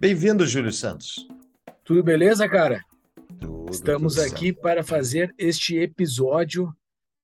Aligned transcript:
Bem-vindo, 0.00 0.46
Júlio 0.46 0.72
Santos. 0.72 1.26
Tudo 1.84 2.02
beleza, 2.02 2.48
cara? 2.48 2.84
Tudo, 3.40 3.70
Estamos 3.72 4.14
tudo 4.14 4.24
aqui 4.26 4.46
certo. 4.46 4.60
para 4.60 4.84
fazer 4.84 5.34
este 5.36 5.76
episódio 5.76 6.72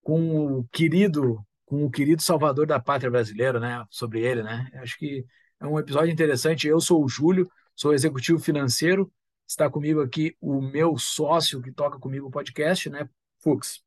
com 0.03 0.59
o 0.59 0.65
querido, 0.73 1.45
com 1.65 1.84
o 1.84 1.91
querido 1.91 2.23
salvador 2.23 2.67
da 2.67 2.81
pátria 2.81 3.11
brasileira, 3.11 3.61
né? 3.61 3.84
Sobre 3.91 4.21
ele, 4.21 4.43
né? 4.43 4.69
Acho 4.75 4.98
que 4.98 5.25
é 5.61 5.67
um 5.67 5.79
episódio 5.79 6.12
interessante. 6.12 6.67
Eu 6.67 6.81
sou 6.81 7.05
o 7.05 7.09
Júlio, 7.09 7.48
sou 7.75 7.95
executivo 7.95 8.39
financeiro. 8.39 9.11
Está 9.47 9.70
comigo 9.70 10.01
aqui 10.01 10.37
o 10.41 10.61
meu 10.61 10.97
sócio 10.98 11.61
que 11.62 11.70
toca 11.70 11.98
comigo 11.98 12.27
o 12.27 12.31
podcast, 12.31 12.89
né? 12.91 13.09
Fux. 13.39 13.83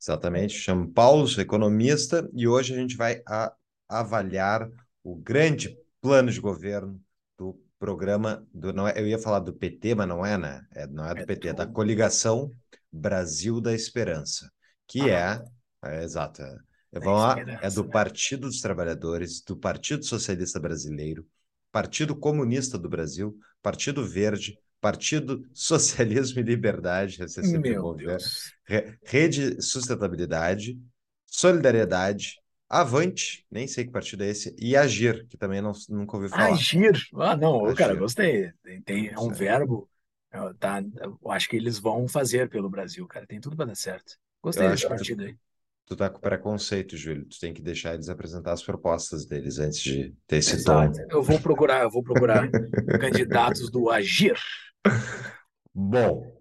Exatamente, 0.00 0.54
chamo 0.54 0.88
Paulo, 0.92 1.26
sou 1.26 1.42
economista 1.42 2.28
e 2.32 2.46
hoje 2.46 2.74
a 2.74 2.76
gente 2.76 2.96
vai 2.96 3.20
a- 3.26 3.52
avaliar 3.88 4.70
o 5.02 5.16
grande 5.16 5.76
plano 6.00 6.30
de 6.30 6.40
governo 6.40 7.00
do 7.36 7.58
programa 7.78 8.46
do 8.52 8.72
não 8.72 8.86
é, 8.88 8.98
eu 8.98 9.06
ia 9.06 9.18
falar 9.18 9.40
do 9.40 9.52
PT, 9.52 9.94
mas 9.94 10.08
não 10.08 10.24
é, 10.24 10.36
né? 10.38 10.62
É, 10.74 10.86
não 10.86 11.04
é 11.04 11.14
do 11.14 11.20
É 11.20 11.26
PT, 11.26 11.48
é 11.48 11.52
da 11.52 11.66
coligação 11.66 12.50
Brasil 12.90 13.60
da 13.60 13.74
Esperança, 13.74 14.50
que 14.86 15.10
Ah. 15.10 15.44
é, 15.82 15.90
é 15.98 16.04
exato, 16.04 16.42
é, 16.42 16.56
é, 16.92 16.98
lá, 16.98 17.38
é 17.62 17.70
do 17.70 17.84
né? 17.84 17.90
Partido 17.90 18.46
dos 18.46 18.60
Trabalhadores, 18.60 19.40
do 19.42 19.56
Partido 19.56 20.04
Socialista 20.04 20.58
Brasileiro, 20.58 21.26
Partido 21.70 22.16
Comunista 22.16 22.78
do 22.78 22.88
Brasil, 22.88 23.36
Partido 23.62 24.06
Verde, 24.06 24.58
Partido 24.80 25.42
Socialismo 25.52 26.40
e 26.40 26.42
Liberdade, 26.42 27.22
é 27.22 27.28
sempre 27.28 27.70
Meu 27.70 27.96
Rede 29.04 29.60
Sustentabilidade, 29.62 30.78
Solidariedade, 31.26 32.40
Avante, 32.68 33.46
nem 33.50 33.68
sei 33.68 33.84
que 33.84 33.92
partido 33.92 34.24
é 34.24 34.28
esse, 34.28 34.54
e 34.58 34.76
Agir, 34.76 35.26
que 35.28 35.36
também 35.36 35.60
não, 35.62 35.72
nunca 35.88 36.16
ouvi 36.16 36.28
falar. 36.28 36.48
Agir. 36.52 36.92
Ah, 37.14 37.36
não, 37.36 37.58
ô, 37.58 37.74
cara, 37.74 37.92
Agir. 37.92 38.00
gostei. 38.00 38.52
Tem, 38.62 38.82
tem- 38.82 39.08
é 39.08 39.18
um 39.18 39.24
Certo. 39.26 39.38
verbo. 39.38 39.88
é, 40.32 40.52
Tá, 40.58 40.82
eu 41.00 41.30
acho 41.30 41.48
que 41.48 41.56
eles 41.56 41.78
vão 41.78 42.08
fazer 42.08 42.48
pelo 42.50 42.68
Brasil, 42.68 43.06
cara. 43.06 43.26
Tem 43.26 43.40
tudo 43.40 43.56
para 43.56 43.66
dar 43.66 43.76
certo. 43.76 44.14
Gostei 44.42 44.68
desse 44.68 44.82
tu, 44.82 44.88
partido 44.88 45.22
aí. 45.22 45.36
tu 45.86 45.96
tá 45.96 46.10
com 46.10 46.18
preconceito, 46.20 46.96
Júlio. 46.96 47.24
Tu 47.26 47.38
tem 47.38 47.54
que 47.54 47.62
deixar 47.62 47.94
eles 47.94 48.08
apresentar 48.08 48.52
as 48.52 48.62
propostas 48.62 49.24
deles 49.24 49.58
antes 49.58 49.80
de 49.80 50.12
ter 50.26 50.38
esse 50.38 50.64
tom. 50.64 50.90
Eu 51.10 51.22
vou 51.22 51.40
procurar, 51.40 51.82
eu 51.84 51.90
vou 51.90 52.02
procurar 52.02 52.50
candidatos 53.00 53.70
do 53.70 53.88
Agir. 53.90 54.36
Bom, 55.74 56.32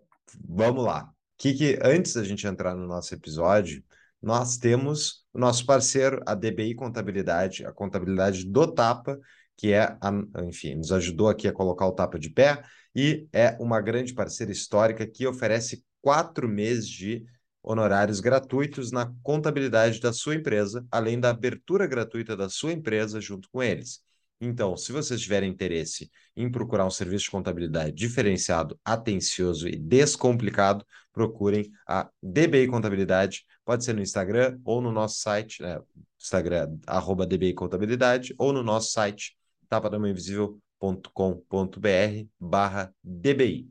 vamos 0.47 0.83
lá. 0.83 1.09
Que 1.37 1.53
que 1.53 1.79
antes 1.83 2.13
da 2.13 2.23
gente 2.23 2.47
entrar 2.47 2.75
no 2.75 2.87
nosso 2.87 3.13
episódio, 3.13 3.83
nós 4.25 4.57
temos 4.57 5.23
o 5.31 5.37
nosso 5.37 5.67
parceiro, 5.67 6.19
a 6.25 6.33
DBI 6.33 6.73
Contabilidade, 6.73 7.63
a 7.63 7.71
contabilidade 7.71 8.43
do 8.43 8.73
Tapa, 8.73 9.19
que 9.55 9.71
é, 9.71 9.95
a, 10.01 10.11
enfim, 10.43 10.73
nos 10.73 10.91
ajudou 10.91 11.29
aqui 11.29 11.47
a 11.47 11.53
colocar 11.53 11.85
o 11.85 11.91
Tapa 11.91 12.17
de 12.17 12.31
pé 12.31 12.63
e 12.95 13.27
é 13.31 13.55
uma 13.59 13.79
grande 13.79 14.15
parceira 14.15 14.51
histórica 14.51 15.05
que 15.05 15.27
oferece 15.27 15.85
quatro 16.01 16.47
meses 16.47 16.89
de 16.89 17.23
honorários 17.61 18.19
gratuitos 18.19 18.91
na 18.91 19.13
contabilidade 19.21 20.00
da 20.00 20.11
sua 20.11 20.33
empresa, 20.33 20.83
além 20.91 21.19
da 21.19 21.29
abertura 21.29 21.85
gratuita 21.85 22.35
da 22.35 22.50
sua 22.50 22.73
empresa 22.73 23.21
junto 23.21 23.47
com 23.51 23.61
eles. 23.61 24.04
Então, 24.40 24.75
se 24.75 24.91
vocês 24.91 25.22
tiverem 25.22 25.50
interesse 25.50 26.12
em 26.35 26.51
procurar 26.51 26.85
um 26.85 26.91
serviço 26.91 27.25
de 27.25 27.31
contabilidade 27.31 27.94
diferenciado, 27.94 28.78
atencioso 28.84 29.68
e 29.68 29.75
descomplicado, 29.75 30.85
procurem 31.13 31.72
a 31.88 32.09
DBI 32.22 32.68
Contabilidade. 32.68 33.45
Pode 33.63 33.85
ser 33.85 33.94
no 33.94 34.01
Instagram 34.01 34.59
ou 34.66 34.81
no 34.81 34.91
nosso 34.91 35.19
site, 35.19 35.62
né? 35.62 35.79
Instagram, 36.19 36.78
arroba 36.85 37.25
DBI 37.25 37.53
Contabilidade, 37.53 38.35
ou 38.38 38.51
no 38.51 38.62
nosso 38.62 38.91
site, 38.91 39.38
tapadamainvisível.com.br 39.69 42.28
barra 42.40 42.94
DBI. 43.03 43.69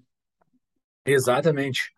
Exatamente. 1.05 1.93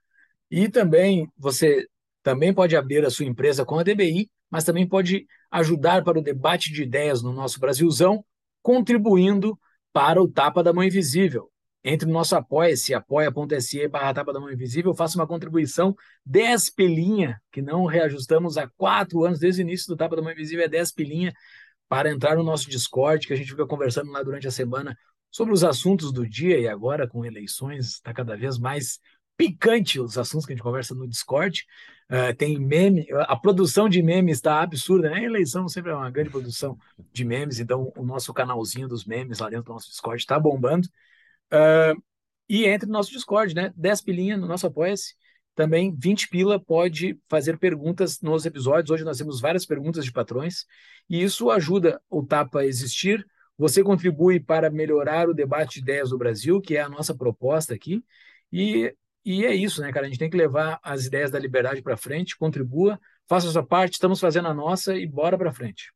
E 0.51 0.69
também 0.69 1.29
você 1.37 1.87
também 2.23 2.53
pode 2.53 2.75
abrir 2.75 3.05
a 3.05 3.11
sua 3.11 3.25
empresa 3.25 3.65
com 3.65 3.79
a 3.79 3.85
DBI, 3.85 4.29
mas 4.51 4.65
também 4.65 4.87
pode 4.87 5.27
ajudar 5.51 6.03
para 6.03 6.19
o 6.19 6.23
debate 6.23 6.73
de 6.73 6.83
ideias 6.83 7.23
no 7.23 7.33
nosso 7.33 7.61
Brasilzão, 7.61 8.25
contribuindo 8.67 9.57
para 9.93 10.21
o 10.21 10.27
Tapa 10.27 10.61
da 10.61 10.73
Mão 10.73 10.83
Invisível. 10.83 11.49
Entre 11.85 12.05
no 12.05 12.13
nosso 12.13 12.35
apoia-se, 12.35 12.93
apoia.se 12.93 13.87
barra 13.87 14.13
Tapa 14.13 14.33
da 14.33 14.41
Mão 14.41 14.51
Invisível, 14.51 14.93
faça 14.93 15.17
uma 15.17 15.25
contribuição 15.25 15.95
10 16.25 16.71
pilinha, 16.71 17.41
que 17.53 17.63
não 17.63 17.85
reajustamos 17.85 18.59
há 18.59 18.69
quatro 18.77 19.25
anos, 19.25 19.39
desde 19.39 19.61
o 19.61 19.63
início 19.63 19.87
do 19.87 19.97
Tapa 19.97 20.17
da 20.17 20.23
Mão 20.23 20.33
Invisível, 20.33 20.65
é 20.65 20.69
10 20.69 20.91
pilinha, 20.91 21.33
para 21.89 22.11
entrar 22.11 22.35
no 22.35 22.43
nosso 22.43 22.69
Discord, 22.69 23.25
que 23.29 23.33
a 23.33 23.37
gente 23.37 23.53
fica 23.53 23.65
conversando 23.69 24.11
lá 24.11 24.21
durante 24.21 24.49
a 24.49 24.51
semana 24.51 24.99
sobre 25.31 25.55
os 25.55 25.63
assuntos 25.63 26.11
do 26.13 26.29
dia 26.29 26.59
e 26.59 26.67
agora 26.67 27.07
com 27.07 27.25
eleições 27.25 27.87
está 27.93 28.13
cada 28.13 28.37
vez 28.37 28.59
mais 28.59 28.99
picante 29.37 30.01
os 30.01 30.17
assuntos 30.17 30.47
que 30.47 30.53
a 30.53 30.57
gente 30.57 30.63
conversa 30.63 30.95
no 30.95 31.07
Discord. 31.07 31.65
Uh, 32.11 32.35
tem 32.37 32.59
meme, 32.59 33.07
a 33.13 33.37
produção 33.37 33.89
de 33.89 34.01
memes 34.01 34.37
está 34.37 34.63
absurda, 34.63 35.11
né? 35.11 35.17
A 35.17 35.25
eleição 35.25 35.69
sempre 35.69 35.91
é 35.91 35.95
uma 35.95 36.11
grande 36.11 36.31
produção 36.31 36.79
de 37.13 37.25
memes, 37.25 37.59
então 37.59 37.93
o 37.97 38.05
nosso 38.05 38.33
canalzinho 38.33 38.87
dos 38.87 39.05
memes 39.05 39.41
lá 39.41 39.51
dentro 39.51 39.65
do 39.67 39.73
nosso 39.73 39.89
Discord 39.89 40.23
está 40.23 40.39
bombando. 40.39 40.89
Uh, 41.53 42.01
e 42.49 42.65
entre 42.65 42.87
no 42.87 42.93
nosso 42.93 43.11
Discord, 43.11 43.55
né? 43.55 43.73
10 43.77 44.03
pilinha 44.03 44.37
no 44.37 44.47
nosso 44.47 44.67
Apoia-se. 44.67 45.15
Também 45.55 45.95
20 45.97 46.29
pila 46.29 46.61
pode 46.61 47.19
fazer 47.29 47.59
perguntas 47.59 48.21
nos 48.21 48.45
episódios. 48.45 48.91
Hoje 48.91 49.05
nós 49.05 49.17
temos 49.17 49.41
várias 49.41 49.65
perguntas 49.65 50.05
de 50.05 50.13
patrões 50.13 50.67
e 51.09 51.23
isso 51.23 51.51
ajuda 51.51 52.01
o 52.11 52.23
Tapa 52.23 52.61
a 52.61 52.67
existir. 52.67 53.27
Você 53.57 53.83
contribui 53.83 54.39
para 54.39 54.71
melhorar 54.71 55.29
o 55.29 55.35
debate 55.35 55.77
de 55.77 55.81
ideias 55.81 56.11
do 56.11 56.19
Brasil, 56.19 56.61
que 56.61 56.77
é 56.77 56.83
a 56.83 56.91
nossa 56.91 57.15
proposta 57.17 57.75
aqui. 57.75 58.05
E, 58.53 58.95
e 59.27 59.45
é 59.45 59.55
isso, 59.55 59.81
né, 59.83 59.93
cara? 59.93 60.07
A 60.07 60.09
gente 60.09 60.19
tem 60.19 60.31
que 60.31 60.37
levar 60.37 60.79
as 60.83 61.05
ideias 61.07 61.31
da 61.31 61.39
liberdade 61.39 61.83
para 61.83 61.97
frente, 61.97 62.39
contribua, 62.39 62.99
faça 63.29 63.49
a 63.49 63.51
sua 63.51 63.67
parte, 63.67 63.95
estamos 63.95 64.21
fazendo 64.21 64.47
a 64.47 64.55
nossa 64.55 64.97
e 64.97 65.07
bora 65.07 65.37
para 65.37 65.53
frente. 65.53 65.91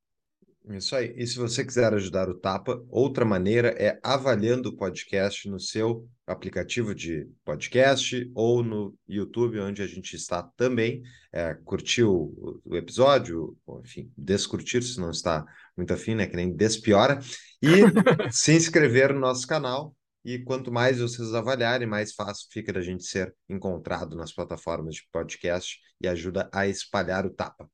Isso 0.69 0.95
aí. 0.95 1.15
E 1.17 1.27
se 1.27 1.39
você 1.39 1.65
quiser 1.65 1.93
ajudar 1.95 2.29
o 2.29 2.35
Tapa, 2.35 2.85
outra 2.89 3.25
maneira 3.25 3.69
é 3.79 3.99
avaliando 4.03 4.69
o 4.69 4.77
podcast 4.77 5.49
no 5.49 5.59
seu 5.59 6.07
aplicativo 6.27 6.95
de 6.95 7.27
podcast 7.45 8.31
ou 8.35 8.63
no 8.63 8.95
YouTube, 9.09 9.59
onde 9.59 9.83
a 9.83 9.87
gente 9.87 10.15
está 10.15 10.43
também. 10.57 11.03
É, 11.33 11.55
curtir 11.65 12.05
o, 12.05 12.61
episódio, 12.73 13.57
enfim, 13.85 14.13
descurtir 14.17 14.83
se 14.83 15.01
não 15.01 15.11
está 15.11 15.45
muito 15.77 15.93
afim, 15.93 16.15
né? 16.15 16.27
Que 16.27 16.37
nem 16.37 16.53
despiora. 16.53 17.21
E 17.63 17.69
se 18.31 18.53
inscrever 18.53 19.15
no 19.15 19.21
nosso 19.21 19.47
canal. 19.47 19.95
E 20.25 20.39
quanto 20.39 20.71
mais 20.71 21.01
vocês 21.01 21.35
avaliarem, 21.35 21.87
mais 21.87 22.13
fácil 22.13 22.47
fica 22.51 22.73
da 22.73 22.83
gente 22.83 23.05
ser 23.05 23.35
encontrado 23.49 24.17
nas 24.17 24.33
plataformas 24.33 24.97
de 24.97 25.09
podcast 25.11 25.79
e 26.01 26.07
ajuda 26.07 26.49
a 26.53 26.67
espalhar 26.67 27.25
o 27.25 27.31
Tapa. 27.31 27.69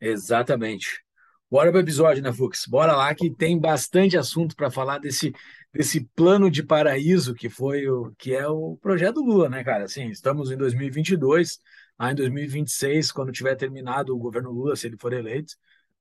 Exatamente. 0.00 1.02
Bora 1.50 1.70
para 1.70 1.78
o 1.78 1.80
episódio, 1.80 2.22
né, 2.22 2.30
Fux? 2.30 2.66
Bora 2.66 2.94
lá 2.94 3.14
que 3.14 3.30
tem 3.34 3.58
bastante 3.58 4.18
assunto 4.18 4.54
para 4.54 4.70
falar 4.70 4.98
desse, 4.98 5.32
desse 5.72 6.04
plano 6.14 6.50
de 6.50 6.62
paraíso 6.62 7.34
que 7.34 7.48
foi 7.48 7.88
o 7.88 8.12
que 8.18 8.34
é 8.34 8.46
o 8.46 8.76
projeto 8.76 9.20
Lula, 9.20 9.48
né, 9.48 9.64
cara? 9.64 9.84
Assim, 9.84 10.08
estamos 10.10 10.50
em 10.50 10.58
2022, 10.58 11.58
lá 11.98 12.12
em 12.12 12.14
2026, 12.14 13.10
quando 13.12 13.32
tiver 13.32 13.56
terminado 13.56 14.14
o 14.14 14.18
governo 14.18 14.50
Lula, 14.50 14.76
se 14.76 14.86
ele 14.86 14.98
for 14.98 15.12
eleito, 15.14 15.54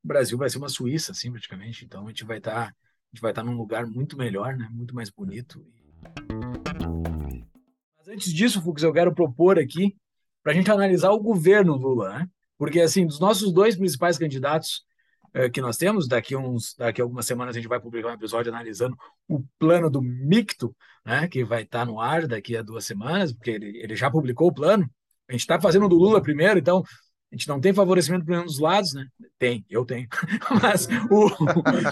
o 0.04 0.08
Brasil 0.08 0.38
vai 0.38 0.50
ser 0.50 0.58
uma 0.58 0.68
Suíça, 0.68 1.14
assim, 1.14 1.32
praticamente. 1.32 1.86
Então 1.86 2.06
a 2.06 2.10
gente 2.10 2.26
vai 2.26 2.40
estar, 2.40 2.68
a 2.68 2.74
gente 3.14 3.22
vai 3.22 3.32
estar 3.32 3.44
num 3.44 3.56
lugar 3.56 3.88
muito 3.88 4.18
melhor, 4.18 4.58
né? 4.58 4.68
Muito 4.70 4.94
mais 4.94 5.10
bonito. 5.10 5.66
Mas 7.98 8.08
antes 8.08 8.34
disso, 8.34 8.62
Fux, 8.62 8.84
eu 8.84 8.94
quero 8.94 9.14
propor 9.14 9.60
aqui 9.60 9.96
para 10.44 10.54
a 10.54 10.56
gente 10.56 10.72
analisar 10.72 11.12
o 11.12 11.20
governo 11.20 11.76
Lula, 11.76 12.20
né? 12.20 12.28
Porque 12.58 12.82
assim, 12.82 13.06
dos 13.06 13.20
nossos 13.20 13.54
dois 13.54 13.76
principais 13.76 14.18
candidatos 14.18 14.88
que 15.54 15.62
nós 15.62 15.78
temos. 15.78 16.08
Daqui, 16.08 16.36
uns, 16.36 16.74
daqui 16.76 17.02
algumas 17.02 17.26
semanas 17.26 17.56
a 17.56 17.60
gente 17.60 17.70
vai 17.70 17.80
publicar 17.80 18.10
um 18.10 18.14
episódio 18.14 18.52
analisando 18.52 18.96
o 19.28 19.44
plano 19.60 19.90
do 19.90 20.02
Micto, 20.02 20.76
né, 21.06 21.28
que 21.28 21.44
vai 21.44 21.64
estar 21.64 21.86
no 21.86 22.00
ar 22.00 22.28
daqui 22.28 22.58
a 22.58 22.62
duas 22.62 22.86
semanas, 22.86 23.32
porque 23.32 23.52
ele, 23.52 23.78
ele 23.78 23.96
já 23.96 24.10
publicou 24.10 24.48
o 24.48 24.54
plano. 24.54 24.90
A 25.28 25.34
gente 25.34 25.42
está 25.42 25.60
fazendo 25.60 25.88
do 25.88 25.96
Lula 25.96 26.22
primeiro, 26.22 26.58
então 26.58 26.84
A 27.32 27.36
gente 27.36 27.48
não 27.48 27.60
tem 27.60 27.74
favorecimento 27.74 28.26
para 28.26 28.36
nenhum 28.36 28.46
dos 28.46 28.60
lados, 28.60 28.94
né? 28.94 29.06
Tem, 29.38 29.66
eu 29.70 29.86
tenho. 29.86 30.08
Mas 30.62 30.88
o, 31.12 31.28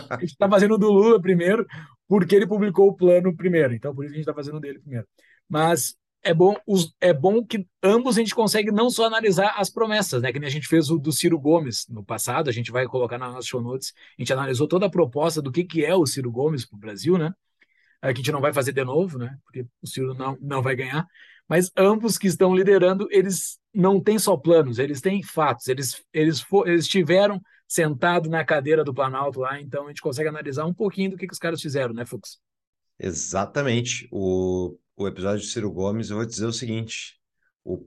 a 0.09 0.19
gente 0.19 0.31
está 0.31 0.49
fazendo 0.49 0.77
do 0.77 0.89
Lula 0.89 1.21
primeiro, 1.21 1.65
porque 2.07 2.35
ele 2.35 2.47
publicou 2.47 2.87
o 2.87 2.95
plano 2.95 3.35
primeiro. 3.35 3.73
Então, 3.73 3.93
por 3.93 4.05
isso 4.05 4.13
a 4.13 4.15
gente 4.15 4.23
está 4.23 4.33
fazendo 4.33 4.59
dele 4.59 4.79
primeiro. 4.79 5.05
Mas 5.49 5.95
é 6.23 6.33
bom, 6.33 6.55
os, 6.65 6.95
é 6.99 7.13
bom 7.13 7.45
que 7.45 7.67
ambos 7.83 8.17
a 8.17 8.19
gente 8.19 8.33
consegue 8.33 8.71
não 8.71 8.89
só 8.89 9.05
analisar 9.05 9.53
as 9.57 9.69
promessas, 9.69 10.21
né? 10.23 10.31
Que 10.31 10.39
nem 10.39 10.47
a 10.47 10.51
gente 10.51 10.67
fez 10.67 10.89
o 10.89 10.97
do 10.97 11.11
Ciro 11.11 11.39
Gomes 11.39 11.85
no 11.89 12.03
passado, 12.03 12.49
a 12.49 12.53
gente 12.53 12.71
vai 12.71 12.87
colocar 12.87 13.17
nas 13.17 13.29
nossas 13.29 13.47
show 13.47 13.61
notes. 13.61 13.93
A 14.17 14.21
gente 14.21 14.33
analisou 14.33 14.67
toda 14.67 14.87
a 14.87 14.89
proposta 14.89 15.41
do 15.41 15.51
que, 15.51 15.63
que 15.63 15.85
é 15.85 15.93
o 15.93 16.05
Ciro 16.05 16.31
Gomes 16.31 16.65
para 16.65 16.77
o 16.77 16.79
Brasil, 16.79 17.17
né? 17.17 17.31
É, 18.01 18.07
que 18.07 18.19
a 18.19 18.23
gente 18.23 18.31
não 18.31 18.41
vai 18.41 18.53
fazer 18.53 18.71
de 18.71 18.83
novo, 18.83 19.17
né? 19.17 19.37
Porque 19.43 19.67
o 19.81 19.87
Ciro 19.87 20.13
não, 20.13 20.37
não 20.41 20.61
vai 20.61 20.75
ganhar. 20.75 21.05
Mas 21.47 21.71
ambos 21.77 22.17
que 22.17 22.27
estão 22.27 22.55
liderando, 22.55 23.07
eles 23.11 23.59
não 23.75 23.99
têm 23.99 24.17
só 24.17 24.37
planos, 24.37 24.79
eles 24.79 25.01
têm 25.01 25.21
fatos. 25.21 25.67
Eles, 25.67 26.03
eles, 26.13 26.41
for, 26.41 26.67
eles 26.67 26.85
estiveram 26.85 27.41
sentados 27.67 28.29
na 28.29 28.45
cadeira 28.45 28.83
do 28.83 28.93
Planalto 28.93 29.39
lá, 29.39 29.59
então 29.59 29.85
a 29.85 29.87
gente 29.89 30.01
consegue 30.01 30.29
analisar 30.29 30.65
um 30.65 30.73
pouquinho 30.73 31.11
do 31.11 31.17
que, 31.17 31.27
que 31.27 31.33
os 31.33 31.39
caras 31.39 31.61
fizeram, 31.61 31.93
né, 31.93 32.05
Fux? 32.05 32.39
Exatamente. 32.99 34.07
O 34.11 34.77
o 34.97 35.07
episódio 35.07 35.41
de 35.41 35.47
Ciro 35.47 35.71
Gomes, 35.71 36.09
eu 36.09 36.17
vou 36.17 36.25
dizer 36.25 36.45
o 36.45 36.53
seguinte: 36.53 37.19
o, 37.63 37.85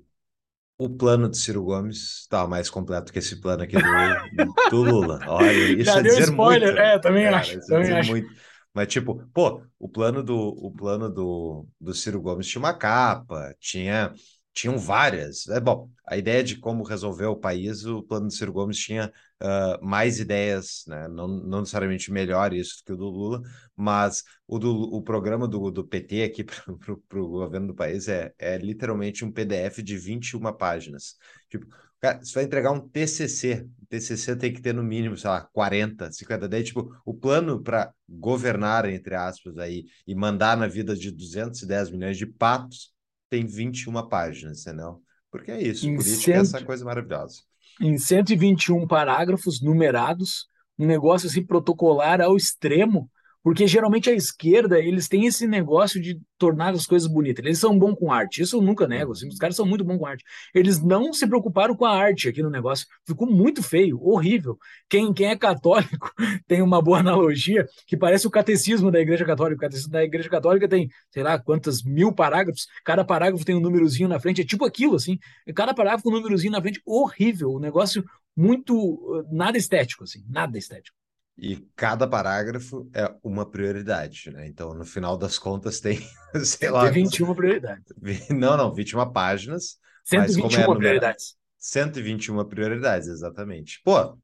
o 0.77 0.91
plano 0.91 1.29
de 1.29 1.39
Ciro 1.39 1.63
Gomes 1.63 2.21
está 2.21 2.47
mais 2.47 2.69
completo 2.69 3.13
que 3.13 3.19
esse 3.19 3.41
plano 3.41 3.63
aqui 3.63 3.77
do, 3.77 3.83
do 4.71 4.83
Lula. 4.83 5.21
Olha, 5.27 5.53
isso 5.53 5.85
Já 5.85 5.99
é 5.99 6.03
deu 6.03 6.19
spoiler, 6.19 6.69
muito, 6.69 6.81
é, 6.81 6.99
também 6.99 7.25
cara, 7.25 7.39
acho. 7.39 7.57
É 7.57 7.61
também 7.61 7.93
acho. 7.93 8.11
Muito. 8.11 8.29
Mas, 8.75 8.89
tipo, 8.89 9.27
pô, 9.33 9.63
o 9.79 9.89
plano 9.89 10.23
do, 10.23 10.37
o 10.37 10.71
plano 10.71 11.09
do, 11.09 11.67
do 11.81 11.95
Ciro 11.95 12.21
Gomes 12.21 12.47
tinha 12.47 12.61
uma 12.61 12.75
capa, 12.75 13.55
tinha 13.59 14.13
tinham 14.59 14.77
várias. 14.77 15.47
É 15.49 15.61
bom, 15.61 15.89
a 16.05 16.17
ideia 16.17 16.43
de 16.43 16.57
como 16.57 16.83
resolver 16.83 17.27
o 17.27 17.37
país, 17.37 17.85
o 17.85 18.03
plano 18.03 18.27
do 18.27 18.33
Ciro 18.33 18.53
Gomes 18.53 18.77
tinha 18.77 19.13
uh, 19.41 19.85
mais 19.87 20.19
ideias, 20.19 20.83
né? 20.89 21.07
não, 21.07 21.29
não 21.29 21.61
necessariamente 21.61 22.11
melhor 22.11 22.53
isso 22.53 22.83
que 22.85 22.93
o 22.93 22.97
do 22.97 23.09
Lula, 23.09 23.41
mas 23.77 24.25
o, 24.49 24.59
do, 24.59 24.73
o 24.73 25.01
programa 25.01 25.47
do, 25.47 25.71
do 25.71 25.87
PT 25.87 26.25
aqui 26.25 26.43
para 27.09 27.21
o 27.21 27.29
governo 27.29 27.69
do 27.69 27.75
país 27.75 28.09
é, 28.09 28.35
é 28.37 28.59
literalmente 28.59 29.25
um 29.25 29.31
PDF 29.31 29.79
de 29.81 29.97
21 29.97 30.53
páginas. 30.55 31.15
Tipo, 31.49 31.67
cara, 32.01 32.19
você 32.19 32.35
vai 32.35 32.45
entregar 32.45 32.73
um 32.73 32.81
TCC, 32.81 33.65
o 33.81 33.87
TCC 33.87 34.35
tem 34.35 34.53
que 34.53 34.61
ter 34.61 34.75
no 34.75 34.83
mínimo, 34.83 35.17
sei 35.17 35.31
lá, 35.31 35.43
40, 35.53 36.11
50, 36.11 36.49
daí, 36.49 36.65
tipo, 36.65 36.93
o 37.05 37.15
plano 37.15 37.63
para 37.63 37.93
governar, 38.09 38.89
entre 38.89 39.15
aspas, 39.15 39.57
aí, 39.57 39.85
e 40.05 40.17
mandar 40.17 40.57
na 40.57 40.67
vida 40.67 40.97
de 40.97 41.13
210 41.13 41.91
milhões 41.93 42.19
de 42.19 42.27
patos 42.27 42.98
tem 43.29 43.47
21 43.47 44.09
páginas, 44.09 44.67
entendeu? 44.67 45.03
Porque 45.31 45.51
é 45.51 45.63
isso, 45.63 45.89
em 45.89 45.97
política 45.97 46.17
cento... 46.23 46.37
é 46.37 46.41
essa 46.41 46.65
coisa 46.65 46.85
maravilhosa. 46.85 47.43
Em 47.81 47.97
121 47.97 48.87
parágrafos 48.87 49.61
numerados, 49.61 50.49
um 50.79 50.87
negócio 50.87 51.29
assim 51.29 51.45
protocolar 51.45 52.21
ao 52.21 52.37
extremo, 52.37 53.11
porque 53.49 53.67
geralmente 53.67 54.11
a 54.11 54.13
esquerda, 54.13 54.79
eles 54.79 55.09
têm 55.09 55.25
esse 55.25 55.47
negócio 55.47 55.99
de 55.99 56.21
tornar 56.37 56.75
as 56.75 56.85
coisas 56.85 57.09
bonitas. 57.09 57.43
Eles 57.43 57.59
são 57.59 57.79
bons 57.79 57.95
com 57.95 58.13
arte, 58.13 58.43
isso 58.43 58.59
eu 58.59 58.61
nunca 58.61 58.87
nego. 58.87 59.13
Assim, 59.13 59.27
os 59.27 59.39
caras 59.39 59.57
são 59.57 59.65
muito 59.65 59.83
bons 59.83 59.97
com 59.97 60.05
arte. 60.05 60.23
Eles 60.55 60.83
não 60.83 61.15
se 61.15 61.27
preocuparam 61.27 61.75
com 61.75 61.87
a 61.87 61.97
arte 61.97 62.29
aqui 62.29 62.43
no 62.43 62.51
negócio. 62.51 62.87
Ficou 63.07 63.27
muito 63.27 63.63
feio, 63.63 63.99
horrível. 64.03 64.59
Quem, 64.87 65.15
quem 65.15 65.29
é 65.29 65.35
católico 65.35 66.13
tem 66.47 66.61
uma 66.61 66.83
boa 66.83 66.99
analogia 66.99 67.67
que 67.87 67.97
parece 67.97 68.27
o 68.27 68.31
catecismo 68.31 68.91
da 68.91 69.01
Igreja 69.01 69.25
Católica. 69.25 69.57
O 69.57 69.61
catecismo 69.63 69.93
da 69.93 70.05
Igreja 70.05 70.29
Católica 70.29 70.69
tem, 70.69 70.91
sei 71.11 71.23
lá, 71.23 71.39
quantas 71.39 71.83
mil 71.83 72.13
parágrafos. 72.13 72.67
Cada 72.85 73.03
parágrafo 73.03 73.47
tem 73.47 73.55
um 73.55 73.61
númerozinho 73.61 74.11
na 74.11 74.21
frente. 74.21 74.43
É 74.43 74.45
tipo 74.45 74.67
aquilo, 74.67 74.95
assim. 74.97 75.19
Cada 75.55 75.73
parágrafo 75.73 76.05
com 76.05 76.11
um 76.11 76.17
númerozinho 76.17 76.53
na 76.53 76.61
frente. 76.61 76.83
Horrível. 76.85 77.53
O 77.53 77.59
negócio 77.59 78.05
muito... 78.37 79.27
Nada 79.33 79.57
estético, 79.57 80.05
assim. 80.05 80.23
Nada 80.29 80.59
estético. 80.59 80.98
E 81.41 81.65
cada 81.77 82.09
parágrafo 82.09 82.91
é 82.93 83.15
uma 83.23 83.49
prioridade, 83.49 84.29
né? 84.33 84.49
Então, 84.49 84.75
no 84.75 84.85
final 84.85 85.17
das 85.17 85.39
contas, 85.39 85.79
tem, 85.81 86.01
sei 86.45 86.69
lá. 86.69 86.91
Tem 86.91 87.05
21 87.05 87.33
prioridades. 87.35 87.85
Não, 88.31 88.57
não, 88.57 88.75
21 88.75 89.13
páginas. 89.13 89.79
121 90.05 90.61
é 90.61 90.77
prioridades. 90.77 91.37
121 91.59 92.45
prioridades, 92.45 93.09
exatamente. 93.09 93.81
Pô, 93.85 94.19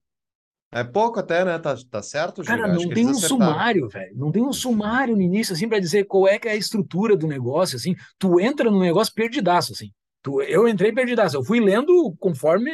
é 0.72 0.82
pouco 0.82 1.20
até, 1.20 1.44
né? 1.44 1.56
Tá, 1.56 1.76
tá 1.88 2.02
certo, 2.02 2.42
Cara, 2.42 2.66
não 2.66 2.88
tem 2.88 3.06
um 3.06 3.14
sumário, 3.14 3.88
velho. 3.88 4.16
Não 4.16 4.32
tem 4.32 4.42
um 4.42 4.52
sumário 4.52 5.14
no 5.14 5.22
início, 5.22 5.54
assim, 5.54 5.68
para 5.68 5.78
dizer 5.78 6.04
qual 6.04 6.26
é 6.26 6.36
que 6.36 6.48
é 6.48 6.52
a 6.52 6.56
estrutura 6.56 7.16
do 7.16 7.28
negócio, 7.28 7.76
assim. 7.76 7.94
Tu 8.18 8.40
entra 8.40 8.68
no 8.68 8.80
negócio 8.80 9.14
perdidaço, 9.14 9.72
assim. 9.72 9.92
Tu, 10.20 10.42
eu 10.42 10.66
entrei 10.66 10.92
perdidaço. 10.92 11.36
Eu 11.36 11.44
fui 11.44 11.60
lendo 11.60 12.12
conforme 12.18 12.72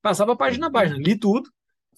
passava 0.00 0.36
página 0.36 0.68
a 0.68 0.70
página. 0.70 0.96
Li 0.98 1.18
tudo 1.18 1.50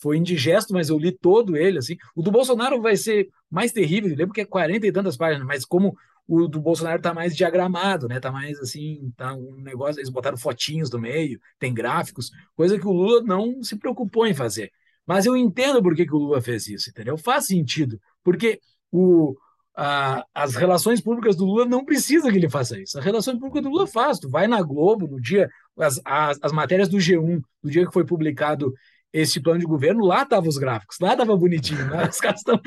foi 0.03 0.17
indigesto, 0.17 0.75
mas 0.75 0.89
eu 0.89 0.99
li 0.99 1.13
todo 1.13 1.57
ele, 1.57 1.79
assim. 1.79 1.97
O 2.17 2.23
do 2.23 2.33
Bolsonaro 2.33 2.83
vai 2.83 2.97
ser 2.97 3.29
mais 3.49 3.71
terrível, 3.71 4.11
lembro 4.17 4.35
que 4.35 4.41
é 4.41 4.45
40 4.45 4.85
e 4.85 4.93
tantas 4.93 5.17
páginas, 5.17 5.47
mas 5.47 5.65
como 5.65 5.97
o 6.27 6.49
do 6.49 6.61
Bolsonaro 6.61 7.01
tá 7.01 7.15
mais 7.15 7.37
diagramado, 7.37 8.09
né? 8.09 8.19
Tá 8.19 8.33
mais 8.33 8.59
assim, 8.59 9.13
tá 9.17 9.33
um 9.33 9.61
negócio, 9.61 10.01
eles 10.01 10.11
botaram 10.11 10.37
fotinhos 10.37 10.91
do 10.91 10.99
meio, 10.99 11.41
tem 11.59 11.73
gráficos, 11.73 12.31
coisa 12.57 12.79
que 12.79 12.87
o 12.87 12.93
Lula 12.93 13.23
não 13.23 13.63
se 13.63 13.79
preocupou 13.79 14.27
em 14.27 14.35
fazer. 14.35 14.73
Mas 15.07 15.25
eu 15.25 15.37
entendo 15.37 15.81
por 15.83 15.95
que, 15.95 16.05
que 16.05 16.15
o 16.15 16.19
Lula 16.19 16.41
fez 16.41 16.67
isso, 16.67 16.91
entendeu? 16.91 17.17
Faz 17.17 17.47
sentido, 17.47 18.01
porque 18.25 18.61
o, 18.91 19.37
a, 19.77 20.25
as 20.35 20.57
relações 20.57 21.01
públicas 21.01 21.37
do 21.37 21.45
Lula 21.45 21.65
não 21.65 21.85
precisa 21.85 22.31
que 22.31 22.37
ele 22.39 22.51
faça 22.51 22.79
isso. 22.81 22.99
As 22.99 23.05
relações 23.05 23.39
públicas 23.39 23.63
do 23.63 23.71
Lula 23.71 23.87
faz. 23.87 24.19
Tu 24.19 24.29
vai 24.29 24.47
na 24.47 24.61
Globo 24.63 25.07
no 25.07 25.21
dia, 25.21 25.49
as, 25.79 26.01
as, 26.05 26.39
as 26.43 26.53
matérias 26.53 26.89
do 26.89 26.99
G1, 26.99 27.41
do 27.63 27.71
dia 27.71 27.87
que 27.87 27.93
foi 27.93 28.05
publicado 28.05 28.73
esse 29.13 29.41
plano 29.41 29.61
de 29.61 29.67
governo, 29.67 30.05
lá 30.05 30.23
estavam 30.23 30.49
os 30.49 30.57
gráficos, 30.57 30.97
lá 31.01 31.13
estava 31.13 31.37
bonitinho. 31.37 31.91
Lá, 31.91 32.09
os 32.09 32.19
caras 32.19 32.41
estão. 32.41 32.61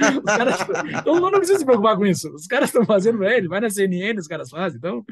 Então, 0.99 1.19
não 1.19 1.31
precisa 1.31 1.59
se 1.59 1.65
preocupar 1.65 1.97
com 1.97 2.05
isso. 2.05 2.33
Os 2.33 2.45
caras 2.45 2.69
estão 2.69 2.85
fazendo 2.85 3.23
ele, 3.23 3.47
vai 3.47 3.59
na 3.59 3.69
CNN, 3.69 4.19
os 4.19 4.27
caras 4.27 4.49
fazem. 4.49 4.77
Então, 4.77 5.03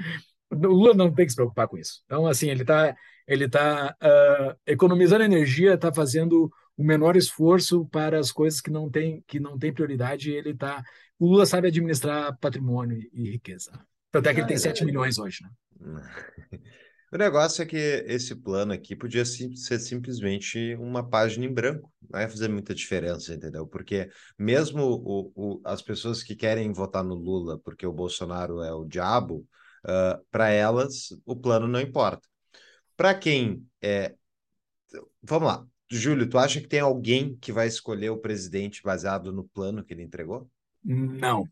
o 0.51 0.55
Lula 0.55 0.93
não 0.93 1.11
tem 1.11 1.25
que 1.25 1.31
se 1.31 1.35
preocupar 1.35 1.67
com 1.67 1.77
isso. 1.77 2.03
Então, 2.05 2.27
assim, 2.27 2.49
ele 2.49 2.61
está 2.61 2.95
ele 3.27 3.47
tá, 3.47 3.95
uh, 4.01 4.59
economizando 4.67 5.23
energia, 5.23 5.73
está 5.73 5.93
fazendo 5.93 6.51
o 6.75 6.83
menor 6.83 7.15
esforço 7.15 7.85
para 7.85 8.19
as 8.19 8.31
coisas 8.31 8.59
que 8.59 8.71
não 8.71 8.89
têm 8.89 9.23
que 9.27 9.39
não 9.39 9.57
tem 9.57 9.73
prioridade. 9.73 10.31
Ele 10.31 10.53
tá, 10.53 10.83
o 11.17 11.27
Lula 11.27 11.45
sabe 11.45 11.67
administrar 11.67 12.37
patrimônio 12.39 12.99
e 13.13 13.31
riqueza. 13.31 13.71
Tanto 14.11 14.29
é 14.29 14.33
que 14.33 14.39
ele 14.41 14.47
tem 14.47 14.57
7 14.57 14.85
milhões 14.85 15.17
hoje, 15.17 15.39
né? 15.43 15.49
O 17.13 17.17
negócio 17.17 17.61
é 17.61 17.65
que 17.67 17.77
esse 17.77 18.35
plano 18.35 18.73
aqui 18.73 18.95
podia 18.95 19.23
ser 19.23 19.77
simplesmente 19.77 20.73
uma 20.79 21.07
página 21.07 21.45
em 21.45 21.53
branco, 21.53 21.93
não 22.09 22.19
ia 22.19 22.27
fazer 22.27 22.49
muita 22.49 22.73
diferença, 22.73 23.35
entendeu? 23.35 23.67
Porque 23.67 24.09
mesmo 24.35 24.81
o, 24.81 25.31
o, 25.35 25.61
as 25.63 25.79
pessoas 25.79 26.23
que 26.23 26.35
querem 26.35 26.73
votar 26.73 27.03
no 27.03 27.13
Lula 27.13 27.59
porque 27.59 27.85
o 27.85 27.93
Bolsonaro 27.93 28.63
é 28.63 28.73
o 28.73 28.83
diabo, 28.83 29.47
uh, 29.85 30.25
para 30.31 30.49
elas 30.49 31.09
o 31.23 31.35
plano 31.35 31.67
não 31.67 31.79
importa. 31.79 32.27
Para 32.97 33.13
quem 33.13 33.63
é. 33.79 34.15
Vamos 35.21 35.47
lá, 35.49 35.63
Júlio, 35.91 36.27
tu 36.27 36.39
acha 36.39 36.59
que 36.59 36.67
tem 36.67 36.79
alguém 36.79 37.37
que 37.39 37.51
vai 37.51 37.67
escolher 37.67 38.09
o 38.09 38.17
presidente 38.17 38.81
baseado 38.81 39.31
no 39.31 39.43
plano 39.43 39.83
que 39.83 39.93
ele 39.93 40.01
entregou? 40.01 40.49
Não. 40.83 41.47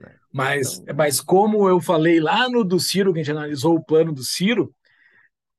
É. 0.00 0.14
Mas, 0.30 0.80
então... 0.80 0.94
mas 0.94 1.18
como 1.18 1.66
eu 1.66 1.80
falei 1.80 2.20
lá 2.20 2.46
no 2.46 2.62
do 2.62 2.78
Ciro, 2.78 3.14
que 3.14 3.20
a 3.20 3.22
gente 3.22 3.34
analisou 3.34 3.74
o 3.74 3.82
plano 3.82 4.12
do 4.12 4.22
Ciro, 4.22 4.74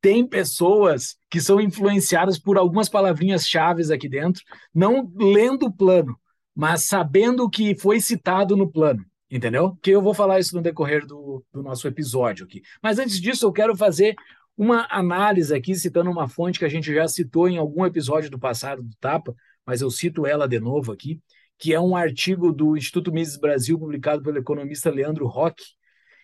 tem 0.02 0.26
pessoas 0.28 1.18
que 1.30 1.42
são 1.42 1.60
influenciadas 1.60 2.40
por 2.40 2.58
algumas 2.58 2.90
palavrinhas 2.90 3.48
chaves 3.48 3.92
aqui 3.92 4.08
dentro, 4.08 4.44
não 4.74 5.12
lendo 5.16 5.68
o 5.68 5.72
plano, 5.72 6.18
mas 6.56 6.86
sabendo 6.86 7.44
o 7.44 7.50
que 7.50 7.76
foi 7.76 8.00
citado 8.00 8.56
no 8.56 8.72
plano, 8.72 9.06
entendeu? 9.30 9.78
Que 9.82 9.92
eu 9.92 10.02
vou 10.02 10.14
falar 10.14 10.40
isso 10.40 10.56
no 10.56 10.62
decorrer 10.62 11.06
do, 11.06 11.44
do 11.54 11.62
nosso 11.62 11.88
episódio 11.88 12.46
aqui. 12.46 12.62
Mas 12.82 13.00
antes 13.00 13.20
disso, 13.20 13.46
eu 13.46 13.52
quero 13.52 13.76
fazer 13.76 14.16
uma 14.58 14.88
análise 14.90 15.54
aqui, 15.54 15.76
citando 15.76 16.10
uma 16.10 16.28
fonte 16.28 16.60
que 16.60 16.66
a 16.66 16.70
gente 16.70 16.94
já 16.94 17.08
citou 17.08 17.48
em 17.48 17.58
algum 17.58 17.86
episódio 17.86 18.30
do 18.30 18.40
passado 18.40 18.84
do 18.84 18.96
Tapa, 19.00 19.34
mas 19.66 19.82
eu 19.82 19.90
cito 19.90 20.26
ela 20.26 20.48
de 20.48 20.60
novo 20.60 20.92
aqui, 20.92 21.22
que 21.58 21.74
é 21.74 21.80
um 21.80 21.96
artigo 21.96 22.52
do 22.52 22.76
Instituto 22.76 23.12
Mises 23.12 23.38
Brasil, 23.38 23.78
publicado 23.78 24.24
pelo 24.24 24.38
economista 24.38 24.90
Leandro 24.90 25.28
Roque. 25.28 25.64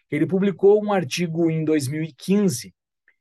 Ele 0.10 0.26
publicou 0.26 0.84
um 0.84 0.92
artigo 0.92 1.50
em 1.50 1.64
2015 1.64 2.74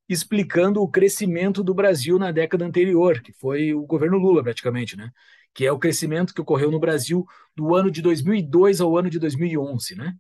explicando 0.09 0.83
o 0.83 0.89
crescimento 0.89 1.63
do 1.63 1.75
Brasil 1.75 2.19
na 2.19 2.31
década 2.31 2.65
anterior, 2.65 3.21
que 3.23 3.33
foi 3.33 3.73
o 3.73 3.87
governo 3.87 4.19
Lula 4.19 4.43
praticamente, 4.43 4.97
né? 4.97 5.11
Que 5.55 5.67
é 5.67 5.73
o 5.73 5.79
crescimento 5.79 6.35
que 6.35 6.41
ocorreu 6.41 6.71
no 6.71 6.81
Brasil 6.81 7.25
do 7.57 7.75
ano 7.75 7.91
de 7.91 8.03
2002 8.03 8.81
ao 8.81 8.97
ano 8.97 9.09
de 9.09 9.19
2011, 9.19 9.97
né? 9.97 10.15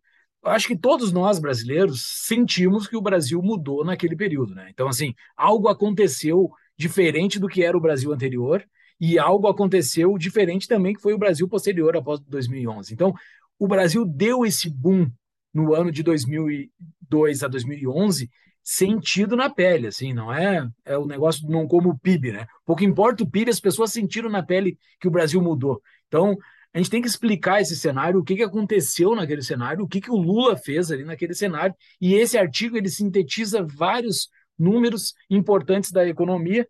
Acho 0.44 0.68
que 0.68 0.76
todos 0.76 1.12
nós 1.12 1.38
brasileiros 1.38 2.02
sentimos 2.26 2.86
que 2.86 2.96
o 2.96 3.00
Brasil 3.00 3.42
mudou 3.42 3.84
naquele 3.84 4.16
período, 4.16 4.54
né? 4.54 4.68
Então 4.70 4.88
assim, 4.88 5.14
algo 5.36 5.68
aconteceu 5.68 6.50
diferente 6.76 7.38
do 7.38 7.48
que 7.48 7.62
era 7.62 7.76
o 7.76 7.80
Brasil 7.80 8.12
anterior 8.12 8.64
e 9.00 9.18
algo 9.18 9.48
aconteceu 9.48 10.16
diferente 10.16 10.68
também 10.68 10.94
que 10.94 11.00
foi 11.00 11.12
o 11.12 11.18
Brasil 11.18 11.48
posterior 11.48 11.96
após 11.96 12.20
2011. 12.20 12.92
Então, 12.92 13.12
o 13.58 13.66
Brasil 13.66 14.04
deu 14.04 14.44
esse 14.44 14.70
boom 14.70 15.10
no 15.52 15.74
ano 15.74 15.90
de 15.90 16.02
2002 16.02 17.42
a 17.42 17.48
2011 17.48 18.30
sentido 18.64 19.36
na 19.36 19.50
pele, 19.50 19.88
assim, 19.88 20.14
não 20.14 20.32
é 20.32 20.66
é 20.86 20.96
o 20.96 21.06
negócio 21.06 21.46
não 21.48 21.68
como 21.68 21.90
o 21.90 21.98
PIB, 21.98 22.32
né? 22.32 22.46
Pouco 22.64 22.82
importa 22.82 23.22
o 23.22 23.30
PIB, 23.30 23.50
as 23.50 23.60
pessoas 23.60 23.92
sentiram 23.92 24.30
na 24.30 24.42
pele 24.42 24.78
que 24.98 25.06
o 25.06 25.10
Brasil 25.10 25.40
mudou. 25.42 25.82
Então, 26.08 26.36
a 26.72 26.78
gente 26.78 26.90
tem 26.90 27.02
que 27.02 27.06
explicar 27.06 27.60
esse 27.60 27.76
cenário, 27.76 28.18
o 28.18 28.24
que, 28.24 28.34
que 28.34 28.42
aconteceu 28.42 29.14
naquele 29.14 29.42
cenário, 29.42 29.84
o 29.84 29.88
que, 29.88 30.00
que 30.00 30.10
o 30.10 30.16
Lula 30.16 30.56
fez 30.56 30.90
ali 30.90 31.04
naquele 31.04 31.34
cenário, 31.34 31.74
e 32.00 32.14
esse 32.14 32.38
artigo 32.38 32.76
ele 32.76 32.88
sintetiza 32.88 33.62
vários 33.62 34.28
números 34.58 35.14
importantes 35.28 35.92
da 35.92 36.06
economia 36.08 36.66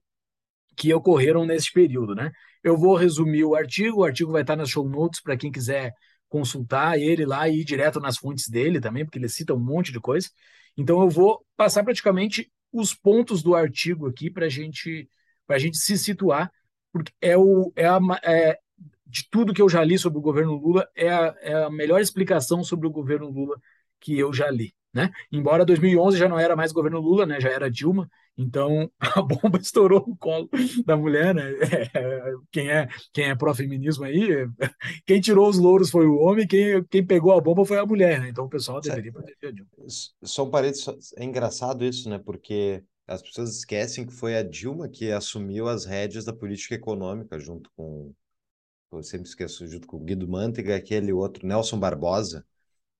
que 0.76 0.92
ocorreram 0.92 1.46
nesse 1.46 1.72
período, 1.72 2.14
né? 2.14 2.32
Eu 2.62 2.76
vou 2.76 2.96
resumir 2.96 3.44
o 3.44 3.54
artigo, 3.54 4.00
o 4.00 4.04
artigo 4.04 4.32
vai 4.32 4.42
estar 4.42 4.56
nas 4.56 4.68
show 4.68 4.88
notes 4.88 5.22
para 5.22 5.36
quem 5.36 5.52
quiser 5.52 5.92
consultar 6.28 6.98
ele 6.98 7.24
lá 7.24 7.48
e 7.48 7.60
ir 7.60 7.64
direto 7.64 8.00
nas 8.00 8.18
fontes 8.18 8.48
dele 8.48 8.80
também, 8.80 9.04
porque 9.04 9.18
ele 9.18 9.28
cita 9.28 9.54
um 9.54 9.60
monte 9.60 9.92
de 9.92 10.00
coisa. 10.00 10.28
Então 10.76 11.00
eu 11.00 11.08
vou 11.08 11.44
passar 11.56 11.84
praticamente 11.84 12.50
os 12.72 12.94
pontos 12.94 13.42
do 13.42 13.54
artigo 13.54 14.08
aqui 14.08 14.30
para 14.30 14.48
gente, 14.48 15.08
a 15.48 15.58
gente 15.58 15.76
se 15.78 15.96
situar, 15.96 16.50
porque 16.92 17.12
é, 17.20 17.36
o, 17.36 17.72
é, 17.76 17.86
a, 17.86 17.98
é 18.24 18.58
de 19.06 19.28
tudo 19.30 19.54
que 19.54 19.62
eu 19.62 19.68
já 19.68 19.84
li 19.84 19.98
sobre 19.98 20.18
o 20.18 20.22
governo 20.22 20.54
Lula, 20.56 20.88
é 20.94 21.08
a, 21.08 21.36
é 21.40 21.54
a 21.64 21.70
melhor 21.70 22.00
explicação 22.00 22.64
sobre 22.64 22.86
o 22.86 22.90
governo 22.90 23.30
Lula 23.30 23.56
que 24.00 24.18
eu 24.18 24.32
já 24.32 24.50
li. 24.50 24.74
Né? 24.94 25.10
Embora 25.32 25.64
2011 25.64 26.16
já 26.16 26.28
não 26.28 26.38
era 26.38 26.54
mais 26.54 26.70
governo 26.70 27.00
Lula, 27.00 27.26
né? 27.26 27.40
já 27.40 27.50
era 27.50 27.68
Dilma, 27.68 28.08
então 28.38 28.88
a 29.00 29.20
bomba 29.20 29.58
estourou 29.58 30.04
no 30.06 30.16
colo 30.16 30.48
da 30.86 30.96
mulher. 30.96 31.34
Né? 31.34 31.52
É, 31.92 32.32
quem 32.52 32.70
é 32.70 32.88
quem 33.12 33.24
é 33.24 33.34
pró-feminismo 33.34 34.04
aí, 34.04 34.46
quem 35.04 35.20
tirou 35.20 35.48
os 35.48 35.58
louros 35.58 35.90
foi 35.90 36.06
o 36.06 36.18
homem, 36.18 36.46
quem, 36.46 36.84
quem 36.84 37.04
pegou 37.04 37.32
a 37.32 37.40
bomba 37.40 37.64
foi 37.64 37.76
a 37.78 37.84
mulher. 37.84 38.20
Né? 38.20 38.28
Então 38.28 38.44
o 38.44 38.48
pessoal 38.48 38.80
deveria 38.80 39.10
proteger 39.10 39.48
a 39.48 39.50
Dilma. 39.50 39.70
Só 40.22 40.44
um 40.44 40.50
parênteses, 40.50 41.12
é 41.16 41.24
engraçado 41.24 41.84
isso, 41.84 42.08
né? 42.08 42.20
porque 42.24 42.84
as 43.08 43.20
pessoas 43.20 43.56
esquecem 43.56 44.06
que 44.06 44.12
foi 44.14 44.36
a 44.36 44.44
Dilma 44.44 44.88
que 44.88 45.10
assumiu 45.10 45.66
as 45.66 45.84
rédeas 45.84 46.24
da 46.24 46.32
política 46.32 46.76
econômica 46.76 47.36
junto 47.40 47.68
com, 47.74 48.14
eu 48.92 49.02
sempre 49.02 49.26
esqueço, 49.26 49.66
junto 49.66 49.88
com 49.88 49.96
o 49.96 50.04
Guido 50.04 50.28
Mantega, 50.28 50.76
aquele 50.76 51.12
outro, 51.12 51.44
Nelson 51.44 51.80
Barbosa 51.80 52.46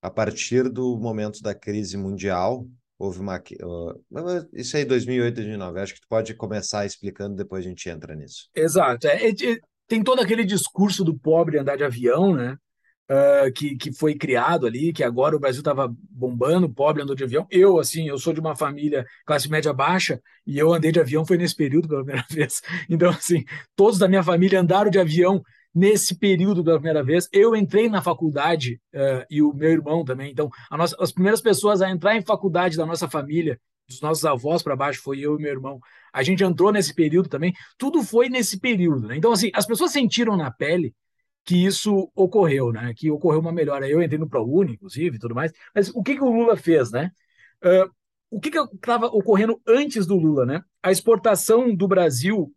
a 0.05 0.11
partir 0.11 0.69
do 0.69 0.99
momento 0.99 1.41
da 1.41 1.55
crise 1.55 1.97
mundial, 1.97 2.67
houve 2.99 3.21
uma. 3.21 3.39
Uh, 3.39 4.49
isso 4.53 4.77
aí, 4.77 4.85
2008, 4.85 5.35
2009. 5.37 5.81
Acho 5.81 5.95
que 5.95 6.01
tu 6.03 6.07
pode 6.07 6.35
começar 6.35 6.85
explicando, 6.85 7.35
depois 7.35 7.65
a 7.65 7.69
gente 7.71 7.89
entra 7.89 8.15
nisso. 8.15 8.51
Exato. 8.55 9.07
É, 9.09 9.31
é, 9.31 9.33
tem 9.89 10.05
todo 10.05 10.21
aquele 10.21 10.45
discurso 10.45 11.03
do 11.03 11.19
pobre 11.19 11.59
andar 11.59 11.77
de 11.77 11.85
avião, 11.85 12.35
né? 12.35 12.55
Uh, 13.11 13.51
que, 13.55 13.77
que 13.77 13.93
foi 13.95 14.15
criado 14.15 14.67
ali, 14.67 14.93
que 14.93 15.03
agora 15.03 15.35
o 15.35 15.41
Brasil 15.41 15.61
estava 15.61 15.91
bombando, 16.11 16.69
pobre 16.69 17.03
andou 17.03 17.17
de 17.17 17.25
avião. 17.25 17.47
Eu, 17.51 17.79
assim, 17.79 18.07
eu 18.07 18.19
sou 18.19 18.35
de 18.35 18.41
uma 18.41 18.55
família 18.55 19.07
classe 19.25 19.49
média 19.49 19.73
baixa 19.73 20.21
e 20.47 20.59
eu 20.59 20.73
andei 20.73 20.93
de 20.93 21.01
avião 21.01 21.25
foi 21.25 21.39
nesse 21.39 21.57
período 21.57 21.89
pela 21.89 22.05
primeira 22.05 22.27
vez. 22.31 22.61
Então, 22.91 23.09
assim, 23.09 23.43
todos 23.75 23.99
da 23.99 24.07
minha 24.07 24.23
família 24.23 24.61
andaram 24.61 24.91
de 24.91 24.99
avião 24.99 25.43
nesse 25.75 26.17
período 26.17 26.63
da 26.63 26.75
primeira 26.75 27.03
vez. 27.03 27.29
Eu 27.33 27.57
entrei 27.57 27.89
na 27.89 28.01
faculdade 28.01 28.81
uh, 28.95 29.25
e 29.29 29.43
o 29.43 29.53
meu 29.53 29.71
irmão 29.71 30.05
também. 30.05 30.31
Então, 30.31 30.49
nossa, 30.71 30.97
as 31.01 31.11
primeiras 31.11 31.41
pessoas 31.41 31.83
a 31.83 31.91
entrar 31.91 32.17
em 32.17 32.23
faculdade 32.23 32.77
da 32.77 32.87
nossa 32.87 33.09
família, 33.09 33.59
dos 33.89 34.01
nossos 34.01 34.25
avós 34.25 34.63
para 34.63 34.77
baixo, 34.77 35.03
foi 35.03 35.19
eu 35.21 35.37
e 35.39 35.43
meu 35.43 35.51
irmão. 35.51 35.81
A 36.13 36.23
gente 36.23 36.45
entrou 36.45 36.73
nesse 36.73 36.95
período 36.95 37.29
também. 37.29 37.53
Tudo 37.77 38.03
foi 38.03 38.29
nesse 38.29 38.59
período. 38.61 39.09
Né? 39.09 39.17
Então, 39.17 39.33
assim, 39.33 39.51
as 39.53 39.67
pessoas 39.67 39.91
sentiram 39.91 40.37
na 40.37 40.51
pele 40.51 40.95
que 41.45 41.67
isso 41.67 42.11
ocorreu, 42.15 42.73
né? 42.73 42.95
Que 42.97 43.11
ocorreu 43.11 43.41
uma 43.41 43.53
melhora. 43.53 43.87
Eu 43.87 44.01
entrei 44.01 44.19
no 44.19 44.29
ProUni, 44.29 44.73
inclusive, 44.73 45.17
e 45.17 45.19
tudo 45.19 45.35
mais. 45.35 45.53
Mas 45.75 45.91
o 45.91 46.03
que, 46.03 46.15
que 46.15 46.25
o 46.25 46.33
Lula 46.33 46.57
fez, 46.57 46.91
né? 46.91 47.11
Uh, 47.63 47.91
o 48.31 48.41
que 48.41 48.49
estava 48.49 49.07
ocorrendo 49.07 49.61
antes 49.69 50.07
do 50.07 50.17
Lula, 50.17 50.47
né? 50.47 50.63
A 50.83 50.91
exportação 50.91 51.75
do 51.75 51.87
Brasil, 51.87 52.51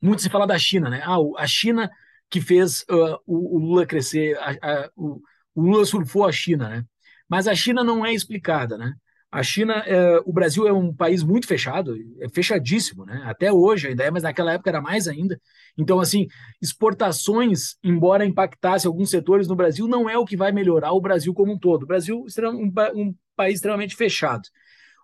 muito 0.00 0.22
se 0.22 0.30
fala 0.30 0.46
da 0.46 0.58
China, 0.58 0.88
né? 0.88 1.02
Ah, 1.04 1.16
a 1.36 1.46
China 1.46 1.90
que 2.30 2.40
fez 2.40 2.82
uh, 2.90 3.18
o, 3.26 3.56
o, 3.56 3.58
Lula 3.58 3.86
crescer, 3.86 4.36
a, 4.38 4.50
a, 4.50 4.90
o, 4.96 5.20
o, 5.54 5.62
Lula 5.62 5.84
surfou 5.84 6.26
a 6.26 6.32
China, 6.32 6.68
né? 6.68 6.84
Mas 7.28 7.46
a 7.46 7.54
China 7.54 7.84
não 7.84 8.04
é 8.04 8.12
explicada, 8.12 8.76
né? 8.78 8.94
A 9.30 9.42
China, 9.42 9.74
é, 9.86 10.18
o 10.24 10.32
Brasil 10.32 10.66
é 10.66 10.72
um 10.72 10.94
país 10.94 11.22
muito 11.22 11.46
fechado, 11.46 11.94
é 12.18 12.28
fechadíssimo, 12.30 13.04
né? 13.04 13.20
Até 13.26 13.52
hoje 13.52 13.88
ainda 13.88 14.04
é, 14.04 14.10
mas 14.10 14.22
naquela 14.22 14.52
época 14.52 14.70
era 14.70 14.80
mais 14.80 15.06
ainda. 15.06 15.38
Então, 15.76 16.00
assim, 16.00 16.26
exportações, 16.62 17.76
embora 17.84 18.24
impactasse 18.24 18.86
alguns 18.86 19.10
setores 19.10 19.46
no 19.46 19.54
Brasil, 19.54 19.86
não 19.86 20.08
é 20.08 20.16
o 20.16 20.24
que 20.24 20.36
vai 20.36 20.50
melhorar 20.50 20.92
o 20.92 21.00
Brasil 21.00 21.34
como 21.34 21.52
um 21.52 21.58
todo. 21.58 21.82
O 21.82 21.86
Brasil 21.86 22.24
é 22.38 22.48
um, 22.48 22.72
um 22.94 23.14
país 23.36 23.56
extremamente 23.56 23.94
fechado. 23.94 24.42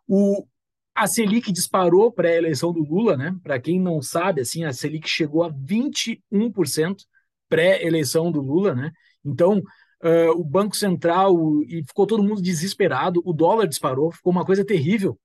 O, 0.09 0.47
a 0.95 1.07
Selic 1.07 1.53
disparou 1.53 2.11
para 2.11 2.29
a 2.29 2.35
eleição 2.35 2.73
do 2.73 2.83
Lula, 2.83 3.17
né? 3.19 3.37
Para 3.43 3.61
quem 3.61 3.79
não 3.79 4.01
sabe, 4.01 4.41
assim, 4.41 4.65
a 4.65 4.73
Selic 4.73 5.07
chegou 5.09 5.45
a 5.45 5.51
21% 5.53 6.97
pré-eleição 7.55 8.33
do 8.33 8.41
Lula, 8.41 8.75
né? 8.75 8.91
Então, 9.25 9.59
uh, 9.59 10.31
o 10.37 10.43
Banco 10.43 10.75
Central 10.75 11.37
e 11.69 11.85
ficou 11.87 12.05
todo 12.05 12.23
mundo 12.23 12.43
desesperado, 12.43 13.23
o 13.25 13.33
dólar 13.33 13.69
disparou, 13.69 14.11
ficou 14.11 14.33
uma 14.33 14.45
coisa 14.45 14.65
terrível. 14.65 15.17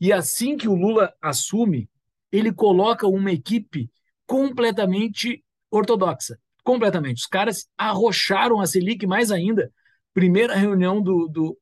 E 0.00 0.12
assim 0.12 0.56
que 0.56 0.68
o 0.68 0.76
Lula 0.76 1.12
assume, 1.20 1.90
ele 2.30 2.52
coloca 2.52 3.08
uma 3.08 3.32
equipe 3.32 3.90
completamente 4.24 5.44
ortodoxa, 5.68 6.38
completamente. 6.62 7.18
Os 7.18 7.26
caras 7.26 7.66
arrocharam 7.76 8.60
a 8.60 8.66
Selic 8.66 9.04
mais 9.04 9.32
ainda. 9.32 9.72
Primeira 10.12 10.54
reunião 10.54 11.02
do, 11.02 11.26
do... 11.26 11.58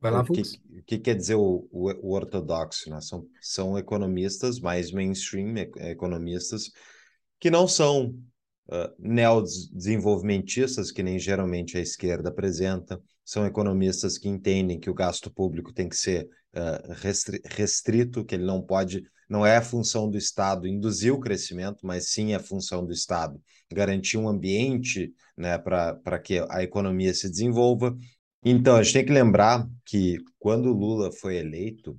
Vai 0.00 0.12
lá, 0.12 0.20
o 0.20 0.26
que, 0.26 0.42
o 0.42 0.82
que 0.86 0.98
quer 0.98 1.16
dizer 1.16 1.34
o, 1.34 1.66
o, 1.72 1.90
o 2.06 2.14
ortodoxo? 2.14 2.88
Né? 2.88 3.00
São, 3.00 3.26
são 3.40 3.76
economistas 3.76 4.60
mais 4.60 4.92
mainstream, 4.92 5.56
economistas 5.78 6.70
que 7.40 7.50
não 7.50 7.66
são 7.66 8.14
uh, 8.68 8.92
neodesenvolvimentistas, 8.98 10.90
que 10.90 11.02
nem 11.02 11.18
geralmente 11.18 11.76
a 11.76 11.80
esquerda 11.80 12.28
apresenta, 12.28 13.00
são 13.24 13.46
economistas 13.46 14.18
que 14.18 14.28
entendem 14.28 14.78
que 14.78 14.90
o 14.90 14.94
gasto 14.94 15.30
público 15.30 15.72
tem 15.72 15.88
que 15.88 15.96
ser 15.96 16.28
uh, 16.54 16.92
restri 16.94 17.40
restrito, 17.44 18.24
que 18.24 18.34
ele 18.34 18.44
não 18.44 18.62
pode, 18.62 19.02
não 19.28 19.46
é 19.46 19.56
a 19.56 19.62
função 19.62 20.10
do 20.10 20.18
Estado 20.18 20.68
induzir 20.68 21.12
o 21.12 21.20
crescimento, 21.20 21.86
mas 21.86 22.10
sim 22.10 22.34
a 22.34 22.40
função 22.40 22.84
do 22.84 22.92
Estado 22.92 23.40
garantir 23.72 24.18
um 24.18 24.28
ambiente 24.28 25.12
né, 25.36 25.58
para 25.58 26.18
que 26.18 26.44
a 26.50 26.62
economia 26.62 27.12
se 27.14 27.28
desenvolva. 27.28 27.96
Então, 28.44 28.76
a 28.76 28.82
gente 28.82 28.92
tem 28.92 29.06
que 29.06 29.12
lembrar 29.12 29.66
que 29.86 30.18
quando 30.38 30.72
Lula 30.72 31.10
foi 31.10 31.36
eleito, 31.36 31.92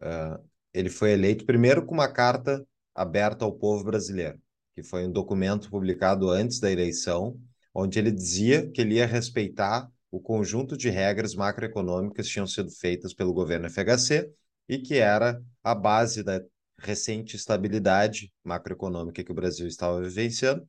uh, 0.00 0.42
ele 0.72 0.88
foi 0.88 1.10
eleito 1.12 1.44
primeiro 1.44 1.84
com 1.84 1.94
uma 1.94 2.08
carta 2.08 2.64
aberta 2.94 3.44
ao 3.44 3.52
povo 3.52 3.84
brasileiro 3.84 4.38
que 4.74 4.82
foi 4.82 5.06
um 5.06 5.12
documento 5.12 5.70
publicado 5.70 6.30
antes 6.30 6.60
da 6.60 6.70
eleição, 6.70 7.38
onde 7.74 7.98
ele 7.98 8.10
dizia 8.10 8.70
que 8.70 8.80
ele 8.80 8.96
ia 8.96 9.06
respeitar 9.06 9.88
o 10.10 10.20
conjunto 10.20 10.76
de 10.76 10.90
regras 10.90 11.34
macroeconômicas 11.34 12.26
que 12.26 12.32
tinham 12.32 12.46
sido 12.46 12.70
feitas 12.70 13.14
pelo 13.14 13.32
governo 13.32 13.68
FHC 13.70 14.30
e 14.68 14.78
que 14.78 14.96
era 14.96 15.40
a 15.62 15.74
base 15.74 16.22
da 16.22 16.40
recente 16.78 17.36
estabilidade 17.36 18.32
macroeconômica 18.42 19.22
que 19.22 19.32
o 19.32 19.34
Brasil 19.34 19.66
estava 19.66 20.00
vivenciando. 20.00 20.66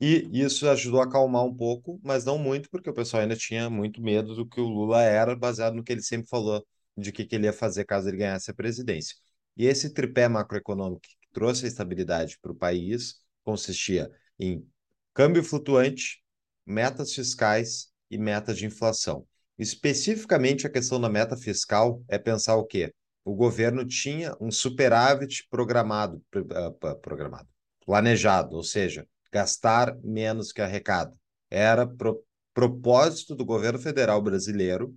E 0.00 0.28
isso 0.32 0.68
ajudou 0.68 1.00
a 1.00 1.04
acalmar 1.04 1.44
um 1.44 1.54
pouco, 1.54 2.00
mas 2.02 2.24
não 2.24 2.38
muito, 2.38 2.68
porque 2.70 2.90
o 2.90 2.94
pessoal 2.94 3.22
ainda 3.22 3.36
tinha 3.36 3.70
muito 3.70 4.02
medo 4.02 4.34
do 4.34 4.46
que 4.46 4.60
o 4.60 4.68
Lula 4.68 5.02
era, 5.02 5.36
baseado 5.36 5.74
no 5.74 5.84
que 5.84 5.92
ele 5.92 6.02
sempre 6.02 6.28
falou 6.28 6.64
de 6.96 7.12
que, 7.12 7.24
que 7.24 7.34
ele 7.34 7.46
ia 7.46 7.52
fazer 7.52 7.84
caso 7.84 8.08
ele 8.08 8.18
ganhasse 8.18 8.50
a 8.50 8.54
presidência. 8.54 9.16
E 9.56 9.66
esse 9.66 9.92
tripé 9.92 10.28
macroeconômico 10.28 11.06
trouxe 11.34 11.66
a 11.66 11.68
estabilidade 11.68 12.38
para 12.40 12.52
o 12.52 12.54
país 12.54 13.16
consistia 13.42 14.10
em 14.38 14.66
câmbio 15.12 15.44
flutuante, 15.44 16.22
metas 16.64 17.12
fiscais 17.12 17.88
e 18.10 18.16
metas 18.16 18.56
de 18.56 18.64
inflação. 18.64 19.26
Especificamente 19.58 20.66
a 20.66 20.70
questão 20.70 21.00
da 21.00 21.10
meta 21.10 21.36
fiscal 21.36 22.02
é 22.08 22.16
pensar 22.16 22.56
o 22.56 22.64
quê? 22.64 22.92
O 23.24 23.34
governo 23.34 23.84
tinha 23.84 24.34
um 24.40 24.50
superávit 24.50 25.46
programado, 25.50 26.22
uh, 26.34 27.00
programado, 27.00 27.48
planejado, 27.84 28.56
ou 28.56 28.62
seja, 28.62 29.06
gastar 29.32 29.96
menos 30.02 30.52
que 30.52 30.62
arrecada. 30.62 31.16
Era 31.50 31.86
pro, 31.86 32.24
propósito 32.52 33.34
do 33.34 33.44
governo 33.44 33.78
federal 33.78 34.22
brasileiro 34.22 34.94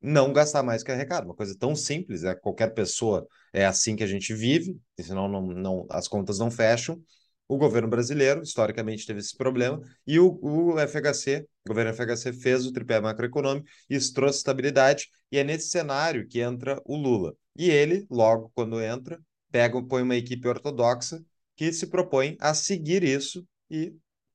não 0.00 0.32
gastar 0.32 0.62
mais 0.62 0.82
que 0.82 0.90
arrecada. 0.90 1.26
Uma 1.26 1.34
coisa 1.34 1.56
tão 1.58 1.74
simples, 1.76 2.24
é 2.24 2.34
qualquer 2.34 2.72
pessoa 2.74 3.26
é 3.52 3.64
assim 3.66 3.96
que 3.96 4.04
a 4.04 4.06
gente 4.06 4.32
vive, 4.34 4.78
senão 5.00 5.28
não, 5.28 5.46
não, 5.46 5.86
as 5.90 6.08
contas 6.08 6.38
não 6.38 6.50
fecham. 6.50 7.00
O 7.48 7.58
governo 7.58 7.88
brasileiro, 7.88 8.42
historicamente, 8.42 9.04
teve 9.04 9.18
esse 9.18 9.36
problema, 9.36 9.80
e 10.06 10.20
o, 10.20 10.38
o 10.40 10.78
FHC, 10.78 11.44
o 11.66 11.68
governo 11.68 11.92
FHC, 11.92 12.32
fez 12.32 12.64
o 12.64 12.72
tripé 12.72 13.00
macroeconômico, 13.00 13.66
isso 13.88 14.14
trouxe 14.14 14.38
estabilidade, 14.38 15.08
e 15.32 15.38
é 15.38 15.42
nesse 15.42 15.68
cenário 15.68 16.28
que 16.28 16.40
entra 16.40 16.80
o 16.84 16.96
Lula. 16.96 17.34
E 17.56 17.68
ele, 17.68 18.06
logo 18.08 18.52
quando 18.54 18.80
entra, 18.80 19.20
pega, 19.50 19.82
põe 19.82 20.02
uma 20.02 20.14
equipe 20.14 20.46
ortodoxa 20.46 21.20
que 21.56 21.72
se 21.72 21.88
propõe 21.88 22.36
a 22.40 22.54
seguir 22.54 23.02
isso 23.02 23.44
e 23.68 23.92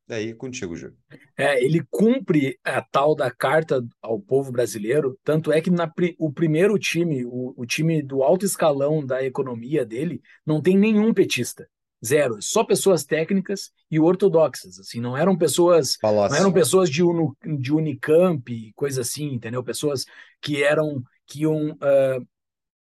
Daí 0.08 0.36
contigo, 0.36 0.76
Júlio. 0.76 0.96
É, 1.36 1.64
ele 1.64 1.84
cumpre 1.90 2.60
a 2.64 2.80
tal 2.82 3.16
da 3.16 3.32
carta 3.32 3.84
ao 4.02 4.20
povo 4.20 4.52
brasileiro, 4.52 5.18
tanto 5.24 5.52
é 5.52 5.60
que 5.60 5.72
na, 5.72 5.92
o 6.20 6.32
primeiro 6.32 6.78
time, 6.78 7.26
o, 7.26 7.54
o, 7.58 7.66
time 7.66 8.04
do 8.04 8.22
alto 8.22 8.46
escalão 8.46 9.04
da 9.04 9.24
economia 9.24 9.84
dele, 9.84 10.22
não 10.46 10.62
tem 10.62 10.78
nenhum 10.78 11.14
petista. 11.14 11.68
Zero, 12.06 12.40
só 12.40 12.64
pessoas 12.64 13.04
técnicas 13.04 13.72
e 13.90 14.00
ortodoxas, 14.00 14.78
assim, 14.78 15.00
não 15.00 15.18
eram 15.18 15.36
pessoas, 15.36 15.98
não 16.04 16.36
eram 16.36 16.52
pessoas 16.52 16.88
de, 16.88 17.02
Unu, 17.02 17.36
de 17.58 17.74
Unicamp, 17.74 18.74
coisa 18.76 19.02
assim, 19.02 19.34
entendeu? 19.34 19.64
Pessoas 19.64 20.06
que 20.40 20.62
eram 20.62 21.02
que 21.26 21.42
iam 21.42 21.72
uh, 21.72 22.28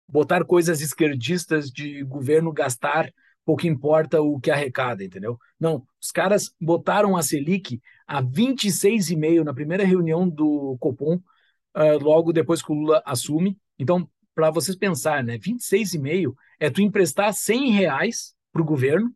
botar 0.10 0.44
coisas 0.44 0.82
esquerdistas 0.82 1.72
de 1.72 2.04
governo 2.04 2.52
gastar 2.52 3.10
pouco 3.46 3.68
importa 3.68 4.22
o 4.22 4.40
que 4.40 4.52
arrecada, 4.52 5.04
entendeu? 5.04 5.38
Não, 5.60 5.86
os 6.02 6.12
caras 6.12 6.54
botaram 6.60 7.16
a 7.16 7.22
Selic 7.22 7.82
a 8.08 8.22
26,5 8.22 9.44
na 9.44 9.54
primeira 9.54 9.86
reunião 9.86 10.28
do 10.28 10.78
Copom, 10.80 11.16
uh, 11.16 11.98
logo 12.02 12.32
depois 12.32 12.62
que 12.62 12.72
o 12.72 12.76
Lula 12.76 13.02
assume. 13.06 13.58
Então, 13.78 14.10
para 14.34 14.50
vocês 14.50 14.76
pensar, 14.76 15.24
né, 15.24 15.38
26,5 15.38 16.36
é 16.60 16.70
tu 16.70 16.82
emprestar 16.82 17.34
100 17.34 17.72
reais 17.72 18.34
para 18.52 18.62
o 18.62 18.66
governo 18.66 19.14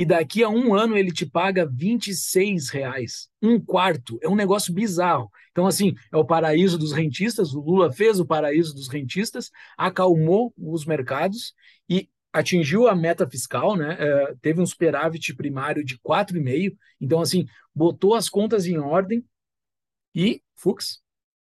e 0.00 0.04
daqui 0.04 0.42
a 0.42 0.48
um 0.48 0.74
ano 0.74 0.96
ele 0.96 1.12
te 1.12 1.26
paga 1.26 1.66
26 1.66 2.70
reais, 2.70 3.28
um 3.42 3.60
quarto. 3.60 4.18
É 4.22 4.28
um 4.30 4.34
negócio 4.34 4.72
bizarro. 4.72 5.30
Então, 5.50 5.66
assim, 5.66 5.94
é 6.10 6.16
o 6.16 6.24
paraíso 6.24 6.78
dos 6.78 6.92
rentistas. 6.92 7.52
O 7.52 7.60
Lula 7.60 7.92
fez 7.92 8.18
o 8.18 8.24
paraíso 8.24 8.74
dos 8.74 8.88
rentistas, 8.88 9.50
acalmou 9.76 10.54
os 10.56 10.86
mercados 10.86 11.52
e 11.86 12.08
atingiu 12.32 12.88
a 12.88 12.94
meta 12.94 13.28
fiscal, 13.28 13.76
né? 13.76 13.96
É, 13.98 14.34
teve 14.40 14.60
um 14.60 14.66
superávit 14.66 15.34
primário 15.34 15.84
de 15.84 15.98
4,5. 15.98 16.76
Então, 17.00 17.20
assim, 17.20 17.46
botou 17.74 18.14
as 18.14 18.28
contas 18.28 18.66
em 18.66 18.78
ordem 18.78 19.24
e 20.14 20.42
Fux. 20.54 21.02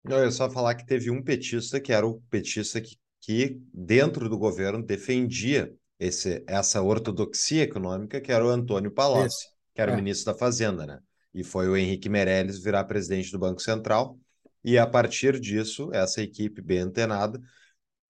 Não, 0.04 0.18
eu 0.18 0.32
só 0.32 0.50
falar 0.50 0.76
que 0.76 0.86
teve 0.86 1.12
um 1.12 1.22
petista 1.22 1.80
que 1.80 1.94
era 1.94 2.06
o 2.06 2.22
petista 2.30 2.82
que, 2.82 2.98
que 3.20 3.62
dentro 3.74 4.28
do 4.28 4.38
governo 4.38 4.84
defendia 4.84 5.72
esse, 6.00 6.44
essa 6.48 6.82
ortodoxia 6.82 7.64
econômica, 7.64 8.20
que 8.20 8.32
era 8.32 8.44
o 8.44 8.50
Antônio 8.50 8.92
Palocci, 8.92 9.48
que 9.76 9.82
era 9.82 9.92
é. 9.92 9.96
ministro 9.96 10.34
da 10.34 10.38
Fazenda, 10.38 10.86
né? 10.86 11.00
E 11.34 11.44
foi 11.44 11.70
o 11.70 11.78
Henrique 11.78 12.10
Meirelles 12.10 12.62
virar 12.62 12.84
presidente 12.86 13.32
do 13.32 13.40
Banco 13.40 13.62
Central. 13.62 14.18
E 14.64 14.78
a 14.78 14.86
partir 14.86 15.40
disso, 15.40 15.90
essa 15.94 16.22
equipe 16.22 16.62
bem 16.62 16.80
antenada 16.80 17.40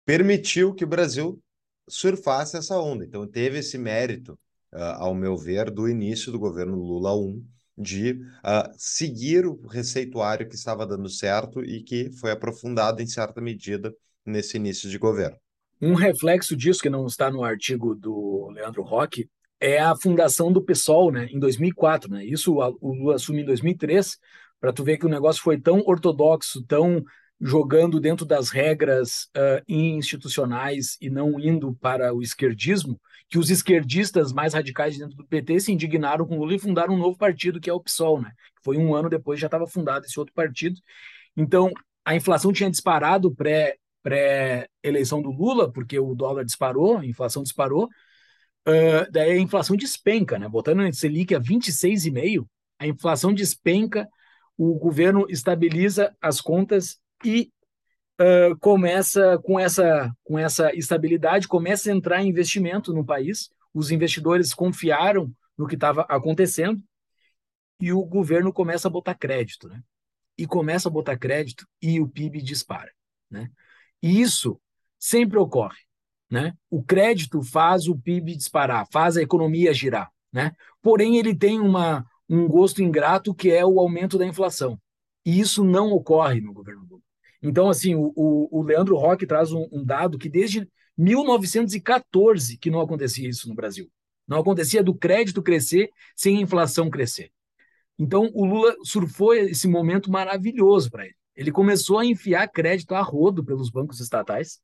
permitiu 0.04 0.74
que 0.74 0.84
o 0.84 0.88
Brasil 0.88 1.40
surfasse 1.90 2.56
essa 2.56 2.78
onda. 2.78 3.04
Então, 3.04 3.26
teve 3.26 3.58
esse 3.58 3.76
mérito, 3.76 4.38
uh, 4.72 4.96
ao 4.98 5.14
meu 5.14 5.36
ver, 5.36 5.70
do 5.70 5.88
início 5.88 6.32
do 6.32 6.38
governo 6.38 6.76
Lula 6.76 7.14
1, 7.16 7.44
de 7.76 8.12
uh, 8.12 8.70
seguir 8.76 9.46
o 9.46 9.66
receituário 9.66 10.48
que 10.48 10.54
estava 10.54 10.86
dando 10.86 11.08
certo 11.08 11.64
e 11.64 11.82
que 11.82 12.10
foi 12.18 12.30
aprofundado 12.30 13.02
em 13.02 13.06
certa 13.06 13.40
medida 13.40 13.94
nesse 14.24 14.56
início 14.56 14.88
de 14.88 14.98
governo. 14.98 15.36
Um 15.80 15.94
reflexo 15.94 16.54
disso, 16.54 16.82
que 16.82 16.90
não 16.90 17.06
está 17.06 17.30
no 17.30 17.42
artigo 17.42 17.94
do 17.94 18.50
Leandro 18.52 18.82
Roque, 18.82 19.28
é 19.58 19.78
a 19.80 19.96
fundação 19.96 20.52
do 20.52 20.62
PSOL, 20.62 21.10
né, 21.10 21.26
em 21.30 21.38
2004. 21.38 22.10
Né? 22.10 22.24
Isso 22.24 22.54
o 22.54 22.94
Lula 22.94 23.16
assume 23.16 23.42
em 23.42 23.44
2003, 23.46 24.18
para 24.60 24.72
tu 24.72 24.84
ver 24.84 24.98
que 24.98 25.06
o 25.06 25.10
negócio 25.10 25.42
foi 25.42 25.58
tão 25.58 25.80
ortodoxo, 25.86 26.62
tão 26.66 27.02
jogando 27.40 27.98
dentro 27.98 28.26
das 28.26 28.50
regras 28.50 29.30
uh, 29.36 29.64
institucionais 29.66 30.98
e 31.00 31.08
não 31.08 31.40
indo 31.40 31.74
para 31.74 32.14
o 32.14 32.20
esquerdismo, 32.20 33.00
que 33.28 33.38
os 33.38 33.48
esquerdistas 33.48 34.32
mais 34.32 34.52
radicais 34.52 34.98
dentro 34.98 35.16
do 35.16 35.26
PT 35.26 35.60
se 35.60 35.72
indignaram 35.72 36.26
com 36.26 36.36
Lula 36.36 36.54
e 36.54 36.58
fundaram 36.58 36.94
um 36.94 36.98
novo 36.98 37.16
partido, 37.16 37.60
que 37.60 37.70
é 37.70 37.72
o 37.72 37.80
PSOL, 37.80 38.20
né? 38.20 38.32
Foi 38.62 38.76
um 38.76 38.94
ano 38.94 39.08
depois 39.08 39.40
já 39.40 39.46
estava 39.46 39.66
fundado 39.66 40.04
esse 40.04 40.18
outro 40.18 40.34
partido. 40.34 40.78
Então, 41.36 41.70
a 42.04 42.14
inflação 42.14 42.52
tinha 42.52 42.70
disparado 42.70 43.34
pré, 43.34 43.76
pré-eleição 44.02 45.22
do 45.22 45.30
Lula, 45.30 45.72
porque 45.72 45.98
o 45.98 46.14
dólar 46.14 46.44
disparou, 46.44 46.98
a 46.98 47.06
inflação 47.06 47.42
disparou, 47.42 47.84
uh, 47.84 49.10
daí 49.10 49.32
a 49.32 49.38
inflação 49.38 49.76
despenca, 49.76 50.38
né? 50.38 50.48
Botando 50.48 50.80
a 50.80 50.92
Selic 50.92 51.34
a 51.34 51.40
26,5, 51.40 52.46
a 52.78 52.86
inflação 52.86 53.32
despenca, 53.32 54.06
o 54.58 54.74
governo 54.74 55.24
estabiliza 55.30 56.14
as 56.20 56.40
contas 56.40 56.98
e 57.24 57.52
uh, 58.20 58.58
começa 58.58 59.38
com 59.38 59.58
essa, 59.58 60.14
com 60.24 60.38
essa 60.38 60.74
estabilidade, 60.74 61.48
começa 61.48 61.90
a 61.90 61.94
entrar 61.94 62.22
investimento 62.22 62.92
no 62.92 63.04
país, 63.04 63.50
os 63.72 63.90
investidores 63.90 64.52
confiaram 64.52 65.32
no 65.56 65.66
que 65.66 65.74
estava 65.74 66.02
acontecendo 66.02 66.82
e 67.80 67.92
o 67.92 68.04
governo 68.04 68.52
começa 68.52 68.88
a 68.88 68.90
botar 68.90 69.14
crédito, 69.14 69.68
né? 69.68 69.82
E 70.36 70.46
começa 70.46 70.88
a 70.88 70.92
botar 70.92 71.18
crédito 71.18 71.66
e 71.80 72.00
o 72.00 72.08
PIB 72.08 72.42
dispara, 72.42 72.90
né? 73.30 73.50
E 74.02 74.20
isso 74.20 74.60
sempre 74.98 75.38
ocorre, 75.38 75.78
né? 76.30 76.54
O 76.70 76.82
crédito 76.82 77.42
faz 77.42 77.88
o 77.88 77.96
PIB 77.96 78.36
disparar, 78.36 78.86
faz 78.90 79.16
a 79.16 79.22
economia 79.22 79.72
girar, 79.72 80.10
né? 80.32 80.52
Porém, 80.82 81.16
ele 81.16 81.34
tem 81.34 81.60
uma, 81.60 82.06
um 82.28 82.46
gosto 82.48 82.82
ingrato 82.82 83.34
que 83.34 83.50
é 83.50 83.64
o 83.64 83.78
aumento 83.78 84.18
da 84.18 84.26
inflação. 84.26 84.80
E 85.24 85.38
isso 85.38 85.62
não 85.64 85.90
ocorre 85.90 86.40
no 86.40 86.52
governo 86.52 86.86
Lula. 86.88 87.02
Então, 87.42 87.68
assim, 87.68 87.94
o, 87.94 88.12
o, 88.14 88.62
Leandro 88.62 88.96
Roque 88.96 89.26
traz 89.26 89.50
um, 89.52 89.66
um, 89.72 89.84
dado 89.84 90.18
que 90.18 90.28
desde 90.28 90.68
1914 90.96 92.58
que 92.58 92.70
não 92.70 92.80
acontecia 92.80 93.28
isso 93.28 93.48
no 93.48 93.54
Brasil. 93.54 93.90
Não 94.28 94.38
acontecia 94.38 94.82
do 94.82 94.94
crédito 94.94 95.42
crescer 95.42 95.90
sem 96.14 96.36
a 96.36 96.40
inflação 96.40 96.90
crescer. 96.90 97.32
Então, 97.98 98.30
o 98.34 98.44
Lula 98.44 98.76
surfou 98.84 99.34
esse 99.34 99.66
momento 99.66 100.10
maravilhoso 100.10 100.90
para 100.90 101.06
ele. 101.06 101.14
Ele 101.34 101.50
começou 101.50 101.98
a 101.98 102.04
enfiar 102.04 102.46
crédito 102.48 102.94
a 102.94 103.00
rodo 103.00 103.44
pelos 103.44 103.70
bancos 103.70 104.00
estatais 104.00 104.60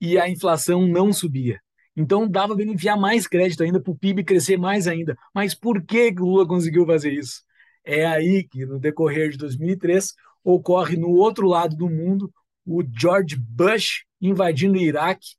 e 0.00 0.18
a 0.18 0.28
inflação 0.28 0.86
não 0.86 1.12
subia. 1.12 1.60
Então, 1.96 2.28
dava 2.28 2.54
para 2.54 2.62
ele 2.62 2.72
enfiar 2.72 2.96
mais 2.96 3.26
crédito 3.26 3.62
ainda 3.62 3.80
para 3.80 3.90
o 3.90 3.98
PIB 3.98 4.24
crescer 4.24 4.56
mais 4.56 4.86
ainda. 4.86 5.16
Mas 5.34 5.54
por 5.54 5.82
que 5.84 6.14
o 6.18 6.24
Lula 6.24 6.46
conseguiu 6.46 6.86
fazer 6.86 7.12
isso? 7.12 7.42
É 7.84 8.06
aí 8.06 8.44
que, 8.44 8.64
no 8.64 8.78
decorrer 8.78 9.30
de 9.30 9.38
2003, 9.38 10.14
ocorre 10.44 10.96
no 10.96 11.10
outro 11.10 11.46
lado 11.46 11.76
do 11.76 11.88
mundo, 11.88 12.32
o 12.66 12.82
George 12.82 13.36
Bush 13.36 14.04
invadindo 14.20 14.78
o 14.78 14.80
Iraque 14.80 15.34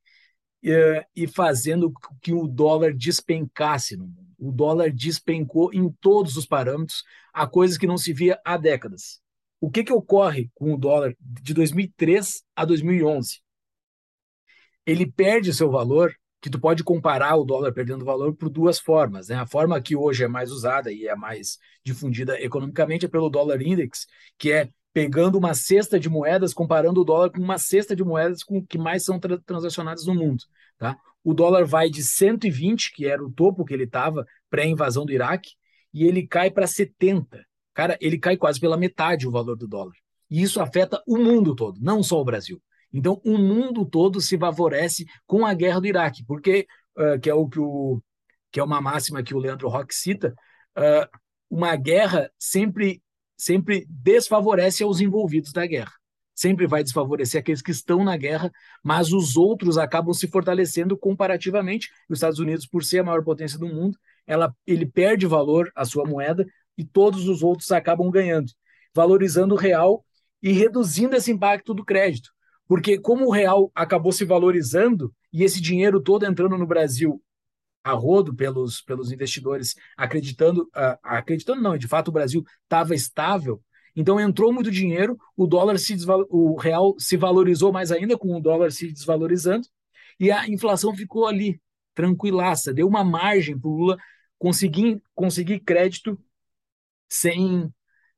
eh, 0.63 1.05
e 1.15 1.27
fazendo 1.27 1.91
que 2.21 2.33
o 2.33 2.47
dólar 2.47 2.93
despencasse 2.93 3.95
no 3.95 4.05
mundo. 4.07 4.31
O 4.37 4.51
dólar 4.51 4.91
despencou 4.91 5.73
em 5.73 5.89
todos 6.01 6.35
os 6.35 6.45
parâmetros, 6.45 7.03
a 7.33 7.47
coisa 7.47 7.77
que 7.77 7.87
não 7.87 7.97
se 7.97 8.11
via 8.11 8.39
há 8.43 8.57
décadas. 8.57 9.21
O 9.59 9.69
que, 9.69 9.83
que 9.83 9.93
ocorre 9.93 10.49
com 10.55 10.73
o 10.73 10.77
dólar 10.77 11.15
de 11.19 11.53
2003 11.53 12.43
a 12.55 12.65
2011? 12.65 13.39
Ele 14.85 15.05
perde 15.05 15.53
seu 15.53 15.69
valor 15.69 16.15
que 16.41 16.49
tu 16.49 16.59
pode 16.59 16.83
comparar 16.83 17.35
o 17.35 17.45
dólar 17.45 17.71
perdendo 17.71 18.03
valor 18.03 18.35
por 18.35 18.49
duas 18.49 18.79
formas. 18.79 19.27
Né? 19.27 19.35
A 19.35 19.45
forma 19.45 19.79
que 19.79 19.95
hoje 19.95 20.23
é 20.23 20.27
mais 20.27 20.51
usada 20.51 20.91
e 20.91 21.07
é 21.07 21.15
mais 21.15 21.59
difundida 21.85 22.41
economicamente 22.41 23.05
é 23.05 23.09
pelo 23.09 23.29
dólar 23.29 23.61
index, 23.61 24.07
que 24.39 24.51
é 24.51 24.69
pegando 24.93 25.37
uma 25.37 25.53
cesta 25.53 25.99
de 25.99 26.09
moedas, 26.09 26.53
comparando 26.53 27.01
o 27.01 27.03
dólar 27.03 27.31
com 27.31 27.41
uma 27.41 27.57
cesta 27.57 27.95
de 27.95 28.03
moedas 28.03 28.43
com 28.43 28.65
que 28.65 28.77
mais 28.77 29.03
são 29.03 29.19
tra 29.19 29.39
transacionadas 29.39 30.05
no 30.05 30.13
mundo. 30.13 30.43
Tá? 30.77 30.97
O 31.23 31.33
dólar 31.33 31.65
vai 31.65 31.89
de 31.89 32.03
120, 32.03 32.91
que 32.93 33.05
era 33.05 33.23
o 33.23 33.31
topo 33.31 33.63
que 33.63 33.73
ele 33.73 33.83
estava 33.83 34.25
pré-invasão 34.49 35.05
do 35.05 35.13
Iraque, 35.13 35.51
e 35.93 36.05
ele 36.05 36.27
cai 36.27 36.49
para 36.49 36.67
70. 36.67 37.45
Cara, 37.73 37.97
ele 38.01 38.17
cai 38.17 38.35
quase 38.35 38.59
pela 38.59 38.77
metade 38.77 39.27
o 39.27 39.31
valor 39.31 39.55
do 39.55 39.67
dólar. 39.67 39.93
E 40.29 40.41
isso 40.41 40.61
afeta 40.61 41.01
o 41.07 41.17
mundo 41.17 41.55
todo, 41.55 41.79
não 41.81 42.01
só 42.01 42.19
o 42.19 42.25
Brasil. 42.25 42.61
Então, 42.93 43.21
o 43.23 43.37
mundo 43.37 43.85
todo 43.85 44.19
se 44.19 44.37
favorece 44.37 45.05
com 45.25 45.45
a 45.45 45.53
guerra 45.53 45.79
do 45.79 45.87
Iraque, 45.87 46.25
porque, 46.25 46.67
uh, 46.97 47.19
que 47.19 47.29
é 47.29 47.33
o 47.33 47.47
que 47.47 47.59
o 47.59 48.01
que 48.51 48.59
é 48.59 48.63
uma 48.63 48.81
máxima 48.81 49.23
que 49.23 49.33
o 49.33 49.39
Leandro 49.39 49.69
Roque 49.69 49.95
cita, 49.95 50.35
uh, 50.77 51.07
uma 51.49 51.75
guerra 51.75 52.29
sempre 52.37 53.01
sempre 53.41 53.87
desfavorece 53.89 54.83
aos 54.83 55.01
envolvidos 55.01 55.51
da 55.51 55.65
guerra. 55.65 55.91
Sempre 56.35 56.67
vai 56.67 56.83
desfavorecer 56.83 57.41
aqueles 57.41 57.59
que 57.63 57.71
estão 57.71 58.03
na 58.03 58.15
guerra, 58.15 58.51
mas 58.83 59.11
os 59.11 59.35
outros 59.35 59.79
acabam 59.79 60.13
se 60.13 60.27
fortalecendo 60.27 60.95
comparativamente. 60.95 61.89
Os 62.07 62.19
Estados 62.19 62.37
Unidos, 62.37 62.67
por 62.67 62.83
ser 62.83 62.99
a 62.99 63.03
maior 63.03 63.23
potência 63.23 63.57
do 63.57 63.65
mundo, 63.65 63.97
ela, 64.27 64.55
ele 64.67 64.85
perde 64.85 65.25
valor 65.25 65.71
a 65.75 65.83
sua 65.85 66.05
moeda 66.05 66.45
e 66.77 66.85
todos 66.85 67.27
os 67.27 67.41
outros 67.41 67.71
acabam 67.71 68.11
ganhando, 68.11 68.51
valorizando 68.93 69.55
o 69.55 69.57
real 69.57 70.05
e 70.39 70.51
reduzindo 70.51 71.15
esse 71.15 71.31
impacto 71.31 71.73
do 71.73 71.83
crédito. 71.83 72.29
Porque 72.67 72.99
como 72.99 73.25
o 73.25 73.31
real 73.31 73.71
acabou 73.73 74.11
se 74.11 74.23
valorizando 74.23 75.11
e 75.33 75.43
esse 75.43 75.59
dinheiro 75.59 75.99
todo 75.99 76.27
entrando 76.27 76.59
no 76.59 76.67
Brasil 76.67 77.19
a 77.83 77.93
rodo 77.93 78.35
pelos, 78.35 78.81
pelos 78.81 79.11
investidores, 79.11 79.75
acreditando, 79.97 80.63
uh, 80.75 80.97
acreditando 81.03 81.61
não, 81.61 81.77
de 81.77 81.87
fato 81.87 82.09
o 82.09 82.11
Brasil 82.11 82.43
estava 82.63 82.93
estável, 82.93 83.61
então 83.95 84.19
entrou 84.19 84.53
muito 84.53 84.71
dinheiro, 84.71 85.17
o 85.35 85.45
dólar 85.45 85.77
se 85.77 85.95
o 86.29 86.55
real 86.57 86.95
se 86.97 87.17
valorizou 87.17 87.71
mais 87.71 87.91
ainda 87.91 88.17
com 88.17 88.35
o 88.35 88.41
dólar 88.41 88.71
se 88.71 88.91
desvalorizando 88.91 89.67
e 90.19 90.31
a 90.31 90.47
inflação 90.47 90.95
ficou 90.95 91.27
ali 91.27 91.59
tranquilaça, 91.93 92.73
deu 92.73 92.87
uma 92.87 93.03
margem 93.03 93.59
para 93.59 93.69
o 93.69 93.75
Lula 93.75 93.97
conseguir 94.37 95.01
conseguir 95.13 95.59
crédito 95.59 96.17
sem, 97.09 97.69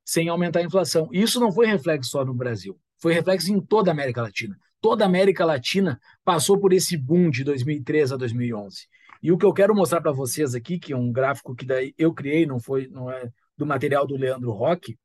sem 0.06 0.30
aumentar 0.30 0.60
a 0.60 0.64
inflação. 0.64 1.10
E 1.12 1.22
isso 1.22 1.40
não 1.40 1.52
foi 1.52 1.66
reflexo 1.66 2.12
só 2.12 2.24
no 2.24 2.34
Brasil, 2.34 2.80
foi 3.02 3.14
reflexo 3.14 3.52
em 3.52 3.60
toda 3.60 3.90
a 3.90 3.94
América 3.94 4.22
Latina. 4.22 4.58
Toda 4.80 5.06
a 5.06 5.08
América 5.08 5.46
Latina 5.46 6.00
passou 6.26 6.60
por 6.60 6.74
esse 6.74 6.98
boom 6.98 7.30
de 7.30 7.44
2003 7.44 8.12
a 8.12 8.18
2011. 8.18 8.86
E 9.24 9.32
o 9.32 9.38
que 9.38 9.46
eu 9.46 9.54
quero 9.54 9.74
mostrar 9.74 10.02
para 10.02 10.12
vocês 10.12 10.54
aqui, 10.54 10.78
que 10.78 10.92
é 10.92 10.98
um 10.98 11.10
gráfico 11.10 11.56
que 11.56 11.66
daí 11.66 11.94
eu 11.98 12.14
criei, 12.14 12.46
não 12.46 12.60
foi, 12.60 12.90
não 12.90 13.10
é 13.10 13.32
do 13.58 13.66
material 13.66 14.06
do 14.06 14.18
Leandro 14.18 14.52
Roque, 14.52 14.98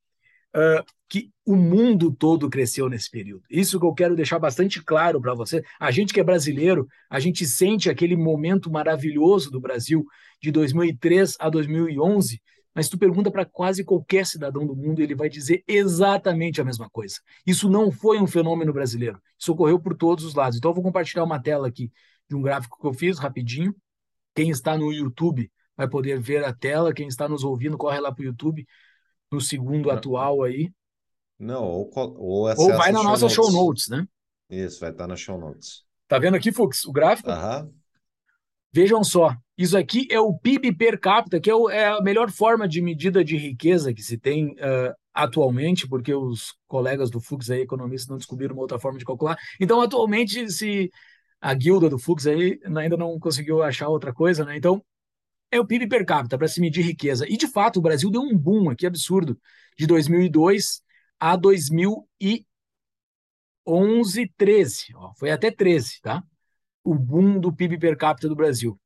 uh, 0.53 0.83
que 1.07 1.31
o 1.45 1.55
mundo 1.55 2.13
todo 2.13 2.49
cresceu 2.49 2.89
nesse 2.89 3.09
período. 3.09 3.43
Isso 3.49 3.79
que 3.79 3.85
eu 3.85 3.93
quero 3.93 4.17
deixar 4.17 4.37
bastante 4.37 4.83
claro 4.83 5.21
para 5.21 5.33
você. 5.33 5.63
A 5.79 5.89
gente 5.89 6.13
que 6.13 6.19
é 6.19 6.23
brasileiro, 6.23 6.85
a 7.09 7.17
gente 7.17 7.45
sente 7.45 7.89
aquele 7.89 8.17
momento 8.17 8.69
maravilhoso 8.69 9.49
do 9.49 9.61
Brasil 9.61 10.05
de 10.41 10.51
2003 10.51 11.37
a 11.39 11.49
2011, 11.49 12.41
mas 12.75 12.89
tu 12.89 12.97
pergunta 12.97 13.31
para 13.31 13.45
quase 13.45 13.85
qualquer 13.85 14.25
cidadão 14.25 14.67
do 14.67 14.75
mundo, 14.75 15.01
ele 15.01 15.15
vai 15.15 15.29
dizer 15.29 15.63
exatamente 15.65 16.59
a 16.59 16.65
mesma 16.65 16.89
coisa. 16.89 17.15
Isso 17.47 17.69
não 17.69 17.89
foi 17.89 18.19
um 18.19 18.27
fenômeno 18.27 18.73
brasileiro. 18.73 19.19
Isso 19.37 19.53
ocorreu 19.53 19.79
por 19.79 19.95
todos 19.95 20.25
os 20.25 20.35
lados. 20.35 20.57
Então 20.57 20.71
eu 20.71 20.75
vou 20.75 20.83
compartilhar 20.83 21.23
uma 21.23 21.41
tela 21.41 21.67
aqui 21.67 21.89
de 22.29 22.35
um 22.35 22.41
gráfico 22.41 22.77
que 22.79 22.85
eu 22.85 22.93
fiz 22.93 23.17
rapidinho. 23.17 23.73
Quem 24.35 24.49
está 24.49 24.77
no 24.77 24.91
YouTube 24.91 25.51
vai 25.75 25.87
poder 25.87 26.19
ver 26.19 26.43
a 26.43 26.53
tela. 26.53 26.93
Quem 26.93 27.07
está 27.07 27.27
nos 27.27 27.43
ouvindo, 27.43 27.77
corre 27.77 27.99
lá 27.99 28.11
para 28.11 28.21
o 28.21 28.25
YouTube 28.25 28.65
no 29.31 29.39
segundo 29.39 29.91
atual 29.91 30.43
aí. 30.43 30.71
Não, 31.37 31.63
ou, 31.63 31.89
ou, 31.95 32.47
ou 32.57 32.67
vai 32.75 32.91
na 32.91 33.01
nossa 33.01 33.29
show 33.29 33.51
notes, 33.51 33.87
né? 33.87 34.05
Isso, 34.49 34.79
vai 34.79 34.91
estar 34.91 35.07
na 35.07 35.15
show 35.15 35.39
notes. 35.39 35.83
Tá 36.07 36.17
vendo 36.19 36.35
aqui, 36.35 36.51
Fux, 36.51 36.85
o 36.85 36.91
gráfico? 36.91 37.29
Aham. 37.29 37.71
Vejam 38.71 39.03
só, 39.03 39.35
isso 39.57 39.77
aqui 39.77 40.07
é 40.11 40.19
o 40.19 40.37
PIB 40.37 40.75
per 40.75 40.99
capita, 40.99 41.39
que 41.39 41.49
é, 41.49 41.55
o, 41.55 41.69
é 41.69 41.87
a 41.87 42.01
melhor 42.01 42.31
forma 42.31 42.67
de 42.67 42.81
medida 42.81 43.23
de 43.23 43.35
riqueza 43.35 43.93
que 43.93 44.03
se 44.03 44.17
tem 44.17 44.51
uh, 44.51 44.93
atualmente, 45.13 45.87
porque 45.87 46.13
os 46.13 46.53
colegas 46.67 47.09
do 47.09 47.19
Fux 47.19 47.49
aí, 47.49 47.61
economistas, 47.61 48.09
não 48.09 48.17
descobriram 48.17 48.53
uma 48.53 48.61
outra 48.61 48.79
forma 48.79 48.99
de 48.99 49.05
calcular. 49.05 49.37
Então, 49.59 49.81
atualmente, 49.81 50.51
se 50.51 50.91
a 51.41 51.53
guilda 51.53 51.89
do 51.89 51.97
Fux 51.97 52.27
aí 52.27 52.59
ainda 52.65 52.97
não 52.97 53.17
conseguiu 53.19 53.63
achar 53.63 53.87
outra 53.87 54.13
coisa, 54.13 54.43
né? 54.43 54.57
Então, 54.57 54.83
é 55.51 55.59
o 55.59 55.65
PIB 55.65 55.87
per 55.87 56.05
capita 56.05 56.37
para 56.37 56.47
se 56.47 56.61
medir 56.61 56.83
riqueza. 56.85 57.25
E, 57.27 57.37
de 57.37 57.47
fato, 57.47 57.77
o 57.77 57.81
Brasil 57.81 58.09
deu 58.11 58.21
um 58.21 58.37
boom 58.37 58.69
aqui 58.69 58.85
absurdo 58.85 59.39
de 59.77 59.87
2002 59.87 60.81
a 61.19 61.35
2011, 61.35 62.43
13. 64.37 64.95
Ó, 64.95 65.13
foi 65.15 65.31
até 65.31 65.49
13, 65.49 66.01
tá? 66.01 66.23
O 66.83 66.93
boom 66.93 67.39
do 67.39 67.53
PIB 67.53 67.79
per 67.79 67.97
capita 67.97 68.27
do 68.27 68.35
Brasil. 68.35 68.79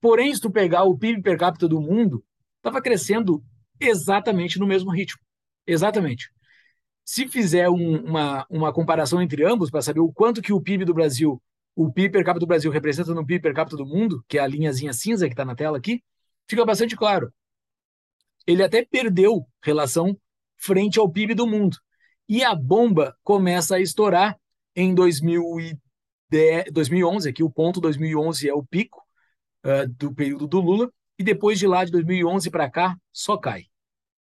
Porém, 0.00 0.34
se 0.34 0.40
tu 0.40 0.50
pegar 0.50 0.84
o 0.84 0.96
PIB 0.96 1.22
per 1.22 1.38
capita 1.38 1.68
do 1.68 1.80
mundo, 1.80 2.24
estava 2.56 2.82
crescendo 2.82 3.42
exatamente 3.78 4.58
no 4.58 4.66
mesmo 4.66 4.90
ritmo. 4.90 5.20
Exatamente. 5.66 6.30
Se 7.04 7.28
fizer 7.28 7.68
um, 7.68 8.04
uma, 8.04 8.46
uma 8.50 8.72
comparação 8.72 9.20
entre 9.22 9.44
ambos 9.44 9.70
para 9.70 9.82
saber 9.82 10.00
o 10.00 10.12
quanto 10.12 10.42
que 10.42 10.52
o 10.52 10.60
PIB 10.60 10.84
do 10.84 10.94
Brasil 10.94 11.42
o 11.82 11.90
PIB 11.90 12.12
per 12.12 12.24
capita 12.24 12.40
do 12.40 12.46
Brasil 12.46 12.70
representa 12.70 13.14
no 13.14 13.24
PIB 13.24 13.40
per 13.40 13.54
capita 13.54 13.74
do 13.74 13.86
mundo, 13.86 14.22
que 14.28 14.36
é 14.36 14.42
a 14.42 14.46
linhazinha 14.46 14.92
cinza 14.92 15.26
que 15.26 15.32
está 15.32 15.46
na 15.46 15.54
tela 15.54 15.78
aqui, 15.78 16.04
fica 16.46 16.62
bastante 16.62 16.94
claro. 16.94 17.32
Ele 18.46 18.62
até 18.62 18.84
perdeu 18.84 19.48
relação 19.62 20.14
frente 20.58 20.98
ao 20.98 21.10
PIB 21.10 21.34
do 21.34 21.46
mundo. 21.46 21.78
E 22.28 22.44
a 22.44 22.54
bomba 22.54 23.16
começa 23.22 23.76
a 23.76 23.80
estourar 23.80 24.38
em 24.76 24.94
2010, 24.94 26.66
2011, 26.70 27.30
aqui 27.30 27.42
o 27.42 27.48
ponto 27.48 27.80
2011 27.80 28.46
é 28.46 28.52
o 28.52 28.62
pico 28.62 29.02
uh, 29.64 29.88
do 29.88 30.14
período 30.14 30.46
do 30.46 30.60
Lula, 30.60 30.92
e 31.18 31.24
depois 31.24 31.58
de 31.58 31.66
lá, 31.66 31.82
de 31.82 31.92
2011 31.92 32.50
para 32.50 32.70
cá, 32.70 32.94
só 33.10 33.38
cai. 33.38 33.64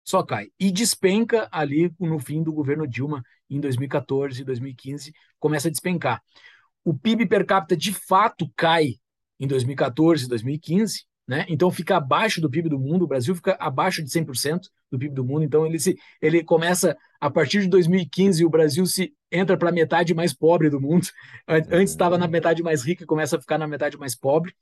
Só 0.06 0.24
cai. 0.24 0.48
E 0.58 0.72
despenca 0.72 1.50
ali 1.52 1.94
no 2.00 2.20
fim 2.20 2.42
do 2.42 2.54
governo 2.54 2.88
Dilma, 2.88 3.22
em 3.50 3.60
2014, 3.60 4.46
2015, 4.46 5.12
começa 5.38 5.68
a 5.68 5.72
despencar 5.72 6.24
o 6.84 6.94
PIB 6.94 7.28
per 7.28 7.46
capita 7.46 7.76
de 7.76 7.94
fato 7.94 8.50
cai 8.56 8.96
em 9.40 9.48
2014 9.48 10.26
e 10.26 10.28
2015, 10.28 11.06
né? 11.28 11.46
Então 11.48 11.70
fica 11.70 11.98
abaixo 11.98 12.42
do 12.42 12.50
PIB 12.50 12.70
do 12.70 12.80
mundo, 12.80 13.04
o 13.04 13.08
Brasil 13.08 13.36
fica 13.36 13.56
abaixo 13.60 14.04
de 14.04 14.10
100% 14.10 14.62
do 14.92 14.98
PIB 14.98 15.14
do 15.14 15.24
mundo, 15.24 15.44
então 15.44 15.66
ele 15.66 15.78
se 15.80 15.96
ele 16.22 16.44
começa 16.44 16.98
a 17.22 17.30
partir 17.30 17.62
de 17.62 17.68
2015 17.68 18.44
o 18.44 18.50
Brasil 18.50 18.86
se 18.86 19.14
entra 19.32 19.56
para 19.56 19.70
a 19.70 19.72
metade 19.72 20.14
mais 20.14 20.34
pobre 20.34 20.70
do 20.70 20.82
mundo. 20.82 21.08
Antes 21.48 21.92
estava 21.92 22.18
na 22.18 22.28
metade 22.28 22.64
mais 22.64 22.84
rica 22.84 23.04
e 23.04 23.08
começa 23.08 23.38
a 23.38 23.40
ficar 23.40 23.58
na 23.58 23.68
metade 23.68 23.98
mais 23.98 24.16
pobre. 24.16 24.54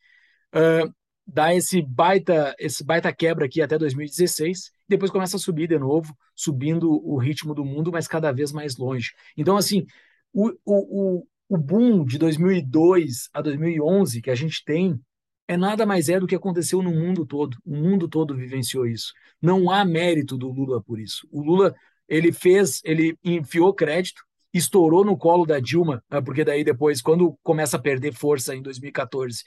Uh, 0.53 0.93
dá 1.25 1.53
esse 1.53 1.81
baita 1.81 2.55
esse 2.59 2.83
baita 2.83 3.13
quebra 3.13 3.45
aqui 3.45 3.61
até 3.61 3.77
2016, 3.77 4.71
depois 4.87 5.11
começa 5.11 5.37
a 5.37 5.39
subir 5.39 5.67
de 5.67 5.77
novo, 5.77 6.15
subindo 6.35 6.89
o 6.89 7.17
ritmo 7.17 7.53
do 7.53 7.65
mundo, 7.65 7.91
mas 7.91 8.07
cada 8.07 8.31
vez 8.31 8.51
mais 8.51 8.77
longe. 8.77 9.11
Então 9.35 9.57
assim, 9.57 9.85
o, 10.33 10.49
o, 10.65 11.17
o 11.19 11.27
boom 11.55 12.03
de 12.03 12.17
2002 12.17 13.29
a 13.31 13.41
2011 13.41 14.21
que 14.21 14.31
a 14.31 14.35
gente 14.35 14.65
tem 14.65 14.99
é 15.47 15.55
nada 15.55 15.85
mais 15.85 16.09
é 16.09 16.19
do 16.19 16.27
que 16.27 16.35
aconteceu 16.35 16.81
no 16.81 16.91
mundo 16.91 17.25
todo. 17.25 17.57
O 17.63 17.75
mundo 17.75 18.07
todo 18.09 18.35
vivenciou 18.35 18.85
isso. 18.85 19.13
Não 19.41 19.71
há 19.71 19.85
mérito 19.85 20.37
do 20.37 20.49
Lula 20.51 20.81
por 20.81 20.99
isso. 20.99 21.25
O 21.31 21.41
Lula 21.41 21.73
ele 22.07 22.31
fez, 22.31 22.81
ele 22.83 23.17
enfiou 23.23 23.73
crédito, 23.73 24.23
estourou 24.53 25.05
no 25.05 25.17
colo 25.17 25.45
da 25.45 25.59
Dilma, 25.59 26.03
né, 26.09 26.21
porque 26.21 26.43
daí 26.43 26.63
depois, 26.63 27.01
quando 27.01 27.37
começa 27.43 27.77
a 27.77 27.81
perder 27.81 28.13
força 28.13 28.55
em 28.55 28.61
2014, 28.61 29.43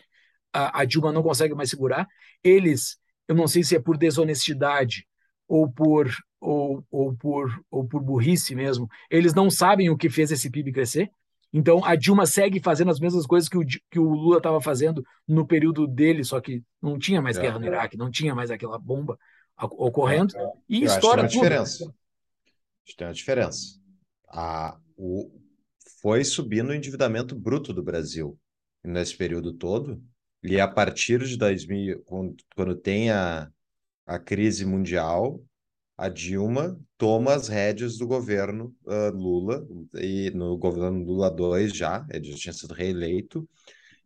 a, 0.52 0.80
a 0.80 0.84
Dilma 0.84 1.12
não 1.12 1.22
consegue 1.22 1.54
mais 1.54 1.70
segurar. 1.70 2.06
Eles, 2.42 2.98
eu 3.28 3.34
não 3.34 3.46
sei 3.46 3.62
se 3.62 3.76
é 3.76 3.80
por 3.80 3.96
desonestidade 3.96 5.06
ou 5.46 5.70
por 5.70 6.10
ou, 6.40 6.82
ou 6.90 7.14
por 7.14 7.62
ou 7.70 7.86
por 7.86 8.02
burrice 8.02 8.54
mesmo, 8.54 8.88
eles 9.10 9.34
não 9.34 9.50
sabem 9.50 9.90
o 9.90 9.96
que 9.96 10.08
fez 10.08 10.30
esse 10.30 10.50
PIB 10.50 10.72
crescer. 10.72 11.10
Então 11.52 11.84
a 11.84 11.96
Dilma 11.96 12.26
segue 12.26 12.60
fazendo 12.60 12.90
as 12.90 13.00
mesmas 13.00 13.26
coisas 13.26 13.48
que 13.48 13.58
o, 13.58 13.64
que 13.66 13.98
o 13.98 14.08
Lula 14.14 14.38
estava 14.38 14.60
fazendo 14.60 15.04
no 15.26 15.46
período 15.46 15.86
dele, 15.86 16.24
só 16.24 16.40
que 16.40 16.62
não 16.80 16.98
tinha 16.98 17.20
mais 17.20 17.38
é, 17.38 17.40
guerra 17.40 17.58
no 17.58 17.66
Iraque, 17.66 17.96
não 17.96 18.10
tinha 18.10 18.34
mais 18.34 18.50
aquela 18.50 18.78
bomba 18.78 19.18
ocorrendo. 19.56 20.36
É, 20.36 20.52
e 20.68 20.84
Eu 20.84 20.86
estoura 20.86 21.22
acho 21.24 21.34
que 21.34 21.40
tem 21.40 21.48
uma 21.48 21.64
tudo. 21.64 21.78
diferença. 21.78 21.94
Tem 22.96 23.06
uma 23.06 23.14
diferença. 23.14 23.80
A, 24.28 24.78
o, 24.96 25.30
foi 26.00 26.24
subindo 26.24 26.70
o 26.70 26.74
endividamento 26.74 27.34
bruto 27.34 27.72
do 27.72 27.82
Brasil 27.82 28.38
nesse 28.82 29.16
período 29.16 29.52
todo, 29.52 30.02
e 30.42 30.58
a 30.58 30.66
partir 30.66 31.22
de 31.24 31.36
2000, 31.36 32.02
quando, 32.04 32.36
quando 32.54 32.74
tem 32.74 33.10
a, 33.10 33.50
a 34.06 34.18
crise 34.18 34.64
mundial, 34.64 35.42
a 36.00 36.08
Dilma 36.08 36.76
toma 36.96 37.34
as 37.34 37.46
rédeas 37.46 37.98
do 37.98 38.06
governo 38.06 38.74
uh, 38.86 39.14
Lula, 39.14 39.68
e 39.96 40.30
no 40.30 40.56
governo 40.56 41.04
Lula 41.04 41.30
2 41.30 41.76
já, 41.76 42.06
ele 42.10 42.32
já 42.32 42.38
tinha 42.38 42.54
sido 42.54 42.72
reeleito, 42.72 43.46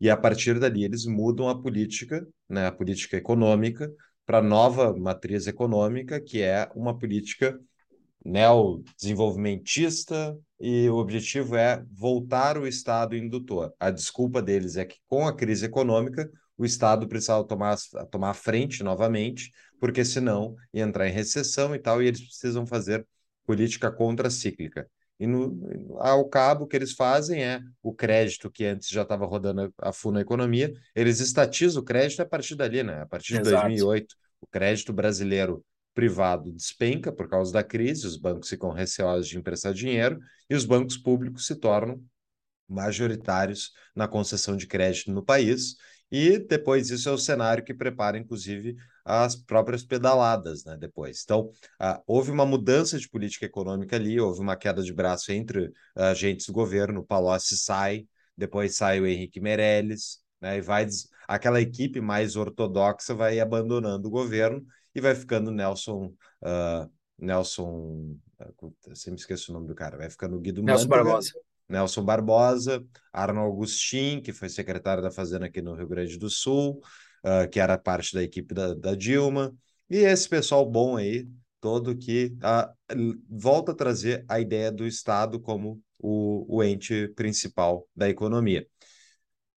e 0.00 0.10
a 0.10 0.16
partir 0.16 0.58
dali 0.58 0.82
eles 0.82 1.06
mudam 1.06 1.48
a 1.48 1.56
política, 1.56 2.26
né, 2.48 2.66
a 2.66 2.72
política 2.72 3.16
econômica, 3.16 3.88
para 4.26 4.42
nova 4.42 4.92
matriz 4.92 5.46
econômica, 5.46 6.20
que 6.20 6.42
é 6.42 6.68
uma 6.74 6.98
política 6.98 7.56
neodesenvolvimentista, 8.24 10.36
e 10.58 10.88
o 10.88 10.96
objetivo 10.96 11.54
é 11.54 11.80
voltar 11.92 12.58
o 12.58 12.66
Estado 12.66 13.14
indutor. 13.14 13.72
A 13.78 13.92
desculpa 13.92 14.42
deles 14.42 14.76
é 14.76 14.84
que, 14.84 14.96
com 15.06 15.28
a 15.28 15.36
crise 15.36 15.66
econômica, 15.66 16.28
o 16.58 16.64
Estado 16.64 17.06
precisava 17.06 17.44
tomar, 17.44 17.76
tomar 18.10 18.30
a 18.30 18.34
frente 18.34 18.82
novamente, 18.82 19.52
porque 19.84 20.02
senão 20.02 20.56
ia 20.72 20.82
entrar 20.82 21.06
em 21.06 21.12
recessão 21.12 21.74
e 21.74 21.78
tal, 21.78 22.02
e 22.02 22.06
eles 22.06 22.24
precisam 22.24 22.66
fazer 22.66 23.06
política 23.44 23.92
contracíclica. 23.92 24.88
E 25.20 25.26
no, 25.26 25.60
ao 25.98 26.26
cabo, 26.26 26.64
o 26.64 26.66
que 26.66 26.74
eles 26.74 26.94
fazem 26.94 27.44
é 27.44 27.60
o 27.82 27.92
crédito 27.92 28.50
que 28.50 28.64
antes 28.64 28.88
já 28.88 29.02
estava 29.02 29.26
rodando 29.26 29.70
a 29.76 29.92
fundo 29.92 30.14
na 30.14 30.22
economia, 30.22 30.72
eles 30.96 31.20
estatizam 31.20 31.82
o 31.82 31.84
crédito 31.84 32.22
a 32.22 32.24
partir 32.24 32.54
dali, 32.54 32.82
né? 32.82 33.02
A 33.02 33.06
partir 33.06 33.34
de 33.34 33.40
Exato. 33.40 33.60
2008, 33.60 34.16
o 34.40 34.46
crédito 34.46 34.90
brasileiro 34.90 35.62
privado 35.92 36.50
despenca 36.50 37.12
por 37.12 37.28
causa 37.28 37.52
da 37.52 37.62
crise, 37.62 38.06
os 38.06 38.16
bancos 38.16 38.48
ficam 38.48 38.70
receosos 38.70 39.28
de 39.28 39.36
emprestar 39.36 39.74
dinheiro 39.74 40.18
e 40.48 40.54
os 40.54 40.64
bancos 40.64 40.96
públicos 40.96 41.46
se 41.46 41.56
tornam 41.56 42.02
majoritários 42.66 43.70
na 43.94 44.08
concessão 44.08 44.56
de 44.56 44.66
crédito 44.66 45.12
no 45.12 45.22
país 45.22 45.76
e 46.10 46.38
depois 46.38 46.88
isso 46.88 47.06
é 47.06 47.12
o 47.12 47.18
cenário 47.18 47.62
que 47.62 47.74
prepara, 47.74 48.16
inclusive, 48.16 48.76
as 49.04 49.36
próprias 49.36 49.84
pedaladas, 49.84 50.64
né? 50.64 50.76
Depois. 50.78 51.22
Então, 51.24 51.50
uh, 51.80 52.02
houve 52.06 52.30
uma 52.30 52.46
mudança 52.46 52.98
de 52.98 53.08
política 53.08 53.46
econômica 53.46 53.96
ali, 53.96 54.18
houve 54.18 54.40
uma 54.40 54.56
queda 54.56 54.82
de 54.82 54.92
braço 54.92 55.30
entre 55.32 55.72
agentes 55.94 56.46
do 56.46 56.52
governo, 56.52 57.00
o 57.00 57.04
Palocci 57.04 57.56
sai, 57.56 58.06
depois 58.36 58.76
sai 58.76 59.00
o 59.00 59.06
Henrique 59.06 59.40
Meirelles, 59.40 60.20
né? 60.40 60.58
E 60.58 60.60
vai 60.60 60.86
aquela 61.26 61.60
equipe 61.60 62.00
mais 62.00 62.36
ortodoxa 62.36 63.14
vai 63.14 63.40
abandonando 63.40 64.08
o 64.08 64.10
governo 64.10 64.64
e 64.94 65.00
vai 65.00 65.14
ficando 65.14 65.50
Nelson. 65.50 66.12
Uh, 66.42 66.90
Nelson. 67.18 68.16
Eu 68.86 68.96
sempre 68.96 69.20
esqueço 69.20 69.50
o 69.50 69.54
nome 69.54 69.66
do 69.66 69.74
cara, 69.74 69.96
vai 69.96 70.10
ficando 70.10 70.38
Guido 70.40 70.62
Nelson 70.62 70.84
Mantega, 70.84 71.04
Barbosa. 71.04 71.32
Nelson 71.68 72.04
Barbosa, 72.04 72.84
Arno 73.12 73.46
Agustin, 73.46 74.20
que 74.20 74.32
foi 74.32 74.48
secretário 74.48 75.02
da 75.02 75.10
Fazenda 75.10 75.46
aqui 75.46 75.62
no 75.62 75.74
Rio 75.74 75.88
Grande 75.88 76.18
do 76.18 76.28
Sul, 76.28 76.80
uh, 77.24 77.48
que 77.48 77.58
era 77.58 77.78
parte 77.78 78.14
da 78.14 78.22
equipe 78.22 78.54
da, 78.54 78.74
da, 78.74 78.94
Dilma, 78.94 79.54
e 79.88 79.96
esse 79.96 80.28
pessoal 80.28 80.68
bom 80.68 80.96
aí 80.96 81.26
todo 81.60 81.96
que 81.96 82.36
uh, 82.36 83.14
volta 83.28 83.72
a 83.72 83.74
trazer 83.74 84.24
a 84.28 84.38
ideia 84.38 84.70
do 84.70 84.86
Estado 84.86 85.40
como 85.40 85.80
o, 85.98 86.58
o 86.58 86.62
ente 86.62 87.08
principal 87.16 87.88
da 87.96 88.08
economia. 88.08 88.66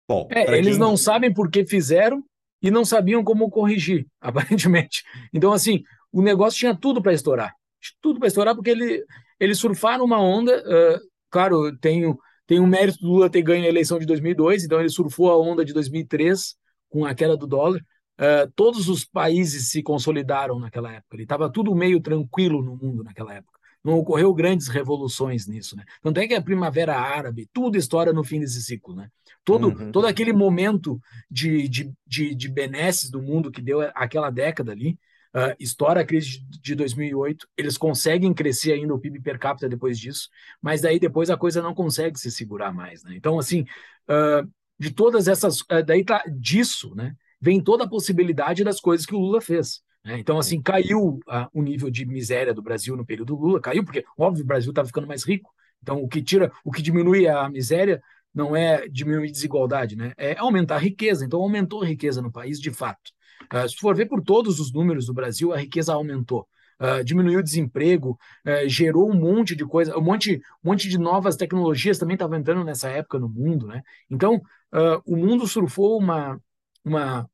Bom, 0.07 0.29
é, 0.31 0.59
eles 0.59 0.73
quem... 0.73 0.79
não 0.79 0.99
sabem 0.99 1.33
por 1.33 1.51
que 1.51 1.65
fizeram 1.65 2.23
e 2.61 2.71
não 2.71 2.85
sabiam 2.85 3.25
como 3.25 3.51
corrigir, 3.51 4.07
aparentemente. 4.21 5.03
Então, 5.33 5.53
assim, 5.53 5.83
o 6.13 6.21
negócio 6.21 6.59
tinha 6.59 6.75
tudo 6.75 7.01
para 7.01 7.15
estourar. 7.15 7.55
Tudo 8.03 8.19
para 8.19 8.29
estourar, 8.29 8.55
porque 8.55 8.71
ele, 8.71 9.03
eles 9.41 9.59
surfaram 9.59 10.05
uma 10.05 10.21
onda. 10.21 10.63
Uh, 10.63 11.01
claro, 11.31 11.75
tem, 11.79 12.15
tem 12.47 12.61
o 12.61 12.67
mérito 12.67 12.99
do 12.99 13.09
Lula 13.09 13.31
ter 13.31 13.43
ganho 13.43 13.65
a 13.65 13.69
eleição 13.69 13.99
de 13.99 14.05
2002, 14.05 14.65
então 14.65 14.79
ele 14.79 14.91
surfou 14.91 15.31
a 15.31 15.39
onda 15.39 15.65
de 15.65 15.73
2003 15.73 16.55
com 16.95 17.05
a 17.05 17.13
queda 17.13 17.37
do 17.37 17.45
dólar. 17.45 17.85
Uh, 18.17 18.49
todos 18.55 18.89
os 18.89 19.05
países 19.05 19.69
se 19.69 19.83
consolidaram 19.83 20.61
naquela 20.61 20.93
época. 20.93 21.17
Ele 21.17 21.25
estava 21.25 21.51
tudo 21.51 21.75
meio 21.75 22.01
tranquilo 22.01 22.63
no 22.63 22.77
mundo 22.77 23.03
naquela 23.03 23.35
época. 23.35 23.59
Não 23.83 23.95
ocorreu 23.95 24.33
grandes 24.33 24.69
revoluções 24.69 25.49
nisso, 25.49 25.77
né? 25.77 25.85
Tanto 26.01 26.21
é 26.21 26.29
que 26.29 26.35
a 26.35 26.41
Primavera 26.41 26.97
Árabe, 26.97 27.49
tudo 27.53 27.77
estoura 27.77 28.13
no 28.13 28.23
fim 28.23 28.39
desse 28.39 28.63
ciclo, 28.63 28.95
né? 28.95 29.09
Todo, 29.45 29.69
uhum. 29.69 29.91
todo 29.91 30.07
aquele 30.07 30.33
momento 30.33 31.01
de, 31.29 31.69
de, 31.69 31.93
de, 32.07 32.35
de 32.37 32.49
benesses 32.49 33.11
do 33.11 33.21
mundo 33.21 33.51
que 33.51 33.61
deu 33.61 33.81
aquela 33.93 34.31
década 34.31 34.71
ali, 34.71 34.97
uh, 35.35 35.55
estoura 35.59 36.03
a 36.03 36.07
crise 36.07 36.47
de 36.49 36.77
2008, 36.77 37.49
eles 37.59 37.77
conseguem 37.77 38.33
crescer 38.33 38.73
ainda 38.73 38.95
o 38.95 39.01
PIB 39.01 39.21
per 39.21 39.39
capita 39.39 39.69
depois 39.69 39.99
disso, 39.99 40.29
mas 40.63 40.81
daí 40.81 41.01
depois 41.01 41.29
a 41.29 41.37
coisa 41.37 41.61
não 41.61 41.75
consegue 41.75 42.19
se 42.21 42.31
segurar 42.31 42.73
mais, 42.73 43.03
né? 43.03 43.17
Então, 43.17 43.37
assim, 43.37 43.63
uh, 44.09 44.49
de 44.79 44.91
todas 44.91 45.29
essas, 45.29 45.61
uh, 45.61 45.85
daí 45.85 46.05
tá 46.05 46.23
disso, 46.29 46.95
né? 46.95 47.15
vem 47.45 47.61
toda 47.61 47.85
a 47.85 47.89
possibilidade 47.89 48.65
das 48.65 48.81
coisas 48.81 49.05
que 49.05 49.15
o 49.15 49.19
Lula 49.19 49.39
fez. 49.39 49.83
Né? 50.03 50.19
Então, 50.19 50.39
assim, 50.39 50.63
caiu 50.63 51.21
uh, 51.29 51.47
o 51.53 51.63
nível 51.63 51.91
de 51.91 52.07
miséria 52.07 52.55
do 52.55 52.63
Brasil 52.63 52.97
no 52.97 53.05
período 53.05 53.37
Lula, 53.37 53.61
caiu, 53.61 53.85
porque, 53.85 54.03
óbvio, 54.19 54.43
o 54.43 54.47
Brasil 54.47 54.71
estava 54.71 54.89
ficando 54.89 55.07
mais 55.07 55.25
rico. 55.25 55.53
Então, 55.83 56.03
o 56.03 56.09
que 56.09 56.23
tira, 56.23 56.51
o 56.65 56.71
que 56.71 56.81
diminui 56.81 57.29
a 57.29 57.47
miséria 57.51 58.03
não 58.35 58.57
é 58.57 58.89
diminuir 58.89 59.31
desigualdade, 59.31 59.95
né? 59.95 60.15
É 60.17 60.37
aumentar 60.39 60.77
a 60.77 60.79
riqueza. 60.79 61.25
Então, 61.25 61.41
aumentou 61.41 61.83
a 61.83 61.87
riqueza 61.87 62.23
no 62.23 62.33
país, 62.33 62.59
de 62.59 62.71
fato. 62.71 63.13
Uh, 63.53 63.69
se 63.69 63.77
for 63.77 63.95
ver 63.95 64.07
por 64.07 64.23
todos 64.23 64.59
os 64.59 64.73
números 64.73 65.05
do 65.05 65.13
Brasil, 65.13 65.53
a 65.53 65.59
riqueza 65.59 65.93
aumentou. 65.93 66.49
Uh, 66.81 67.05
diminuiu 67.05 67.41
o 67.41 67.43
desemprego, 67.43 68.19
uh, 68.47 68.69
gerou 68.69 69.11
um 69.11 69.15
monte 69.15 69.55
de 69.55 69.65
coisa, 69.65 69.97
um 69.97 70.03
monte, 70.03 70.41
um 70.63 70.71
monte 70.71 70.89
de 70.89 70.99
novas 70.99 71.37
tecnologias 71.37 71.99
também 71.99 72.15
estavam 72.15 72.37
entrando 72.37 72.65
nessa 72.65 72.89
época 72.89 73.19
no 73.19 73.29
mundo, 73.29 73.67
né? 73.67 73.83
Então, 74.11 74.37
uh, 74.37 75.01
o 75.07 75.17
mundo 75.17 75.47
surfou 75.47 75.99
uma, 75.99 76.41
uma, 76.85 77.29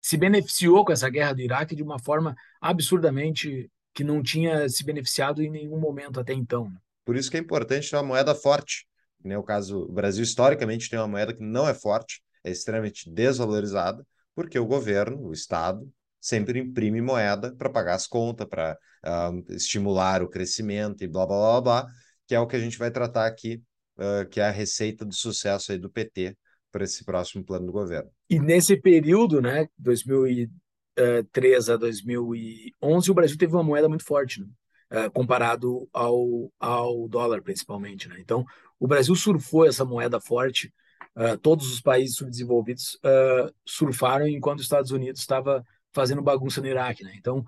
se 0.00 0.16
beneficiou 0.16 0.84
com 0.84 0.92
essa 0.92 1.08
guerra 1.10 1.34
do 1.34 1.42
Iraque 1.42 1.76
de 1.76 1.82
uma 1.82 1.98
forma 1.98 2.34
absurdamente 2.60 3.70
que 3.92 4.04
não 4.04 4.22
tinha 4.22 4.68
se 4.68 4.84
beneficiado 4.84 5.42
em 5.42 5.50
nenhum 5.50 5.78
momento 5.78 6.20
até 6.20 6.32
então. 6.32 6.70
Né? 6.70 6.76
Por 7.04 7.16
isso 7.16 7.30
que 7.30 7.36
é 7.36 7.40
importante 7.40 7.90
ter 7.90 7.96
uma 7.96 8.02
moeda 8.02 8.34
forte. 8.34 8.86
Né? 9.22 9.36
O 9.36 9.42
caso, 9.42 9.82
o 9.82 9.92
Brasil 9.92 10.22
historicamente 10.22 10.88
tem 10.88 10.98
uma 10.98 11.08
moeda 11.08 11.34
que 11.34 11.42
não 11.42 11.68
é 11.68 11.74
forte, 11.74 12.22
é 12.44 12.50
extremamente 12.50 13.10
desvalorizada, 13.10 14.06
porque 14.34 14.58
o 14.58 14.66
governo, 14.66 15.28
o 15.28 15.32
Estado, 15.32 15.90
sempre 16.20 16.60
imprime 16.60 17.00
moeda 17.00 17.54
para 17.56 17.70
pagar 17.70 17.94
as 17.94 18.06
contas, 18.06 18.46
para 18.46 18.76
uh, 19.04 19.52
estimular 19.52 20.22
o 20.22 20.28
crescimento 20.28 21.02
e 21.02 21.08
blá, 21.08 21.26
blá, 21.26 21.36
blá, 21.36 21.60
blá, 21.60 21.86
que 22.26 22.34
é 22.34 22.40
o 22.40 22.46
que 22.46 22.56
a 22.56 22.60
gente 22.60 22.78
vai 22.78 22.90
tratar 22.90 23.26
aqui, 23.26 23.62
uh, 23.96 24.28
que 24.28 24.40
é 24.40 24.44
a 24.44 24.50
receita 24.50 25.04
do 25.04 25.14
sucesso 25.14 25.72
aí 25.72 25.78
do 25.78 25.90
PT 25.90 26.36
para 26.70 26.84
esse 26.84 27.04
próximo 27.04 27.44
plano 27.44 27.66
do 27.66 27.72
governo. 27.72 28.10
E 28.28 28.38
nesse 28.38 28.76
período, 28.76 29.40
né, 29.40 29.66
2003 29.78 31.70
a 31.70 31.76
2011, 31.76 33.10
o 33.10 33.14
Brasil 33.14 33.38
teve 33.38 33.54
uma 33.54 33.64
moeda 33.64 33.88
muito 33.88 34.04
forte, 34.04 34.40
né? 34.40 34.46
Uh, 34.92 35.10
comparado 35.12 35.88
ao, 35.92 36.52
ao 36.58 37.08
dólar, 37.08 37.42
principalmente. 37.42 38.08
Né? 38.08 38.16
Então, 38.18 38.44
o 38.76 38.88
Brasil 38.88 39.14
surfou 39.14 39.64
essa 39.64 39.84
moeda 39.84 40.20
forte, 40.20 40.74
uh, 41.16 41.38
todos 41.38 41.72
os 41.72 41.80
países 41.80 42.16
subdesenvolvidos 42.16 42.98
surfaram 43.64 44.26
enquanto 44.26 44.58
os 44.58 44.64
Estados 44.64 44.90
Unidos 44.90 45.20
estava 45.20 45.64
fazendo 45.92 46.22
bagunça 46.22 46.60
no 46.60 46.66
Iraque. 46.66 47.04
Né? 47.04 47.14
Então, 47.16 47.44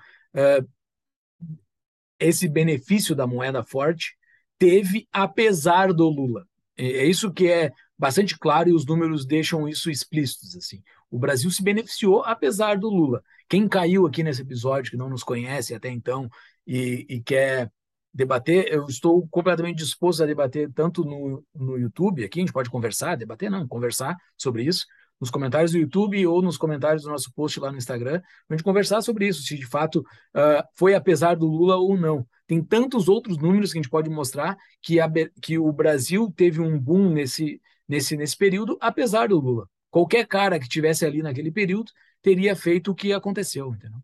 esse 2.18 2.48
benefício 2.48 3.14
da 3.14 3.26
moeda 3.26 3.62
forte 3.62 4.16
teve 4.59 5.09
apesar 5.12 5.92
do 5.92 6.09
Lula. 6.09 6.46
É 6.76 7.05
isso 7.05 7.33
que 7.33 7.48
é 7.48 7.70
bastante 7.98 8.38
claro 8.38 8.68
e 8.68 8.72
os 8.72 8.87
números 8.87 9.26
deixam 9.26 9.68
isso 9.68 9.90
explícitos 9.90 10.57
assim. 10.57 10.83
O 11.11 11.18
Brasil 11.18 11.50
se 11.50 11.62
beneficiou 11.62 12.22
apesar 12.24 12.78
do 12.78 12.88
Lula. 12.88 13.22
Quem 13.48 13.68
caiu 13.68 14.07
aqui 14.07 14.22
nesse 14.22 14.42
episódio 14.42 14.90
que 14.90 14.96
não 14.96 15.11
nos 15.11 15.22
conhece 15.22 15.74
até 15.74 15.90
então 15.90 16.28
e, 16.66 17.07
e 17.09 17.20
quer 17.20 17.70
debater, 18.14 18.72
eu 18.72 18.87
estou 18.87 19.26
completamente 19.28 19.78
disposto 19.78 20.22
a 20.22 20.26
debater 20.26 20.70
tanto 20.72 21.05
no, 21.05 21.44
no 21.55 21.78
YouTube, 21.78 22.24
aqui 22.24 22.40
a 22.40 22.42
gente 22.42 22.52
pode 22.52 22.70
conversar, 22.70 23.16
debater 23.16 23.50
não, 23.50 23.66
conversar 23.66 24.16
sobre 24.37 24.64
isso, 24.64 24.87
nos 25.23 25.31
comentários 25.31 25.71
do 25.71 25.79
YouTube 25.79 26.27
ou 26.27 26.43
nos 26.43 26.57
comentários 26.57 27.05
do 27.05 27.09
nosso 27.09 27.33
post 27.33 27.61
lá 27.61 27.71
no 27.71 27.79
Instagram, 27.79 28.21
para 28.21 28.29
a 28.51 28.55
gente 28.57 28.65
conversar 28.65 29.01
sobre 29.03 29.29
isso, 29.29 29.45
se 29.45 29.57
de 29.57 29.65
fato 29.65 30.01
uh, 30.01 30.67
foi 30.75 30.97
apesar 30.97 31.37
do 31.37 31.47
Lula 31.47 31.77
ou 31.77 31.97
não. 31.97 32.27
Tem 32.45 32.61
tantos 32.61 33.09
outros 33.09 33.39
números 33.39 33.71
que 33.71 33.79
a 33.79 33.81
gente 33.81 33.89
pode 33.89 34.11
mostrar 34.11 34.57
que, 34.83 34.99
a, 34.99 35.09
que 35.41 35.57
o 35.61 35.73
Brasil 35.73 36.33
teve 36.37 36.61
um 36.61 36.77
boom 36.77 37.09
nesse, 37.13 37.61
nesse, 37.89 38.17
nesse 38.17 38.37
período, 38.37 38.77
apesar 38.81 39.29
do 39.29 39.39
Lula. 39.39 39.69
Qualquer 39.93 40.27
cara 40.27 40.59
que 40.59 40.69
tivesse 40.69 41.07
ali 41.07 41.23
naquele 41.23 41.53
período 41.53 41.93
teria 42.21 42.57
feito 42.57 42.91
o 42.91 42.95
que 42.95 43.13
aconteceu, 43.13 43.73
entendeu? 43.73 44.01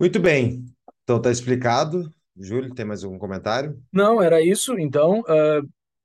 Muito 0.00 0.18
bem. 0.18 0.64
Então 1.02 1.20
tá 1.20 1.30
explicado. 1.30 2.10
Júlio, 2.34 2.72
tem 2.72 2.86
mais 2.86 3.04
algum 3.04 3.18
comentário? 3.18 3.78
Não, 3.92 4.22
era 4.22 4.40
isso. 4.40 4.78
Então, 4.78 5.20
uh, 5.20 5.24
ah, 5.28 5.62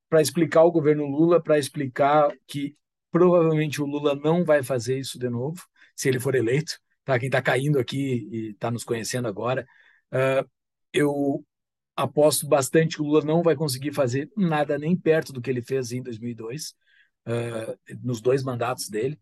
para 0.10 0.22
explicar 0.22 0.66
o 0.66 0.72
governo 0.72 1.06
Lula, 1.06 1.42
para 1.42 1.58
explicar 1.58 2.30
que 2.46 2.76
provavelmente 3.12 3.82
o 3.82 3.86
Lula 3.86 4.16
não 4.16 4.44
vai 4.44 4.64
fazer 4.64 5.00
isso 5.00 5.20
de 5.20 5.30
novo, 5.30 5.62
se 5.96 6.08
ele 6.10 6.20
for 6.20 6.36
eleito. 6.36 6.80
Tá? 7.04 7.20
Quem 7.20 7.28
está 7.28 7.42
caindo 7.42 7.80
aqui 7.80 8.28
e 8.32 8.50
está 8.52 8.70
nos 8.70 8.84
conhecendo 8.84 9.28
agora, 9.28 9.66
uh, 10.14 10.48
eu 10.94 11.44
aposto 11.96 12.48
bastante 12.48 12.96
que 12.96 13.02
o 13.02 13.06
Lula 13.06 13.26
não 13.26 13.44
vai 13.44 13.56
conseguir 13.56 13.92
fazer 13.94 14.30
nada 14.38 14.78
nem 14.78 14.96
perto 14.96 15.34
do 15.34 15.42
que 15.42 15.50
ele 15.50 15.62
fez 15.62 15.92
em 15.92 16.02
2002, 16.02 16.74
uh, 17.28 17.98
nos 18.02 18.22
dois 18.22 18.44
mandatos 18.44 18.90
dele. 18.90 19.20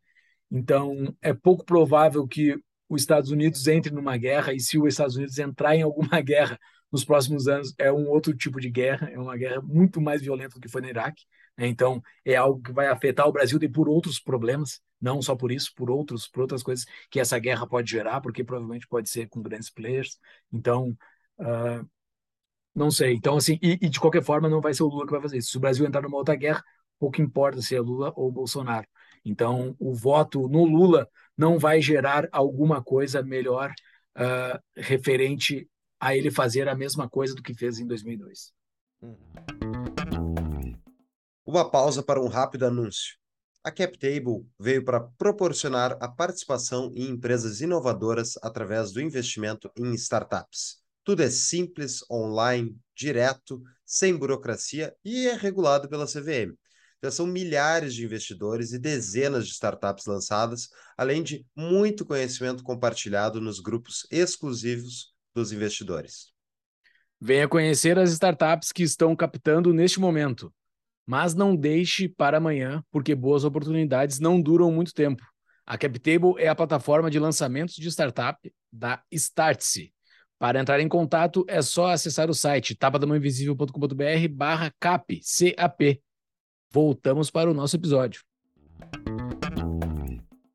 Então, 0.51 1.15
é 1.21 1.33
pouco 1.33 1.65
provável 1.65 2.27
que 2.27 2.57
os 2.89 3.01
Estados 3.01 3.31
Unidos 3.31 3.67
entre 3.67 3.91
numa 3.91 4.15
guerra, 4.17 4.53
e 4.53 4.59
se 4.59 4.79
os 4.79 4.87
Estados 4.87 5.15
Unidos 5.15 5.37
entrar 5.37 5.75
em 5.75 5.81
alguma 5.81 6.19
guerra 6.21 6.59
nos 6.91 7.03
próximos 7.03 7.47
anos, 7.47 7.73
é 7.77 7.91
um 7.91 8.07
outro 8.09 8.35
tipo 8.35 8.59
de 8.59 8.69
guerra, 8.69 9.09
é 9.11 9.19
uma 9.19 9.35
guerra 9.35 9.61
muito 9.61 9.99
mais 9.99 10.21
violenta 10.21 10.55
do 10.55 10.61
que 10.61 10.69
foi 10.69 10.81
no 10.81 10.87
Iraque. 10.87 11.23
Então, 11.57 12.01
é 12.23 12.35
algo 12.35 12.61
que 12.61 12.71
vai 12.71 12.87
afetar 12.87 13.27
o 13.27 13.31
Brasil 13.31 13.57
e 13.61 13.69
por 13.69 13.89
outros 13.89 14.19
problemas, 14.19 14.79
não 15.01 15.21
só 15.21 15.35
por 15.35 15.51
isso, 15.51 15.73
por 15.75 15.89
outros, 15.89 16.27
por 16.27 16.41
outras 16.41 16.61
coisas 16.61 16.85
que 17.09 17.19
essa 17.19 17.39
guerra 17.39 17.65
pode 17.65 17.89
gerar, 17.89 18.21
porque 18.21 18.43
provavelmente 18.43 18.87
pode 18.87 19.09
ser 19.09 19.27
com 19.27 19.41
grandes 19.41 19.69
players. 19.69 20.19
Então, 20.51 20.95
uh, 21.39 21.87
não 22.75 22.91
sei. 22.91 23.13
Então, 23.13 23.37
assim, 23.37 23.57
e, 23.61 23.73
e, 23.81 23.89
de 23.89 23.99
qualquer 23.99 24.23
forma, 24.23 24.47
não 24.47 24.61
vai 24.61 24.73
ser 24.73 24.83
o 24.83 24.87
Lula 24.87 25.05
que 25.05 25.11
vai 25.11 25.21
fazer 25.21 25.37
isso. 25.37 25.49
Se 25.51 25.57
o 25.57 25.59
Brasil 25.59 25.85
entrar 25.85 26.01
numa 26.01 26.17
outra 26.17 26.35
guerra, 26.35 26.63
pouco 26.99 27.21
importa 27.21 27.61
se 27.61 27.75
é 27.75 27.81
Lula 27.81 28.13
ou 28.15 28.31
Bolsonaro. 28.31 28.87
Então, 29.25 29.75
o 29.79 29.93
voto 29.95 30.47
no 30.47 30.63
Lula 30.63 31.09
não 31.35 31.57
vai 31.57 31.81
gerar 31.81 32.27
alguma 32.31 32.83
coisa 32.83 33.23
melhor 33.23 33.73
uh, 34.15 34.59
referente 34.75 35.67
a 35.99 36.15
ele 36.15 36.29
fazer 36.29 36.67
a 36.69 36.75
mesma 36.75 37.09
coisa 37.09 37.33
do 37.33 37.41
que 37.41 37.53
fez 37.53 37.79
em 37.79 37.87
2002. 37.87 38.53
Uma 41.47 41.71
pausa 41.71 42.03
para 42.03 42.21
um 42.21 42.27
rápido 42.27 42.65
anúncio. 42.65 43.15
A 43.63 43.71
CapTable 43.71 44.45
veio 44.59 44.83
para 44.83 44.99
proporcionar 44.99 45.97
a 46.01 46.05
participação 46.09 46.91
em 46.93 47.09
empresas 47.11 47.61
inovadoras 47.61 48.33
através 48.43 48.91
do 48.91 48.99
investimento 48.99 49.71
em 49.77 49.93
startups. 49.93 50.79
Tudo 51.05 51.23
é 51.23 51.29
simples, 51.29 52.03
online, 52.11 52.77
direto, 52.93 53.63
sem 53.85 54.13
burocracia 54.13 54.93
e 55.05 55.25
é 55.25 55.35
regulado 55.35 55.87
pela 55.87 56.05
CVM. 56.05 56.53
Já 57.01 57.11
são 57.11 57.25
milhares 57.25 57.93
de 57.93 58.03
investidores 58.03 58.73
e 58.73 58.77
dezenas 58.77 59.47
de 59.47 59.53
startups 59.53 60.05
lançadas, 60.05 60.67
além 60.97 61.23
de 61.23 61.45
muito 61.55 62.05
conhecimento 62.05 62.61
compartilhado 62.61 63.39
nos 63.39 63.61
grupos 63.61 64.05
exclusivos 64.11 65.13
dos 65.33 65.53
investidores. 65.53 66.33
Venha 67.21 67.47
conhecer 67.47 67.97
as 67.97 68.11
startups 68.11 68.73
que 68.73 68.83
estão 68.83 69.15
captando 69.15 69.71
neste 69.71 69.97
momento. 69.97 70.53
Mas 71.07 71.33
não 71.33 71.55
deixe 71.55 72.09
para 72.09 72.37
amanhã, 72.37 72.83
porque 72.91 73.15
boas 73.15 73.45
oportunidades 73.45 74.19
não 74.19 74.41
duram 74.41 74.69
muito 74.69 74.93
tempo. 74.93 75.23
A 75.65 75.77
CapTable 75.77 76.35
é 76.37 76.49
a 76.49 76.55
plataforma 76.55 77.09
de 77.09 77.17
lançamentos 77.17 77.75
de 77.75 77.87
startup 77.87 78.53
da 78.71 79.01
Startse. 79.09 79.93
Para 80.37 80.59
entrar 80.59 80.81
em 80.81 80.87
contato, 80.89 81.45
é 81.47 81.61
só 81.61 81.87
acessar 81.87 82.29
o 82.29 82.33
site 82.33 82.75
tapadamãoinvisível.com.br 82.75 84.27
barra 84.31 84.71
cap, 84.79 85.19
C-A-P. 85.23 86.01
Voltamos 86.69 87.31
para 87.31 87.49
o 87.49 87.53
nosso 87.53 87.77
episódio. 87.77 88.21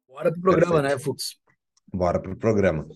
Bora 0.07 0.31
pro 0.31 0.41
programa, 0.41 0.83
Perfeito. 0.83 0.99
né, 0.99 0.99
Fux? 0.99 1.37
Bora 1.93 2.21
pro 2.21 2.37
programa. 2.37 2.87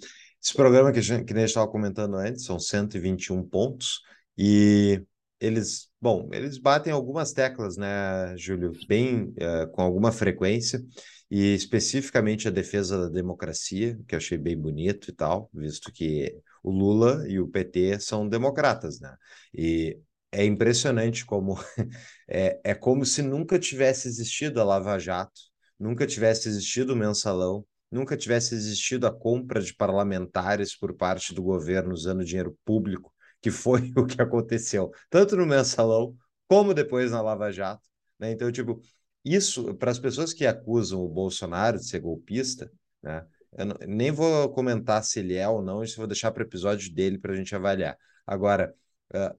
Esse 0.42 0.54
programa 0.54 0.92
que 0.92 0.98
a 0.98 1.02
gente, 1.02 1.24
que 1.24 1.32
a 1.32 1.36
gente 1.38 1.48
estava 1.48 1.66
comentando 1.66 2.16
antes, 2.16 2.44
são 2.44 2.58
121 2.58 3.42
pontos, 3.42 4.02
e 4.38 5.02
eles, 5.40 5.88
bom, 6.00 6.28
eles 6.32 6.58
batem 6.58 6.92
algumas 6.92 7.32
teclas, 7.32 7.76
né, 7.76 8.36
Júlio, 8.36 8.72
bem, 8.88 9.34
uh, 9.40 9.70
com 9.72 9.82
alguma 9.82 10.12
frequência, 10.12 10.82
e 11.30 11.54
especificamente 11.54 12.48
a 12.48 12.50
defesa 12.50 12.98
da 13.02 13.08
democracia, 13.08 13.98
que 14.06 14.14
eu 14.14 14.18
achei 14.18 14.38
bem 14.38 14.56
bonito 14.56 15.10
e 15.10 15.12
tal, 15.12 15.50
visto 15.52 15.92
que 15.92 16.34
o 16.62 16.70
Lula 16.70 17.24
e 17.28 17.40
o 17.40 17.48
PT 17.48 18.00
são 18.00 18.28
democratas, 18.28 19.00
né? 19.00 19.14
E 19.52 19.98
é 20.32 20.44
impressionante 20.44 21.24
como 21.24 21.56
é, 22.28 22.60
é 22.64 22.74
como 22.74 23.04
se 23.04 23.22
nunca 23.22 23.58
tivesse 23.58 24.08
existido 24.08 24.60
a 24.60 24.64
Lava 24.64 24.98
Jato, 24.98 25.40
nunca 25.78 26.06
tivesse 26.06 26.48
existido 26.48 26.92
o 26.92 26.96
mensalão, 26.96 27.64
nunca 27.90 28.16
tivesse 28.16 28.54
existido 28.54 29.06
a 29.06 29.12
compra 29.12 29.60
de 29.60 29.74
parlamentares 29.74 30.76
por 30.76 30.94
parte 30.94 31.34
do 31.34 31.42
governo 31.42 31.92
usando 31.92 32.24
dinheiro 32.24 32.56
público, 32.64 33.12
que 33.46 33.50
foi 33.52 33.92
o 33.96 34.04
que 34.04 34.20
aconteceu, 34.20 34.90
tanto 35.08 35.36
no 35.36 35.46
mensalão 35.46 36.16
como 36.48 36.74
depois 36.74 37.12
na 37.12 37.22
Lava 37.22 37.52
Jato. 37.52 37.88
Né? 38.18 38.32
Então, 38.32 38.50
tipo, 38.50 38.80
isso, 39.24 39.72
para 39.76 39.92
as 39.92 40.00
pessoas 40.00 40.32
que 40.32 40.44
acusam 40.44 41.00
o 41.00 41.08
Bolsonaro 41.08 41.78
de 41.78 41.86
ser 41.86 42.00
golpista, 42.00 42.70
né? 43.00 43.24
Eu 43.52 43.66
nem 43.86 44.10
vou 44.10 44.50
comentar 44.50 45.02
se 45.02 45.20
ele 45.20 45.34
é 45.34 45.48
ou 45.48 45.62
não, 45.62 45.82
isso 45.82 45.94
eu 45.94 45.98
vou 45.98 46.06
deixar 46.08 46.30
para 46.32 46.42
o 46.42 46.46
episódio 46.46 46.92
dele 46.92 47.18
para 47.18 47.32
a 47.32 47.36
gente 47.36 47.54
avaliar. 47.54 47.96
Agora, 48.26 48.74
uh, 49.14 49.38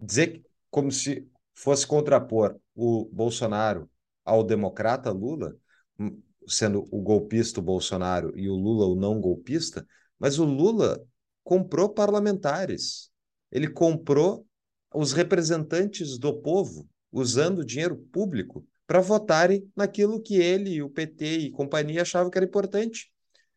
dizer 0.00 0.42
como 0.70 0.90
se 0.90 1.28
fosse 1.54 1.86
contrapor 1.86 2.58
o 2.74 3.04
Bolsonaro 3.12 3.88
ao 4.24 4.42
democrata 4.42 5.12
Lula, 5.12 5.54
hum, 6.00 6.20
sendo 6.48 6.88
o 6.90 7.00
golpista 7.00 7.60
o 7.60 7.62
Bolsonaro 7.62 8.32
e 8.36 8.48
o 8.48 8.54
Lula 8.54 8.86
o 8.86 8.96
não 8.96 9.20
golpista, 9.20 9.86
mas 10.18 10.38
o 10.38 10.44
Lula 10.44 11.00
comprou 11.44 11.88
parlamentares. 11.88 13.07
Ele 13.50 13.68
comprou 13.68 14.46
os 14.94 15.12
representantes 15.12 16.18
do 16.18 16.40
povo 16.40 16.88
usando 17.12 17.64
dinheiro 17.64 17.96
público 17.96 18.66
para 18.86 19.00
votarem 19.00 19.70
naquilo 19.76 20.20
que 20.20 20.36
ele, 20.36 20.82
o 20.82 20.88
PT 20.88 21.38
e 21.38 21.50
companhia 21.50 22.02
achavam 22.02 22.30
que 22.30 22.38
era 22.38 22.46
importante. 22.46 23.12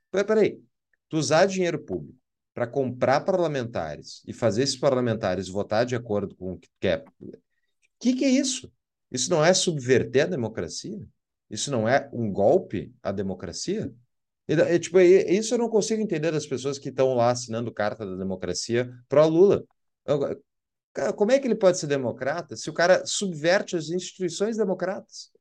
Peraí, 0.10 0.28
peraí. 0.28 0.62
tu 1.10 1.18
usar 1.18 1.46
dinheiro 1.46 1.80
público 1.80 2.18
para 2.54 2.68
comprar 2.68 3.22
parlamentares 3.22 4.22
e 4.28 4.34
fazer 4.34 4.64
esses 4.64 4.76
parlamentares 4.76 5.48
votar 5.48 5.86
de 5.86 5.96
acordo 5.96 6.36
com 6.36 6.54
o 6.54 6.60
que 6.60 6.70
quer. 6.80 7.06
O 7.22 7.32
que, 8.00 8.14
que 8.14 8.26
é 8.26 8.30
isso? 8.30 8.72
Isso 9.10 9.30
não 9.30 9.44
é 9.44 9.54
subverter 9.54 10.24
a 10.24 10.30
democracia? 10.30 11.00
Isso 11.50 11.72
não 11.72 11.88
é 11.88 12.10
um 12.12 12.32
golpe 12.32 12.94
à 13.02 13.12
democracia? 13.12 13.94
Tipo, 14.82 15.00
isso 15.00 15.54
eu 15.54 15.58
não 15.60 15.70
consigo 15.70 16.02
entender 16.02 16.32
das 16.32 16.46
pessoas 16.46 16.78
que 16.78 16.90
estão 16.90 17.14
lá 17.14 17.32
assinando 17.32 17.74
carta 17.74 18.06
da 18.06 18.16
democracia 18.16 18.92
pro 19.08 19.26
Lula. 19.28 19.64
Como 21.16 21.32
é 21.32 21.40
que 21.40 21.48
ele 21.48 21.56
pode 21.56 21.78
ser 21.80 21.88
democrata 21.88 22.56
se 22.56 22.70
o 22.70 22.74
cara 22.74 23.06
subverte 23.06 23.76
as 23.76 23.90
instituições 23.90 24.58
democratas? 24.58 25.32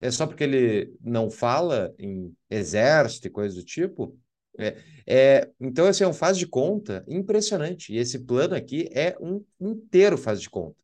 É 0.00 0.10
só 0.10 0.26
porque 0.26 0.44
ele 0.44 0.94
não 1.00 1.30
fala 1.30 1.94
em 1.98 2.34
exército 2.50 3.28
e 3.28 3.30
coisa 3.30 3.54
do 3.54 3.64
tipo? 3.64 4.18
É, 4.58 4.76
é, 5.06 5.50
então, 5.60 5.86
assim, 5.86 6.04
é 6.04 6.08
um 6.08 6.12
faz 6.12 6.36
de 6.36 6.46
conta 6.46 7.04
impressionante. 7.08 7.92
E 7.92 7.98
esse 7.98 8.18
plano 8.18 8.54
aqui 8.54 8.88
é 8.92 9.16
um 9.20 9.44
inteiro 9.60 10.18
faz 10.18 10.40
de 10.40 10.50
conta. 10.50 10.76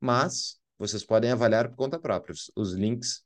Mas 0.00 0.58
vocês 0.78 1.04
podem 1.04 1.30
avaliar 1.30 1.68
por 1.68 1.76
conta 1.76 1.98
própria. 1.98 2.34
Os 2.54 2.72
links, 2.72 3.24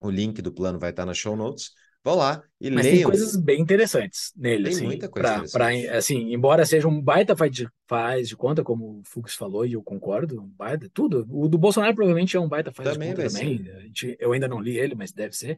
o 0.00 0.10
link 0.10 0.40
do 0.40 0.52
plano 0.52 0.78
vai 0.78 0.90
estar 0.90 1.04
na 1.06 1.14
show 1.14 1.34
notes. 1.34 1.72
Vão 2.04 2.16
lá 2.16 2.42
e 2.60 2.70
Mas 2.70 2.84
leiam. 2.84 2.98
tem 2.98 3.04
coisas 3.04 3.34
bem 3.34 3.62
interessantes 3.62 4.30
nele. 4.36 4.64
Tem 4.64 4.72
assim, 4.74 4.84
muita 4.84 5.08
coisa 5.08 5.48
pra, 5.50 5.70
pra, 5.70 5.96
assim, 5.96 6.34
embora 6.34 6.66
seja 6.66 6.86
um 6.86 7.00
baita 7.00 7.34
faz 7.34 7.50
de, 7.50 7.66
faz 7.88 8.28
de 8.28 8.36
conta, 8.36 8.62
como 8.62 9.00
o 9.00 9.02
Fux 9.06 9.34
falou, 9.34 9.64
e 9.64 9.72
eu 9.72 9.82
concordo, 9.82 10.42
um 10.42 10.46
baita, 10.46 10.90
tudo. 10.92 11.26
O 11.30 11.48
do 11.48 11.56
Bolsonaro 11.56 11.94
provavelmente 11.94 12.36
é 12.36 12.40
um 12.40 12.48
baita 12.48 12.70
faz 12.70 12.90
também 12.90 13.14
de 13.14 13.16
conta 13.16 13.28
também. 13.30 13.64
Gente, 13.80 14.16
eu 14.20 14.32
ainda 14.32 14.46
não 14.46 14.60
li 14.60 14.76
ele, 14.76 14.94
mas 14.94 15.12
deve 15.12 15.34
ser. 15.34 15.56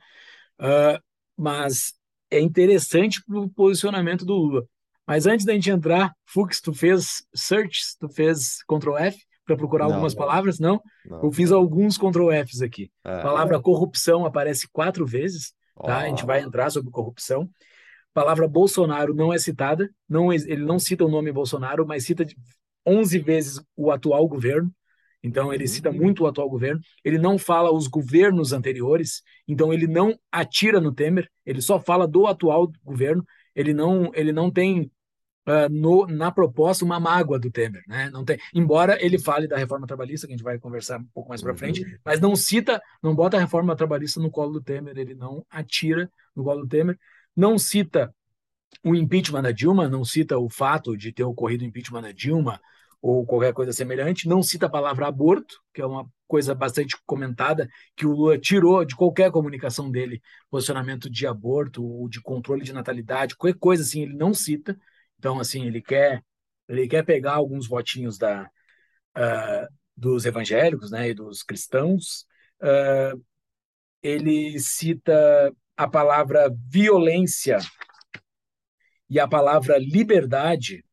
Uh, 0.61 1.03
mas 1.37 1.95
é 2.31 2.39
interessante 2.39 3.25
para 3.25 3.41
o 3.41 3.49
posicionamento 3.49 4.25
do 4.25 4.35
Lula. 4.35 4.67
Mas 5.05 5.27
antes 5.27 5.45
da 5.45 5.53
gente 5.53 5.71
entrar, 5.71 6.13
Fux, 6.25 6.61
tu 6.61 6.73
fez 6.73 7.25
search, 7.35 7.81
tu 7.99 8.09
fez 8.09 8.59
Ctrl 8.69 8.97
F 8.99 9.19
para 9.45 9.57
procurar 9.57 9.85
não, 9.85 9.95
algumas 9.95 10.15
não. 10.15 10.19
palavras? 10.21 10.61
Não? 10.61 10.81
não? 11.05 11.25
Eu 11.25 11.33
fiz 11.33 11.51
alguns 11.51 11.99
Ctrl 11.99 12.31
Fs 12.45 12.63
aqui. 12.63 12.91
É. 13.05 13.15
A 13.15 13.23
palavra 13.23 13.61
corrupção 13.61 14.25
aparece 14.25 14.69
quatro 14.69 15.05
vezes. 15.05 15.53
Tá? 15.85 15.99
A 15.99 16.09
gente 16.09 16.25
vai 16.25 16.41
entrar 16.41 16.71
sobre 16.71 16.91
corrupção. 16.91 17.43
A 17.43 18.21
palavra 18.21 18.49
Bolsonaro 18.49 19.15
não 19.15 19.33
é 19.33 19.39
citada, 19.39 19.91
não, 20.09 20.33
ele 20.33 20.65
não 20.65 20.79
cita 20.79 21.05
o 21.05 21.09
nome 21.09 21.31
Bolsonaro, 21.31 21.87
mas 21.87 22.05
cita 22.05 22.27
11 22.87 23.19
vezes 23.19 23.63
o 23.77 23.91
atual 23.91 24.27
governo. 24.27 24.73
Então, 25.23 25.53
ele 25.53 25.67
cita 25.67 25.91
uhum. 25.91 25.97
muito 25.97 26.23
o 26.23 26.27
atual 26.27 26.49
governo. 26.49 26.81
Ele 27.05 27.19
não 27.19 27.37
fala 27.37 27.73
os 27.73 27.89
governos 27.89 28.53
anteriores. 28.53 29.23
Então, 29.49 29.73
ele 29.73 29.89
não 29.89 30.17
atira 30.31 30.81
no 30.81 30.93
Temer. 30.93 31.29
Ele 31.45 31.61
só 31.61 31.81
fala 31.81 32.07
do 32.07 32.29
atual 32.29 32.71
governo. 32.85 33.25
Ele 33.55 33.75
não, 33.75 34.13
ele 34.15 34.33
não 34.33 34.51
tem 34.51 34.91
uh, 35.47 35.69
no, 35.71 36.07
na 36.07 36.31
proposta 36.31 36.85
uma 36.85 36.99
mágoa 36.99 37.39
do 37.39 37.51
Temer, 37.51 37.83
né? 37.87 38.11
Não 38.11 38.25
tem, 38.25 38.39
embora 38.55 38.99
ele 39.05 39.19
fale 39.19 39.47
da 39.47 39.57
reforma 39.57 39.87
trabalhista, 39.87 40.27
que 40.27 40.33
a 40.33 40.37
gente 40.37 40.45
vai 40.45 40.59
conversar 40.59 41.01
um 41.01 41.09
pouco 41.15 41.29
mais 41.29 41.43
para 41.43 41.57
frente, 41.57 41.83
uhum. 41.83 41.99
mas 42.05 42.21
não 42.21 42.35
cita, 42.35 42.81
não 43.03 43.15
bota 43.15 43.37
a 43.37 43.41
reforma 43.41 43.77
trabalhista 43.77 44.21
no 44.21 44.31
colo 44.31 44.55
do 44.55 44.63
Temer, 44.63 44.97
ele 44.99 45.15
não 45.15 45.45
atira 45.51 46.11
no 46.35 46.45
colo 46.45 46.63
do 46.63 46.69
Temer, 46.69 46.99
não 47.35 47.59
cita 47.59 48.15
o 48.85 48.95
impeachment 48.95 49.43
da 49.43 49.53
Dilma, 49.53 49.89
não 49.89 50.05
cita 50.05 50.39
o 50.39 50.51
fato 50.51 50.97
de 50.97 51.13
ter 51.13 51.25
ocorrido 51.25 51.65
o 51.65 51.67
impeachment 51.67 52.03
da 52.03 52.13
Dilma 52.13 52.61
ou 53.01 53.25
qualquer 53.25 53.53
coisa 53.53 53.73
semelhante, 53.73 54.29
não 54.29 54.43
cita 54.43 54.67
a 54.67 54.71
palavra 54.71 55.07
aborto, 55.07 55.61
que 55.73 55.81
é 55.81 55.87
uma 55.87 56.09
coisa 56.27 56.55
bastante 56.55 56.97
comentada, 57.07 57.69
que 57.95 58.07
o 58.07 58.11
Lula 58.11 58.39
tirou 58.39 58.85
de 58.85 58.97
qualquer 58.97 59.31
comunicação 59.31 59.91
dele, 59.91 60.21
posicionamento 60.51 61.09
de 61.09 61.27
aborto 61.27 61.85
ou 61.85 62.09
de 62.09 62.21
controle 62.21 62.65
de 62.65 62.73
natalidade, 62.73 63.37
qualquer 63.37 63.59
coisa 63.59 63.83
assim, 63.83 64.03
ele 64.03 64.15
não 64.15 64.35
cita. 64.35 64.77
Então, 65.19 65.41
assim, 65.41 65.67
ele 65.67 65.83
quer 65.83 66.23
ele 66.69 66.89
quer 66.89 67.05
pegar 67.05 67.35
alguns 67.35 67.69
votinhos 67.69 68.19
da, 68.19 68.51
uh, 69.17 69.75
dos 69.97 70.25
evangélicos 70.25 70.91
né, 70.91 71.11
e 71.11 71.15
dos 71.15 71.43
cristãos. 71.43 72.27
Uh, 72.61 73.23
ele 74.03 74.59
cita 74.59 75.53
a 75.77 75.89
palavra 75.89 76.51
violência 76.69 77.59
e 79.09 79.21
a 79.21 79.29
palavra 79.29 79.79
liberdade. 79.79 80.85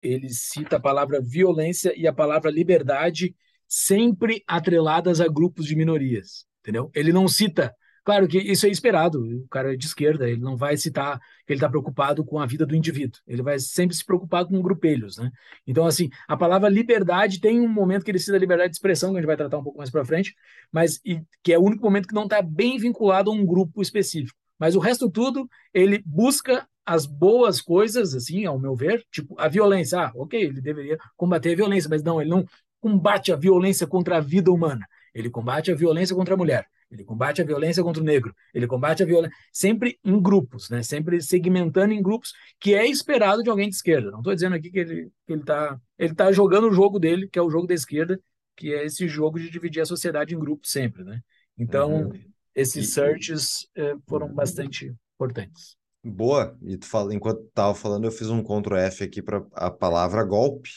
Ele 0.00 0.28
cita 0.30 0.76
a 0.76 0.80
palavra 0.80 1.20
violência 1.20 1.92
e 1.96 2.06
a 2.06 2.12
palavra 2.12 2.50
liberdade 2.50 3.34
sempre 3.66 4.42
atreladas 4.46 5.20
a 5.20 5.28
grupos 5.28 5.66
de 5.66 5.74
minorias, 5.74 6.46
entendeu? 6.60 6.90
Ele 6.94 7.12
não 7.12 7.26
cita 7.26 7.74
Claro 8.04 8.26
que 8.26 8.36
isso 8.38 8.66
é 8.66 8.68
esperado, 8.68 9.20
o 9.22 9.46
cara 9.48 9.72
é 9.72 9.76
de 9.76 9.86
esquerda, 9.86 10.28
ele 10.28 10.40
não 10.40 10.56
vai 10.56 10.76
citar 10.76 11.20
que 11.46 11.52
ele 11.52 11.58
está 11.58 11.68
preocupado 11.68 12.24
com 12.24 12.40
a 12.40 12.46
vida 12.46 12.66
do 12.66 12.74
indivíduo, 12.74 13.20
ele 13.28 13.42
vai 13.42 13.60
sempre 13.60 13.94
se 13.94 14.04
preocupar 14.04 14.44
com 14.44 14.60
grupelhos, 14.60 15.18
né? 15.18 15.30
Então, 15.64 15.86
assim, 15.86 16.10
a 16.26 16.36
palavra 16.36 16.68
liberdade 16.68 17.38
tem 17.40 17.60
um 17.60 17.68
momento 17.68 18.04
que 18.04 18.10
ele 18.10 18.18
cita 18.18 18.36
liberdade 18.36 18.70
de 18.70 18.76
expressão, 18.76 19.10
que 19.10 19.18
a 19.18 19.20
gente 19.20 19.26
vai 19.28 19.36
tratar 19.36 19.58
um 19.58 19.62
pouco 19.62 19.78
mais 19.78 19.88
para 19.88 20.04
frente, 20.04 20.34
mas 20.72 21.00
e, 21.04 21.22
que 21.44 21.52
é 21.52 21.58
o 21.58 21.62
único 21.62 21.84
momento 21.84 22.08
que 22.08 22.14
não 22.14 22.24
está 22.24 22.42
bem 22.42 22.76
vinculado 22.76 23.30
a 23.30 23.34
um 23.34 23.46
grupo 23.46 23.80
específico. 23.80 24.36
Mas 24.58 24.74
o 24.74 24.80
resto 24.80 25.08
tudo, 25.08 25.48
ele 25.72 26.02
busca 26.04 26.66
as 26.84 27.06
boas 27.06 27.60
coisas, 27.60 28.14
assim, 28.16 28.44
ao 28.46 28.58
meu 28.58 28.74
ver, 28.74 29.04
tipo 29.12 29.38
a 29.38 29.46
violência. 29.46 30.06
Ah, 30.06 30.12
ok, 30.16 30.42
ele 30.42 30.60
deveria 30.60 30.98
combater 31.16 31.52
a 31.52 31.56
violência, 31.56 31.88
mas 31.88 32.02
não, 32.02 32.20
ele 32.20 32.30
não 32.30 32.44
combate 32.80 33.32
a 33.32 33.36
violência 33.36 33.86
contra 33.86 34.16
a 34.16 34.20
vida 34.20 34.50
humana, 34.50 34.84
ele 35.14 35.30
combate 35.30 35.70
a 35.70 35.74
violência 35.74 36.16
contra 36.16 36.34
a 36.34 36.36
mulher 36.36 36.66
ele 36.92 37.04
combate 37.04 37.40
a 37.40 37.44
violência 37.44 37.82
contra 37.82 38.02
o 38.02 38.04
negro, 38.04 38.34
ele 38.52 38.66
combate 38.66 39.02
a 39.02 39.06
violência, 39.06 39.34
sempre 39.50 39.98
em 40.04 40.20
grupos, 40.20 40.68
né? 40.68 40.82
sempre 40.82 41.20
segmentando 41.22 41.94
em 41.94 42.02
grupos, 42.02 42.34
que 42.60 42.74
é 42.74 42.86
esperado 42.86 43.42
de 43.42 43.48
alguém 43.48 43.68
de 43.68 43.74
esquerda. 43.74 44.10
Não 44.10 44.18
estou 44.18 44.34
dizendo 44.34 44.54
aqui 44.54 44.70
que 44.70 44.78
ele 44.78 45.10
está 45.26 45.32
ele 45.32 45.42
tá, 45.42 45.80
ele 45.98 46.14
tá 46.14 46.32
jogando 46.32 46.68
o 46.68 46.72
jogo 46.72 46.98
dele, 46.98 47.26
que 47.26 47.38
é 47.38 47.42
o 47.42 47.50
jogo 47.50 47.66
da 47.66 47.74
esquerda, 47.74 48.20
que 48.54 48.72
é 48.74 48.84
esse 48.84 49.08
jogo 49.08 49.40
de 49.40 49.48
dividir 49.50 49.80
a 49.80 49.86
sociedade 49.86 50.34
em 50.34 50.38
grupos 50.38 50.70
sempre. 50.70 51.02
Né? 51.02 51.20
Então, 51.56 52.08
uhum. 52.08 52.24
esses 52.54 52.88
e, 52.88 52.92
searches 52.92 53.66
eh, 53.74 53.94
foram 54.06 54.32
bastante 54.32 54.94
importantes. 55.14 55.76
Boa, 56.04 56.56
e 56.62 56.76
tu 56.76 56.86
fala, 56.86 57.14
enquanto 57.14 57.42
estava 57.44 57.74
falando, 57.74 58.04
eu 58.04 58.12
fiz 58.12 58.28
um 58.28 58.42
Ctrl 58.42 58.76
F 58.76 59.04
aqui 59.04 59.22
para 59.22 59.46
a 59.52 59.70
palavra 59.70 60.24
golpe, 60.24 60.68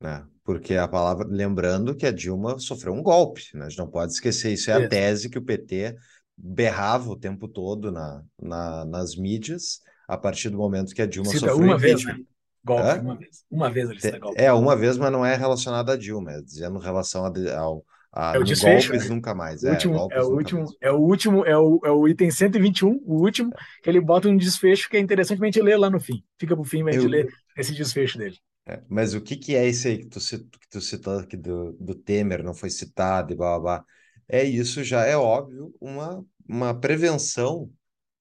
né? 0.00 0.26
Porque 0.46 0.76
a 0.76 0.88
palavra, 0.88 1.26
lembrando 1.28 1.94
que 1.94 2.06
a 2.06 2.12
Dilma 2.12 2.58
sofreu 2.58 2.94
um 2.94 3.02
golpe, 3.02 3.42
né? 3.54 3.66
A 3.66 3.68
gente 3.68 3.78
não 3.78 3.90
pode 3.90 4.12
esquecer, 4.12 4.52
isso 4.52 4.70
é 4.70 4.74
a 4.74 4.88
tese 4.88 5.28
que 5.28 5.38
o 5.38 5.42
PT 5.42 5.96
berrava 6.36 7.10
o 7.10 7.16
tempo 7.16 7.48
todo 7.48 7.90
na, 7.90 8.22
na, 8.40 8.84
nas 8.84 9.16
mídias, 9.16 9.80
a 10.08 10.16
partir 10.16 10.48
do 10.50 10.56
momento 10.56 10.94
que 10.94 11.02
a 11.02 11.06
Dilma 11.06 11.30
cita 11.30 11.48
sofreu 11.48 11.66
uma 11.66 11.76
vez, 11.78 12.04
né? 12.04 12.16
Golpe, 12.64 12.98
uma 12.98 13.16
vez. 13.16 13.44
Uma 13.50 13.70
vez 13.70 13.90
ele 13.90 14.00
cita 14.00 14.18
golpe. 14.18 14.42
É, 14.42 14.52
uma 14.52 14.76
vez, 14.76 14.96
mas 14.96 15.12
não 15.12 15.26
é 15.26 15.34
relacionado 15.36 15.90
a 15.90 15.96
Dilma, 15.96 16.32
é 16.32 16.42
dizendo 16.42 16.78
relação 16.78 17.24
a, 17.26 17.58
ao, 17.58 17.84
Ah, 18.12 18.34
É 18.34 18.38
o 18.38 18.44
desfecho, 18.44 18.88
golpes 18.88 19.08
né? 19.08 19.14
nunca 19.16 19.34
mais. 19.34 19.62
O 19.62 19.68
É, 19.68 19.70
último, 19.72 19.94
golpes 19.94 20.16
é 20.16 20.22
o 20.22 20.28
último, 20.34 20.60
mais. 20.60 20.76
é 20.80 20.90
o 20.92 20.96
último, 20.98 21.44
é 21.44 21.56
o, 21.58 21.80
é 21.84 21.90
o 21.90 22.08
item 22.08 22.30
121, 22.30 23.00
o 23.04 23.22
último, 23.22 23.52
que 23.82 23.90
ele 23.90 24.00
bota 24.00 24.28
um 24.28 24.36
desfecho 24.36 24.88
que 24.88 24.96
é 24.96 25.00
interessante 25.00 25.40
a 25.42 25.44
gente 25.44 25.60
ler 25.60 25.76
lá 25.76 25.90
no 25.90 26.00
fim. 26.00 26.22
Fica 26.38 26.54
pro 26.54 26.64
fim 26.64 26.82
pra 26.82 26.92
gente 26.92 27.06
Eu, 27.06 27.08
ler 27.08 27.28
esse 27.56 27.74
desfecho 27.74 28.18
dele. 28.18 28.36
É, 28.66 28.82
mas 28.88 29.14
o 29.14 29.20
que, 29.20 29.36
que 29.36 29.54
é 29.54 29.66
esse 29.66 29.88
aí 29.88 29.98
que 29.98 30.06
tu, 30.08 30.18
que 30.20 30.68
tu 30.70 30.80
citou 30.80 31.18
aqui 31.18 31.36
do, 31.36 31.72
do 31.74 31.94
Temer, 31.94 32.42
não 32.42 32.54
foi 32.54 32.70
citado 32.70 33.32
e 33.32 33.36
blá 33.36 33.58
blá 33.58 33.78
blá? 33.78 33.84
É 34.28 34.42
isso, 34.44 34.82
já 34.82 35.04
é 35.04 35.16
óbvio, 35.16 35.74
uma, 35.80 36.24
uma 36.48 36.78
prevenção 36.78 37.72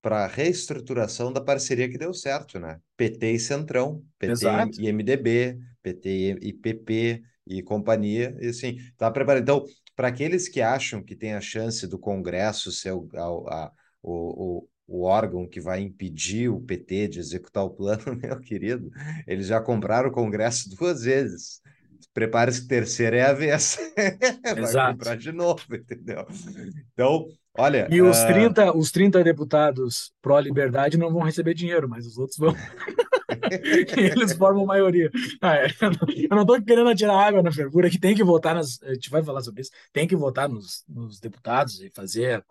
para 0.02 0.24
a 0.26 0.28
reestruturação 0.28 1.34
da 1.34 1.42
parceria 1.42 1.90
que 1.90 1.98
deu 1.98 2.14
certo, 2.14 2.60
né? 2.60 2.80
PT 2.96 3.32
e 3.34 3.40
Centrão, 3.40 4.06
PT 4.20 4.46
Exato. 4.46 4.78
e 4.78 4.88
MDB, 4.88 5.60
PT 5.82 6.38
e 6.42 6.54
PP 6.54 7.24
e 7.48 7.64
companhia, 7.64 8.36
e 8.40 8.48
assim, 8.50 8.78
tá 8.98 9.10
preparado. 9.10 9.42
Então, 9.44 9.66
para 9.96 10.10
aqueles 10.10 10.48
que 10.48 10.62
acham 10.62 11.04
que 11.04 11.16
tem 11.16 11.34
a 11.34 11.42
chance 11.42 11.88
do 11.88 11.98
Congresso 11.98 12.72
ser 12.72 12.92
o, 12.94 13.10
a- 13.16 13.66
a- 13.66 13.72
o, 14.04 14.68
o, 14.88 15.04
órgão 15.04 15.48
que 15.48 15.60
vai 15.60 15.82
impedir 15.82 16.50
o 16.50 16.62
PT 16.62 17.08
de 17.10 17.20
executar 17.20 17.64
o 17.64 17.70
plano, 17.70 18.04
meu 18.22 18.40
querido, 18.40 18.92
eles 19.28 19.48
já 19.48 19.60
compraram 19.60 20.10
o 20.10 20.14
Congresso 20.14 20.70
duas 20.76 21.04
vezes. 21.04 21.62
Prepare-se 22.14 22.62
que 22.62 22.68
terceira 22.68 23.18
é 23.18 23.26
a 23.26 23.34
vez. 23.34 23.78
Vai 24.44 24.60
Exato. 24.60 24.94
comprar 24.94 25.18
de 25.18 25.34
novo, 25.34 25.62
entendeu? 25.76 26.26
Então, 26.94 27.28
olha, 27.58 27.90
E 27.92 28.02
os 28.02 28.18
ah, 28.20 28.28
30, 28.28 28.78
os 28.78 28.90
30 28.90 29.22
deputados 29.22 30.14
pró-liberdade 30.22 30.98
não 30.98 31.12
vão 31.12 31.24
receber 31.24 31.54
dinheiro, 31.54 31.90
mas 31.90 32.06
os 32.06 32.18
outros 32.18 32.38
vão. 32.38 32.56
Eles 33.98 34.32
formam 34.34 34.66
maioria. 34.66 35.12
Ah, 35.42 35.58
é. 35.58 35.68
Eu 35.82 36.36
não 36.36 36.42
estou 36.42 36.62
querendo 36.64 36.90
atirar 36.90 37.18
água 37.18 37.44
na 37.44 37.52
fervura, 37.52 37.90
que 37.90 38.00
tem 38.00 38.16
que 38.16 38.24
votar 38.24 38.56
nas. 38.56 38.82
A 38.84 38.94
gente 38.94 39.10
vai 39.10 39.22
falar 39.22 39.42
sobre 39.42 39.62
isso. 39.62 39.72
Tem 39.92 40.08
que 40.08 40.16
votar 40.16 40.48
nos, 40.48 40.86
nos 40.88 41.20
deputados 41.20 41.82
e 41.82 41.90
fazer 41.90 42.46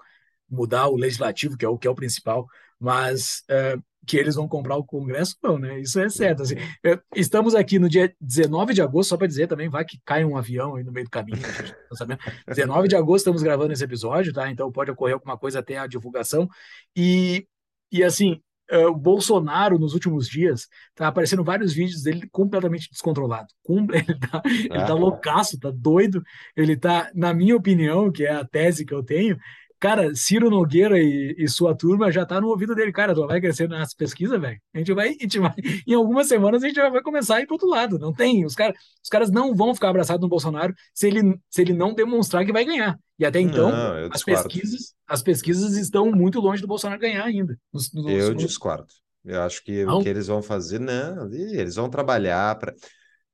mudar 0.54 0.88
o 0.88 0.96
legislativo, 0.96 1.56
que 1.56 1.64
é 1.64 1.68
o 1.68 1.78
que 1.78 1.86
é 1.86 1.90
o 1.90 1.94
principal, 1.94 2.46
mas 2.80 3.42
é, 3.48 3.76
que 4.06 4.16
eles 4.16 4.34
vão 4.34 4.46
comprar 4.46 4.76
o 4.76 4.84
Congresso, 4.84 5.36
não, 5.42 5.58
né? 5.58 5.80
Isso 5.80 5.98
é 5.98 6.08
certo. 6.08 6.42
Assim, 6.42 6.56
é, 6.84 6.98
estamos 7.14 7.54
aqui 7.54 7.78
no 7.78 7.88
dia 7.88 8.14
19 8.20 8.74
de 8.74 8.82
agosto, 8.82 9.10
só 9.10 9.16
para 9.16 9.26
dizer 9.26 9.46
também, 9.46 9.68
vai 9.68 9.84
que 9.84 9.98
cai 10.04 10.24
um 10.24 10.36
avião 10.36 10.76
aí 10.76 10.84
no 10.84 10.92
meio 10.92 11.06
do 11.06 11.10
caminho, 11.10 11.38
a 11.42 11.50
gente 11.50 11.72
não 11.72 11.88
tá 11.90 11.96
sabendo. 11.96 12.20
19 12.46 12.88
de 12.88 12.96
agosto 12.96 13.18
estamos 13.18 13.42
gravando 13.42 13.72
esse 13.72 13.84
episódio, 13.84 14.32
tá? 14.32 14.50
Então 14.50 14.70
pode 14.70 14.90
ocorrer 14.90 15.14
alguma 15.14 15.38
coisa 15.38 15.60
até 15.60 15.78
a 15.78 15.86
divulgação. 15.86 16.48
E, 16.96 17.46
e 17.90 18.04
assim, 18.04 18.40
é, 18.70 18.86
o 18.86 18.94
Bolsonaro, 18.94 19.78
nos 19.78 19.94
últimos 19.94 20.26
dias, 20.28 20.66
tá 20.94 21.08
aparecendo 21.08 21.44
vários 21.44 21.72
vídeos 21.72 22.02
dele 22.02 22.28
completamente 22.32 22.88
descontrolado. 22.90 23.48
Ele 23.68 24.18
tá, 24.18 24.42
ele 24.44 24.68
tá 24.68 24.92
Ah. 24.92 24.94
loucaço, 24.94 25.58
tá 25.58 25.70
doido. 25.70 26.22
Ele 26.56 26.76
tá, 26.76 27.10
na 27.14 27.32
minha 27.34 27.56
opinião, 27.56 28.10
que 28.10 28.24
é 28.24 28.32
a 28.32 28.44
tese 28.44 28.84
que 28.84 28.94
eu 28.94 29.02
tenho, 29.02 29.38
cara, 29.84 30.14
Ciro 30.14 30.48
Nogueira 30.48 30.98
e, 30.98 31.34
e 31.36 31.46
sua 31.46 31.76
turma 31.76 32.10
já 32.10 32.24
tá 32.24 32.40
no 32.40 32.48
ouvido 32.48 32.74
dele. 32.74 32.90
Cara, 32.90 33.14
tu 33.14 33.26
vai 33.26 33.38
crescer 33.38 33.68
nas 33.68 33.92
pesquisas, 33.92 34.40
velho. 34.40 34.58
A 34.72 34.78
gente 34.78 34.94
vai, 34.94 35.08
a 35.10 35.12
gente 35.12 35.38
vai, 35.38 35.52
em 35.86 35.92
algumas 35.92 36.26
semanas 36.26 36.62
a 36.62 36.66
gente 36.66 36.76
já 36.76 36.88
vai 36.88 37.02
começar 37.02 37.36
a 37.36 37.40
ir 37.42 37.46
pro 37.46 37.56
outro 37.56 37.68
lado. 37.68 37.98
Não 37.98 38.10
tem, 38.10 38.46
os, 38.46 38.54
cara, 38.54 38.72
os 39.02 39.10
caras 39.10 39.30
não 39.30 39.54
vão 39.54 39.74
ficar 39.74 39.90
abraçados 39.90 40.22
no 40.22 40.28
Bolsonaro 40.28 40.72
se 40.94 41.06
ele, 41.06 41.38
se 41.50 41.60
ele 41.60 41.74
não 41.74 41.92
demonstrar 41.92 42.46
que 42.46 42.52
vai 42.52 42.64
ganhar. 42.64 42.98
E 43.18 43.26
até 43.26 43.40
então, 43.40 43.70
Não, 43.70 44.06
as 44.06 44.10
discordo. 44.12 44.42
pesquisas, 44.44 44.94
as 45.06 45.22
pesquisas 45.22 45.76
estão 45.76 46.10
muito 46.10 46.40
longe 46.40 46.62
do 46.62 46.68
Bolsonaro 46.68 46.98
ganhar 47.00 47.24
ainda. 47.24 47.54
Nos- 47.72 47.92
nos- 47.92 48.10
Eu 48.10 48.32
nos- 48.32 48.42
discordo. 48.42 48.86
Eu 49.22 49.42
acho 49.42 49.62
que 49.62 49.84
o 49.84 49.86
Não? 49.86 50.02
que 50.02 50.08
eles 50.08 50.26
vão 50.26 50.42
fazer, 50.42 50.78
não, 50.80 51.30
eles 51.32 51.74
vão 51.76 51.90
trabalhar 51.90 52.58
para. 52.58 52.74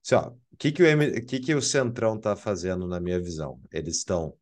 Assim, 0.05 0.17
o 0.17 0.57
que 0.59 0.73
que 0.73 0.83
o, 0.83 0.87
M- 0.87 1.19
o 1.19 1.25
que 1.27 1.39
que 1.41 1.55
o 1.55 1.63
Centrão 1.63 2.17
está 2.17 2.35
fazendo, 2.35 2.87
na 2.87 2.99
minha 3.01 3.21
visão? 3.21 3.61
Eles 3.73 3.99
estão 3.99 4.35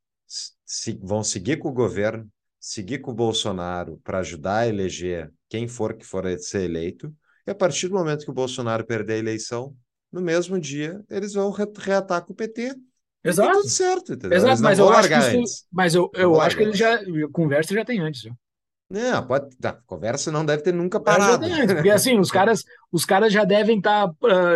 se- 0.68 1.00
vão 1.02 1.24
seguir 1.24 1.56
com 1.56 1.68
o 1.70 1.72
governo, 1.72 2.28
seguir 2.60 2.98
com 2.98 3.10
o 3.10 3.14
Bolsonaro 3.14 3.98
para 4.04 4.18
ajudar 4.18 4.58
a 4.58 4.68
eleger 4.68 5.32
quem 5.48 5.66
for 5.66 5.96
que 5.96 6.04
for 6.04 6.24
ser 6.38 6.62
eleito, 6.64 7.12
e 7.46 7.50
a 7.50 7.54
partir 7.54 7.88
do 7.88 7.94
momento 7.94 8.24
que 8.24 8.30
o 8.30 8.34
Bolsonaro 8.34 8.84
perder 8.86 9.14
a 9.14 9.18
eleição, 9.18 9.74
no 10.12 10.20
mesmo 10.20 10.60
dia, 10.60 11.02
eles 11.08 11.32
vão 11.32 11.50
re 11.50 11.64
reatar 11.78 12.24
com 12.24 12.32
o 12.34 12.36
PT. 12.36 12.74
Tá 12.74 12.78
Exato. 13.24 13.52
tudo 13.52 13.68
certo, 13.68 14.12
entendeu? 14.12 14.38
Exato, 14.38 14.62
mas 14.62 14.78
eu 14.78 14.88
acho 14.90 15.08
que 15.08 15.42
isso, 15.42 15.64
mas 15.72 15.94
eu, 15.94 16.10
eu 16.14 16.40
acho 16.40 16.56
que 16.56 16.62
ele 16.62 16.72
já 16.74 16.98
conversa 17.32 17.74
já 17.74 17.84
tem 17.84 18.00
antes. 18.00 18.22
Já. 18.22 18.32
Não, 18.90 19.26
pode. 19.26 19.54
Tá, 19.56 19.74
conversa 19.86 20.30
não 20.30 20.44
deve 20.44 20.62
ter 20.62 20.72
nunca 20.72 21.00
parado. 21.00 21.44
antes, 21.44 21.74
porque 21.74 21.90
assim 21.90 22.18
os 22.18 22.30
caras, 22.30 22.62
os 22.92 23.04
caras 23.04 23.32
já 23.32 23.44
devem 23.44 23.78
estar 23.78 24.10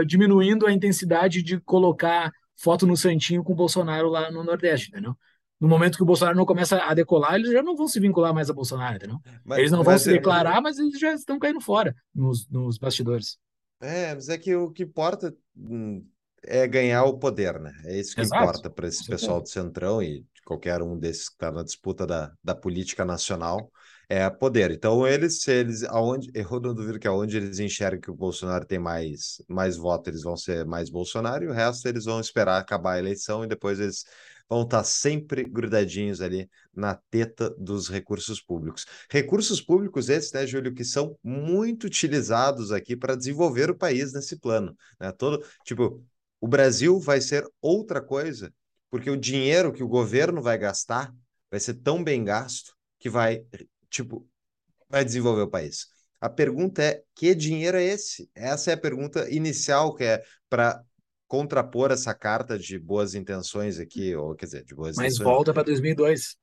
diminuindo 0.06 0.66
a 0.66 0.72
intensidade 0.72 1.42
de 1.42 1.60
colocar 1.60 2.30
foto 2.56 2.86
no 2.86 2.96
santinho 2.96 3.42
com 3.42 3.52
o 3.52 3.56
Bolsonaro 3.56 4.08
lá 4.08 4.30
no 4.30 4.42
Nordeste, 4.44 4.88
entendeu? 4.88 5.14
No 5.62 5.68
momento 5.68 5.96
que 5.96 6.02
o 6.02 6.06
Bolsonaro 6.06 6.36
não 6.36 6.44
começa 6.44 6.76
a 6.76 6.92
decolar, 6.92 7.36
eles 7.36 7.52
já 7.52 7.62
não 7.62 7.76
vão 7.76 7.86
se 7.86 8.00
vincular 8.00 8.34
mais 8.34 8.50
a 8.50 8.52
Bolsonaro, 8.52 8.96
entendeu? 8.96 9.18
Mas- 9.44 9.58
Eles 9.60 9.70
não 9.70 9.84
vão 9.84 9.94
mas 9.94 10.02
se 10.02 10.10
declarar, 10.12 10.60
mas 10.60 10.76
eles 10.78 10.98
já 10.98 11.12
estão 11.14 11.38
caindo 11.38 11.60
fora 11.60 11.94
nos, 12.12 12.48
nos 12.48 12.78
bastidores. 12.78 13.38
É, 13.80 14.14
mas 14.14 14.28
é 14.28 14.38
que 14.38 14.54
o 14.54 14.70
que 14.70 14.82
importa 14.82 15.34
hum, 15.56 16.04
é 16.42 16.66
ganhar 16.66 17.04
o 17.04 17.18
poder, 17.18 17.60
né? 17.60 17.72
É 17.84 17.98
isso 17.98 18.14
que 18.14 18.20
Exato, 18.20 18.44
importa 18.44 18.70
para 18.70 18.88
esse 18.88 19.08
pessoal 19.08 19.40
do 19.40 19.48
Centrão 19.48 20.02
e 20.02 20.26
qualquer 20.44 20.82
um 20.82 20.98
desses 20.98 21.28
que 21.28 21.34
está 21.36 21.50
na 21.52 21.62
disputa 21.62 22.06
da, 22.06 22.32
da 22.42 22.54
política 22.54 23.04
nacional, 23.04 23.70
é 24.08 24.28
poder. 24.28 24.70
Então, 24.72 25.06
eles, 25.06 25.42
se 25.42 25.52
eles, 25.52 25.82
aonde, 25.84 26.30
eu 26.34 26.60
não 26.60 26.74
duvido 26.74 26.98
que 26.98 27.08
aonde 27.08 27.36
eles 27.36 27.58
enxergam 27.58 28.00
que 28.00 28.10
o 28.10 28.14
Bolsonaro 28.14 28.66
tem 28.66 28.78
mais, 28.78 29.40
mais 29.48 29.76
voto, 29.76 30.10
eles 30.10 30.22
vão 30.22 30.36
ser 30.36 30.66
mais 30.66 30.90
Bolsonaro, 30.90 31.44
e 31.44 31.48
o 31.48 31.52
resto 31.52 31.88
eles 31.88 32.04
vão 32.04 32.20
esperar 32.20 32.58
acabar 32.60 32.94
a 32.94 32.98
eleição 32.98 33.44
e 33.44 33.46
depois 33.48 33.80
eles 33.80 34.04
vão 34.48 34.62
estar 34.62 34.84
sempre 34.84 35.44
grudadinhos 35.44 36.20
ali 36.20 36.48
na 36.74 36.94
teta 37.10 37.50
dos 37.58 37.88
recursos 37.88 38.40
públicos. 38.40 38.86
Recursos 39.10 39.60
públicos 39.60 40.08
esses, 40.08 40.32
né, 40.32 40.46
Júlio, 40.46 40.74
que 40.74 40.84
são 40.84 41.18
muito 41.22 41.84
utilizados 41.84 42.72
aqui 42.72 42.96
para 42.96 43.16
desenvolver 43.16 43.70
o 43.70 43.76
país 43.76 44.12
nesse 44.12 44.38
plano, 44.38 44.76
né? 45.00 45.12
Todo, 45.12 45.44
tipo, 45.64 46.04
o 46.40 46.48
Brasil 46.48 46.98
vai 46.98 47.20
ser 47.20 47.46
outra 47.60 48.00
coisa, 48.00 48.52
porque 48.90 49.10
o 49.10 49.16
dinheiro 49.16 49.72
que 49.72 49.82
o 49.82 49.88
governo 49.88 50.42
vai 50.42 50.58
gastar 50.58 51.14
vai 51.50 51.60
ser 51.60 51.74
tão 51.74 52.02
bem 52.02 52.24
gasto 52.24 52.74
que 52.98 53.08
vai, 53.10 53.44
tipo, 53.90 54.28
vai 54.88 55.04
desenvolver 55.04 55.42
o 55.42 55.50
país. 55.50 55.86
A 56.20 56.28
pergunta 56.30 56.82
é: 56.82 57.02
que 57.14 57.34
dinheiro 57.34 57.76
é 57.76 57.82
esse? 57.82 58.30
Essa 58.34 58.70
é 58.70 58.74
a 58.74 58.80
pergunta 58.80 59.28
inicial 59.28 59.94
que 59.94 60.04
é 60.04 60.22
para 60.48 60.82
contrapor 61.32 61.90
essa 61.90 62.14
carta 62.14 62.58
de 62.58 62.78
boas 62.78 63.14
intenções 63.14 63.78
aqui, 63.78 64.14
ou 64.14 64.34
quer 64.34 64.44
dizer, 64.46 64.64
de 64.64 64.74
boas 64.74 64.96
Mas 64.96 65.14
intenções. 65.14 65.18
volta 65.18 65.52
para 65.52 65.62
2002. 65.64 66.36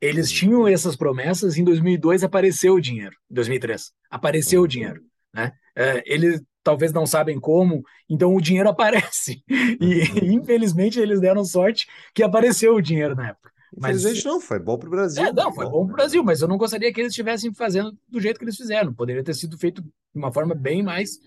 Eles 0.00 0.30
Uhum. 0.30 0.36
tinham 0.36 0.68
essas 0.68 0.96
promessas, 0.96 1.56
em 1.58 1.64
2002 1.64 2.22
apareceu 2.24 2.74
o 2.74 2.80
dinheiro, 2.80 3.14
em 3.30 3.34
2003 3.34 3.92
apareceu 4.10 4.62
o 4.62 4.62
Uhum. 4.62 4.68
dinheiro, 4.68 5.02
né? 5.34 5.52
É, 5.76 6.02
eles 6.06 6.40
talvez 6.62 6.92
não 6.92 7.06
sabem 7.06 7.38
como, 7.40 7.82
então 8.08 8.34
o 8.34 8.40
dinheiro 8.40 8.68
aparece. 8.70 9.42
E 9.48 10.00
Uhum. 10.00 10.32
infelizmente 10.34 10.98
eles 10.98 11.20
deram 11.20 11.44
sorte 11.44 11.86
que 12.14 12.22
apareceu 12.22 12.74
o 12.74 12.80
dinheiro 12.82 13.14
na 13.14 13.28
época. 13.30 13.50
Mas 13.76 14.02
Infelizmente 14.02 14.24
não, 14.24 14.40
foi 14.40 14.58
bom 14.58 14.78
para 14.78 14.88
o 14.88 14.90
Brasil. 14.90 15.22
é, 15.22 15.32
não, 15.32 15.52
foi 15.52 15.66
bom 15.66 15.84
para 15.86 15.92
o 15.92 15.96
né? 15.96 15.96
Brasil, 15.96 16.22
mas 16.24 16.40
eu 16.40 16.48
não 16.48 16.56
gostaria 16.58 16.92
que 16.92 17.00
eles 17.00 17.12
estivessem 17.12 17.52
fazendo 17.54 17.96
do 18.08 18.20
jeito 18.20 18.38
que 18.38 18.44
eles 18.44 18.56
fizeram. 18.56 18.94
Poderia 18.94 19.24
ter 19.24 19.34
sido 19.34 19.58
feito 19.58 19.82
de 19.82 19.90
uma 20.14 20.32
forma 20.32 20.54
bem 20.54 20.82
mais 20.82 21.18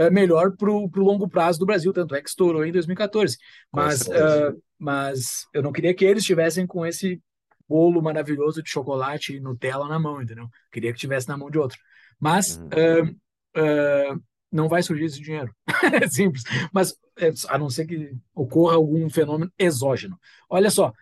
é, 0.00 0.10
melhor 0.10 0.52
para 0.56 0.70
o 0.70 0.90
longo 0.96 1.28
prazo 1.28 1.58
do 1.58 1.66
Brasil, 1.66 1.92
tanto 1.92 2.14
é 2.14 2.22
que 2.22 2.28
estourou 2.28 2.64
em 2.64 2.72
2014. 2.72 3.36
Com 3.70 3.80
Mas, 3.80 4.08
ah, 4.10 4.54
mas 4.78 5.46
eu 5.52 5.62
não 5.62 5.72
queria 5.72 5.94
que 5.94 6.04
eles 6.04 6.22
estivessem 6.22 6.66
com 6.66 6.86
esse 6.86 7.20
bolo 7.68 8.02
maravilhoso 8.02 8.62
de 8.62 8.70
chocolate 8.70 9.36
e 9.36 9.40
Nutella 9.40 9.86
na 9.88 9.98
mão, 9.98 10.22
entendeu? 10.22 10.48
Queria 10.72 10.92
que 10.92 10.98
tivesse 10.98 11.28
na 11.28 11.36
mão 11.36 11.50
de 11.50 11.58
outro. 11.58 11.78
Mas 12.18 12.56
Uhum. 12.56 13.16
ah, 13.56 14.16
não 14.50 14.68
vai 14.68 14.82
surgir 14.82 15.04
esse 15.04 15.20
dinheiro. 15.20 15.54
É 16.04 16.08
simples. 16.08 16.42
Mas 16.72 16.94
é, 17.18 17.30
a 17.48 17.58
não 17.58 17.68
ser 17.68 17.86
que 17.86 18.12
ocorra 18.34 18.74
algum 18.74 19.08
fenômeno 19.10 19.52
exógeno. 19.58 20.18
Olha 20.48 20.70
só, 20.70 20.92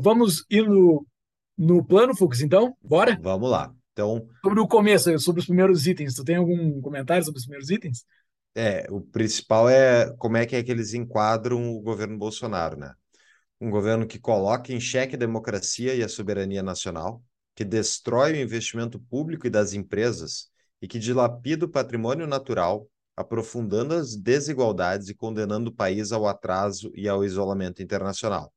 vamos 0.00 0.44
ir 0.48 0.68
no, 0.68 1.06
no 1.58 1.84
plano, 1.84 2.16
Fux, 2.16 2.40
então? 2.40 2.76
Bora? 2.82 3.18
Vamos 3.20 3.50
lá. 3.50 3.72
Então, 4.00 4.28
Sobre 4.42 4.60
o 4.60 4.66
começo, 4.68 5.18
sobre 5.18 5.40
os 5.40 5.46
primeiros 5.46 5.86
itens. 5.86 6.14
Tu 6.14 6.24
tem 6.24 6.36
algum 6.36 6.80
comentário 6.80 7.24
sobre 7.24 7.38
os 7.38 7.44
primeiros 7.44 7.70
itens? 7.70 8.04
é, 8.54 8.86
o 8.90 9.00
principal 9.00 9.68
é 9.68 10.12
como 10.16 10.36
é 10.36 10.44
que 10.46 10.56
é 10.56 10.62
que 10.62 10.70
eles 10.70 10.92
enquadram 10.94 11.72
o 11.76 11.80
governo 11.80 12.18
Bolsonaro, 12.18 12.76
né? 12.76 12.92
Um 13.60 13.70
governo 13.70 14.06
que 14.06 14.18
coloca 14.18 14.72
em 14.72 14.80
xeque 14.80 15.14
a 15.14 15.18
democracia 15.18 15.94
e 15.94 16.02
a 16.02 16.08
soberania 16.08 16.62
nacional, 16.62 17.22
que 17.54 17.64
destrói 17.64 18.32
o 18.32 18.42
investimento 18.42 18.98
público 18.98 19.46
e 19.46 19.50
das 19.50 19.72
empresas 19.74 20.48
e 20.80 20.88
que 20.88 20.98
dilapida 20.98 21.66
o 21.66 21.68
patrimônio 21.68 22.26
natural, 22.26 22.88
aprofundando 23.16 23.94
as 23.94 24.16
desigualdades 24.16 25.08
e 25.08 25.14
condenando 25.14 25.70
o 25.70 25.74
país 25.74 26.10
ao 26.10 26.26
atraso 26.26 26.90
e 26.94 27.08
ao 27.08 27.24
isolamento 27.24 27.82
internacional. 27.82 28.52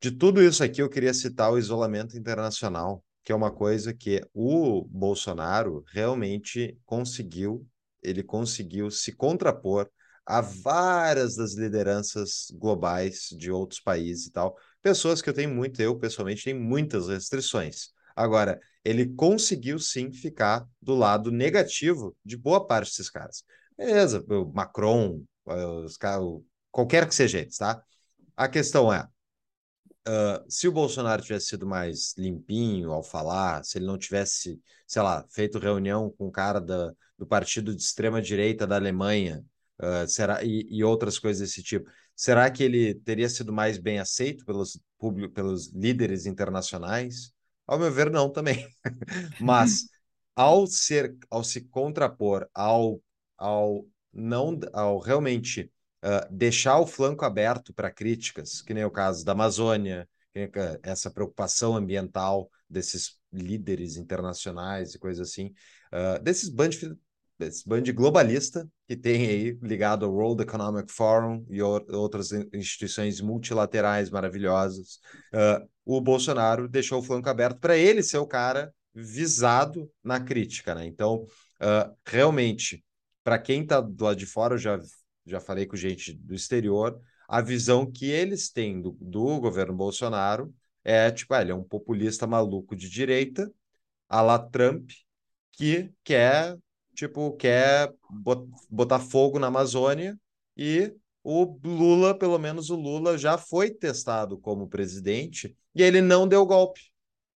De 0.00 0.10
tudo 0.10 0.42
isso 0.42 0.64
aqui, 0.64 0.82
eu 0.82 0.90
queria 0.90 1.14
citar 1.14 1.52
o 1.52 1.58
isolamento 1.58 2.18
internacional, 2.18 3.04
que 3.24 3.32
é 3.32 3.34
uma 3.34 3.50
coisa 3.50 3.94
que 3.94 4.20
o 4.34 4.84
Bolsonaro 4.84 5.82
realmente 5.92 6.78
conseguiu, 6.84 7.66
ele 8.02 8.22
conseguiu 8.22 8.90
se 8.90 9.12
contrapor 9.12 9.88
a 10.26 10.40
várias 10.40 11.36
das 11.36 11.54
lideranças 11.54 12.50
globais 12.54 13.28
de 13.36 13.50
outros 13.50 13.80
países 13.80 14.26
e 14.26 14.32
tal, 14.32 14.56
pessoas 14.80 15.20
que 15.20 15.28
eu 15.28 15.34
tenho 15.34 15.54
muito, 15.54 15.80
eu 15.80 15.98
pessoalmente 15.98 16.44
tenho 16.44 16.60
muitas 16.60 17.08
restrições. 17.08 17.88
Agora, 18.16 18.60
ele 18.84 19.06
conseguiu 19.14 19.78
sim 19.78 20.12
ficar 20.12 20.66
do 20.80 20.94
lado 20.94 21.30
negativo 21.30 22.16
de 22.24 22.36
boa 22.36 22.64
parte 22.66 22.90
desses 22.90 23.10
caras. 23.10 23.42
Beleza, 23.76 24.24
o 24.28 24.52
Macron, 24.52 25.22
os 25.84 25.96
caras, 25.96 26.24
qualquer 26.70 27.08
que 27.08 27.14
seja 27.14 27.38
eles, 27.38 27.56
tá? 27.56 27.82
A 28.36 28.48
questão 28.48 28.92
é, 28.92 29.06
uh, 30.08 30.44
se 30.48 30.68
o 30.68 30.72
Bolsonaro 30.72 31.22
tivesse 31.22 31.46
sido 31.46 31.66
mais 31.66 32.14
limpinho 32.16 32.92
ao 32.92 33.02
falar, 33.02 33.64
se 33.64 33.78
ele 33.78 33.86
não 33.86 33.98
tivesse, 33.98 34.60
sei 34.86 35.02
lá, 35.02 35.24
feito 35.30 35.58
reunião 35.58 36.10
com 36.10 36.26
o 36.28 36.32
cara 36.32 36.60
da, 36.60 36.92
do 37.18 37.26
partido 37.26 37.74
de 37.74 37.82
extrema 37.82 38.20
direita 38.20 38.66
da 38.66 38.76
Alemanha, 38.76 39.44
uh, 39.80 40.08
será 40.08 40.42
e, 40.44 40.66
e, 40.70 40.84
outras 40.84 41.18
coisas 41.18 41.48
desse 41.48 41.62
tipo, 41.62 41.90
será 42.14 42.50
que 42.50 42.62
ele 42.62 42.94
teria 42.94 43.28
sido 43.28 43.52
mais 43.52 43.78
bem 43.78 43.98
aceito 43.98 44.44
pelos 44.44 44.78
pelos 45.34 45.70
líderes 45.72 46.24
internacionais? 46.24 47.32
Ao 47.66 47.78
meu 47.78 47.92
ver, 47.92 48.10
não 48.10 48.30
também. 48.30 48.66
Mas 49.40 49.86
ao 50.34 50.66
ser, 50.66 51.16
ao 51.30 51.44
se 51.44 51.62
contrapor, 51.62 52.48
ao, 52.54 53.00
ao 53.36 53.86
não, 54.12 54.58
ao 54.72 54.98
realmente 54.98 55.70
deixar 56.30 56.78
o 56.78 56.86
flanco 56.86 57.24
aberto 57.24 57.72
para 57.72 57.90
críticas, 57.90 58.60
que 58.60 58.74
nem 58.74 58.84
o 58.84 58.90
caso 58.90 59.24
da 59.24 59.32
Amazônia, 59.32 60.08
essa 60.82 61.10
preocupação 61.10 61.76
ambiental 61.76 62.50
desses 62.68 63.18
líderes 63.32 63.96
internacionais 63.96 64.94
e 64.94 64.98
coisas 64.98 65.30
assim, 65.30 65.52
uh, 65.92 66.22
desses 66.22 66.48
bandos 66.48 66.78
esse 67.40 67.68
band 67.68 67.82
globalista 67.92 68.68
que 68.86 68.96
tem 68.96 69.26
aí 69.26 69.58
ligado 69.60 70.04
ao 70.04 70.12
World 70.12 70.42
Economic 70.42 70.92
Forum 70.92 71.44
e 71.50 71.60
outras 71.60 72.30
instituições 72.52 73.20
multilaterais 73.20 74.08
maravilhosas. 74.10 75.00
Uh, 75.32 75.68
o 75.84 76.00
Bolsonaro 76.00 76.68
deixou 76.68 77.00
o 77.00 77.02
flanco 77.02 77.28
aberto 77.28 77.58
para 77.58 77.76
ele 77.76 78.02
ser 78.02 78.18
o 78.18 78.26
cara 78.26 78.72
visado 78.94 79.90
na 80.02 80.20
crítica, 80.20 80.74
né? 80.74 80.86
Então, 80.86 81.24
uh, 81.60 81.96
realmente, 82.06 82.84
para 83.24 83.38
quem 83.38 83.62
está 83.62 83.80
do 83.80 84.04
lado 84.04 84.16
de 84.16 84.26
fora, 84.26 84.54
eu 84.54 84.58
já, 84.58 84.78
já 85.26 85.40
falei 85.40 85.66
com 85.66 85.76
gente 85.76 86.12
do 86.12 86.34
exterior, 86.34 87.00
a 87.28 87.40
visão 87.40 87.90
que 87.90 88.06
eles 88.06 88.50
têm 88.50 88.80
do, 88.80 88.96
do 89.00 89.40
governo 89.40 89.74
Bolsonaro 89.74 90.54
é 90.82 91.10
tipo, 91.10 91.32
ah, 91.34 91.40
ele 91.40 91.52
é 91.52 91.54
um 91.54 91.64
populista 91.64 92.26
maluco 92.26 92.76
de 92.76 92.88
direita, 92.88 93.50
a 94.08 94.20
la 94.20 94.38
Trump, 94.38 94.90
que 95.52 95.90
quer 96.04 96.58
tipo, 96.94 97.32
quer 97.32 97.92
botar 98.70 99.00
fogo 99.00 99.38
na 99.38 99.48
Amazônia 99.48 100.18
e 100.56 100.94
o 101.22 101.58
Lula, 101.64 102.16
pelo 102.16 102.38
menos 102.38 102.70
o 102.70 102.76
Lula, 102.76 103.18
já 103.18 103.36
foi 103.36 103.70
testado 103.70 104.38
como 104.38 104.68
presidente 104.68 105.56
e 105.74 105.82
ele 105.82 106.00
não 106.00 106.28
deu 106.28 106.46
golpe. 106.46 106.80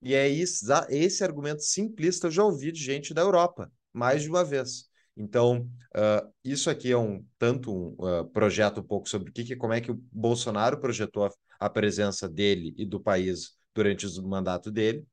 E 0.01 0.15
é 0.15 0.29
isso, 0.29 0.65
esse 0.89 1.25
argumento 1.25 1.63
simplista 1.63 2.29
eu 2.29 2.31
já 2.31 2.45
ouvi 2.45 2.71
de 2.71 2.81
gente 2.81 3.13
da 3.13 3.23
Europa, 3.23 3.73
mais 3.93 4.23
de 4.23 4.29
uma 4.29 4.45
vez. 4.45 4.88
Então, 5.19 5.69
uh, 5.97 6.33
isso 6.45 6.71
aqui 6.71 6.93
é 6.93 6.97
um 6.97 7.25
tanto 7.39 7.75
um 7.75 7.97
uh, 7.99 8.25
projeto 8.29 8.81
um 8.81 8.85
pouco 8.85 9.09
sobre 9.09 9.31
o 9.31 9.33
que, 9.33 9.57
como 9.57 9.73
é 9.73 9.81
que 9.81 9.91
o 9.91 10.01
Bolsonaro 10.13 10.81
projetou 10.81 11.27
a, 11.27 11.31
a 11.59 11.69
presença 11.69 12.29
dele 12.29 12.73
e 12.79 12.87
do 12.87 13.01
país 13.01 13.57
durante 13.75 14.07
o 14.07 14.23
mandato 14.23 14.71
dele, 14.71 15.05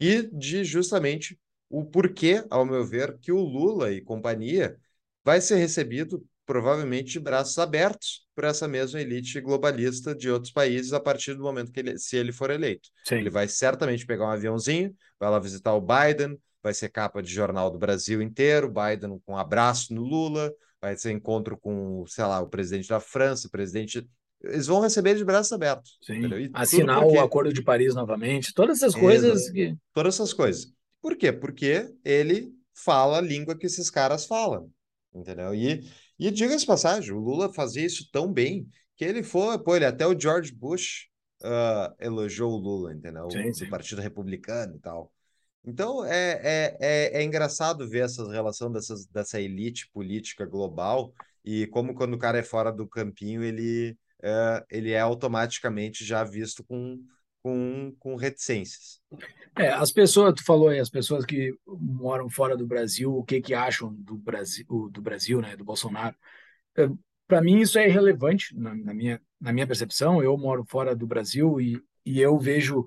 e 0.00 0.28
de 0.32 0.64
justamente 0.64 1.38
o 1.70 1.84
porquê, 1.84 2.44
ao 2.50 2.66
meu 2.66 2.84
ver, 2.84 3.18
que 3.18 3.32
o 3.32 3.40
Lula 3.40 3.92
e 3.92 4.00
companhia 4.00 4.76
vai 5.24 5.40
ser 5.40 5.56
recebido 5.56 6.24
provavelmente 6.44 7.12
de 7.12 7.20
braços 7.20 7.56
abertos 7.58 8.26
por 8.34 8.44
essa 8.44 8.66
mesma 8.66 9.00
elite 9.00 9.40
globalista 9.40 10.14
de 10.14 10.28
outros 10.28 10.52
países 10.52 10.92
a 10.92 11.00
partir 11.00 11.34
do 11.34 11.42
momento 11.42 11.70
que 11.70 11.80
ele, 11.80 11.98
se 11.98 12.16
ele 12.16 12.32
for 12.32 12.50
eleito. 12.50 12.88
Sim. 13.04 13.16
Ele 13.16 13.30
vai 13.30 13.46
certamente 13.48 14.04
pegar 14.04 14.26
um 14.26 14.30
aviãozinho, 14.30 14.94
vai 15.18 15.30
lá 15.30 15.38
visitar 15.38 15.72
o 15.72 15.80
Biden, 15.80 16.36
vai 16.62 16.72
ser 16.72 16.88
capa 16.88 17.22
de 17.22 17.32
jornal 17.32 17.70
do 17.70 17.78
Brasil 17.78 18.22
inteiro, 18.22 18.72
Biden 18.72 19.20
com 19.24 19.32
um 19.32 19.36
abraço 19.36 19.92
no 19.92 20.02
Lula, 20.02 20.52
vai 20.80 20.96
ser 20.96 21.12
encontro 21.12 21.56
com, 21.58 22.04
sei 22.06 22.24
lá, 22.24 22.40
o 22.40 22.48
presidente 22.48 22.88
da 22.88 23.00
França, 23.00 23.48
o 23.48 23.50
presidente 23.50 24.08
eles 24.42 24.66
vão 24.66 24.80
receber 24.80 25.14
de 25.14 25.24
braços 25.24 25.52
abertos. 25.52 25.98
Assinar 26.52 27.00
porque... 27.00 27.16
o 27.16 27.20
Acordo 27.20 27.52
de 27.52 27.62
Paris 27.62 27.94
novamente, 27.94 28.52
todas 28.52 28.78
essas 28.78 28.94
coisas. 28.94 29.48
Que... 29.50 29.76
Todas 29.94 30.14
essas 30.14 30.32
coisas. 30.32 30.72
Por 31.00 31.16
quê? 31.16 31.32
Porque 31.32 31.88
ele 32.04 32.52
fala 32.74 33.18
a 33.18 33.20
língua 33.20 33.56
que 33.56 33.66
esses 33.66 33.88
caras 33.90 34.26
falam, 34.26 34.68
entendeu? 35.14 35.54
E, 35.54 35.84
e 36.18 36.30
diga-se 36.30 36.66
passagem, 36.66 37.12
o 37.12 37.20
Lula 37.20 37.52
fazia 37.52 37.84
isso 37.84 38.08
tão 38.10 38.32
bem 38.32 38.66
que 38.96 39.04
ele 39.04 39.22
foi, 39.22 39.58
pô, 39.58 39.76
ele 39.76 39.84
até 39.84 40.06
o 40.06 40.18
George 40.18 40.52
Bush 40.52 41.08
uh, 41.42 41.94
elogiou 42.00 42.52
o 42.52 42.56
Lula, 42.56 42.92
entendeu? 42.92 43.30
Sim, 43.30 43.52
sim. 43.52 43.66
O 43.66 43.70
Partido 43.70 44.00
Republicano 44.00 44.76
e 44.76 44.80
tal. 44.80 45.12
Então 45.64 46.04
é, 46.04 46.40
é, 46.42 46.76
é, 46.80 47.20
é, 47.20 47.22
engraçado 47.22 47.88
ver 47.88 48.04
essa 48.04 48.28
relação 48.30 48.70
dessas, 48.70 49.06
dessa 49.06 49.40
elite 49.40 49.88
política 49.92 50.44
global 50.44 51.12
e 51.44 51.66
como 51.68 51.94
quando 51.94 52.14
o 52.14 52.18
cara 52.18 52.38
é 52.38 52.42
fora 52.42 52.72
do 52.72 52.86
campinho, 52.86 53.42
ele, 53.42 53.96
é, 54.22 54.64
ele 54.70 54.90
é 54.90 55.00
automaticamente 55.00 56.04
já 56.04 56.24
visto 56.24 56.64
com, 56.64 56.98
com, 57.42 57.94
com 57.98 58.16
reticências. 58.16 59.00
É, 59.56 59.68
as 59.68 59.92
pessoas, 59.92 60.34
tu 60.34 60.44
falou 60.44 60.68
aí, 60.68 60.80
as 60.80 60.90
pessoas 60.90 61.24
que 61.24 61.54
moram 61.66 62.28
fora 62.28 62.56
do 62.56 62.66
Brasil, 62.66 63.14
o 63.14 63.24
que 63.24 63.40
que 63.40 63.54
acham 63.54 63.92
do 63.94 64.16
Brasil, 64.16 64.66
do 64.90 65.02
Brasil, 65.02 65.40
né, 65.40 65.56
do 65.56 65.64
Bolsonaro? 65.64 66.16
É, 66.76 66.88
Para 67.26 67.40
mim 67.40 67.60
isso 67.60 67.78
é 67.78 67.88
irrelevante 67.88 68.56
na, 68.56 68.74
na, 68.74 68.94
minha 68.94 69.20
na 69.40 69.52
minha 69.52 69.66
percepção. 69.66 70.22
Eu 70.22 70.36
moro 70.36 70.64
fora 70.64 70.94
do 70.94 71.06
Brasil 71.06 71.60
e, 71.60 71.80
e 72.04 72.20
eu 72.20 72.38
vejo 72.38 72.86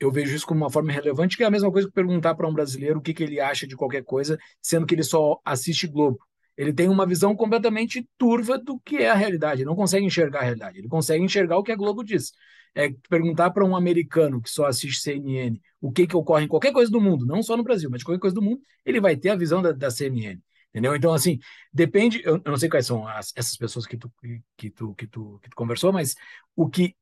eu 0.00 0.10
vejo 0.10 0.34
isso 0.34 0.46
como 0.46 0.60
uma 0.60 0.70
forma 0.70 0.92
relevante, 0.92 1.36
que 1.36 1.42
é 1.42 1.46
a 1.46 1.50
mesma 1.50 1.70
coisa 1.70 1.88
que 1.88 1.94
perguntar 1.94 2.34
para 2.34 2.48
um 2.48 2.52
brasileiro 2.52 2.98
o 2.98 3.02
que 3.02 3.14
que 3.14 3.22
ele 3.22 3.40
acha 3.40 3.66
de 3.66 3.76
qualquer 3.76 4.04
coisa, 4.04 4.38
sendo 4.60 4.86
que 4.86 4.94
ele 4.94 5.02
só 5.02 5.40
assiste 5.44 5.86
Globo. 5.86 6.18
Ele 6.56 6.72
tem 6.72 6.88
uma 6.88 7.06
visão 7.06 7.34
completamente 7.34 8.08
turva 8.16 8.58
do 8.58 8.78
que 8.80 8.98
é 8.98 9.10
a 9.10 9.14
realidade. 9.14 9.62
Ele 9.62 9.68
não 9.68 9.76
consegue 9.76 10.06
enxergar 10.06 10.40
a 10.40 10.42
realidade. 10.42 10.78
Ele 10.78 10.88
consegue 10.88 11.24
enxergar 11.24 11.58
o 11.58 11.62
que 11.62 11.72
a 11.72 11.76
Globo 11.76 12.04
diz 12.04 12.32
é 12.74 12.92
perguntar 13.08 13.50
para 13.50 13.64
um 13.64 13.76
americano 13.76 14.42
que 14.42 14.50
só 14.50 14.66
assiste 14.66 15.00
CNN 15.00 15.60
o 15.80 15.92
que, 15.92 16.06
que 16.06 16.16
ocorre 16.16 16.44
em 16.44 16.48
qualquer 16.48 16.72
coisa 16.72 16.90
do 16.90 17.00
mundo, 17.00 17.26
não 17.26 17.42
só 17.42 17.56
no 17.56 17.62
Brasil, 17.62 17.88
mas 17.90 18.02
qualquer 18.02 18.20
coisa 18.20 18.34
do 18.34 18.42
mundo, 18.42 18.60
ele 18.84 19.00
vai 19.00 19.16
ter 19.16 19.30
a 19.30 19.36
visão 19.36 19.62
da, 19.62 19.70
da 19.70 19.90
CNN. 19.90 20.40
Entendeu? 20.70 20.96
Então, 20.96 21.14
assim, 21.14 21.38
depende. 21.72 22.20
Eu, 22.24 22.40
eu 22.44 22.50
não 22.50 22.56
sei 22.56 22.68
quais 22.68 22.86
são 22.86 23.06
as, 23.06 23.32
essas 23.36 23.56
pessoas 23.56 23.86
que 23.86 23.96
tu, 23.96 24.10
que, 24.56 24.70
tu, 24.70 24.94
que, 24.94 25.06
tu, 25.06 25.38
que 25.40 25.50
tu 25.50 25.54
conversou, 25.54 25.92
mas 25.92 26.16
o 26.56 26.68
que, 26.68 26.96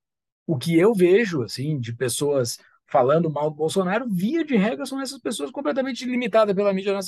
o 0.47 0.59
que 0.59 0.76
eu 0.78 0.93
vejo, 0.93 1.43
assim, 1.43 1.78
de 1.80 1.95
pessoas 1.95 2.59
falando 2.93 3.30
mal 3.30 3.49
do 3.49 3.57
Bolsonaro, 3.57 4.07
via 4.07 4.45
de 4.45 4.55
regra, 4.55 4.84
são 4.84 5.01
essas 5.01 5.18
pessoas 5.18 5.51
completamente 5.51 6.05
limitadas 6.05 6.55
pela 6.55 6.74
mídia, 6.74 6.99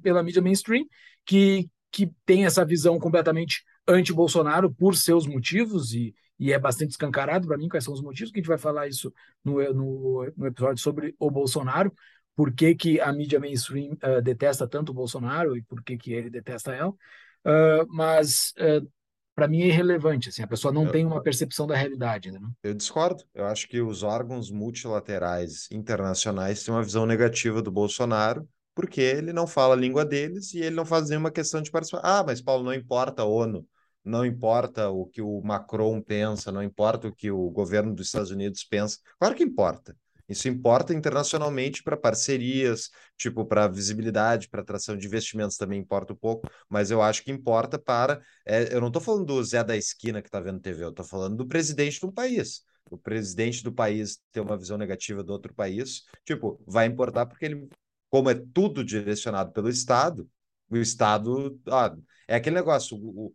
pela 0.00 0.22
mídia 0.22 0.40
mainstream, 0.40 0.84
que, 1.26 1.68
que 1.90 2.08
tem 2.24 2.46
essa 2.46 2.64
visão 2.64 3.00
completamente 3.00 3.64
anti-Bolsonaro 3.86 4.72
por 4.72 4.94
seus 4.96 5.26
motivos 5.26 5.92
e, 5.92 6.14
e 6.38 6.52
é 6.52 6.58
bastante 6.58 6.92
escancarado 6.92 7.48
para 7.48 7.58
mim 7.58 7.68
quais 7.68 7.82
são 7.82 7.92
os 7.92 8.00
motivos, 8.00 8.30
que 8.30 8.38
a 8.38 8.40
gente 8.42 8.48
vai 8.48 8.58
falar 8.58 8.86
isso 8.86 9.12
no, 9.44 9.60
no, 9.74 10.32
no 10.36 10.46
episódio 10.46 10.80
sobre 10.80 11.16
o 11.18 11.28
Bolsonaro, 11.28 11.92
por 12.36 12.52
que, 12.52 12.72
que 12.76 13.00
a 13.00 13.12
mídia 13.12 13.40
mainstream 13.40 13.94
uh, 13.94 14.22
detesta 14.22 14.68
tanto 14.68 14.90
o 14.90 14.94
Bolsonaro 14.94 15.56
e 15.56 15.62
por 15.62 15.82
que, 15.82 15.96
que 15.96 16.12
ele 16.12 16.30
detesta 16.30 16.72
ela, 16.72 16.90
uh, 16.90 17.86
mas 17.88 18.52
uh, 18.58 18.88
para 19.34 19.48
mim 19.48 19.62
é 19.62 19.66
irrelevante, 19.66 20.28
assim, 20.28 20.42
a 20.42 20.46
pessoa 20.46 20.72
não 20.72 20.84
eu, 20.84 20.92
tem 20.92 21.04
uma 21.04 21.22
percepção 21.22 21.66
da 21.66 21.76
realidade. 21.76 22.30
Né? 22.30 22.40
Eu 22.62 22.74
discordo, 22.74 23.24
eu 23.34 23.46
acho 23.46 23.68
que 23.68 23.80
os 23.80 24.02
órgãos 24.02 24.50
multilaterais 24.50 25.68
internacionais 25.70 26.62
têm 26.62 26.74
uma 26.74 26.82
visão 26.82 27.04
negativa 27.04 27.60
do 27.60 27.70
Bolsonaro, 27.70 28.48
porque 28.74 29.00
ele 29.00 29.32
não 29.32 29.46
fala 29.46 29.74
a 29.74 29.78
língua 29.78 30.04
deles 30.04 30.54
e 30.54 30.60
ele 30.60 30.76
não 30.76 30.84
faz 30.84 31.08
nenhuma 31.08 31.30
questão 31.30 31.60
de 31.62 31.70
participar. 31.70 32.00
Ah, 32.02 32.24
mas 32.24 32.40
Paulo, 32.40 32.64
não 32.64 32.74
importa 32.74 33.22
a 33.22 33.24
ONU 33.24 33.66
não 34.04 34.24
importa 34.24 34.90
o 34.90 35.06
que 35.06 35.22
o 35.22 35.40
Macron 35.42 36.00
pensa, 36.02 36.52
não 36.52 36.62
importa 36.62 37.08
o 37.08 37.14
que 37.14 37.30
o 37.30 37.50
governo 37.50 37.94
dos 37.94 38.06
Estados 38.06 38.30
Unidos 38.30 38.62
pensa. 38.62 38.98
Claro 39.18 39.34
que 39.34 39.42
importa. 39.42 39.96
Isso 40.28 40.48
importa 40.48 40.94
internacionalmente 40.94 41.82
para 41.82 41.96
parcerias, 41.96 42.90
tipo 43.16 43.44
para 43.44 43.68
visibilidade, 43.68 44.48
para 44.48 44.62
atração 44.62 44.96
de 44.96 45.06
investimentos 45.06 45.56
também 45.56 45.80
importa 45.80 46.12
um 46.12 46.16
pouco, 46.16 46.48
mas 46.68 46.90
eu 46.90 47.02
acho 47.02 47.22
que 47.22 47.30
importa 47.30 47.78
para. 47.78 48.20
É, 48.46 48.74
eu 48.74 48.80
não 48.80 48.88
estou 48.88 49.02
falando 49.02 49.26
do 49.26 49.44
Zé 49.44 49.62
da 49.62 49.76
esquina 49.76 50.22
que 50.22 50.28
está 50.28 50.40
vendo 50.40 50.60
TV, 50.60 50.84
eu 50.84 50.90
estou 50.90 51.04
falando 51.04 51.36
do 51.36 51.46
presidente 51.46 52.00
de 52.00 52.06
um 52.06 52.12
país. 52.12 52.62
O 52.90 52.98
presidente 52.98 53.62
do 53.62 53.72
país 53.72 54.18
ter 54.30 54.40
uma 54.40 54.56
visão 54.56 54.76
negativa 54.76 55.22
do 55.22 55.32
outro 55.32 55.54
país, 55.54 56.02
tipo, 56.24 56.62
vai 56.66 56.86
importar 56.86 57.26
porque 57.26 57.44
ele, 57.46 57.68
como 58.10 58.30
é 58.30 58.34
tudo 58.34 58.84
direcionado 58.84 59.52
pelo 59.52 59.68
Estado, 59.68 60.28
o 60.70 60.76
Estado. 60.76 61.60
Ah, 61.68 61.94
é 62.28 62.36
aquele 62.36 62.56
negócio, 62.56 62.96
o, 62.96 63.34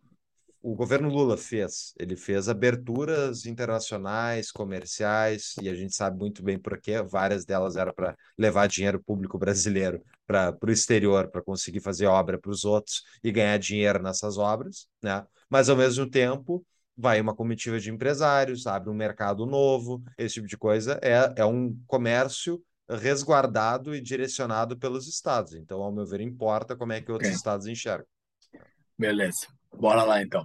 o 0.61 0.75
governo 0.75 1.09
Lula 1.09 1.37
fez. 1.37 1.93
Ele 1.97 2.15
fez 2.15 2.49
aberturas 2.49 3.45
internacionais, 3.45 4.51
comerciais, 4.51 5.55
e 5.61 5.69
a 5.69 5.75
gente 5.75 5.95
sabe 5.95 6.17
muito 6.17 6.43
bem 6.43 6.59
por 6.59 6.79
quê. 6.79 7.01
Várias 7.01 7.45
delas 7.45 7.75
eram 7.75 7.93
para 7.93 8.15
levar 8.37 8.67
dinheiro 8.67 9.01
público 9.01 9.37
brasileiro 9.37 10.03
para 10.27 10.57
o 10.61 10.71
exterior, 10.71 11.29
para 11.29 11.41
conseguir 11.41 11.79
fazer 11.79 12.05
obra 12.05 12.37
para 12.37 12.51
os 12.51 12.65
outros 12.65 13.03
e 13.23 13.31
ganhar 13.31 13.57
dinheiro 13.57 14.01
nessas 14.01 14.37
obras, 14.37 14.87
né? 15.01 15.25
Mas, 15.49 15.69
ao 15.69 15.75
mesmo 15.75 16.07
tempo, 16.09 16.65
vai 16.95 17.19
uma 17.21 17.33
comitiva 17.33 17.79
de 17.79 17.89
empresários, 17.89 18.67
abre 18.67 18.89
um 18.89 18.93
mercado 18.93 19.45
novo, 19.45 20.03
esse 20.17 20.35
tipo 20.35 20.47
de 20.47 20.57
coisa 20.57 20.99
é, 21.01 21.33
é 21.37 21.45
um 21.45 21.75
comércio 21.87 22.61
resguardado 22.89 23.95
e 23.95 24.01
direcionado 24.01 24.77
pelos 24.77 25.07
estados. 25.07 25.53
Então, 25.53 25.81
ao 25.81 25.91
meu 25.91 26.05
ver, 26.05 26.21
importa 26.21 26.75
como 26.75 26.91
é 26.91 27.01
que 27.01 27.11
outros 27.11 27.29
okay. 27.29 27.37
estados 27.37 27.67
enxergam. 27.67 28.07
Beleza, 28.97 29.47
bora 29.77 30.03
lá 30.03 30.21
então. 30.21 30.43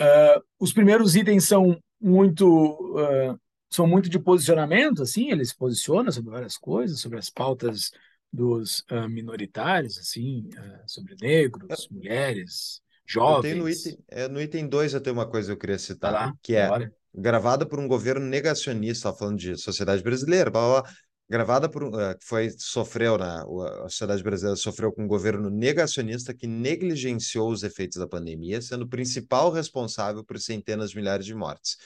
Uh, 0.00 0.42
os 0.58 0.72
primeiros 0.72 1.16
itens 1.16 1.44
são 1.44 1.78
muito 2.00 2.96
uh, 2.96 3.38
são 3.70 3.86
muito 3.86 4.08
de 4.08 4.18
posicionamento, 4.18 5.02
assim, 5.02 5.30
eles 5.30 5.50
se 5.50 5.56
posicionam 5.56 6.10
sobre 6.10 6.30
várias 6.30 6.56
coisas, 6.56 7.00
sobre 7.00 7.18
as 7.18 7.28
pautas 7.28 7.90
dos 8.32 8.80
uh, 8.90 9.08
minoritários, 9.08 9.98
assim, 9.98 10.48
sobre 10.86 11.16
negros, 11.20 11.88
mulheres, 11.90 12.80
jovens. 13.06 13.56
no 13.56 13.68
item, 13.68 13.98
é, 14.08 14.28
no 14.28 14.40
item 14.40 14.68
2 14.68 14.94
eu 14.94 15.00
tenho 15.00 15.16
uma 15.16 15.28
coisa 15.28 15.48
que 15.48 15.52
eu 15.52 15.58
queria 15.58 15.78
citar, 15.78 16.12
lá, 16.12 16.32
que 16.42 16.54
é 16.54 16.68
bora. 16.68 16.94
gravada 17.14 17.66
por 17.66 17.78
um 17.78 17.88
governo 17.88 18.24
negacionista, 18.24 19.12
falando 19.12 19.38
de 19.38 19.56
sociedade 19.56 20.02
brasileira, 20.02 20.50
blá, 20.50 20.60
blá, 20.60 20.82
blá 20.82 20.90
gravada 21.28 21.68
por 21.68 21.84
uh, 21.84 22.16
foi 22.20 22.50
sofreu 22.56 23.18
na 23.18 23.42
a 23.42 23.88
sociedade 23.88 24.22
brasileira 24.22 24.56
sofreu 24.56 24.92
com 24.92 25.04
um 25.04 25.08
governo 25.08 25.50
negacionista 25.50 26.32
que 26.32 26.46
negligenciou 26.46 27.50
os 27.50 27.62
efeitos 27.62 27.98
da 27.98 28.06
pandemia, 28.06 28.62
sendo 28.62 28.82
o 28.82 28.88
principal 28.88 29.50
responsável 29.50 30.24
por 30.24 30.38
centenas 30.38 30.90
de 30.90 30.96
milhares 30.96 31.26
de 31.26 31.34
mortes. 31.34 31.76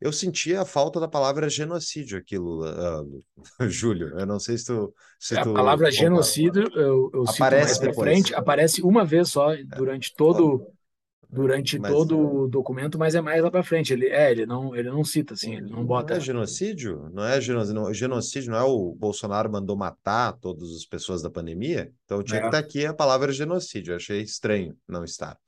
Eu 0.00 0.12
sentia 0.12 0.62
a 0.62 0.64
falta 0.64 0.98
da 0.98 1.06
palavra 1.06 1.48
genocídio 1.48 2.18
aqui, 2.18 2.36
Lula, 2.36 3.02
uh, 3.02 3.24
Júlio. 3.70 4.18
Eu 4.18 4.26
não 4.26 4.40
sei 4.40 4.58
se 4.58 4.66
tu. 4.66 4.92
Se 5.18 5.38
a 5.38 5.42
tu 5.42 5.54
palavra 5.54 5.92
genocídio, 5.92 6.68
eu, 6.74 7.08
eu 7.14 7.24
aparece 7.28 7.92
frente, 7.94 8.34
aparece 8.34 8.82
uma 8.82 9.04
vez 9.04 9.28
só 9.28 9.52
é. 9.52 9.62
durante 9.62 10.12
todo 10.16 10.66
durante 11.32 11.78
mas, 11.78 11.90
todo 11.90 12.18
o 12.18 12.46
documento, 12.46 12.98
mas 12.98 13.14
é 13.14 13.20
mais 13.22 13.42
lá 13.42 13.50
para 13.50 13.62
frente. 13.62 13.90
Ele 13.90 14.06
é, 14.06 14.30
ele 14.30 14.44
não, 14.44 14.76
ele 14.76 14.90
não 14.90 15.02
cita 15.02 15.32
assim, 15.32 15.56
ele 15.56 15.70
não 15.70 15.82
bota. 15.82 16.12
Não 16.12 16.20
é 16.20 16.20
genocídio? 16.20 17.10
Não 17.10 17.24
é 17.24 17.40
genocídio? 17.40 17.94
Genocídio 17.94 18.50
não 18.52 18.58
é 18.58 18.64
o 18.64 18.94
Bolsonaro 18.94 19.50
mandou 19.50 19.74
matar 19.74 20.34
todas 20.34 20.70
as 20.76 20.84
pessoas 20.84 21.22
da 21.22 21.30
pandemia? 21.30 21.90
Então 22.04 22.22
tinha 22.22 22.38
é. 22.38 22.40
que 22.42 22.46
estar 22.48 22.60
tá 22.60 22.66
aqui 22.66 22.84
a 22.84 22.92
palavra 22.92 23.32
genocídio. 23.32 23.92
Eu 23.92 23.96
achei 23.96 24.20
estranho 24.20 24.76
não 24.86 25.04
estar. 25.04 25.38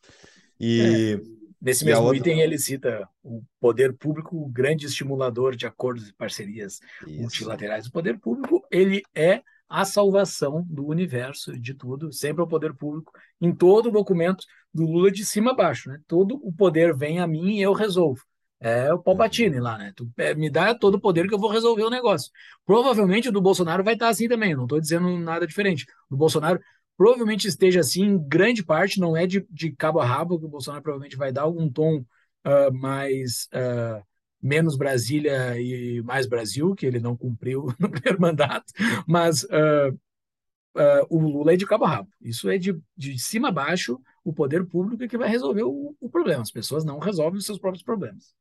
E 0.58 1.20
é. 1.20 1.44
Nesse 1.60 1.84
e 1.84 1.86
mesmo 1.86 2.04
outra... 2.04 2.18
item, 2.18 2.40
ele 2.40 2.58
cita 2.58 3.08
o 3.22 3.42
poder 3.60 3.94
público, 3.94 4.36
o 4.36 4.48
grande 4.48 4.86
estimulador 4.86 5.56
de 5.56 5.66
acordos 5.66 6.08
e 6.08 6.14
parcerias 6.14 6.78
Isso. 7.06 7.20
multilaterais. 7.20 7.86
O 7.86 7.92
poder 7.92 8.18
público, 8.18 8.66
ele 8.70 9.02
é 9.14 9.42
a 9.66 9.84
salvação 9.86 10.62
do 10.68 10.86
universo, 10.86 11.58
de 11.58 11.72
tudo, 11.72 12.12
sempre 12.12 12.42
é 12.42 12.44
o 12.44 12.48
poder 12.48 12.74
público, 12.74 13.12
em 13.40 13.54
todo 13.54 13.88
o 13.88 13.92
documento 13.92 14.44
do 14.74 14.84
Lula 14.84 15.10
de 15.10 15.24
cima 15.24 15.52
a 15.52 15.54
baixo, 15.54 15.88
né? 15.88 16.00
Todo 16.06 16.38
o 16.42 16.52
poder 16.52 16.94
vem 16.94 17.20
a 17.20 17.26
mim 17.26 17.56
e 17.56 17.62
eu 17.62 17.72
resolvo. 17.72 18.22
É 18.60 18.92
o 18.92 18.98
Palpatine 18.98 19.60
lá, 19.60 19.76
né? 19.78 19.92
Tu 19.94 20.10
é, 20.16 20.34
me 20.34 20.50
dá 20.50 20.74
todo 20.74 20.94
o 20.94 21.00
poder 21.00 21.28
que 21.28 21.34
eu 21.34 21.38
vou 21.38 21.50
resolver 21.50 21.82
o 21.84 21.90
negócio. 21.90 22.30
Provavelmente 22.64 23.28
o 23.28 23.32
do 23.32 23.40
Bolsonaro 23.40 23.84
vai 23.84 23.94
estar 23.94 24.08
assim 24.08 24.26
também, 24.26 24.54
não 24.54 24.64
estou 24.64 24.80
dizendo 24.80 25.08
nada 25.18 25.46
diferente. 25.46 25.86
O 26.10 26.16
Bolsonaro 26.16 26.58
provavelmente 26.96 27.46
esteja 27.46 27.80
assim, 27.80 28.02
em 28.04 28.28
grande 28.28 28.64
parte, 28.64 29.00
não 29.00 29.16
é 29.16 29.26
de, 29.26 29.46
de 29.50 29.70
cabo 29.72 30.00
a 30.00 30.06
rabo, 30.06 30.38
que 30.38 30.46
o 30.46 30.48
Bolsonaro 30.48 30.82
provavelmente 30.82 31.16
vai 31.16 31.32
dar 31.32 31.42
algum 31.42 31.70
tom 31.70 31.98
uh, 32.46 32.72
mais 32.72 33.48
uh, 33.52 34.02
menos 34.40 34.76
Brasília 34.76 35.60
e 35.60 36.02
mais 36.02 36.26
Brasil, 36.26 36.74
que 36.74 36.86
ele 36.86 37.00
não 37.00 37.16
cumpriu 37.16 37.66
no 37.78 37.90
primeiro 37.90 38.20
mandato, 38.20 38.72
mas 39.06 39.44
uh, 39.44 39.98
o 41.08 41.18
Lula 41.20 41.52
é 41.52 41.56
de 41.56 41.66
cabo 41.66 41.84
a 41.84 41.88
rabo. 41.88 42.08
Isso 42.20 42.48
é 42.48 42.58
de, 42.58 42.78
de 42.96 43.18
cima 43.18 43.48
a 43.48 43.52
baixo, 43.52 44.00
o 44.24 44.32
poder 44.32 44.64
público 44.66 45.04
é 45.04 45.08
que 45.08 45.18
vai 45.18 45.28
resolver 45.28 45.62
o, 45.62 45.94
o 46.00 46.08
problema. 46.08 46.42
As 46.42 46.50
pessoas 46.50 46.84
não 46.84 46.98
resolvem 46.98 47.38
os 47.38 47.46
seus 47.46 47.58
próprios 47.58 47.84
problemas. 47.84 48.34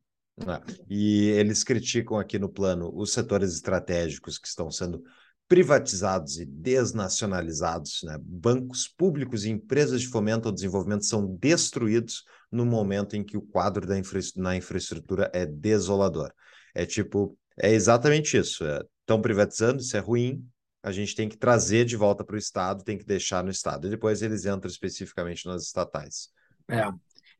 Ah, 0.48 0.64
e 0.90 1.28
eles 1.28 1.64
criticam 1.64 2.18
aqui 2.18 2.40
no 2.40 2.50
plano 2.50 2.92
os 2.96 3.14
setores 3.14 3.54
estratégicos 3.54 4.40
que 4.40 4.48
estão 4.48 4.72
sendo 4.72 5.04
privatizados 5.48 6.40
e 6.40 6.46
desnacionalizados, 6.46 8.00
né? 8.04 8.18
bancos 8.20 8.88
públicos 8.88 9.46
e 9.46 9.52
empresas 9.52 10.02
de 10.02 10.08
fomento 10.08 10.48
ao 10.48 10.54
desenvolvimento 10.54 11.06
são 11.06 11.36
destruídos 11.36 12.24
no 12.52 12.66
momento 12.66 13.16
em 13.16 13.24
que 13.24 13.38
o 13.38 13.42
quadro 13.42 13.86
da 13.86 13.98
infra 13.98 14.20
na 14.36 14.56
infraestrutura 14.56 15.30
é 15.34 15.46
desolador. 15.46 16.32
É 16.74 16.86
tipo, 16.86 17.38
é 17.58 17.72
exatamente 17.72 18.38
isso. 18.38 18.64
Estão 19.02 19.18
é, 19.18 19.22
privatizando, 19.22 19.82
isso 19.82 19.96
é 19.96 20.00
ruim, 20.00 20.44
a 20.84 20.92
gente 20.92 21.16
tem 21.16 21.30
que 21.30 21.38
trazer 21.38 21.86
de 21.86 21.96
volta 21.96 22.24
para 22.24 22.36
o 22.36 22.38
Estado, 22.40 22.84
tem 22.84 22.98
que 22.98 23.06
deixar 23.06 23.44
no 23.44 23.50
Estado. 23.50 23.88
E 23.88 23.90
depois 23.90 24.22
eles 24.22 24.46
entram 24.46 24.70
especificamente 24.70 25.48
nas 25.48 25.64
estatais. 25.64 26.30
É. 26.70 26.84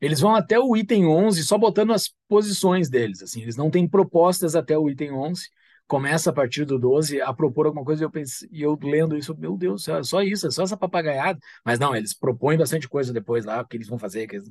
Eles 0.00 0.20
vão 0.20 0.34
até 0.34 0.58
o 0.58 0.76
item 0.76 1.06
11 1.06 1.44
só 1.44 1.56
botando 1.58 1.92
as 1.92 2.10
posições 2.26 2.88
deles. 2.88 3.22
assim 3.22 3.42
Eles 3.42 3.56
não 3.56 3.70
têm 3.70 3.86
propostas 3.86 4.56
até 4.56 4.76
o 4.76 4.88
item 4.88 5.12
11 5.12 5.48
começa 5.86 6.30
a 6.30 6.32
partir 6.32 6.64
do 6.64 6.78
12 6.78 7.20
a 7.20 7.32
propor 7.32 7.66
alguma 7.66 7.84
coisa 7.84 8.02
e 8.02 8.06
eu, 8.06 8.10
pense, 8.10 8.48
e 8.50 8.62
eu 8.62 8.78
lendo 8.82 9.16
isso, 9.16 9.36
meu 9.36 9.56
Deus, 9.56 9.86
é 9.88 10.02
só 10.02 10.22
isso, 10.22 10.46
é 10.46 10.50
só 10.50 10.62
essa 10.62 10.76
papagaiada. 10.76 11.38
Mas 11.64 11.78
não, 11.78 11.94
eles 11.94 12.14
propõem 12.14 12.56
bastante 12.56 12.88
coisa 12.88 13.12
depois 13.12 13.44
lá, 13.44 13.64
que 13.64 13.76
eles 13.76 13.88
vão 13.88 13.98
fazer, 13.98 14.26
que, 14.26 14.40
que 14.40 14.48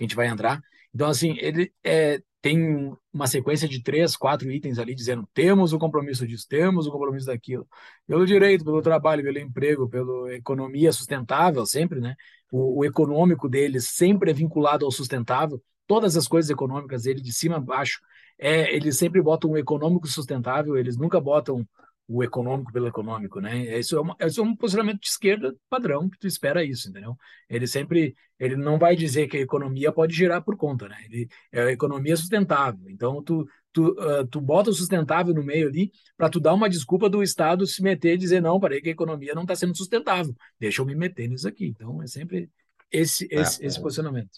a 0.00 0.02
gente 0.02 0.16
vai 0.16 0.26
entrar. 0.26 0.60
Então, 0.94 1.08
assim, 1.08 1.36
ele 1.38 1.72
é, 1.82 2.22
tem 2.44 2.94
uma 3.10 3.26
sequência 3.26 3.66
de 3.66 3.82
três, 3.82 4.14
quatro 4.14 4.50
itens 4.52 4.78
ali 4.78 4.94
dizendo 4.94 5.26
temos 5.32 5.72
o 5.72 5.78
compromisso 5.78 6.26
disso, 6.28 6.44
temos 6.46 6.86
o 6.86 6.92
compromisso 6.92 7.24
daquilo, 7.24 7.66
pelo 8.06 8.26
direito, 8.26 8.62
pelo 8.62 8.82
trabalho, 8.82 9.22
pelo 9.22 9.38
emprego, 9.38 9.88
pela 9.88 10.34
economia 10.34 10.92
sustentável, 10.92 11.64
sempre, 11.64 12.02
né? 12.02 12.14
O, 12.52 12.80
o 12.80 12.84
econômico 12.84 13.48
deles 13.48 13.88
sempre 13.88 14.30
é 14.30 14.34
vinculado 14.34 14.84
ao 14.84 14.92
sustentável, 14.92 15.58
todas 15.86 16.18
as 16.18 16.28
coisas 16.28 16.50
econômicas 16.50 17.04
dele, 17.04 17.22
de 17.22 17.32
cima 17.32 17.56
a 17.56 17.60
baixo, 17.60 17.98
é, 18.38 18.76
eles 18.76 18.98
sempre 18.98 19.22
botam 19.22 19.52
o 19.52 19.56
econômico 19.56 20.06
sustentável, 20.06 20.76
eles 20.76 20.98
nunca 20.98 21.18
botam 21.18 21.66
o 22.06 22.22
econômico 22.22 22.72
pelo 22.72 22.86
econômico, 22.86 23.40
né? 23.40 23.78
Isso 23.78 23.96
é, 23.96 24.00
uma, 24.00 24.16
isso 24.20 24.40
é 24.40 24.44
um 24.44 24.54
posicionamento 24.54 25.00
de 25.00 25.08
esquerda 25.08 25.54
padrão 25.70 26.08
que 26.08 26.18
tu 26.18 26.26
espera 26.26 26.62
isso, 26.62 26.90
entendeu? 26.90 27.16
Ele 27.48 27.66
sempre, 27.66 28.14
ele 28.38 28.56
não 28.56 28.78
vai 28.78 28.94
dizer 28.94 29.26
que 29.26 29.38
a 29.38 29.40
economia 29.40 29.90
pode 29.90 30.14
girar 30.14 30.42
por 30.42 30.56
conta, 30.56 30.88
né? 30.88 30.96
Ele 31.06 31.28
é 31.50 31.62
a 31.62 31.72
economia 31.72 32.16
sustentável. 32.16 32.88
Então 32.90 33.22
tu 33.22 33.46
tu, 33.72 33.88
uh, 33.88 34.26
tu 34.26 34.40
bota 34.40 34.70
o 34.70 34.72
sustentável 34.72 35.34
no 35.34 35.42
meio 35.42 35.68
ali 35.68 35.90
para 36.16 36.30
tu 36.30 36.38
dar 36.38 36.54
uma 36.54 36.70
desculpa 36.70 37.10
do 37.10 37.22
Estado 37.22 37.66
se 37.66 37.82
meter 37.82 38.14
e 38.14 38.18
dizer 38.18 38.40
não, 38.40 38.60
parei 38.60 38.80
que 38.80 38.88
a 38.88 38.92
economia 38.92 39.34
não 39.34 39.42
está 39.42 39.56
sendo 39.56 39.76
sustentável, 39.76 40.34
deixa 40.60 40.80
eu 40.80 40.86
me 40.86 40.94
meter 40.94 41.28
nisso 41.28 41.48
aqui. 41.48 41.66
Então 41.66 42.00
é 42.00 42.06
sempre 42.06 42.48
esse 42.90 43.26
esse, 43.30 43.62
é, 43.62 43.66
esse 43.66 43.82
posicionamento. 43.82 44.30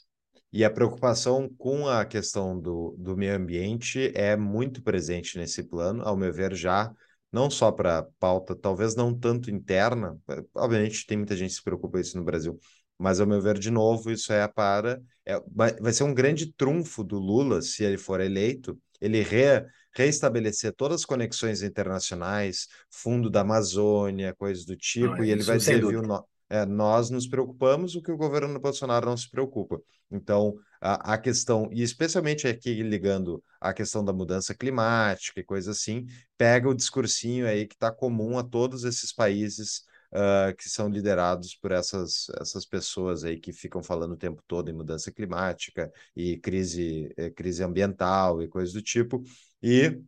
E 0.53 0.65
a 0.65 0.71
preocupação 0.71 1.51
com 1.59 1.87
a 1.87 2.05
questão 2.07 2.59
do, 2.59 2.97
do 2.99 3.17
meio 3.17 3.37
ambiente 3.37 4.11
é 4.15 4.37
muito 4.37 4.81
presente 4.83 5.37
nesse 5.37 5.63
plano, 5.63 6.03
ao 6.03 6.17
meu 6.17 6.33
ver, 6.33 6.55
já 6.55 6.91
não 7.37 7.51
só 7.51 7.71
para 7.71 8.07
pauta, 8.19 8.57
talvez 8.57 8.97
não 8.97 9.13
tanto 9.13 9.51
interna, 9.51 10.19
eh, 10.27 10.43
obviamente 10.55 11.05
tem 11.07 11.19
muita 11.19 11.37
gente 11.37 11.51
que 11.51 11.57
se 11.57 11.63
preocupa 11.63 12.01
isso 12.01 12.17
no 12.17 12.25
Brasil, 12.25 12.59
mas 12.99 13.21
ao 13.21 13.27
meu 13.27 13.43
ver, 13.43 13.59
de 13.59 13.71
novo, 13.71 14.11
isso 14.11 14.33
é 14.33 14.49
para. 14.49 14.99
É, 15.23 15.39
vai 15.55 15.93
ser 15.93 16.05
um 16.05 16.15
grande 16.15 16.51
trunfo 16.55 17.05
do 17.05 17.19
Lula, 17.19 17.61
se 17.61 17.85
ele 17.85 17.99
for 17.99 18.23
eleito, 18.23 18.81
ele 19.03 19.21
re, 19.21 19.67
reestabelecer 19.95 20.73
todas 20.75 21.01
as 21.01 21.05
conexões 21.05 21.61
internacionais, 21.61 22.69
fundo 22.91 23.29
da 23.29 23.43
Amazônia, 23.43 24.35
coisas 24.35 24.65
do 24.65 24.75
tipo, 24.75 25.23
e 25.23 25.31
ele 25.31 25.43
vai 25.43 25.59
dizer, 25.59 25.85
viu, 25.87 26.01
é, 26.49 26.65
nós 26.65 27.11
nos 27.11 27.27
preocupamos, 27.27 27.95
o 27.97 28.01
que 28.01 28.11
o 28.11 28.17
governo 28.17 28.59
Bolsonaro 28.59 29.05
não 29.05 29.17
se 29.17 29.31
preocupa. 29.31 29.79
Então, 30.11 30.55
a, 30.95 31.19
questão, 31.19 31.69
e 31.73 31.83
especialmente 31.83 32.47
aqui 32.47 32.83
ligando 32.83 33.43
a 33.61 33.73
questão 33.73 34.05
da 34.05 34.13
mudança 34.13 34.55
climática 34.55 35.41
e 35.41 35.45
coisa 35.45 35.73
assim, 35.73 36.07
pega 36.39 36.69
o 36.69 36.75
discursinho 36.75 37.47
aí 37.47 37.67
que 37.67 37.75
está 37.75 37.91
comum 37.91 38.39
a 38.39 38.45
todos 38.45 38.85
esses 38.85 39.13
países 39.13 39.83
uh, 40.13 40.55
que 40.57 40.69
são 40.69 40.89
liderados 40.89 41.55
por 41.55 41.73
essas, 41.73 42.27
essas 42.41 42.65
pessoas 42.65 43.25
aí 43.25 43.39
que 43.39 43.53
ficam 43.53 43.83
falando 43.83 44.13
o 44.13 44.17
tempo 44.17 44.43
todo 44.47 44.71
em 44.71 44.75
mudança 44.75 45.11
climática 45.11 45.91
e 46.15 46.37
crise, 46.39 47.13
eh, 47.17 47.31
crise 47.31 47.63
ambiental 47.63 48.43
e 48.43 48.49
coisas 48.49 48.73
do 48.73 48.83
tipo. 48.83 49.23
E 49.63 50.01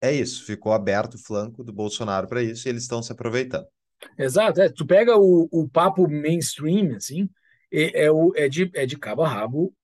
é 0.00 0.12
isso, 0.12 0.44
ficou 0.44 0.72
aberto 0.72 1.14
o 1.14 1.18
flanco 1.18 1.64
do 1.64 1.72
Bolsonaro 1.72 2.28
para 2.28 2.42
isso 2.42 2.68
e 2.68 2.70
eles 2.70 2.82
estão 2.82 3.02
se 3.02 3.10
aproveitando. 3.10 3.66
Exato, 4.18 4.60
é, 4.60 4.68
tu 4.68 4.86
pega 4.86 5.16
o, 5.16 5.48
o 5.50 5.68
papo 5.68 6.06
mainstream, 6.08 6.94
assim, 6.96 7.28
é, 7.74 8.04
é, 8.04 8.10
o, 8.10 8.32
é, 8.36 8.48
de, 8.48 8.70
é 8.74 8.86
de 8.86 8.96
cabo 8.96 9.22
a 9.22 9.28
rabo 9.28 9.74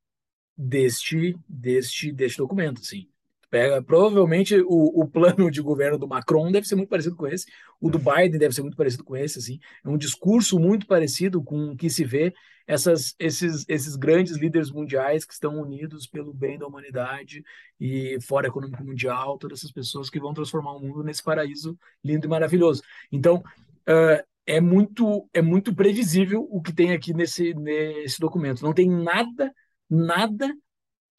deste, 0.56 1.36
deste, 1.48 2.12
deste 2.12 2.38
documento, 2.38 2.80
assim. 2.80 3.08
Pega, 3.50 3.82
provavelmente 3.82 4.60
o, 4.60 5.00
o 5.00 5.08
plano 5.08 5.50
de 5.50 5.60
governo 5.60 5.98
do 5.98 6.06
Macron 6.06 6.52
deve 6.52 6.68
ser 6.68 6.76
muito 6.76 6.88
parecido 6.88 7.16
com 7.16 7.26
esse, 7.26 7.46
o 7.80 7.90
do 7.90 7.98
Biden 7.98 8.38
deve 8.38 8.54
ser 8.54 8.62
muito 8.62 8.76
parecido 8.76 9.02
com 9.02 9.16
esse, 9.16 9.40
assim. 9.40 9.58
É 9.84 9.88
um 9.88 9.98
discurso 9.98 10.58
muito 10.58 10.86
parecido 10.86 11.42
com 11.42 11.72
o 11.72 11.76
que 11.76 11.90
se 11.90 12.04
vê 12.04 12.32
essas, 12.64 13.16
esses, 13.18 13.64
esses 13.68 13.96
grandes 13.96 14.36
líderes 14.36 14.70
mundiais 14.70 15.24
que 15.24 15.32
estão 15.32 15.60
unidos 15.60 16.06
pelo 16.06 16.32
bem 16.32 16.56
da 16.56 16.68
humanidade 16.68 17.42
e 17.80 18.16
fora 18.20 18.46
econômico 18.46 18.84
mundial, 18.84 19.36
todas 19.36 19.58
essas 19.58 19.72
pessoas 19.72 20.08
que 20.08 20.20
vão 20.20 20.32
transformar 20.32 20.74
o 20.74 20.80
mundo 20.80 21.02
nesse 21.02 21.24
paraíso 21.24 21.76
lindo 22.04 22.26
e 22.26 22.30
maravilhoso. 22.30 22.82
Então, 23.10 23.42
uh, 23.88 24.29
é 24.46 24.60
muito 24.60 25.28
é 25.32 25.42
muito 25.42 25.74
previsível 25.74 26.46
o 26.50 26.60
que 26.62 26.72
tem 26.72 26.92
aqui 26.92 27.14
nesse 27.14 27.54
nesse 27.54 28.20
documento. 28.20 28.62
Não 28.62 28.74
tem 28.74 28.88
nada 28.88 29.52
nada 29.88 30.52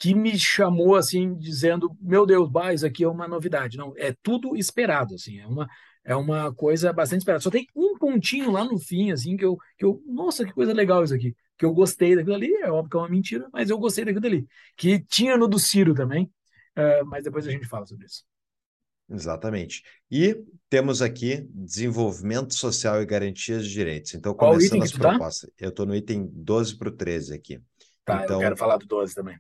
que 0.02 0.16
me 0.16 0.38
chamou 0.38 0.96
assim, 0.96 1.36
dizendo: 1.38 1.96
Meu 2.02 2.26
Deus, 2.26 2.50
bah, 2.50 2.74
isso 2.74 2.86
aqui 2.86 3.04
é 3.04 3.08
uma 3.08 3.28
novidade. 3.28 3.78
Não, 3.78 3.94
é 3.98 4.16
tudo 4.24 4.56
esperado, 4.58 5.16
assim, 5.16 5.40
é 5.40 5.46
uma, 5.48 5.68
é 6.04 6.16
uma 6.16 6.54
coisa 6.54 6.92
bastante 6.92 7.20
esperada. 7.20 7.44
Só 7.44 7.52
tem 7.52 7.68
um 7.76 7.98
pontinho 7.98 8.52
lá 8.52 8.64
no 8.64 8.80
fim, 8.80 9.12
assim, 9.12 9.38
que 9.38 9.46
eu, 9.46 9.58
que 9.78 9.86
eu, 9.86 10.02
nossa, 10.08 10.44
que 10.46 10.54
coisa 10.54 10.74
legal 10.74 11.04
isso 11.04 11.14
aqui, 11.14 11.36
que 11.58 11.66
eu 11.66 11.74
gostei 11.74 12.16
daquilo 12.16 12.36
ali, 12.36 12.52
é 12.56 12.72
óbvio 12.72 12.90
que 12.90 12.98
é 12.98 13.00
uma 13.00 13.10
mentira, 13.10 13.48
mas 13.54 13.70
eu 13.70 13.78
gostei 13.78 14.04
daquilo 14.04 14.26
ali, 14.26 14.48
que 14.76 15.00
tinha 15.06 15.38
no 15.38 15.48
do 15.48 15.60
Ciro 15.60 15.94
também, 15.94 16.26
uh, 16.78 17.06
mas 17.06 17.24
depois 17.24 17.48
a 17.48 17.52
gente 17.52 17.68
fala 17.68 17.86
sobre 17.86 18.08
isso. 18.08 18.24
Exatamente. 19.12 19.84
E 20.10 20.42
temos 20.70 21.02
aqui 21.02 21.46
desenvolvimento 21.54 22.54
social 22.54 23.02
e 23.02 23.06
garantias 23.06 23.66
de 23.66 23.74
direitos. 23.74 24.14
Então, 24.14 24.34
Qual 24.34 24.54
começando 24.54 24.84
as 24.84 24.92
propostas, 24.92 25.50
tá? 25.50 25.56
eu 25.60 25.70
estou 25.70 25.86
no 25.86 25.96
item 25.96 26.30
12 26.34 26.78
para 26.78 26.90
o 26.90 26.92
13 26.92 27.34
aqui. 27.34 27.60
Tá, 28.06 28.24
então, 28.24 28.38
eu 28.38 28.42
quero 28.42 28.58
falar 28.58 28.78
do 28.78 28.86
12 28.86 29.14
também. 29.14 29.38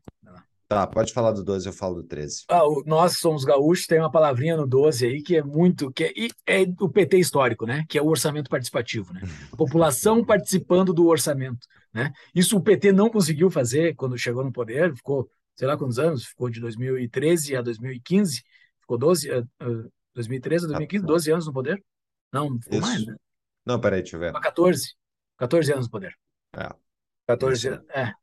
Tá, 0.67 0.88
pode 0.88 1.11
falar 1.11 1.34
do 1.34 1.43
12, 1.43 1.67
eu 1.67 1.74
falo 1.74 1.95
do 1.95 2.03
13. 2.03 2.45
Ah, 2.49 2.61
nós 2.86 3.17
somos 3.17 3.43
gaúchos, 3.43 3.86
tem 3.86 3.99
uma 3.99 4.09
palavrinha 4.09 4.55
no 4.55 4.65
12 4.65 5.05
aí 5.05 5.22
que 5.22 5.36
é 5.36 5.43
muito. 5.43 5.91
que 5.91 6.32
é, 6.47 6.61
é 6.61 6.65
o 6.80 6.88
PT 6.88 7.17
histórico, 7.17 7.65
né? 7.65 7.84
Que 7.89 7.97
é 7.97 8.01
o 8.01 8.07
orçamento 8.07 8.49
participativo, 8.49 9.11
né? 9.13 9.22
A 9.51 9.57
população 9.57 10.24
participando 10.24 10.93
do 10.93 11.07
orçamento. 11.07 11.67
Né? 11.93 12.13
Isso 12.34 12.55
o 12.55 12.61
PT 12.61 12.93
não 12.93 13.09
conseguiu 13.09 13.51
fazer 13.51 13.95
quando 13.95 14.17
chegou 14.17 14.45
no 14.45 14.51
poder, 14.51 14.95
ficou, 14.95 15.30
sei 15.57 15.67
lá 15.67 15.76
quantos 15.76 15.99
anos, 15.99 16.24
ficou 16.24 16.49
de 16.49 16.61
2013 16.61 17.57
a 17.57 17.61
2015, 17.61 18.41
ficou 18.91 18.97
12, 18.97 19.31
uh, 19.31 19.41
uh, 19.61 19.91
2013 20.15 20.65
a 20.65 20.67
2015, 20.69 21.05
12 21.05 21.31
anos 21.31 21.47
no 21.47 21.53
poder? 21.53 21.83
Não, 22.31 22.59
ficou 22.59 22.79
Isso. 22.79 22.87
mais, 22.87 23.05
né? 23.05 23.15
Não, 23.65 23.79
peraí, 23.79 24.01
deixa 24.01 24.17
eu 24.17 24.19
ver. 24.19 24.33
14, 24.33 24.95
14 25.37 25.73
anos 25.73 25.85
no 25.85 25.91
poder. 25.91 26.13
É. 26.55 26.69
14 27.27 27.67
anos, 27.69 27.85
é. 27.89 28.13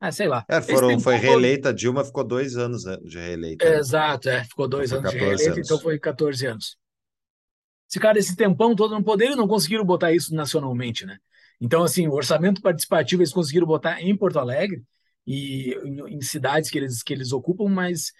Ah, 0.00 0.12
sei 0.12 0.28
lá. 0.28 0.44
É, 0.48 0.60
foram, 0.60 0.98
foi 1.00 1.16
reeleita, 1.16 1.74
Dilma 1.74 2.04
ficou 2.04 2.22
dois 2.22 2.56
anos 2.56 2.82
de 3.04 3.18
reeleita. 3.18 3.64
É, 3.64 3.78
exato, 3.78 4.28
é, 4.28 4.44
ficou 4.44 4.68
dois 4.68 4.92
anos 4.92 5.10
de 5.10 5.18
reeleita, 5.18 5.52
anos. 5.54 5.66
então 5.66 5.78
foi 5.78 5.98
14 5.98 6.46
anos. 6.46 6.76
Esse 7.88 7.98
cara, 7.98 8.18
esse 8.18 8.36
tempão 8.36 8.76
todo 8.76 8.94
no 8.94 9.02
poder, 9.02 9.30
e 9.30 9.36
não 9.36 9.48
conseguiram 9.48 9.84
botar 9.84 10.12
isso 10.12 10.34
nacionalmente, 10.34 11.06
né? 11.06 11.18
Então, 11.60 11.82
assim, 11.82 12.06
o 12.06 12.12
orçamento 12.12 12.60
participativo 12.60 13.22
eles 13.22 13.32
conseguiram 13.32 13.66
botar 13.66 14.00
em 14.00 14.16
Porto 14.16 14.38
Alegre 14.38 14.84
e 15.26 15.74
em, 15.84 16.16
em 16.16 16.20
cidades 16.20 16.70
que 16.70 16.78
eles, 16.78 17.02
que 17.02 17.12
eles 17.12 17.32
ocupam, 17.32 17.68
mas 17.68 18.12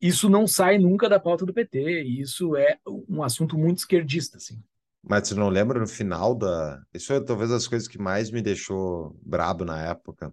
isso 0.00 0.28
não 0.28 0.46
sai 0.46 0.78
nunca 0.78 1.08
da 1.08 1.18
pauta 1.18 1.46
do 1.46 1.54
PT, 1.54 2.02
e 2.02 2.20
isso 2.20 2.56
é 2.56 2.78
um 3.08 3.22
assunto 3.22 3.56
muito 3.56 3.78
esquerdista, 3.78 4.36
assim. 4.36 4.62
Mas 5.02 5.28
você 5.28 5.34
não 5.34 5.48
lembra 5.48 5.78
no 5.78 5.86
final 5.86 6.34
da. 6.34 6.80
Isso 6.92 7.12
é 7.12 7.20
talvez 7.20 7.50
as 7.50 7.66
coisas 7.66 7.86
que 7.86 7.98
mais 7.98 8.30
me 8.30 8.40
deixou 8.40 9.18
brabo 9.22 9.64
na 9.64 9.82
época 9.82 10.32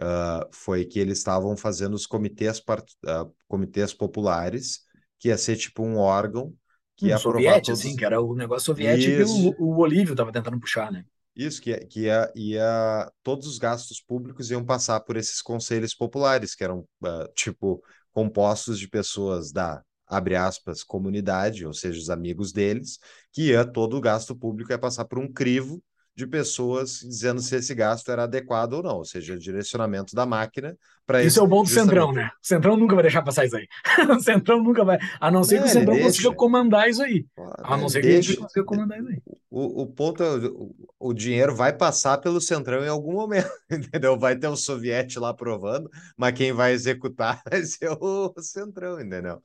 uh, 0.00 0.48
foi 0.50 0.84
que 0.84 0.98
eles 0.98 1.18
estavam 1.18 1.56
fazendo 1.56 1.94
os 1.94 2.06
comitês, 2.06 2.60
part... 2.60 2.84
uh, 3.04 3.32
comitês 3.46 3.92
populares, 3.92 4.80
que 5.18 5.28
ia 5.28 5.38
ser 5.38 5.56
tipo 5.56 5.84
um 5.84 5.98
órgão 5.98 6.52
que 6.96 7.06
um 7.06 7.08
ia 7.08 7.18
soviético, 7.18 7.66
todos... 7.66 7.80
assim, 7.80 7.96
que 7.96 8.04
era 8.04 8.20
o 8.20 8.34
negócio 8.34 8.66
soviético 8.66 9.22
Isso. 9.22 9.54
que 9.54 9.62
o, 9.62 9.66
o 9.66 9.78
Olívio 9.78 10.14
estava 10.14 10.32
tentando 10.32 10.58
puxar, 10.58 10.90
né? 10.90 11.04
Isso, 11.36 11.62
que, 11.62 11.76
que 11.86 12.00
ia, 12.00 12.32
ia, 12.34 13.12
todos 13.22 13.46
os 13.46 13.58
gastos 13.58 14.00
públicos 14.00 14.50
iam 14.50 14.64
passar 14.64 14.98
por 14.98 15.16
esses 15.16 15.40
conselhos 15.40 15.94
populares, 15.94 16.56
que 16.56 16.64
eram, 16.64 16.80
uh, 16.80 17.32
tipo, 17.32 17.80
compostos 18.12 18.78
de 18.78 18.88
pessoas 18.88 19.52
da, 19.52 19.82
abre 20.06 20.36
aspas, 20.36 20.82
comunidade, 20.82 21.66
ou 21.66 21.72
seja, 21.74 21.98
os 21.98 22.10
amigos 22.10 22.52
deles, 22.52 22.98
que 23.32 23.48
ia, 23.48 23.64
todo 23.64 23.96
o 23.96 24.00
gasto 24.00 24.34
público 24.34 24.72
ia 24.72 24.78
passar 24.78 25.04
por 25.04 25.18
um 25.18 25.30
crivo 25.32 25.82
de 26.18 26.26
pessoas 26.26 26.98
dizendo 26.98 27.40
se 27.40 27.54
esse 27.54 27.72
gasto 27.72 28.10
era 28.10 28.24
adequado 28.24 28.72
ou 28.72 28.82
não, 28.82 28.96
ou 28.96 29.04
seja, 29.04 29.34
o 29.34 29.38
direcionamento 29.38 30.16
da 30.16 30.26
máquina 30.26 30.76
para 31.06 31.20
isso. 31.20 31.28
Isso 31.28 31.38
é 31.38 31.42
o 31.44 31.46
bom 31.46 31.62
do 31.62 31.68
justamente... 31.68 31.90
Centrão, 31.90 32.12
né? 32.12 32.28
O 32.42 32.46
Centrão 32.46 32.76
nunca 32.76 32.94
vai 32.96 33.04
deixar 33.04 33.22
passar 33.22 33.44
isso 33.44 33.56
aí. 33.56 33.68
o 34.10 34.18
Centrão 34.18 34.60
nunca 34.60 34.84
vai, 34.84 34.98
a 35.20 35.30
não 35.30 35.44
ser 35.44 35.54
é, 35.54 35.58
que 35.60 35.64
o 35.66 35.68
Centrão 35.68 35.94
deixa. 35.94 36.08
consiga 36.08 36.34
comandar 36.34 36.90
isso 36.90 37.04
aí. 37.04 37.24
A 37.58 37.76
não 37.76 37.88
ser 37.88 38.02
deixa. 38.02 38.30
que 38.30 38.34
ele 38.34 38.42
consiga 38.42 38.64
comandar 38.64 38.98
isso 38.98 39.08
aí. 39.10 39.22
O, 39.48 39.82
o 39.82 39.86
ponto 39.86 40.20
é, 40.24 40.36
o, 40.48 40.74
o 40.98 41.14
dinheiro 41.14 41.54
vai 41.54 41.72
passar 41.72 42.18
pelo 42.18 42.40
Centrão 42.40 42.84
em 42.84 42.88
algum 42.88 43.12
momento, 43.12 43.48
entendeu? 43.70 44.18
Vai 44.18 44.34
ter 44.34 44.48
o 44.48 44.56
soviete 44.56 45.20
lá 45.20 45.28
aprovando, 45.28 45.88
mas 46.16 46.34
quem 46.34 46.52
vai 46.52 46.72
executar 46.72 47.40
vai 47.48 47.62
ser 47.62 47.90
o 47.92 48.34
Centrão, 48.40 49.00
entendeu? 49.00 49.40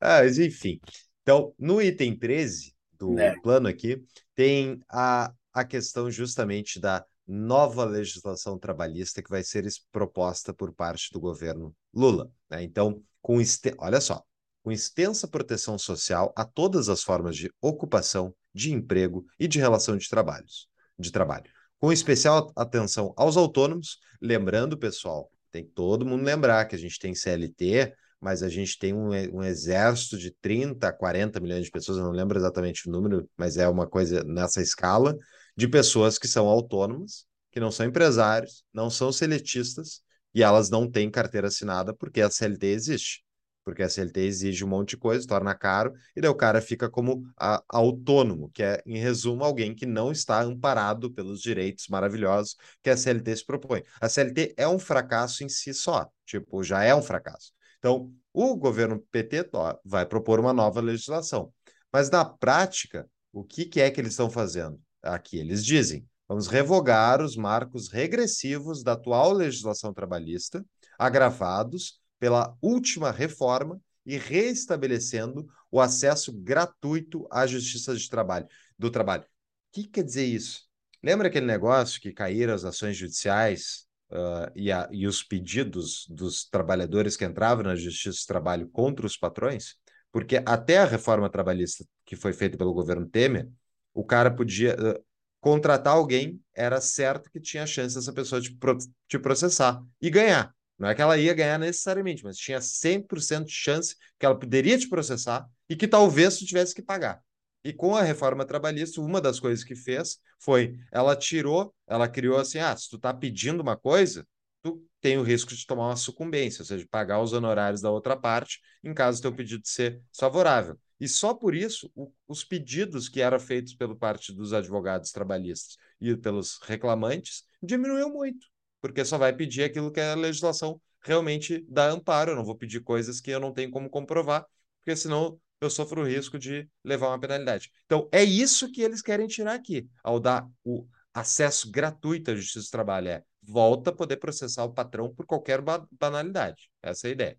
Ah, 0.00 0.20
mas 0.20 0.38
enfim. 0.38 0.78
Então, 1.22 1.52
no 1.58 1.82
item 1.82 2.16
13 2.16 2.72
do 2.96 3.18
é. 3.18 3.34
plano 3.40 3.66
aqui, 3.66 4.00
tem 4.36 4.78
a 4.88 5.32
a 5.56 5.64
questão 5.64 6.10
justamente 6.10 6.78
da 6.78 7.02
nova 7.26 7.82
legislação 7.82 8.58
trabalhista 8.58 9.22
que 9.22 9.30
vai 9.30 9.42
ser 9.42 9.66
proposta 9.90 10.52
por 10.52 10.70
parte 10.70 11.10
do 11.10 11.18
governo 11.18 11.74
Lula. 11.94 12.30
Né? 12.50 12.62
Então, 12.62 13.02
com 13.22 13.38
olha 13.78 14.00
só, 14.02 14.22
com 14.62 14.70
extensa 14.70 15.26
proteção 15.26 15.78
social 15.78 16.30
a 16.36 16.44
todas 16.44 16.90
as 16.90 17.02
formas 17.02 17.34
de 17.34 17.50
ocupação, 17.58 18.34
de 18.54 18.70
emprego 18.70 19.24
e 19.40 19.48
de 19.48 19.58
relação 19.58 19.96
de 19.96 20.06
trabalhos, 20.10 20.68
de 20.98 21.10
trabalho. 21.10 21.50
Com 21.78 21.90
especial 21.90 22.52
atenção 22.54 23.14
aos 23.16 23.38
autônomos, 23.38 23.98
lembrando, 24.20 24.76
pessoal, 24.76 25.30
tem 25.50 25.64
que 25.64 25.72
todo 25.72 26.04
mundo 26.04 26.22
lembrar 26.22 26.66
que 26.66 26.76
a 26.76 26.78
gente 26.78 26.98
tem 26.98 27.14
CLT, 27.14 27.94
mas 28.20 28.42
a 28.42 28.48
gente 28.48 28.78
tem 28.78 28.92
um, 28.92 29.10
um 29.34 29.42
exército 29.42 30.18
de 30.18 30.30
30, 30.40 30.92
40 30.92 31.40
milhões 31.40 31.64
de 31.64 31.70
pessoas, 31.70 31.98
eu 31.98 32.04
não 32.04 32.12
lembro 32.12 32.38
exatamente 32.38 32.88
o 32.88 32.92
número, 32.92 33.28
mas 33.36 33.56
é 33.56 33.68
uma 33.68 33.86
coisa 33.86 34.22
nessa 34.24 34.60
escala, 34.60 35.16
de 35.56 35.66
pessoas 35.68 36.18
que 36.18 36.28
são 36.28 36.46
autônomas, 36.46 37.26
que 37.50 37.60
não 37.60 37.70
são 37.70 37.86
empresários, 37.86 38.64
não 38.72 38.90
são 38.90 39.10
seletistas 39.10 40.02
e 40.34 40.42
elas 40.42 40.68
não 40.68 40.90
têm 40.90 41.10
carteira 41.10 41.48
assinada 41.48 41.94
porque 41.94 42.20
a 42.20 42.30
CLT 42.30 42.66
existe. 42.66 43.24
Porque 43.64 43.82
a 43.82 43.88
CLT 43.88 44.20
exige 44.20 44.64
um 44.64 44.68
monte 44.68 44.90
de 44.90 44.96
coisa, 44.98 45.26
torna 45.26 45.52
caro, 45.52 45.92
e 46.14 46.20
daí 46.20 46.30
o 46.30 46.34
cara 46.36 46.60
fica 46.60 46.88
como 46.88 47.24
a, 47.36 47.60
autônomo, 47.68 48.48
que 48.54 48.62
é, 48.62 48.80
em 48.86 48.98
resumo, 48.98 49.42
alguém 49.42 49.74
que 49.74 49.84
não 49.84 50.12
está 50.12 50.40
amparado 50.40 51.10
pelos 51.10 51.40
direitos 51.40 51.88
maravilhosos 51.88 52.54
que 52.80 52.90
a 52.90 52.96
CLT 52.96 53.36
se 53.36 53.44
propõe. 53.44 53.82
A 54.00 54.08
CLT 54.08 54.54
é 54.56 54.68
um 54.68 54.78
fracasso 54.78 55.42
em 55.42 55.48
si 55.48 55.74
só, 55.74 56.08
tipo, 56.24 56.62
já 56.62 56.84
é 56.84 56.94
um 56.94 57.02
fracasso. 57.02 57.52
Então, 57.78 58.12
o 58.32 58.54
governo 58.54 59.00
PT 59.10 59.48
ó, 59.54 59.76
vai 59.84 60.06
propor 60.06 60.38
uma 60.38 60.52
nova 60.52 60.80
legislação. 60.80 61.52
Mas 61.92 62.10
na 62.10 62.24
prática, 62.24 63.08
o 63.32 63.42
que, 63.42 63.64
que 63.64 63.80
é 63.80 63.90
que 63.90 64.00
eles 64.00 64.12
estão 64.12 64.30
fazendo? 64.30 64.78
Aqui 65.06 65.38
eles 65.38 65.64
dizem: 65.64 66.06
vamos 66.28 66.46
revogar 66.46 67.22
os 67.22 67.36
marcos 67.36 67.88
regressivos 67.88 68.82
da 68.82 68.92
atual 68.92 69.32
legislação 69.32 69.92
trabalhista, 69.92 70.64
agravados 70.98 72.00
pela 72.18 72.56
última 72.60 73.10
reforma 73.10 73.80
e 74.04 74.16
reestabelecendo 74.16 75.46
o 75.70 75.80
acesso 75.80 76.32
gratuito 76.32 77.26
à 77.30 77.46
justiça 77.46 77.94
de 77.94 78.08
trabalho, 78.08 78.46
do 78.78 78.90
trabalho. 78.90 79.24
O 79.24 79.26
que 79.72 79.84
quer 79.84 80.04
dizer 80.04 80.24
isso? 80.24 80.64
Lembra 81.02 81.28
aquele 81.28 81.46
negócio 81.46 82.00
que 82.00 82.12
caíram 82.12 82.54
as 82.54 82.64
ações 82.64 82.96
judiciais 82.96 83.86
uh, 84.10 84.50
e, 84.54 84.72
a, 84.72 84.88
e 84.90 85.06
os 85.06 85.22
pedidos 85.22 86.06
dos 86.08 86.44
trabalhadores 86.48 87.16
que 87.16 87.24
entravam 87.24 87.64
na 87.64 87.76
justiça 87.76 88.18
de 88.18 88.26
trabalho 88.26 88.68
contra 88.70 89.06
os 89.06 89.16
patrões? 89.16 89.74
Porque 90.10 90.42
até 90.46 90.78
a 90.78 90.84
reforma 90.86 91.28
trabalhista 91.28 91.84
que 92.04 92.16
foi 92.16 92.32
feita 92.32 92.56
pelo 92.56 92.72
governo 92.72 93.06
Temer, 93.06 93.50
o 93.96 94.04
cara 94.04 94.30
podia 94.30 94.74
uh, 94.74 95.02
contratar 95.40 95.94
alguém, 95.94 96.38
era 96.54 96.80
certo 96.82 97.30
que 97.30 97.40
tinha 97.40 97.66
chance 97.66 97.94
dessa 97.94 98.12
pessoa 98.12 98.40
te, 98.40 98.54
pro, 98.54 98.76
te 99.08 99.18
processar 99.18 99.82
e 100.00 100.10
ganhar. 100.10 100.54
Não 100.78 100.88
é 100.88 100.94
que 100.94 101.00
ela 101.00 101.16
ia 101.16 101.32
ganhar 101.32 101.58
necessariamente, 101.58 102.22
mas 102.22 102.36
tinha 102.36 102.60
100% 102.60 103.46
de 103.46 103.52
chance 103.52 103.96
que 104.18 104.26
ela 104.26 104.38
poderia 104.38 104.78
te 104.78 104.86
processar 104.86 105.48
e 105.66 105.74
que 105.74 105.88
talvez 105.88 106.36
tu 106.36 106.44
tivesse 106.44 106.74
que 106.74 106.82
pagar. 106.82 107.22
E 107.64 107.72
com 107.72 107.96
a 107.96 108.02
reforma 108.02 108.44
trabalhista, 108.44 109.00
uma 109.00 109.18
das 109.18 109.40
coisas 109.40 109.64
que 109.64 109.74
fez 109.74 110.18
foi, 110.38 110.78
ela 110.92 111.16
tirou, 111.16 111.74
ela 111.88 112.06
criou 112.06 112.36
assim, 112.36 112.58
ah, 112.58 112.76
se 112.76 112.90
tu 112.90 112.98
tá 112.98 113.14
pedindo 113.14 113.62
uma 113.62 113.78
coisa, 113.78 114.26
tu 114.62 114.86
tem 115.00 115.16
o 115.16 115.22
risco 115.22 115.54
de 115.54 115.66
tomar 115.66 115.88
uma 115.88 115.96
sucumbência, 115.96 116.60
ou 116.60 116.66
seja, 116.66 116.86
pagar 116.90 117.22
os 117.22 117.32
honorários 117.32 117.80
da 117.80 117.90
outra 117.90 118.14
parte, 118.14 118.60
em 118.84 118.92
caso 118.92 119.18
do 119.18 119.22
teu 119.22 119.34
pedido 119.34 119.62
ser 119.64 120.02
favorável. 120.16 120.78
E 120.98 121.08
só 121.08 121.34
por 121.34 121.54
isso, 121.54 121.90
o, 121.94 122.10
os 122.26 122.44
pedidos 122.44 123.08
que 123.08 123.20
eram 123.20 123.38
feitos 123.38 123.74
pelo 123.74 123.96
parte 123.96 124.32
dos 124.32 124.52
advogados 124.52 125.12
trabalhistas 125.12 125.76
e 126.00 126.16
pelos 126.16 126.58
reclamantes 126.62 127.44
diminuiu 127.62 128.08
muito, 128.10 128.46
porque 128.80 129.04
só 129.04 129.18
vai 129.18 129.32
pedir 129.32 129.64
aquilo 129.64 129.92
que 129.92 130.00
a 130.00 130.14
legislação 130.14 130.80
realmente 131.00 131.64
dá 131.68 131.90
amparo. 131.90 132.32
Eu 132.32 132.36
não 132.36 132.44
vou 132.44 132.56
pedir 132.56 132.80
coisas 132.80 133.20
que 133.20 133.30
eu 133.30 133.40
não 133.40 133.52
tenho 133.52 133.70
como 133.70 133.90
comprovar, 133.90 134.46
porque 134.78 134.96
senão 134.96 135.38
eu 135.60 135.70
sofro 135.70 136.02
o 136.02 136.06
risco 136.06 136.38
de 136.38 136.68
levar 136.84 137.08
uma 137.08 137.20
penalidade. 137.20 137.70
Então, 137.84 138.08
é 138.12 138.22
isso 138.22 138.70
que 138.70 138.82
eles 138.82 139.02
querem 139.02 139.26
tirar 139.26 139.54
aqui, 139.54 139.88
ao 140.02 140.20
dar 140.20 140.46
o 140.64 140.86
acesso 141.14 141.70
gratuito 141.70 142.30
à 142.30 142.34
justiça 142.34 142.66
do 142.66 142.70
trabalho. 142.70 143.08
É 143.08 143.22
volta 143.46 143.90
a 143.90 143.94
poder 143.94 144.16
processar 144.16 144.64
o 144.64 144.72
patrão 144.72 145.14
por 145.14 145.24
qualquer 145.24 145.62
banalidade. 145.92 146.68
Essa 146.82 147.06
é 147.06 147.10
a 147.10 147.12
ideia. 147.12 147.38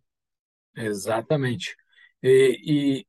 Exatamente. 0.75 1.75
E, 2.23 2.61
e 2.65 3.07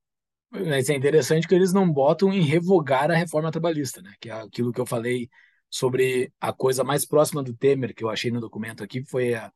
mas 0.51 0.89
é 0.89 0.95
interessante 0.95 1.47
que 1.47 1.55
eles 1.55 1.73
não 1.73 1.91
botam 1.91 2.33
em 2.33 2.43
revogar 2.43 3.11
a 3.11 3.15
reforma 3.15 3.51
trabalhista, 3.51 4.01
né? 4.03 4.13
Que 4.21 4.31
é 4.31 4.33
aquilo 4.33 4.73
que 4.73 4.81
eu 4.81 4.87
falei 4.87 5.29
sobre 5.71 6.33
a 6.41 6.53
coisa 6.53 6.83
mais 6.83 7.05
próxima 7.05 7.43
do 7.43 7.55
Temer 7.55 7.95
que 7.95 8.03
eu 8.03 8.09
achei 8.09 8.31
no 8.31 8.41
documento 8.41 8.83
aqui 8.83 9.05
foi 9.05 9.35
a, 9.35 9.53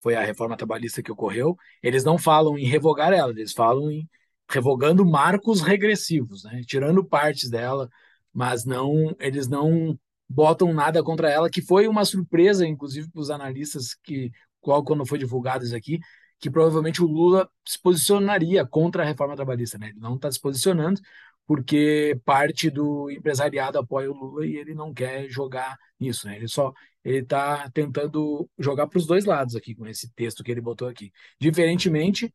foi 0.00 0.14
a 0.14 0.22
reforma 0.24 0.56
trabalhista 0.56 1.02
que 1.02 1.10
ocorreu, 1.10 1.56
eles 1.82 2.04
não 2.04 2.16
falam 2.18 2.56
em 2.56 2.64
revogar 2.64 3.12
ela, 3.12 3.32
eles 3.32 3.52
falam 3.52 3.90
em 3.90 4.08
revogando 4.48 5.04
marcos 5.04 5.60
regressivos, 5.60 6.44
né? 6.44 6.62
tirando 6.66 7.04
partes 7.04 7.50
dela, 7.50 7.88
mas 8.32 8.64
não 8.64 9.14
eles 9.18 9.48
não 9.48 9.98
botam 10.28 10.72
nada 10.72 11.02
contra 11.02 11.30
ela, 11.30 11.50
que 11.50 11.62
foi 11.62 11.88
uma 11.88 12.04
surpresa, 12.04 12.66
inclusive, 12.66 13.10
para 13.10 13.20
os 13.20 13.30
analistas 13.30 13.94
que, 14.02 14.30
quando 14.60 15.06
foi 15.06 15.18
divulgado 15.18 15.64
isso 15.64 15.76
aqui, 15.76 15.98
que 16.38 16.50
provavelmente 16.50 17.02
o 17.02 17.06
Lula 17.06 17.48
se 17.64 17.80
posicionaria 17.80 18.66
contra 18.66 19.02
a 19.02 19.06
reforma 19.06 19.36
trabalhista. 19.36 19.78
Né? 19.78 19.88
Ele 19.88 20.00
não 20.00 20.16
está 20.16 20.30
se 20.30 20.40
posicionando 20.40 21.00
porque 21.46 22.20
parte 22.24 22.68
do 22.68 23.10
empresariado 23.10 23.78
apoia 23.78 24.10
o 24.10 24.14
Lula 24.14 24.46
e 24.46 24.56
ele 24.56 24.74
não 24.74 24.92
quer 24.92 25.28
jogar 25.28 25.78
nisso. 25.98 26.26
Né? 26.26 26.36
Ele 26.36 26.48
só 26.48 26.72
ele 27.04 27.18
está 27.18 27.70
tentando 27.70 28.50
jogar 28.58 28.88
para 28.88 28.98
os 28.98 29.06
dois 29.06 29.24
lados 29.24 29.54
aqui 29.54 29.74
com 29.74 29.86
esse 29.86 30.12
texto 30.12 30.42
que 30.42 30.50
ele 30.50 30.60
botou 30.60 30.88
aqui. 30.88 31.12
Diferentemente 31.40 32.34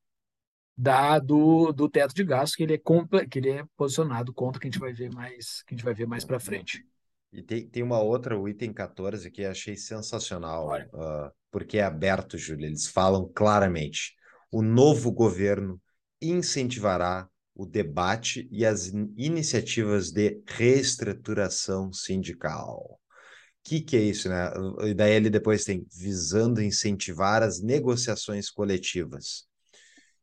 da 0.77 1.19
do, 1.19 1.71
do 1.73 1.89
teto 1.89 2.13
de 2.15 2.23
gastos 2.23 2.55
que 2.55 2.63
ele 2.63 2.75
é 2.75 3.25
que 3.29 3.39
ele 3.39 3.49
é 3.49 3.65
posicionado 3.75 4.33
contra 4.33 4.59
que 4.59 4.67
a 4.67 4.71
gente 4.71 4.79
vai 4.79 4.93
ver 4.93 5.13
mais 5.13 5.61
que 5.63 5.73
a 5.73 5.77
gente 5.77 5.85
vai 5.85 5.93
ver 5.93 6.07
mais 6.07 6.23
para 6.23 6.39
frente. 6.39 6.85
E 7.33 7.41
tem, 7.41 7.67
tem 7.67 7.81
uma 7.81 7.99
outra, 7.99 8.37
o 8.37 8.47
item 8.47 8.73
14, 8.73 9.31
que 9.31 9.45
achei 9.45 9.77
sensacional, 9.77 10.67
uh, 10.67 11.31
porque 11.49 11.77
é 11.77 11.83
aberto, 11.83 12.37
Júlio. 12.37 12.65
Eles 12.65 12.87
falam 12.87 13.31
claramente: 13.33 14.13
o 14.51 14.61
novo 14.61 15.11
governo 15.11 15.81
incentivará 16.21 17.27
o 17.55 17.65
debate 17.65 18.47
e 18.51 18.65
as 18.65 18.87
iniciativas 19.15 20.11
de 20.11 20.41
reestruturação 20.45 21.91
sindical. 21.93 22.99
O 22.99 22.99
que, 23.63 23.81
que 23.81 23.95
é 23.95 24.01
isso, 24.01 24.27
né? 24.27 24.51
E 24.85 24.93
daí 24.93 25.13
ele 25.13 25.29
depois 25.29 25.63
tem 25.63 25.85
visando 25.91 26.61
incentivar 26.61 27.43
as 27.43 27.61
negociações 27.61 28.49
coletivas 28.49 29.45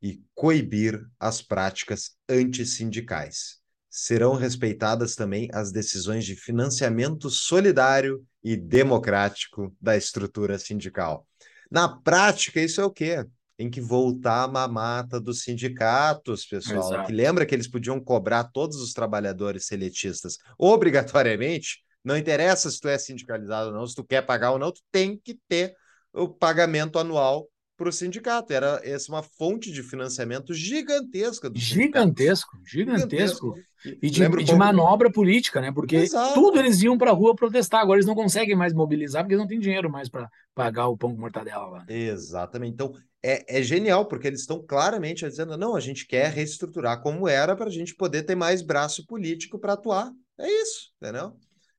e 0.02 0.20
coibir 0.34 1.00
as 1.18 1.40
práticas 1.40 2.16
antissindicais 2.28 3.58
serão 4.00 4.34
respeitadas 4.34 5.16
também 5.16 5.48
as 5.52 5.72
decisões 5.72 6.24
de 6.24 6.36
financiamento 6.36 7.28
solidário 7.28 8.24
e 8.44 8.56
democrático 8.56 9.74
da 9.80 9.96
estrutura 9.96 10.56
sindical. 10.56 11.26
Na 11.68 11.88
prática, 11.88 12.60
isso 12.60 12.80
é 12.80 12.84
o 12.84 12.92
quê? 12.92 13.26
Tem 13.56 13.68
que 13.68 13.80
voltar 13.80 14.44
a 14.44 14.48
mamata 14.48 15.20
dos 15.20 15.42
sindicatos, 15.42 16.46
pessoal. 16.46 16.92
Exato. 16.92 17.06
Que 17.08 17.12
lembra 17.12 17.44
que 17.44 17.52
eles 17.52 17.66
podiam 17.66 17.98
cobrar 17.98 18.44
todos 18.44 18.76
os 18.80 18.92
trabalhadores 18.92 19.66
seletistas 19.66 20.38
obrigatoriamente? 20.56 21.82
Não 22.04 22.16
interessa 22.16 22.70
se 22.70 22.78
tu 22.78 22.88
é 22.88 22.96
sindicalizado 22.96 23.70
ou 23.70 23.74
não, 23.74 23.84
se 23.84 23.96
tu 23.96 24.04
quer 24.04 24.22
pagar 24.22 24.52
ou 24.52 24.60
não, 24.60 24.70
tu 24.70 24.80
tem 24.92 25.18
que 25.18 25.36
ter 25.48 25.74
o 26.12 26.28
pagamento 26.28 27.00
anual 27.00 27.48
para 27.78 27.88
o 27.88 27.92
sindicato. 27.92 28.52
Era 28.52 28.80
essa 28.82 29.10
uma 29.10 29.22
fonte 29.22 29.72
de 29.72 29.82
financiamento 29.82 30.52
gigantesca 30.52 31.48
do 31.48 31.58
gigantesco, 31.58 32.58
gigantesco, 32.66 33.54
gigantesco. 33.54 33.54
E 34.02 34.10
de, 34.10 34.44
de 34.44 34.54
manobra 34.56 35.10
política, 35.10 35.60
né? 35.60 35.70
Porque 35.72 35.96
Exato. 35.96 36.34
tudo 36.34 36.58
eles 36.58 36.82
iam 36.82 36.98
para 36.98 37.12
a 37.12 37.14
rua 37.14 37.36
protestar. 37.36 37.80
Agora 37.80 37.98
eles 37.98 38.06
não 38.06 38.16
conseguem 38.16 38.56
mais 38.56 38.74
mobilizar 38.74 39.22
porque 39.22 39.36
não 39.36 39.46
tem 39.46 39.60
dinheiro 39.60 39.88
mais 39.88 40.08
para 40.08 40.28
pagar 40.52 40.88
o 40.88 40.96
pão 40.96 41.14
com 41.14 41.20
mortadela 41.20 41.66
lá. 41.68 41.84
Exatamente. 41.88 42.74
Então 42.74 42.92
é, 43.22 43.58
é 43.58 43.62
genial 43.62 44.06
porque 44.06 44.26
eles 44.26 44.40
estão 44.40 44.60
claramente 44.60 45.24
dizendo: 45.24 45.56
não, 45.56 45.76
a 45.76 45.80
gente 45.80 46.06
quer 46.06 46.32
reestruturar 46.32 47.00
como 47.00 47.28
era 47.28 47.54
para 47.54 47.68
a 47.68 47.72
gente 47.72 47.94
poder 47.94 48.24
ter 48.24 48.34
mais 48.34 48.60
braço 48.60 49.06
político 49.06 49.58
para 49.58 49.74
atuar. 49.74 50.10
É 50.36 50.50
isso, 50.62 50.92
entendeu? 51.00 51.32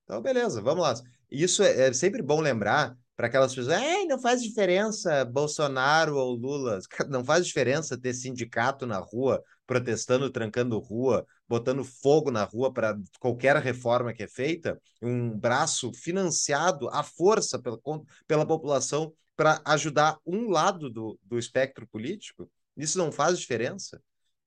Então, 0.06 0.22
beleza, 0.22 0.62
vamos 0.62 0.84
lá. 0.84 0.94
Isso 1.30 1.62
é, 1.62 1.90
é 1.90 1.94
sempre 1.94 2.22
bom 2.22 2.40
lembrar 2.40 2.98
para 3.20 3.28
aquelas 3.28 3.54
pessoas, 3.54 3.78
é, 3.78 4.06
não 4.06 4.18
faz 4.18 4.42
diferença 4.42 5.26
Bolsonaro 5.26 6.16
ou 6.16 6.34
Lula, 6.34 6.80
não 7.10 7.22
faz 7.22 7.46
diferença 7.46 8.00
ter 8.00 8.14
sindicato 8.14 8.88
na 8.88 8.98
rua, 8.98 9.44
protestando, 9.68 10.30
trancando 10.30 10.80
rua, 10.80 11.28
botando 11.46 11.84
fogo 11.84 12.32
na 12.32 12.46
rua 12.46 12.72
para 12.72 12.98
qualquer 13.20 13.58
reforma 13.58 14.14
que 14.14 14.24
é 14.24 14.28
feita, 14.30 14.82
um 15.02 15.38
braço 15.38 15.92
financiado 15.92 16.88
à 16.92 17.04
força 17.04 17.60
pela, 17.60 17.78
pela 18.26 18.46
população 18.46 19.12
para 19.36 19.62
ajudar 19.66 20.18
um 20.26 20.50
lado 20.50 20.90
do, 20.90 21.20
do 21.22 21.38
espectro 21.38 21.86
político, 21.88 22.50
isso 22.78 22.98
não 22.98 23.12
faz 23.12 23.38
diferença? 23.38 24.02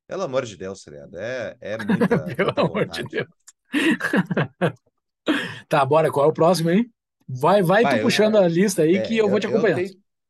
Pelo 0.06 0.22
amor 0.22 0.46
de 0.46 0.56
Deus, 0.56 0.80
Seriado, 0.80 1.18
é, 1.18 1.58
é 1.60 1.76
muita, 1.84 2.18
Pelo 2.34 2.46
muita 2.46 2.62
amor 2.62 2.88
de 2.88 3.02
Deus. 3.04 3.28
tá, 5.68 5.84
bora, 5.84 6.10
qual 6.10 6.24
é 6.24 6.28
o 6.30 6.32
próximo 6.32 6.70
aí? 6.70 6.90
Vai, 7.28 7.62
vai, 7.62 7.82
vai 7.82 7.98
tu 7.98 8.02
puxando 8.02 8.36
eu, 8.36 8.42
a 8.42 8.48
lista 8.48 8.82
aí 8.82 8.96
é, 8.96 9.02
que 9.02 9.16
eu, 9.16 9.26
eu 9.26 9.30
vou 9.30 9.40
te 9.40 9.46
acompanhar. 9.46 9.80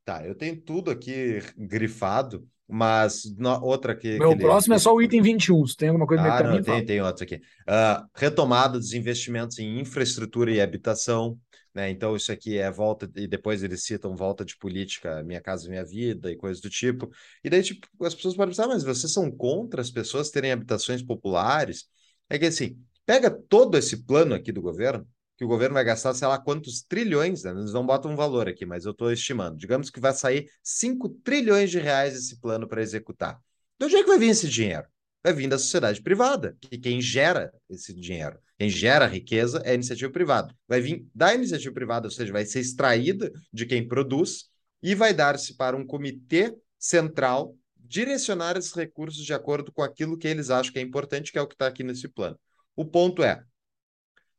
tá, 0.04 0.26
eu 0.26 0.34
tenho 0.34 0.60
tudo 0.60 0.90
aqui 0.90 1.40
grifado, 1.56 2.46
mas 2.68 3.24
no, 3.36 3.62
outra 3.62 3.94
que. 3.94 4.18
Meu 4.18 4.36
que 4.36 4.42
próximo 4.42 4.74
ele... 4.74 4.78
é 4.78 4.82
só 4.82 4.94
o 4.94 5.02
item 5.02 5.22
21. 5.22 5.66
Você 5.66 5.76
tem 5.76 5.88
alguma 5.88 6.06
coisa 6.06 6.22
ah, 6.22 6.42
não, 6.42 6.62
tem, 6.62 6.84
tem 6.84 7.00
outros 7.00 7.22
aqui. 7.22 7.36
Uh, 7.36 8.08
retomada 8.14 8.78
dos 8.78 8.92
investimentos 8.92 9.58
em 9.58 9.80
infraestrutura 9.80 10.50
e 10.50 10.60
habitação. 10.60 11.38
Né? 11.74 11.90
Então, 11.90 12.14
isso 12.14 12.30
aqui 12.30 12.58
é 12.58 12.70
volta, 12.70 13.10
e 13.16 13.26
depois 13.26 13.62
eles 13.62 13.84
citam 13.84 14.14
volta 14.14 14.44
de 14.44 14.56
política, 14.58 15.22
Minha 15.22 15.40
Casa 15.40 15.68
Minha 15.68 15.84
Vida 15.84 16.30
e 16.30 16.36
coisas 16.36 16.60
do 16.60 16.68
tipo. 16.68 17.10
E 17.42 17.48
daí, 17.48 17.62
tipo, 17.62 17.86
as 18.04 18.14
pessoas 18.14 18.36
podem 18.36 18.54
pensar, 18.54 18.68
mas 18.68 18.82
vocês 18.82 19.12
são 19.12 19.30
contra 19.30 19.80
as 19.80 19.90
pessoas 19.90 20.30
terem 20.30 20.52
habitações 20.52 21.02
populares? 21.02 21.86
É 22.28 22.38
que 22.38 22.46
assim, 22.46 22.78
pega 23.06 23.30
todo 23.30 23.76
esse 23.76 24.04
plano 24.04 24.34
aqui 24.34 24.52
do 24.52 24.62
governo, 24.62 25.06
que 25.42 25.46
o 25.46 25.48
governo 25.48 25.74
vai 25.74 25.82
gastar, 25.82 26.14
sei 26.14 26.28
lá 26.28 26.38
quantos 26.38 26.82
trilhões, 26.82 27.42
né? 27.42 27.50
eles 27.50 27.72
não 27.72 27.84
botam 27.84 28.12
um 28.12 28.16
valor 28.16 28.48
aqui, 28.48 28.64
mas 28.64 28.84
eu 28.84 28.92
estou 28.92 29.12
estimando. 29.12 29.56
Digamos 29.56 29.90
que 29.90 29.98
vai 29.98 30.12
sair 30.12 30.48
5 30.62 31.08
trilhões 31.24 31.68
de 31.68 31.80
reais 31.80 32.14
esse 32.14 32.38
plano 32.38 32.68
para 32.68 32.80
executar. 32.80 33.40
De 33.76 33.86
onde 33.86 33.96
é 33.96 34.02
que 34.04 34.08
vai 34.08 34.20
vir 34.20 34.28
esse 34.28 34.48
dinheiro? 34.48 34.86
Vai 35.20 35.32
vir 35.32 35.48
da 35.48 35.58
sociedade 35.58 36.00
privada, 36.00 36.56
que 36.60 36.78
quem 36.78 37.00
gera 37.00 37.52
esse 37.68 37.92
dinheiro, 37.92 38.38
quem 38.56 38.68
gera 38.68 39.04
riqueza 39.04 39.60
é 39.64 39.72
a 39.72 39.74
iniciativa 39.74 40.12
privada. 40.12 40.54
Vai 40.68 40.80
vir 40.80 41.04
da 41.12 41.34
iniciativa 41.34 41.74
privada, 41.74 42.06
ou 42.06 42.10
seja, 42.12 42.32
vai 42.32 42.46
ser 42.46 42.60
extraída 42.60 43.28
de 43.52 43.66
quem 43.66 43.86
produz 43.86 44.44
e 44.80 44.94
vai 44.94 45.12
dar-se 45.12 45.56
para 45.56 45.76
um 45.76 45.84
comitê 45.84 46.56
central 46.78 47.56
direcionar 47.76 48.56
esses 48.56 48.72
recursos 48.72 49.24
de 49.24 49.34
acordo 49.34 49.72
com 49.72 49.82
aquilo 49.82 50.16
que 50.16 50.28
eles 50.28 50.50
acham 50.50 50.72
que 50.72 50.78
é 50.78 50.82
importante, 50.82 51.32
que 51.32 51.38
é 51.38 51.42
o 51.42 51.48
que 51.48 51.54
está 51.56 51.66
aqui 51.66 51.82
nesse 51.82 52.06
plano. 52.06 52.38
O 52.76 52.84
ponto 52.84 53.24
é, 53.24 53.42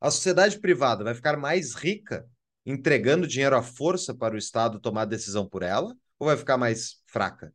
a 0.04 0.12
sociedade 0.12 0.60
privada 0.60 1.02
vai 1.02 1.16
ficar 1.16 1.38
mais 1.38 1.74
rica 1.74 2.28
entregando 2.66 3.26
dinheiro 3.26 3.56
à 3.56 3.64
força 3.64 4.14
para 4.14 4.36
o 4.36 4.38
Estado 4.38 4.78
tomar 4.78 5.06
decisão 5.06 5.48
por 5.48 5.64
ela 5.64 5.96
ou 6.20 6.28
vai 6.28 6.36
ficar 6.36 6.58
mais 6.58 7.02
fraca? 7.08 7.54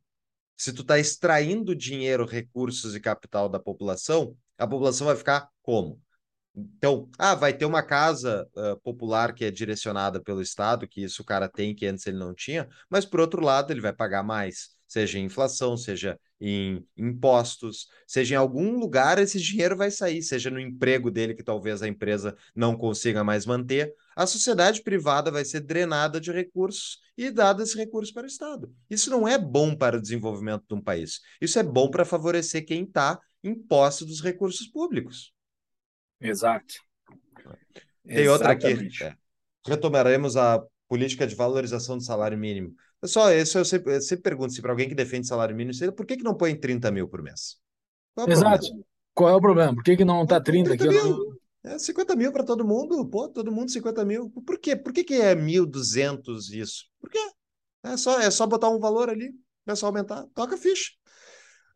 Se 0.56 0.72
tu 0.72 0.80
está 0.80 0.98
extraindo 0.98 1.76
dinheiro, 1.76 2.24
recursos 2.24 2.96
e 2.96 3.00
capital 3.00 3.50
da 3.50 3.60
população, 3.60 4.34
a 4.56 4.66
população 4.66 5.06
vai 5.06 5.14
ficar 5.14 5.46
como? 5.60 6.00
Então, 6.56 7.10
ah, 7.18 7.34
vai 7.34 7.52
ter 7.52 7.66
uma 7.66 7.82
casa 7.82 8.48
uh, 8.56 8.80
popular 8.80 9.34
que 9.34 9.44
é 9.44 9.50
direcionada 9.50 10.18
pelo 10.18 10.40
Estado, 10.40 10.88
que 10.88 11.02
isso 11.02 11.20
o 11.20 11.24
cara 11.26 11.50
tem, 11.50 11.74
que 11.74 11.84
antes 11.84 12.06
ele 12.06 12.16
não 12.16 12.34
tinha, 12.34 12.66
mas 12.88 13.04
por 13.04 13.20
outro 13.20 13.42
lado, 13.42 13.72
ele 13.72 13.82
vai 13.82 13.92
pagar 13.92 14.22
mais 14.22 14.70
seja 14.88 15.18
inflação, 15.18 15.76
seja 15.76 16.18
em 16.40 16.86
impostos, 16.96 17.88
seja 18.06 18.34
em 18.34 18.38
algum 18.38 18.78
lugar 18.78 19.18
esse 19.18 19.40
dinheiro 19.40 19.76
vai 19.76 19.90
sair, 19.90 20.22
seja 20.22 20.50
no 20.50 20.60
emprego 20.60 21.10
dele 21.10 21.34
que 21.34 21.42
talvez 21.42 21.82
a 21.82 21.88
empresa 21.88 22.36
não 22.54 22.76
consiga 22.76 23.24
mais 23.24 23.44
manter, 23.44 23.92
a 24.14 24.26
sociedade 24.26 24.82
privada 24.82 25.30
vai 25.30 25.44
ser 25.44 25.60
drenada 25.60 26.20
de 26.20 26.30
recursos 26.30 27.00
e 27.16 27.30
dado 27.30 27.62
esse 27.62 27.76
recurso 27.76 28.12
para 28.14 28.24
o 28.24 28.26
Estado. 28.26 28.72
Isso 28.88 29.10
não 29.10 29.26
é 29.26 29.36
bom 29.36 29.74
para 29.74 29.96
o 29.96 30.00
desenvolvimento 30.00 30.64
de 30.68 30.74
um 30.74 30.80
país. 30.80 31.20
Isso 31.40 31.58
é 31.58 31.62
bom 31.62 31.90
para 31.90 32.04
favorecer 32.04 32.64
quem 32.64 32.84
está 32.84 33.20
em 33.42 33.54
posse 33.54 34.04
dos 34.04 34.20
recursos 34.20 34.66
públicos. 34.66 35.32
Exato. 36.20 36.74
Tem 38.04 38.24
Exatamente. 38.24 38.28
outra 38.28 38.52
aqui. 38.52 39.04
É. 39.04 39.16
Retomaremos 39.66 40.36
a 40.36 40.64
política 40.88 41.26
de 41.26 41.34
valorização 41.34 41.98
do 41.98 42.02
salário 42.02 42.38
mínimo. 42.38 42.74
Pessoal, 43.00 43.32
isso 43.32 43.58
eu 43.58 43.64
sempre, 43.64 43.94
eu 43.94 44.00
sempre 44.00 44.22
pergunto 44.22 44.52
se 44.52 44.60
para 44.60 44.72
alguém 44.72 44.88
que 44.88 44.94
defende 44.94 45.26
salário 45.26 45.54
mínimo, 45.54 45.92
por 45.92 46.04
que, 46.04 46.16
que 46.16 46.24
não 46.24 46.34
põe 46.34 46.56
30 46.56 46.90
mil 46.90 47.08
por 47.08 47.22
mês? 47.22 47.56
Qual 48.14 48.26
é 48.26 48.32
Exato. 48.32 48.66
Problema? 48.66 48.84
Qual 49.14 49.30
é 49.30 49.34
o 49.34 49.40
problema? 49.40 49.74
Por 49.74 49.84
que, 49.84 49.96
que 49.96 50.04
não 50.04 50.22
está 50.22 50.40
30 50.40 50.74
aqui? 50.74 50.86
Não... 50.86 51.38
É 51.64 51.78
50 51.78 52.16
mil 52.16 52.32
para 52.32 52.44
todo 52.44 52.64
mundo, 52.64 53.04
pô, 53.06 53.28
todo 53.28 53.52
mundo 53.52 53.70
50 53.70 54.04
mil. 54.04 54.30
Por 54.30 54.58
quê? 54.58 54.76
Por 54.76 54.92
que, 54.92 55.04
que 55.04 55.14
é 55.14 55.34
1.200 55.34 56.52
isso? 56.52 56.84
Por 57.00 57.10
quê? 57.10 57.18
É 57.82 57.96
só, 57.96 58.20
é 58.20 58.30
só 58.30 58.46
botar 58.46 58.70
um 58.70 58.78
valor 58.78 59.10
ali, 59.10 59.32
é 59.66 59.74
só 59.74 59.86
aumentar, 59.86 60.24
toca 60.34 60.56
ficha. 60.56 60.92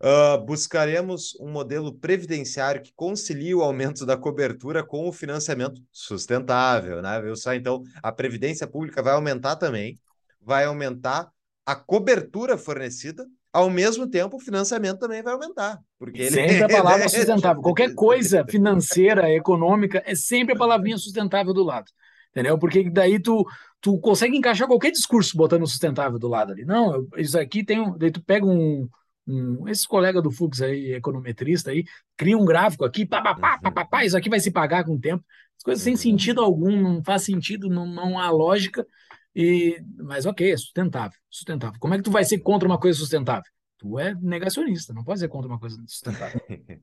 Uh, 0.01 0.45
buscaremos 0.45 1.37
um 1.41 1.49
modelo 1.49 1.95
previdenciário 1.95 2.83
que 2.83 2.93
concilie 2.95 3.55
o 3.55 3.62
aumento 3.62 4.05
da 4.05 4.16
cobertura 4.16 4.85
com 4.85 5.09
o 5.09 5.12
financiamento 5.12 5.81
sustentável, 5.93 7.01
né? 7.01 7.20
Viu 7.20 7.37
só? 7.37 7.55
Então, 7.55 7.83
a 8.03 8.11
previdência 8.11 8.66
pública 8.66 9.01
vai 9.01 9.12
aumentar 9.12 9.55
também, 9.55 10.01
vai 10.45 10.64
aumentar 10.64 11.30
a 11.64 11.74
cobertura 11.74 12.59
fornecida, 12.59 13.26
ao 13.53 13.70
mesmo 13.70 14.09
tempo 14.09 14.36
o 14.36 14.40
financiamento 14.40 14.99
também 14.99 15.22
vai 15.22 15.34
aumentar. 15.34 15.78
Porque 15.99 16.22
ele... 16.22 16.30
Sempre 16.30 16.62
a 16.62 16.68
palavra 16.82 17.09
sustentável. 17.09 17.62
Qualquer 17.62 17.95
coisa 17.95 18.45
financeira, 18.49 19.30
econômica, 19.30 20.03
é 20.07 20.14
sempre 20.14 20.55
a 20.55 20.59
palavrinha 20.59 20.99
sustentável 20.99 21.53
do 21.53 21.62
lado. 21.62 21.90
Entendeu? 22.30 22.59
Porque 22.59 22.88
daí 22.88 23.20
tu, 23.20 23.47
tu 23.80 23.99
consegue 23.99 24.36
encaixar 24.36 24.66
qualquer 24.66 24.90
discurso 24.90 25.36
botando 25.36 25.66
sustentável 25.66 26.18
do 26.18 26.28
lado 26.28 26.53
ali. 26.53 26.64
Não, 26.64 26.95
eu, 26.95 27.09
isso 27.18 27.38
aqui 27.38 27.62
tem 27.62 27.78
um. 27.78 27.97
Daí 27.97 28.11
tu 28.11 28.22
pega 28.24 28.47
um. 28.47 28.88
um 29.28 29.68
esse 29.68 29.86
colega 29.86 30.22
do 30.22 30.30
Fux 30.30 30.62
aí, 30.62 30.95
econometrista 30.95 31.70
aí, 31.70 31.84
cria 32.16 32.38
um 32.38 32.45
gráfico 32.47 32.86
aqui, 32.86 33.05
pá, 33.05 33.20
pá, 33.20 33.34
pá, 33.34 33.59
pá, 33.59 33.70
pá, 33.70 33.84
pá, 33.84 34.05
isso 34.07 34.16
aqui 34.16 34.30
vai 34.30 34.40
se 34.40 34.51
pagar 34.51 34.82
com 34.82 34.95
o 34.95 34.99
tempo. 34.99 35.22
As 35.59 35.62
coisas 35.62 35.84
sem 35.84 35.95
sentido 35.95 36.40
algum, 36.40 36.74
não 36.80 37.05
faz 37.05 37.22
sentido, 37.22 37.68
não, 37.68 37.86
não 37.86 38.18
há 38.18 38.30
lógica. 38.30 38.86
E, 39.35 39.83
mas 39.97 40.26
ok, 40.26 40.53
é 40.53 40.57
sustentável, 40.57 41.18
sustentável. 41.30 41.78
Como 41.80 41.95
é 41.95 41.97
que 41.97 42.05
tu 42.05 42.11
vai 42.11 42.24
ser 42.24 42.39
contra 42.39 42.68
uma 42.68 42.78
coisa 42.78 42.99
sustentável? 42.99 43.51
Tu 43.78 43.99
é 43.99 44.14
negacionista, 44.14 44.93
não 44.93 45.03
pode 45.03 45.20
ser 45.20 45.28
contra 45.28 45.49
uma 45.49 45.59
coisa 45.59 45.76
sustentável. 45.87 46.41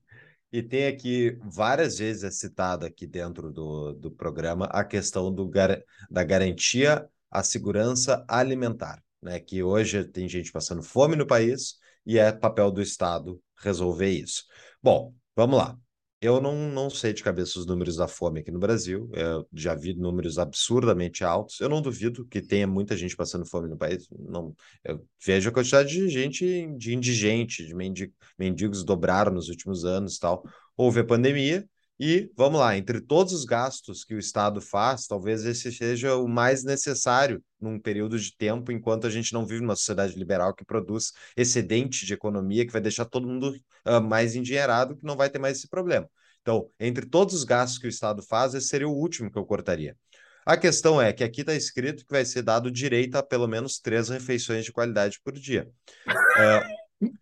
E 0.52 0.64
tem 0.64 0.88
aqui, 0.88 1.38
várias 1.44 2.00
vezes 2.00 2.24
é 2.24 2.32
citado 2.32 2.84
aqui 2.84 3.06
dentro 3.06 3.52
do, 3.52 3.94
do 3.94 4.12
programa, 4.12 4.66
a 4.66 4.84
questão 4.84 5.32
do, 5.32 5.50
da 6.10 6.24
garantia 6.24 7.08
à 7.30 7.44
segurança 7.44 8.26
alimentar, 8.28 9.04
né? 9.22 9.40
Que 9.40 9.62
hoje 9.62 10.04
tem 10.06 10.28
gente 10.28 10.52
passando 10.52 10.82
fome 10.82 11.16
no 11.16 11.28
país 11.28 11.76
e 12.04 12.18
é 12.18 12.32
papel 12.32 12.72
do 12.72 12.82
Estado 12.82 13.40
resolver 13.58 14.10
isso. 14.10 14.44
Bom, 14.82 15.14
vamos 15.36 15.60
lá. 15.60 15.78
Eu 16.22 16.42
não, 16.42 16.54
não 16.70 16.90
sei 16.90 17.14
de 17.14 17.24
cabeça 17.24 17.58
os 17.58 17.66
números 17.66 17.96
da 17.96 18.08
fome 18.08 18.42
aqui 18.42 18.52
no 18.52 18.60
Brasil. 18.60 19.10
Eu 19.14 19.48
já 19.54 19.74
vi 19.74 19.94
números 19.94 20.38
absurdamente 20.38 21.24
altos. 21.24 21.60
Eu 21.62 21.70
não 21.70 21.82
duvido 21.82 22.26
que 22.26 22.42
tenha 22.42 22.68
muita 22.68 22.98
gente 22.98 23.16
passando 23.16 23.46
fome 23.46 23.70
no 23.70 23.78
país. 23.78 24.08
Não, 24.12 24.54
eu 24.84 25.06
vejo 25.26 25.50
a 25.50 25.54
quantidade 25.54 25.90
de 25.90 26.10
gente, 26.10 26.68
de 26.78 26.94
indigente, 26.94 27.66
de 27.66 27.74
mendigos, 27.74 28.16
mendigos 28.38 28.84
dobraram 28.84 29.32
nos 29.32 29.48
últimos 29.48 29.86
anos 29.86 30.18
e 30.18 30.20
tal. 30.20 30.44
Houve 30.76 31.00
a 31.00 31.06
pandemia 31.06 31.66
e, 32.00 32.32
vamos 32.38 32.62
lá, 32.62 32.78
entre 32.78 33.02
todos 33.02 33.34
os 33.34 33.44
gastos 33.44 34.06
que 34.06 34.16
o 34.16 34.20
Estado 34.20 34.62
faz, 34.62 35.06
talvez 35.06 35.44
esse 35.44 35.70
seja 35.72 36.16
o 36.16 36.30
mais 36.30 36.64
necessário 36.64 37.44
num 37.60 37.78
período 37.78 38.18
de 38.18 38.36
tempo, 38.38 38.72
enquanto 38.72 39.06
a 39.06 39.10
gente 39.10 39.34
não 39.34 39.46
vive 39.46 39.62
numa 39.62 39.76
sociedade 39.76 40.16
liberal 40.18 40.54
que 40.54 40.64
produz 40.64 41.12
excedente 41.36 42.06
de 42.06 42.14
economia, 42.14 42.66
que 42.66 42.72
vai 42.72 42.80
deixar 42.80 43.04
todo 43.04 43.28
mundo 43.28 43.54
uh, 43.86 44.02
mais 44.02 44.34
endinheirado, 44.34 44.96
que 44.96 45.06
não 45.06 45.18
vai 45.18 45.30
ter 45.30 45.40
mais 45.40 45.58
esse 45.58 45.68
problema. 45.68 46.10
Então, 46.42 46.70
entre 46.80 47.06
todos 47.06 47.34
os 47.34 47.44
gastos 47.44 47.78
que 47.78 47.88
o 47.88 47.90
Estado 47.90 48.24
faz, 48.24 48.54
esse 48.54 48.68
seria 48.68 48.88
o 48.88 48.96
último 48.96 49.30
que 49.30 49.38
eu 49.38 49.46
cortaria. 49.46 49.94
A 50.46 50.56
questão 50.56 51.02
é 51.02 51.12
que 51.12 51.24
aqui 51.24 51.42
está 51.42 51.54
escrito 51.54 52.06
que 52.06 52.12
vai 52.12 52.24
ser 52.24 52.44
dado 52.44 52.72
direito 52.72 53.16
a 53.16 53.24
pelo 53.24 53.48
menos 53.48 53.78
três 53.78 54.08
refeições 54.08 54.64
de 54.64 54.72
qualidade 54.72 55.20
por 55.22 55.34
dia. 55.34 55.68
Uh, 56.08 56.79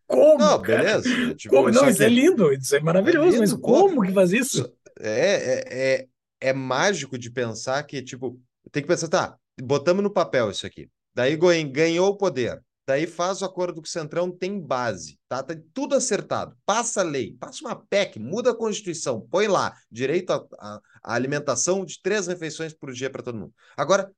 como? 0.08 0.38
Não, 0.38 0.58
beleza. 0.60 1.08
Tipo, 1.36 1.56
como? 1.56 1.72
Não, 1.72 1.90
isso 1.90 2.04
é 2.04 2.10
lindo, 2.10 2.52
isso 2.54 2.76
é 2.76 2.80
maravilhoso, 2.80 3.28
é 3.28 3.32
lindo, 3.32 3.42
mas 3.42 3.54
como 3.54 4.02
que 4.02 4.12
faz 4.12 4.32
isso? 4.32 4.72
É, 5.00 5.10
é, 5.10 5.64
é, 5.70 6.08
é 6.42 6.54
mágico 6.54 7.18
de 7.18 7.30
pensar 7.30 7.84
que, 7.84 8.02
tipo, 8.02 8.40
tem 8.72 8.82
que 8.82 8.88
pensar, 8.88 9.08
tá, 9.08 9.38
botamos 9.62 10.04
no 10.04 10.12
papel 10.12 10.50
isso 10.50 10.66
aqui. 10.66 10.90
Daí 11.14 11.36
ganhou 11.36 12.10
o 12.10 12.18
poder. 12.18 12.62
Daí 12.88 13.06
faz 13.06 13.42
o 13.42 13.46
acordo 13.46 13.82
com 13.82 13.86
o 13.86 13.90
Centrão, 13.90 14.32
tem 14.32 14.58
base, 14.62 15.20
tá? 15.28 15.44
Tá 15.44 15.54
tudo 15.74 15.94
acertado. 15.94 16.56
Passa 16.66 17.02
a 17.02 17.04
lei, 17.04 17.36
passa 17.38 17.66
uma 17.66 17.76
PEC, 17.76 18.18
muda 18.18 18.52
a 18.52 18.56
Constituição, 18.56 19.20
põe 19.20 19.46
lá 19.48 19.76
direito 19.92 20.32
à 20.32 20.80
alimentação 21.04 21.84
de 21.84 22.02
três 22.02 22.28
refeições 22.28 22.74
por 22.74 22.94
dia 22.94 23.10
para 23.10 23.22
todo 23.22 23.38
mundo. 23.38 23.54
Agora, 23.76 24.10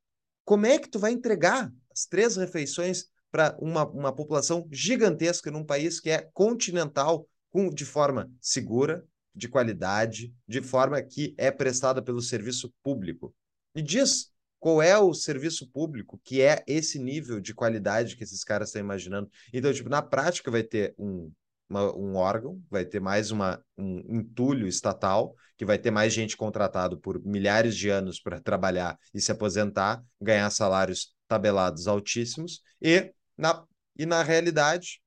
como 0.44 0.66
é 0.66 0.78
que 0.78 0.88
tu 0.88 1.00
vai 1.00 1.10
entregar 1.10 1.72
as 1.92 2.06
três 2.06 2.36
refeições 2.36 3.06
para 3.30 3.56
uma, 3.58 3.86
uma 3.86 4.12
população 4.14 4.66
gigantesca 4.70 5.50
num 5.50 5.64
país 5.64 6.00
que 6.00 6.10
é 6.10 6.28
continental, 6.32 7.26
com, 7.50 7.68
de 7.68 7.84
forma 7.84 8.30
segura, 8.40 9.04
de 9.34 9.48
qualidade, 9.48 10.32
de 10.46 10.60
forma 10.60 11.00
que 11.02 11.34
é 11.38 11.50
prestada 11.50 12.02
pelo 12.02 12.20
serviço 12.20 12.72
público? 12.82 13.34
Me 13.74 13.82
diz 13.82 14.30
qual 14.58 14.82
é 14.82 14.98
o 14.98 15.14
serviço 15.14 15.68
público 15.68 16.20
que 16.22 16.42
é 16.42 16.62
esse 16.66 16.98
nível 16.98 17.40
de 17.40 17.54
qualidade 17.54 18.16
que 18.16 18.24
esses 18.24 18.44
caras 18.44 18.68
estão 18.68 18.80
imaginando. 18.80 19.30
Então, 19.52 19.72
tipo, 19.72 19.88
na 19.88 20.02
prática 20.02 20.50
vai 20.50 20.62
ter 20.62 20.94
um, 20.98 21.32
uma, 21.68 21.96
um 21.96 22.16
órgão, 22.16 22.60
vai 22.68 22.84
ter 22.84 23.00
mais 23.00 23.30
uma, 23.30 23.62
um 23.78 24.18
entulho 24.18 24.66
estatal, 24.66 25.34
que 25.56 25.64
vai 25.64 25.78
ter 25.78 25.90
mais 25.90 26.12
gente 26.12 26.36
contratado 26.36 26.98
por 26.98 27.24
milhares 27.24 27.76
de 27.76 27.88
anos 27.88 28.20
para 28.20 28.40
trabalhar 28.40 28.98
e 29.14 29.20
se 29.20 29.32
aposentar, 29.32 30.04
ganhar 30.20 30.50
salários 30.50 31.14
tabelados 31.28 31.86
altíssimos, 31.86 32.60
e 32.82 33.12
na, 33.40 33.64
e 33.96 34.06
na 34.06 34.22
realidade 34.22 35.00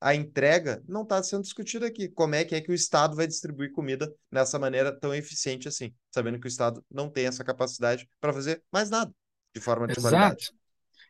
a 0.00 0.14
entrega 0.14 0.82
não 0.86 1.02
está 1.02 1.22
sendo 1.22 1.42
discutida 1.42 1.86
aqui. 1.86 2.08
Como 2.08 2.34
é 2.34 2.44
que 2.44 2.54
é 2.54 2.60
que 2.60 2.70
o 2.70 2.74
Estado 2.74 3.16
vai 3.16 3.26
distribuir 3.26 3.72
comida 3.72 4.12
nessa 4.30 4.58
maneira 4.58 4.92
tão 4.92 5.12
eficiente 5.12 5.66
assim, 5.66 5.92
sabendo 6.10 6.38
que 6.38 6.46
o 6.46 6.48
Estado 6.48 6.84
não 6.90 7.10
tem 7.10 7.26
essa 7.26 7.42
capacidade 7.42 8.08
para 8.20 8.32
fazer 8.32 8.62
mais 8.72 8.90
nada 8.90 9.12
de 9.54 9.60
forma 9.60 9.86
de 9.86 9.98
Exato. 9.98 10.52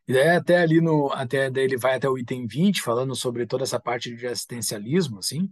E 0.06 0.16
é 0.16 0.36
até 0.36 0.58
ali 0.58 0.80
no, 0.80 1.12
até 1.12 1.48
ele 1.48 1.76
vai 1.76 1.96
até 1.96 2.08
o 2.08 2.16
item 2.16 2.46
20, 2.46 2.80
falando 2.80 3.14
sobre 3.14 3.46
toda 3.46 3.64
essa 3.64 3.78
parte 3.78 4.14
de 4.14 4.26
assistencialismo, 4.26 5.18
assim, 5.18 5.50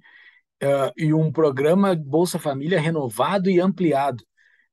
uh, 0.63 0.91
e 0.97 1.13
um 1.13 1.31
programa 1.31 1.95
Bolsa 1.95 2.39
Família 2.39 2.81
renovado 2.81 3.51
e 3.51 3.61
ampliado. 3.61 4.25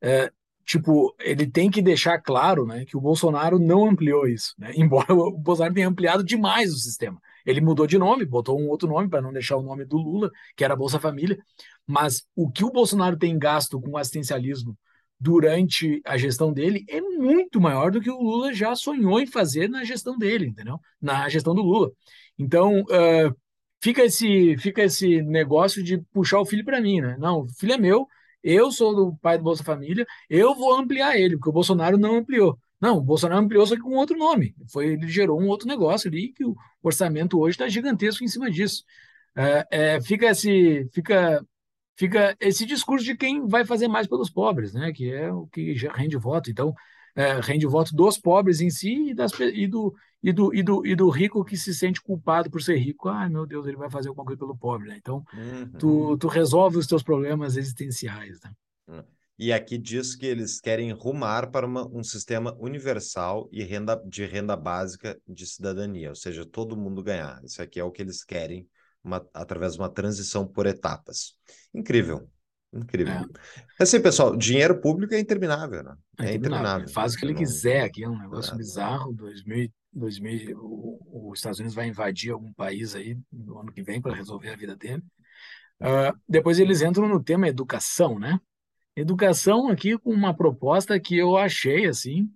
Uh, 0.01 0.31
tipo, 0.65 1.15
ele 1.19 1.45
tem 1.47 1.69
que 1.69 1.81
deixar 1.81 2.19
claro, 2.19 2.65
né, 2.65 2.85
que 2.85 2.97
o 2.97 3.01
Bolsonaro 3.01 3.59
não 3.59 3.87
ampliou 3.89 4.27
isso, 4.27 4.53
né? 4.57 4.71
Embora 4.75 5.13
o 5.13 5.37
Bolsonaro 5.37 5.73
tenha 5.73 5.87
ampliado 5.87 6.23
demais 6.23 6.73
o 6.73 6.77
sistema. 6.77 7.19
Ele 7.45 7.61
mudou 7.61 7.85
de 7.85 7.97
nome, 7.97 8.25
botou 8.25 8.59
um 8.59 8.69
outro 8.69 8.87
nome 8.87 9.09
para 9.09 9.21
não 9.21 9.33
deixar 9.33 9.57
o 9.57 9.63
nome 9.63 9.85
do 9.85 9.97
Lula, 9.97 10.31
que 10.55 10.63
era 10.63 10.75
Bolsa 10.75 10.99
Família. 10.99 11.37
Mas 11.85 12.25
o 12.35 12.49
que 12.49 12.63
o 12.63 12.71
Bolsonaro 12.71 13.17
tem 13.17 13.37
gasto 13.37 13.79
com 13.81 13.97
assistencialismo 13.97 14.77
durante 15.19 16.01
a 16.05 16.17
gestão 16.17 16.51
dele 16.51 16.85
é 16.89 16.99
muito 17.01 17.59
maior 17.61 17.91
do 17.91 18.01
que 18.01 18.11
o 18.11 18.21
Lula 18.21 18.53
já 18.53 18.75
sonhou 18.75 19.19
em 19.19 19.27
fazer 19.27 19.69
na 19.69 19.83
gestão 19.83 20.17
dele, 20.17 20.47
entendeu? 20.47 20.79
Na 21.01 21.29
gestão 21.29 21.53
do 21.55 21.61
Lula. 21.61 21.91
Então, 22.37 22.81
uh, 22.81 23.35
fica 23.81 24.03
esse 24.03 24.57
fica 24.57 24.83
esse 24.83 25.21
negócio 25.21 25.83
de 25.83 25.97
puxar 26.13 26.39
o 26.39 26.45
filho 26.45 26.65
para 26.65 26.81
mim, 26.81 27.01
né? 27.01 27.15
Não, 27.19 27.41
o 27.41 27.49
filho 27.49 27.73
é 27.73 27.77
meu, 27.77 28.07
eu 28.43 28.71
sou 28.71 28.95
do 28.95 29.15
pai 29.17 29.37
do 29.37 29.43
Bolsa 29.43 29.63
Família, 29.63 30.05
eu 30.29 30.53
vou 30.55 30.75
ampliar 30.75 31.17
ele, 31.17 31.35
porque 31.37 31.49
o 31.49 31.53
Bolsonaro 31.53 31.97
não 31.97 32.17
ampliou. 32.17 32.57
Não, 32.79 32.97
o 32.97 33.01
Bolsonaro 33.01 33.41
ampliou 33.41 33.65
só 33.65 33.75
que 33.75 33.81
com 33.81 33.95
outro 33.95 34.17
nome. 34.17 34.53
Foi, 34.71 34.87
ele 34.87 35.07
gerou 35.07 35.39
um 35.41 35.47
outro 35.47 35.67
negócio 35.67 36.09
ali 36.09 36.33
que 36.33 36.43
o 36.43 36.55
orçamento 36.81 37.39
hoje 37.39 37.55
está 37.55 37.67
gigantesco 37.69 38.23
em 38.23 38.27
cima 38.27 38.51
disso. 38.51 38.83
É, 39.35 39.67
é, 39.71 40.01
fica 40.01 40.27
esse 40.27 40.87
fica 40.93 41.45
fica 41.95 42.35
esse 42.39 42.65
discurso 42.65 43.05
de 43.05 43.15
quem 43.15 43.47
vai 43.47 43.65
fazer 43.65 43.87
mais 43.87 44.07
pelos 44.07 44.29
pobres, 44.29 44.73
né? 44.73 44.91
Que 44.91 45.11
é 45.13 45.31
o 45.31 45.47
que 45.47 45.73
rende 45.95 46.17
voto. 46.17 46.51
Então 46.51 46.73
é, 47.15 47.39
rende 47.39 47.65
voto 47.65 47.95
dos 47.95 48.17
pobres 48.17 48.59
em 48.61 48.69
si 48.69 49.11
e, 49.11 49.13
das, 49.13 49.31
e, 49.39 49.67
do, 49.67 49.93
e, 50.23 50.31
do, 50.31 50.55
e, 50.55 50.63
do, 50.63 50.87
e 50.87 50.95
do 50.95 51.09
rico 51.09 51.43
que 51.43 51.57
se 51.57 51.73
sente 51.73 52.01
culpado 52.01 52.49
por 52.49 52.61
ser 52.61 52.77
rico. 52.77 53.09
Ai, 53.09 53.27
meu 53.27 53.45
Deus, 53.45 53.67
ele 53.67 53.75
vai 53.75 53.89
fazer 53.89 54.07
alguma 54.07 54.25
coisa 54.25 54.39
pelo 54.39 54.55
pobre, 54.55 54.87
né? 54.87 54.97
Então, 54.97 55.23
uhum. 55.33 55.71
tu, 55.77 56.17
tu 56.17 56.27
resolve 56.27 56.77
os 56.77 56.87
teus 56.87 57.03
problemas 57.03 57.57
existenciais, 57.57 58.39
né? 58.41 58.51
Uhum. 58.87 59.03
E 59.37 59.51
aqui 59.51 59.77
diz 59.77 60.15
que 60.15 60.25
eles 60.25 60.61
querem 60.61 60.91
rumar 60.91 61.51
para 61.51 61.65
uma, 61.65 61.85
um 61.87 62.03
sistema 62.03 62.55
universal 62.59 63.49
e 63.51 63.63
renda, 63.63 64.01
de 64.05 64.25
renda 64.25 64.55
básica 64.55 65.19
de 65.27 65.45
cidadania, 65.45 66.09
ou 66.09 66.15
seja, 66.15 66.45
todo 66.45 66.77
mundo 66.77 67.03
ganhar. 67.03 67.43
Isso 67.43 67.61
aqui 67.61 67.79
é 67.79 67.83
o 67.83 67.91
que 67.91 68.01
eles 68.01 68.23
querem 68.23 68.67
uma, 69.03 69.27
através 69.33 69.73
de 69.73 69.79
uma 69.79 69.89
transição 69.89 70.47
por 70.47 70.65
etapas. 70.65 71.35
Incrível. 71.73 72.29
Incrível. 72.73 73.13
É. 73.13 73.25
Assim, 73.79 74.01
pessoal, 74.01 74.35
dinheiro 74.35 74.79
público 74.81 75.13
é 75.13 75.19
interminável, 75.19 75.83
né? 75.83 75.95
É, 76.19 76.31
é 76.31 76.33
interminável. 76.35 76.87
Faz 76.89 77.13
o 77.13 77.17
que 77.17 77.25
ele 77.25 77.35
quiser 77.35 77.81
aqui, 77.81 78.03
é 78.03 78.09
um 78.09 78.17
negócio 78.17 78.53
é. 78.53 78.57
bizarro. 78.57 79.13
2000, 79.13 79.69
2000, 79.93 80.57
o, 80.57 81.29
os 81.31 81.39
Estados 81.39 81.59
Unidos 81.59 81.75
vai 81.75 81.87
invadir 81.87 82.31
algum 82.31 82.51
país 82.53 82.95
aí 82.95 83.17
no 83.31 83.59
ano 83.59 83.71
que 83.71 83.83
vem 83.83 84.01
para 84.01 84.15
resolver 84.15 84.49
a 84.49 84.55
vida 84.55 84.75
dele. 84.75 85.03
Uh, 85.79 86.17
depois 86.27 86.59
eles 86.59 86.81
entram 86.81 87.07
no 87.07 87.23
tema 87.23 87.47
educação, 87.47 88.17
né? 88.17 88.39
Educação 88.95 89.67
aqui 89.67 89.97
com 89.97 90.11
uma 90.11 90.33
proposta 90.33 90.99
que 90.99 91.17
eu 91.17 91.37
achei 91.37 91.85
assim 91.85 92.29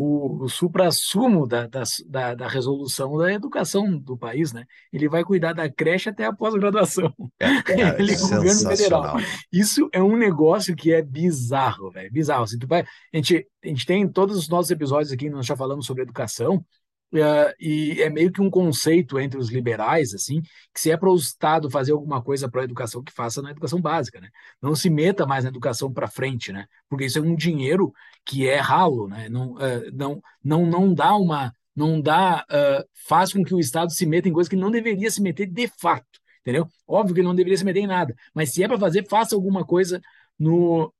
o, 0.00 0.44
o 0.44 0.48
supra-sumo 0.48 1.44
da, 1.44 1.66
da, 1.66 2.34
da, 2.34 2.46
resolução 2.46 3.18
da 3.18 3.32
educação 3.32 3.98
do 3.98 4.16
país, 4.16 4.52
né? 4.52 4.64
Ele 4.92 5.08
vai 5.08 5.24
cuidar 5.24 5.52
da 5.52 5.68
creche 5.68 6.08
até 6.08 6.24
a 6.24 6.32
pós-graduação. 6.32 7.12
É, 7.40 7.46
Ele 7.98 8.12
é 8.12 8.16
governo 8.16 8.70
federal. 8.70 9.16
Isso 9.52 9.88
é 9.92 10.00
um 10.00 10.16
negócio 10.16 10.76
que 10.76 10.92
é 10.92 11.02
bizarro, 11.02 11.90
velho. 11.90 12.12
Bizarro. 12.12 12.44
Assim, 12.44 12.58
vai, 12.64 12.82
a, 12.82 13.16
gente, 13.16 13.44
a 13.64 13.66
gente 13.66 13.84
tem 13.84 14.06
todos 14.06 14.38
os 14.38 14.48
nossos 14.48 14.70
episódios 14.70 15.10
aqui, 15.10 15.28
nós 15.28 15.44
já 15.44 15.56
falamos 15.56 15.84
sobre 15.84 16.04
educação, 16.04 16.64
Uh, 17.12 17.54
e 17.58 18.02
é 18.02 18.10
meio 18.10 18.30
que 18.30 18.42
um 18.42 18.50
conceito 18.50 19.18
entre 19.18 19.38
os 19.38 19.48
liberais, 19.50 20.12
assim, 20.12 20.42
que 20.74 20.80
se 20.80 20.90
é 20.90 20.96
para 20.96 21.08
o 21.08 21.16
Estado 21.16 21.70
fazer 21.70 21.92
alguma 21.92 22.22
coisa 22.22 22.50
para 22.50 22.60
a 22.60 22.64
educação, 22.64 23.02
que 23.02 23.12
faça 23.12 23.40
na 23.40 23.50
educação 23.50 23.80
básica, 23.80 24.20
né? 24.20 24.28
Não 24.60 24.74
se 24.74 24.90
meta 24.90 25.26
mais 25.26 25.44
na 25.44 25.50
educação 25.50 25.90
para 25.90 26.06
frente, 26.06 26.52
né? 26.52 26.66
Porque 26.88 27.06
isso 27.06 27.18
é 27.18 27.22
um 27.22 27.34
dinheiro 27.34 27.92
que 28.26 28.46
é 28.46 28.58
ralo, 28.58 29.08
né? 29.08 29.28
Não, 29.30 29.52
uh, 29.52 29.90
não, 29.92 30.22
não, 30.44 30.66
não 30.66 30.92
dá 30.94 31.16
uma, 31.16 31.50
não 31.74 31.98
dá, 31.98 32.44
uh, 32.50 32.84
faz 33.06 33.32
com 33.32 33.42
que 33.42 33.54
o 33.54 33.60
Estado 33.60 33.90
se 33.90 34.04
meta 34.04 34.28
em 34.28 34.32
coisas 34.32 34.48
que 34.48 34.56
não 34.56 34.70
deveria 34.70 35.10
se 35.10 35.22
meter 35.22 35.46
de 35.46 35.66
fato, 35.80 36.20
entendeu? 36.42 36.68
Óbvio 36.86 37.14
que 37.14 37.20
ele 37.20 37.28
não 37.28 37.34
deveria 37.34 37.56
se 37.56 37.64
meter 37.64 37.80
em 37.80 37.86
nada, 37.86 38.14
mas 38.34 38.52
se 38.52 38.62
é 38.62 38.68
para 38.68 38.78
fazer, 38.78 39.08
faça 39.08 39.34
alguma 39.34 39.64
coisa 39.64 39.98
no, 40.38 40.92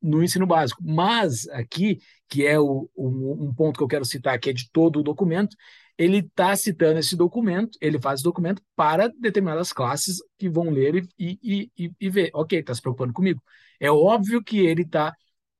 no 0.00 0.22
ensino 0.22 0.46
básico. 0.46 0.82
Mas 0.84 1.48
aqui, 1.48 1.98
que 2.28 2.46
é 2.46 2.58
o, 2.58 2.88
um 2.96 3.52
ponto 3.54 3.78
que 3.78 3.82
eu 3.84 3.88
quero 3.88 4.04
citar, 4.04 4.38
que 4.38 4.50
é 4.50 4.52
de 4.52 4.70
todo 4.70 5.00
o 5.00 5.02
documento, 5.02 5.56
ele 5.96 6.18
está 6.18 6.54
citando 6.56 6.98
esse 6.98 7.16
documento, 7.16 7.78
ele 7.80 8.00
faz 8.00 8.20
esse 8.20 8.24
documento 8.24 8.62
para 8.74 9.08
determinadas 9.08 9.72
classes 9.72 10.18
que 10.38 10.48
vão 10.48 10.70
ler 10.70 11.06
e, 11.18 11.38
e, 11.42 11.70
e, 11.78 11.92
e 12.00 12.10
ver, 12.10 12.30
ok, 12.34 12.58
está 12.58 12.74
se 12.74 12.80
preocupando 12.80 13.12
comigo. 13.12 13.42
É 13.78 13.90
óbvio 13.90 14.42
que 14.42 14.58
ele 14.60 14.82
está 14.82 15.14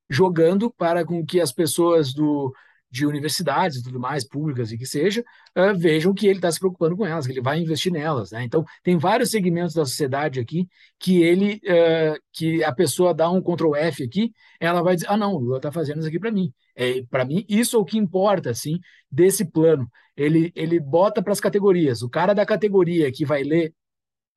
jogando 0.08 0.70
para 0.70 1.04
com 1.04 1.24
que 1.24 1.40
as 1.40 1.52
pessoas 1.52 2.12
do, 2.12 2.52
de 2.92 3.06
universidades 3.06 3.78
e 3.78 3.82
tudo 3.82 3.98
mais, 3.98 4.22
públicas 4.22 4.70
e 4.70 4.76
que 4.76 4.84
seja, 4.84 5.24
uh, 5.56 5.74
vejam 5.74 6.12
que 6.12 6.26
ele 6.26 6.38
está 6.38 6.52
se 6.52 6.58
preocupando 6.58 6.94
com 6.94 7.06
elas, 7.06 7.26
que 7.26 7.32
ele 7.32 7.40
vai 7.40 7.58
investir 7.58 7.90
nelas. 7.90 8.32
Né? 8.32 8.44
Então, 8.44 8.62
tem 8.82 8.98
vários 8.98 9.30
segmentos 9.30 9.74
da 9.74 9.86
sociedade 9.86 10.38
aqui 10.38 10.68
que 10.98 11.22
ele, 11.22 11.54
uh, 11.64 12.20
que 12.30 12.62
a 12.62 12.70
pessoa 12.70 13.14
dá 13.14 13.30
um 13.30 13.40
Ctrl 13.40 13.74
F 13.74 14.04
aqui, 14.04 14.30
ela 14.60 14.82
vai 14.82 14.94
dizer, 14.94 15.08
ah, 15.08 15.16
não, 15.16 15.32
o 15.34 15.38
Lula 15.38 15.56
está 15.56 15.72
fazendo 15.72 16.00
isso 16.00 16.08
aqui 16.08 16.20
para 16.20 16.30
mim. 16.30 16.52
É, 16.76 17.02
para 17.04 17.24
mim, 17.24 17.46
isso 17.48 17.76
é 17.76 17.78
o 17.78 17.84
que 17.84 17.96
importa, 17.96 18.50
assim, 18.50 18.78
desse 19.10 19.44
plano. 19.50 19.90
Ele, 20.14 20.52
ele 20.54 20.78
bota 20.78 21.22
para 21.22 21.32
as 21.32 21.40
categorias. 21.40 22.02
O 22.02 22.10
cara 22.10 22.34
da 22.34 22.44
categoria 22.44 23.10
que 23.10 23.24
vai 23.24 23.42
ler 23.42 23.74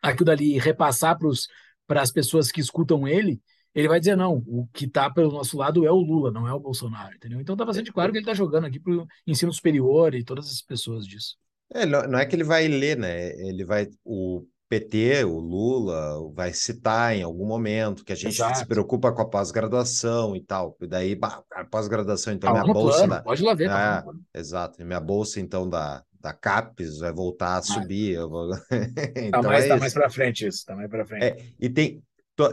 aquilo 0.02 0.26
dali 0.26 0.56
e 0.56 0.60
repassar 0.60 1.18
para 1.86 2.02
as 2.02 2.12
pessoas 2.12 2.52
que 2.52 2.62
escutam 2.62 3.06
ele, 3.06 3.42
ele 3.76 3.90
vai 3.90 4.00
dizer, 4.00 4.16
não, 4.16 4.42
o 4.48 4.66
que 4.74 4.86
está 4.86 5.10
pelo 5.10 5.32
nosso 5.32 5.58
lado 5.58 5.86
é 5.86 5.92
o 5.92 5.96
Lula, 5.96 6.32
não 6.32 6.48
é 6.48 6.54
o 6.54 6.60
Bolsonaro, 6.60 7.14
entendeu? 7.14 7.42
Então 7.42 7.54
está 7.54 7.66
bastante 7.66 7.92
claro 7.92 8.12
que 8.12 8.18
ele 8.18 8.24
está 8.24 8.34
jogando 8.34 8.66
aqui 8.66 8.80
para 8.80 8.94
o 8.94 9.08
ensino 9.28 9.52
superior 9.52 10.16
e 10.16 10.24
todas 10.24 10.50
as 10.50 10.62
pessoas 10.62 11.06
disso. 11.06 11.36
É, 11.74 11.86
não 11.86 12.18
é 12.18 12.26
que 12.26 12.36
ele 12.36 12.44
vai 12.44 12.68
ler, 12.68 12.98
né? 12.98 13.30
Ele 13.40 13.66
vai. 13.66 13.90
O 14.04 14.46
PT, 14.70 15.26
o 15.26 15.40
Lula, 15.40 16.32
vai 16.34 16.52
citar 16.54 17.16
em 17.16 17.22
algum 17.22 17.46
momento 17.46 18.04
que 18.04 18.14
a 18.14 18.16
gente 18.16 18.36
Exato. 18.36 18.60
se 18.60 18.66
preocupa 18.66 19.12
com 19.12 19.22
a 19.22 19.30
pós-graduação 19.30 20.36
e 20.36 20.42
tal. 20.42 20.76
E 20.82 20.88
daí, 20.88 21.20
a 21.52 21.66
pós-graduação, 21.66 22.34
então, 22.34 22.54
tá 22.54 22.62
minha 22.62 22.74
bolsa. 22.74 22.98
Plano, 23.00 23.14
da... 23.14 23.22
Pode 23.22 23.44
lá 23.44 23.54
ver, 23.54 23.68
tá 23.68 24.06
é, 24.34 24.40
Exato. 24.40 24.84
Minha 24.84 25.00
bolsa, 25.00 25.40
então, 25.40 25.70
da, 25.70 26.04
da 26.20 26.34
CAPES 26.34 27.00
vai 27.00 27.14
voltar 27.14 27.58
a 27.58 27.62
subir. 27.62 28.14
Eu 28.14 28.30
vou... 28.30 28.50
então, 29.16 29.42
tá 29.42 29.50
mais, 29.50 29.66
é 29.66 29.68
tá 29.68 29.78
mais 29.78 29.94
para 29.94 30.10
frente 30.10 30.48
isso, 30.48 30.66
tá 30.66 30.76
mais 30.76 30.90
para 30.90 31.06
frente. 31.06 31.24
É, 31.24 31.38
e 31.60 31.70
tem, 31.70 32.02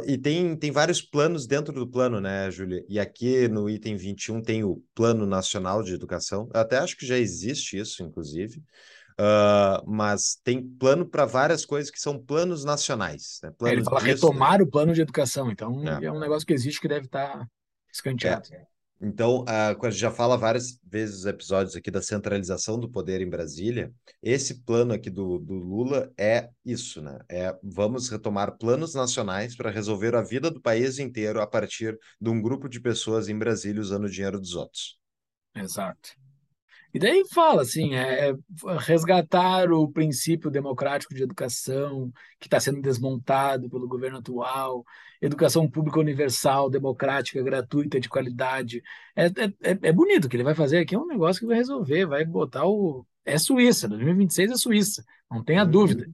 e 0.06 0.16
tem, 0.16 0.56
tem 0.56 0.70
vários 0.70 1.02
planos 1.02 1.46
dentro 1.46 1.72
do 1.72 1.86
plano, 1.86 2.20
né, 2.20 2.50
Júlia? 2.50 2.84
E 2.88 3.00
aqui 3.00 3.48
no 3.48 3.68
item 3.68 3.96
21 3.96 4.40
tem 4.40 4.62
o 4.62 4.82
Plano 4.94 5.26
Nacional 5.26 5.82
de 5.82 5.92
Educação. 5.92 6.48
Eu 6.54 6.60
até 6.60 6.78
acho 6.78 6.96
que 6.96 7.04
já 7.04 7.18
existe 7.18 7.78
isso, 7.78 8.02
inclusive. 8.02 8.62
Uh, 9.12 9.82
mas 9.86 10.40
tem 10.42 10.62
plano 10.62 11.04
para 11.04 11.24
várias 11.24 11.64
coisas 11.64 11.90
que 11.90 12.00
são 12.00 12.18
planos 12.18 12.64
nacionais. 12.64 13.40
Né? 13.42 13.52
Planos 13.58 13.72
é, 13.72 13.80
ele 13.80 13.84
fala 13.84 14.00
disso, 14.00 14.26
retomar 14.26 14.58
né? 14.58 14.64
o 14.64 14.70
plano 14.70 14.92
de 14.92 15.00
educação. 15.00 15.50
Então, 15.50 15.82
é. 15.86 16.04
é. 16.04 16.12
um 16.12 16.20
negócio 16.20 16.46
que 16.46 16.54
existe 16.54 16.80
que 16.80 16.88
deve 16.88 17.06
estar 17.06 17.38
tá 17.38 17.46
escanteado. 17.92 18.48
É. 18.52 18.71
Então, 19.04 19.40
uh, 19.40 19.46
a 19.84 19.90
gente 19.90 19.98
já 20.00 20.12
fala 20.12 20.36
várias 20.36 20.78
vezes 20.84 21.16
os 21.16 21.26
episódios 21.26 21.74
aqui 21.74 21.90
da 21.90 22.00
centralização 22.00 22.78
do 22.78 22.88
poder 22.88 23.20
em 23.20 23.28
Brasília. 23.28 23.92
Esse 24.22 24.62
plano 24.62 24.94
aqui 24.94 25.10
do, 25.10 25.40
do 25.40 25.54
Lula 25.54 26.12
é 26.16 26.48
isso, 26.64 27.02
né? 27.02 27.18
É 27.28 27.52
vamos 27.64 28.08
retomar 28.08 28.56
planos 28.56 28.94
nacionais 28.94 29.56
para 29.56 29.70
resolver 29.70 30.14
a 30.14 30.22
vida 30.22 30.52
do 30.52 30.60
país 30.60 31.00
inteiro 31.00 31.40
a 31.40 31.46
partir 31.46 31.98
de 32.20 32.30
um 32.30 32.40
grupo 32.40 32.68
de 32.68 32.80
pessoas 32.80 33.28
em 33.28 33.36
Brasília 33.36 33.82
usando 33.82 34.04
o 34.04 34.10
dinheiro 34.10 34.38
dos 34.38 34.54
outros. 34.54 34.96
Exato. 35.52 36.10
E 36.94 36.98
daí 36.98 37.24
fala 37.32 37.62
assim, 37.62 37.94
é, 37.94 38.30
é 38.30 38.34
resgatar 38.80 39.72
o 39.72 39.90
princípio 39.90 40.50
democrático 40.50 41.14
de 41.14 41.22
educação 41.22 42.12
que 42.38 42.46
está 42.46 42.60
sendo 42.60 42.82
desmontado 42.82 43.70
pelo 43.70 43.88
governo 43.88 44.18
atual, 44.18 44.84
educação 45.20 45.70
pública 45.70 45.98
universal, 45.98 46.68
democrática, 46.68 47.42
gratuita, 47.42 47.98
de 47.98 48.08
qualidade. 48.08 48.82
É, 49.16 49.26
é, 49.26 49.70
é, 49.70 49.78
é 49.82 49.92
bonito 49.92 50.26
o 50.26 50.28
que 50.28 50.36
ele 50.36 50.44
vai 50.44 50.54
fazer 50.54 50.78
aqui, 50.78 50.94
é 50.94 50.98
um 50.98 51.06
negócio 51.06 51.40
que 51.40 51.46
vai 51.46 51.56
resolver, 51.56 52.06
vai 52.06 52.24
botar 52.24 52.66
o. 52.66 53.06
É 53.24 53.38
Suíça, 53.38 53.88
2026 53.88 54.50
é 54.50 54.56
Suíça, 54.56 55.04
não 55.30 55.44
tenha 55.44 55.64
uhum. 55.64 55.70
dúvida. 55.70 56.10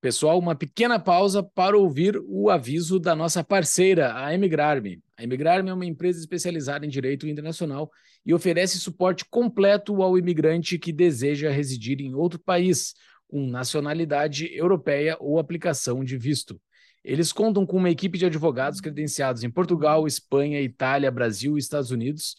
Pessoal, 0.00 0.38
uma 0.38 0.54
pequena 0.54 0.96
pausa 0.96 1.42
para 1.42 1.76
ouvir 1.76 2.22
o 2.28 2.50
aviso 2.50 3.00
da 3.00 3.16
nossa 3.16 3.42
parceira, 3.42 4.14
a 4.14 4.32
Emigrarme. 4.32 5.02
A 5.16 5.24
Emigrarme 5.24 5.70
é 5.70 5.74
uma 5.74 5.84
empresa 5.84 6.20
especializada 6.20 6.86
em 6.86 6.88
direito 6.88 7.26
internacional 7.26 7.90
e 8.24 8.32
oferece 8.32 8.78
suporte 8.78 9.24
completo 9.24 10.00
ao 10.00 10.16
imigrante 10.16 10.78
que 10.78 10.92
deseja 10.92 11.50
residir 11.50 12.00
em 12.00 12.14
outro 12.14 12.38
país, 12.38 12.94
com 13.26 13.44
nacionalidade 13.48 14.48
europeia 14.54 15.16
ou 15.18 15.36
aplicação 15.36 16.04
de 16.04 16.16
visto. 16.16 16.60
Eles 17.02 17.32
contam 17.32 17.66
com 17.66 17.76
uma 17.76 17.90
equipe 17.90 18.16
de 18.16 18.26
advogados 18.26 18.80
credenciados 18.80 19.42
em 19.42 19.50
Portugal, 19.50 20.06
Espanha, 20.06 20.60
Itália, 20.60 21.10
Brasil 21.10 21.56
e 21.56 21.58
Estados 21.58 21.90
Unidos, 21.90 22.36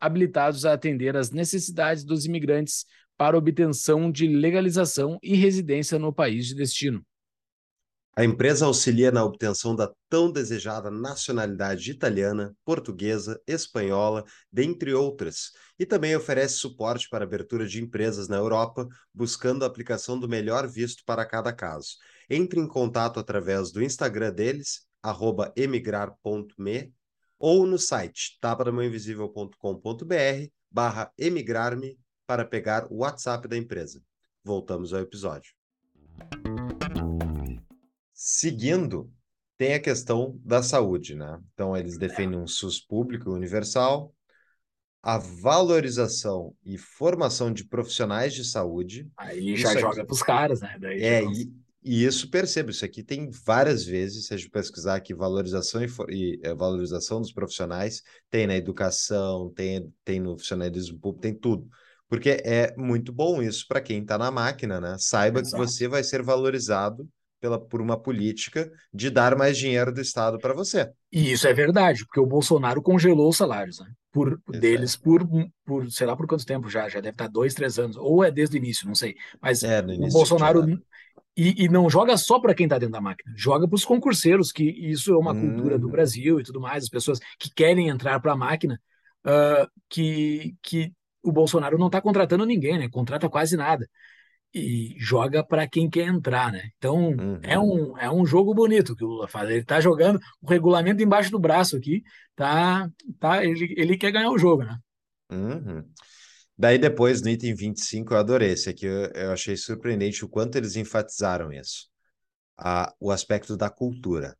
habilitados 0.00 0.64
a 0.64 0.72
atender 0.72 1.14
às 1.14 1.30
necessidades 1.30 2.04
dos 2.04 2.24
imigrantes 2.24 2.86
para 3.16 3.36
obtenção 3.36 4.10
de 4.10 4.26
legalização 4.26 5.18
e 5.22 5.34
residência 5.34 5.98
no 5.98 6.12
país 6.12 6.46
de 6.46 6.54
destino. 6.54 7.04
A 8.14 8.22
empresa 8.22 8.66
auxilia 8.66 9.10
na 9.10 9.24
obtenção 9.24 9.74
da 9.74 9.90
tão 10.10 10.30
desejada 10.30 10.90
nacionalidade 10.90 11.90
italiana, 11.90 12.54
portuguesa, 12.62 13.40
espanhola, 13.46 14.22
dentre 14.52 14.92
outras, 14.92 15.50
e 15.78 15.86
também 15.86 16.14
oferece 16.14 16.56
suporte 16.56 17.08
para 17.08 17.24
abertura 17.24 17.66
de 17.66 17.82
empresas 17.82 18.28
na 18.28 18.36
Europa, 18.36 18.86
buscando 19.14 19.64
a 19.64 19.66
aplicação 19.66 20.20
do 20.20 20.28
melhor 20.28 20.68
visto 20.68 21.02
para 21.06 21.24
cada 21.24 21.54
caso. 21.54 21.96
Entre 22.28 22.60
em 22.60 22.68
contato 22.68 23.18
através 23.18 23.72
do 23.72 23.82
Instagram 23.82 24.34
deles, 24.34 24.86
emigrar.me, 25.56 26.92
ou 27.38 27.66
no 27.66 27.78
site 27.78 28.36
tapadamãoinvisível.com.br 28.42 30.50
barra 30.70 31.10
emigrar-me 31.16 31.98
para 32.32 32.46
pegar 32.46 32.86
o 32.90 33.00
WhatsApp 33.00 33.46
da 33.46 33.58
empresa. 33.58 34.02
Voltamos 34.42 34.94
ao 34.94 35.00
episódio. 35.00 35.52
Seguindo, 38.14 39.12
tem 39.58 39.74
a 39.74 39.80
questão 39.80 40.40
da 40.42 40.62
saúde, 40.62 41.14
né? 41.14 41.38
Então, 41.52 41.76
eles 41.76 41.98
defendem 41.98 42.38
um 42.38 42.46
SUS 42.46 42.80
público 42.80 43.30
universal, 43.30 44.14
a 45.02 45.18
valorização 45.18 46.54
e 46.64 46.78
formação 46.78 47.52
de 47.52 47.66
profissionais 47.66 48.32
de 48.32 48.46
saúde. 48.46 49.06
Aí 49.14 49.54
já 49.54 49.78
joga 49.78 50.02
para 50.02 50.14
os 50.14 50.22
caras, 50.22 50.62
né? 50.62 50.78
Daí 50.80 51.02
é, 51.02 51.22
e, 51.22 51.52
e, 51.84 52.06
isso 52.06 52.30
percebo, 52.30 52.70
isso 52.70 52.82
aqui 52.82 53.02
tem 53.02 53.28
várias 53.44 53.84
vezes, 53.84 54.28
se 54.28 54.32
a 54.32 54.38
gente 54.38 54.48
pesquisar 54.48 54.94
aqui, 54.94 55.12
valorização 55.12 55.84
e, 55.84 55.88
e 56.08 56.40
é, 56.42 56.54
valorização 56.54 57.20
dos 57.20 57.32
profissionais, 57.32 58.02
tem 58.30 58.46
na 58.46 58.56
educação, 58.56 59.52
tem, 59.54 59.92
tem 60.02 60.18
no 60.18 60.38
funcionalismo 60.38 60.98
público, 60.98 61.20
tem 61.20 61.34
tudo. 61.34 61.68
Porque 62.12 62.42
é 62.44 62.74
muito 62.76 63.10
bom 63.10 63.40
isso 63.40 63.64
para 63.66 63.80
quem 63.80 64.02
está 64.02 64.18
na 64.18 64.30
máquina, 64.30 64.78
né? 64.78 64.96
Saiba 64.98 65.40
Exato. 65.40 65.56
que 65.56 65.66
você 65.66 65.88
vai 65.88 66.04
ser 66.04 66.22
valorizado 66.22 67.08
pela, 67.40 67.58
por 67.58 67.80
uma 67.80 67.98
política 67.98 68.70
de 68.92 69.08
dar 69.08 69.34
mais 69.34 69.56
dinheiro 69.56 69.90
do 69.90 70.02
Estado 70.02 70.38
para 70.38 70.52
você. 70.52 70.90
E 71.10 71.32
isso 71.32 71.48
é 71.48 71.54
verdade, 71.54 72.04
porque 72.04 72.20
o 72.20 72.26
Bolsonaro 72.26 72.82
congelou 72.82 73.30
os 73.30 73.38
salários 73.38 73.80
né? 73.80 73.86
por, 74.12 74.38
deles 74.46 74.94
por, 74.94 75.26
por, 75.64 75.90
sei 75.90 76.06
lá 76.06 76.14
por 76.14 76.26
quanto 76.26 76.44
tempo 76.44 76.68
já, 76.68 76.86
já 76.86 77.00
deve 77.00 77.14
estar 77.14 77.28
dois, 77.28 77.54
três 77.54 77.78
anos, 77.78 77.96
ou 77.96 78.22
é 78.22 78.30
desde 78.30 78.58
o 78.58 78.58
início, 78.58 78.86
não 78.86 78.94
sei. 78.94 79.16
Mas 79.40 79.62
é, 79.62 79.80
o 79.80 80.08
Bolsonaro. 80.08 80.66
E, 81.34 81.64
e, 81.64 81.68
não 81.70 81.88
joga 81.88 82.14
só 82.18 82.38
para 82.38 82.54
quem 82.54 82.66
está 82.66 82.76
dentro 82.76 82.92
da 82.92 83.00
máquina, 83.00 83.32
joga 83.34 83.66
para 83.66 83.76
os 83.76 83.86
concurseiros, 83.86 84.52
que 84.52 84.64
isso 84.64 85.14
é 85.14 85.16
uma 85.16 85.32
hum. 85.32 85.40
cultura 85.40 85.78
do 85.78 85.86
uhum. 85.86 85.92
Brasil 85.92 86.38
e 86.38 86.42
tudo 86.42 86.60
mais, 86.60 86.84
as 86.84 86.90
pessoas 86.90 87.18
que 87.38 87.50
querem 87.54 87.88
entrar 87.88 88.20
para 88.20 88.32
a 88.32 88.36
máquina, 88.36 88.78
uh, 89.24 89.66
que, 89.88 90.54
que 90.62 90.92
o 91.22 91.32
Bolsonaro 91.32 91.78
não 91.78 91.86
está 91.86 92.00
contratando 92.00 92.44
ninguém, 92.44 92.78
né? 92.78 92.88
Contrata 92.88 93.28
quase 93.28 93.56
nada. 93.56 93.88
E 94.54 94.94
joga 94.98 95.42
para 95.42 95.66
quem 95.66 95.88
quer 95.88 96.06
entrar, 96.06 96.52
né? 96.52 96.68
Então 96.76 97.10
uhum. 97.10 97.40
é, 97.42 97.58
um, 97.58 97.98
é 97.98 98.10
um 98.10 98.26
jogo 98.26 98.54
bonito 98.54 98.94
que 98.94 99.04
o 99.04 99.08
Lula 99.08 99.28
faz. 99.28 99.48
Ele 99.48 99.60
está 99.60 99.80
jogando 99.80 100.20
o 100.42 100.48
regulamento 100.48 101.02
embaixo 101.02 101.30
do 101.30 101.38
braço 101.38 101.76
aqui, 101.76 102.02
tá, 102.36 102.88
tá, 103.18 103.44
ele, 103.44 103.74
ele 103.76 103.96
quer 103.96 104.10
ganhar 104.10 104.30
o 104.30 104.38
jogo, 104.38 104.64
né? 104.64 104.76
Uhum. 105.30 105.82
Daí 106.58 106.78
depois, 106.78 107.22
no 107.22 107.30
item 107.30 107.54
25, 107.54 108.12
eu 108.12 108.18
adorei 108.18 108.50
esse 108.50 108.68
aqui, 108.68 108.86
eu, 108.86 109.06
eu 109.14 109.32
achei 109.32 109.56
surpreendente 109.56 110.24
o 110.24 110.28
quanto 110.28 110.56
eles 110.56 110.76
enfatizaram 110.76 111.50
isso. 111.52 111.88
Ah, 112.58 112.92
o 113.00 113.10
aspecto 113.10 113.56
da 113.56 113.70
cultura. 113.70 114.36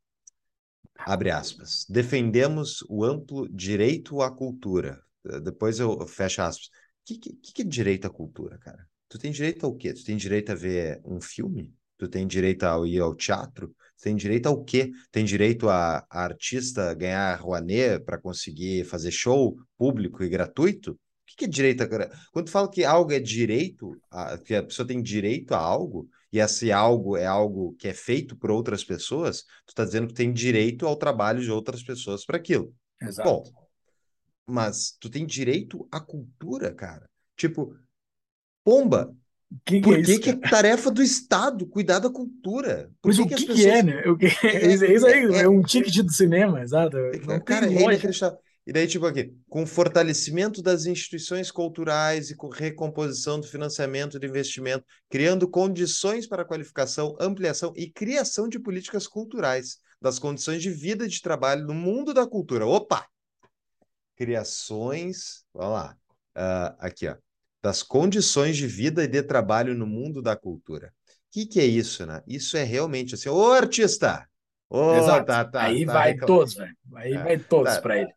Abre 0.98 1.30
aspas. 1.30 1.86
Defendemos 1.88 2.84
o 2.88 3.04
amplo 3.04 3.48
direito 3.48 4.20
à 4.20 4.30
cultura, 4.30 5.02
depois 5.42 5.78
eu 5.78 6.06
fecho 6.06 6.42
aspas. 6.42 6.66
O 6.66 6.70
que, 7.04 7.18
que, 7.18 7.52
que 7.52 7.62
é 7.62 7.64
direito 7.64 8.06
à 8.06 8.10
cultura, 8.10 8.58
cara? 8.58 8.86
Tu 9.08 9.18
tem 9.18 9.30
direito 9.30 9.66
ao 9.66 9.74
quê? 9.74 9.92
Tu 9.92 10.04
tem 10.04 10.16
direito 10.16 10.52
a 10.52 10.54
ver 10.54 11.00
um 11.04 11.20
filme? 11.20 11.74
Tu 11.98 12.08
tem 12.08 12.26
direito 12.26 12.64
a 12.64 12.86
ir 12.86 13.00
ao 13.00 13.14
teatro? 13.14 13.68
Tu 13.98 14.04
tem 14.04 14.16
direito 14.16 14.46
ao 14.46 14.64
quê? 14.64 14.90
Tem 15.10 15.24
direito 15.24 15.68
a, 15.68 15.98
a 16.10 16.24
artista 16.24 16.94
ganhar 16.94 17.38
Rouanet 17.40 18.02
para 18.04 18.18
conseguir 18.18 18.84
fazer 18.84 19.10
show 19.10 19.56
público 19.76 20.24
e 20.24 20.28
gratuito? 20.28 20.92
O 20.92 20.94
O 20.94 20.98
que 21.36 21.44
é 21.44 21.48
direito? 21.48 21.84
Quando 22.32 22.46
tu 22.46 22.50
fala 22.50 22.70
que 22.70 22.84
algo 22.84 23.12
é 23.12 23.20
direito, 23.20 23.92
que 24.44 24.54
a 24.54 24.62
pessoa 24.62 24.86
tem 24.86 25.02
direito 25.02 25.54
a 25.54 25.58
algo, 25.58 26.08
e 26.32 26.38
esse 26.38 26.72
algo 26.72 27.16
é 27.16 27.26
algo 27.26 27.74
que 27.78 27.88
é 27.88 27.94
feito 27.94 28.36
por 28.36 28.50
outras 28.50 28.82
pessoas, 28.82 29.42
tu 29.66 29.70
está 29.70 29.84
dizendo 29.84 30.08
que 30.08 30.14
tem 30.14 30.32
direito 30.32 30.86
ao 30.86 30.96
trabalho 30.96 31.42
de 31.42 31.50
outras 31.50 31.82
pessoas 31.82 32.24
para 32.24 32.38
aquilo. 32.38 32.74
Exato. 33.00 33.28
Bom, 33.28 33.44
mas 34.46 34.96
tu 35.00 35.08
tem 35.08 35.26
direito 35.26 35.86
à 35.90 36.00
cultura, 36.00 36.72
cara. 36.72 37.08
Tipo, 37.36 37.76
pomba. 38.64 39.14
Que 39.66 39.82
por 39.82 40.02
que, 40.02 40.12
é, 40.12 40.18
que 40.18 40.30
é 40.30 40.36
tarefa 40.36 40.90
do 40.90 41.02
Estado 41.02 41.66
cuidar 41.66 41.98
da 41.98 42.08
cultura? 42.08 42.90
Por 43.02 43.08
mas 43.08 43.16
que 43.16 43.22
o 43.22 43.28
que, 43.28 43.34
que, 43.34 43.46
pessoas... 43.46 43.66
é, 43.66 43.82
né? 43.82 44.02
Que... 44.18 44.46
É, 44.46 44.64
é, 44.64 44.72
isso 44.94 45.06
aí 45.06 45.24
é, 45.26 45.42
é, 45.42 45.48
um 45.48 45.62
ticket 45.62 45.94
do 46.02 46.10
cinema, 46.10 46.62
exato. 46.62 46.96
Não 47.26 47.38
cara, 47.40 47.66
é 47.66 47.82
inacreditável. 47.82 48.38
E 48.64 48.72
daí, 48.72 48.86
tipo 48.86 49.04
aqui, 49.04 49.34
com 49.48 49.66
fortalecimento 49.66 50.62
das 50.62 50.86
instituições 50.86 51.50
culturais 51.50 52.30
e 52.30 52.36
com 52.36 52.48
recomposição 52.48 53.40
do 53.40 53.46
financiamento 53.46 54.20
do 54.20 54.26
investimento, 54.26 54.84
criando 55.10 55.48
condições 55.48 56.28
para 56.28 56.42
a 56.42 56.44
qualificação, 56.44 57.16
ampliação 57.20 57.72
e 57.76 57.90
criação 57.90 58.48
de 58.48 58.60
políticas 58.60 59.08
culturais, 59.08 59.78
das 60.00 60.20
condições 60.20 60.62
de 60.62 60.70
vida 60.70 61.04
e 61.04 61.08
de 61.08 61.20
trabalho 61.20 61.66
no 61.66 61.74
mundo 61.74 62.14
da 62.14 62.24
cultura. 62.24 62.64
Opa! 62.64 63.04
Criações, 64.22 65.44
vamos 65.52 65.72
lá, 65.72 65.96
uh, 66.36 66.76
aqui, 66.78 67.08
ó, 67.08 67.16
das 67.60 67.82
condições 67.82 68.56
de 68.56 68.68
vida 68.68 69.02
e 69.02 69.08
de 69.08 69.20
trabalho 69.20 69.74
no 69.74 69.84
mundo 69.84 70.22
da 70.22 70.36
cultura. 70.36 70.92
O 71.08 71.12
que, 71.32 71.44
que 71.44 71.58
é 71.58 71.64
isso, 71.64 72.06
né? 72.06 72.22
Isso 72.24 72.56
é 72.56 72.62
realmente 72.62 73.16
assim, 73.16 73.28
ô 73.28 73.50
artista! 73.50 74.24
Ô, 74.70 74.94
Exato. 74.94 75.26
Tá, 75.26 75.44
tá, 75.44 75.62
Aí 75.64 75.84
tá, 75.84 75.92
vai 75.92 76.14
todos, 76.14 76.54
velho. 76.54 76.76
Aí 76.94 77.14
é, 77.14 77.18
vai 77.18 77.36
todos 77.36 77.74
tá, 77.74 77.82
para 77.82 77.98
ele. 77.98 78.14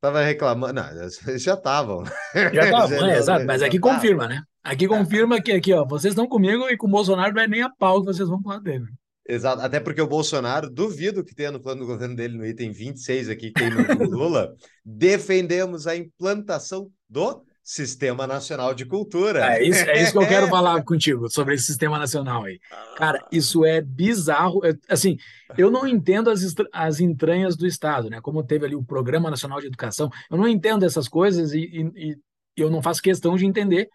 Tava 0.00 0.22
reclamando. 0.22 0.72
Não, 0.72 1.38
já 1.38 1.54
estavam. 1.54 2.04
Já 2.34 2.48
estavam, 2.64 3.06
é, 3.06 3.18
exato. 3.18 3.44
Mas 3.44 3.62
aqui 3.62 3.78
confirma, 3.78 4.26
né? 4.26 4.42
Aqui 4.62 4.88
confirma 4.88 5.42
que 5.42 5.52
aqui, 5.52 5.74
ó, 5.74 5.84
vocês 5.84 6.12
estão 6.12 6.26
comigo 6.26 6.70
e 6.70 6.76
com 6.78 6.86
o 6.86 6.90
Bolsonaro 6.90 7.34
não 7.34 7.42
é 7.42 7.46
nem 7.46 7.60
a 7.60 7.68
pau 7.68 8.00
que 8.00 8.06
vocês 8.06 8.26
vão 8.26 8.40
falar 8.40 8.60
dele. 8.60 8.86
Exato, 9.26 9.62
até 9.62 9.80
porque 9.80 10.02
o 10.02 10.06
Bolsonaro, 10.06 10.68
duvido 10.70 11.24
que 11.24 11.34
tenha 11.34 11.50
no 11.50 11.60
plano 11.60 11.80
do 11.80 11.86
governo 11.86 12.14
dele, 12.14 12.36
no 12.36 12.46
item 12.46 12.70
26 12.70 13.30
aqui, 13.30 13.50
que 13.50 13.60
tem 13.60 13.70
no 13.70 14.04
Lula, 14.10 14.54
defendemos 14.84 15.86
a 15.86 15.96
implantação 15.96 16.90
do 17.08 17.42
Sistema 17.62 18.26
Nacional 18.26 18.74
de 18.74 18.84
Cultura. 18.84 19.56
É 19.56 19.66
isso, 19.66 19.82
é 19.88 20.02
isso 20.02 20.12
que 20.12 20.18
eu 20.18 20.28
quero 20.28 20.46
falar 20.50 20.84
contigo, 20.84 21.30
sobre 21.30 21.54
esse 21.54 21.64
Sistema 21.64 21.98
Nacional 21.98 22.44
aí. 22.44 22.60
Cara, 22.96 23.26
isso 23.32 23.64
é 23.64 23.80
bizarro. 23.80 24.60
Assim, 24.86 25.16
eu 25.56 25.70
não 25.70 25.88
entendo 25.88 26.28
as, 26.28 26.42
as 26.70 27.00
entranhas 27.00 27.56
do 27.56 27.66
Estado, 27.66 28.10
né? 28.10 28.20
Como 28.20 28.44
teve 28.44 28.66
ali 28.66 28.74
o 28.74 28.84
Programa 28.84 29.30
Nacional 29.30 29.58
de 29.58 29.68
Educação, 29.68 30.10
eu 30.30 30.36
não 30.36 30.46
entendo 30.46 30.84
essas 30.84 31.08
coisas 31.08 31.54
e, 31.54 31.60
e, 31.60 32.10
e 32.10 32.16
eu 32.54 32.70
não 32.70 32.82
faço 32.82 33.00
questão 33.00 33.34
de 33.34 33.46
entender, 33.46 33.88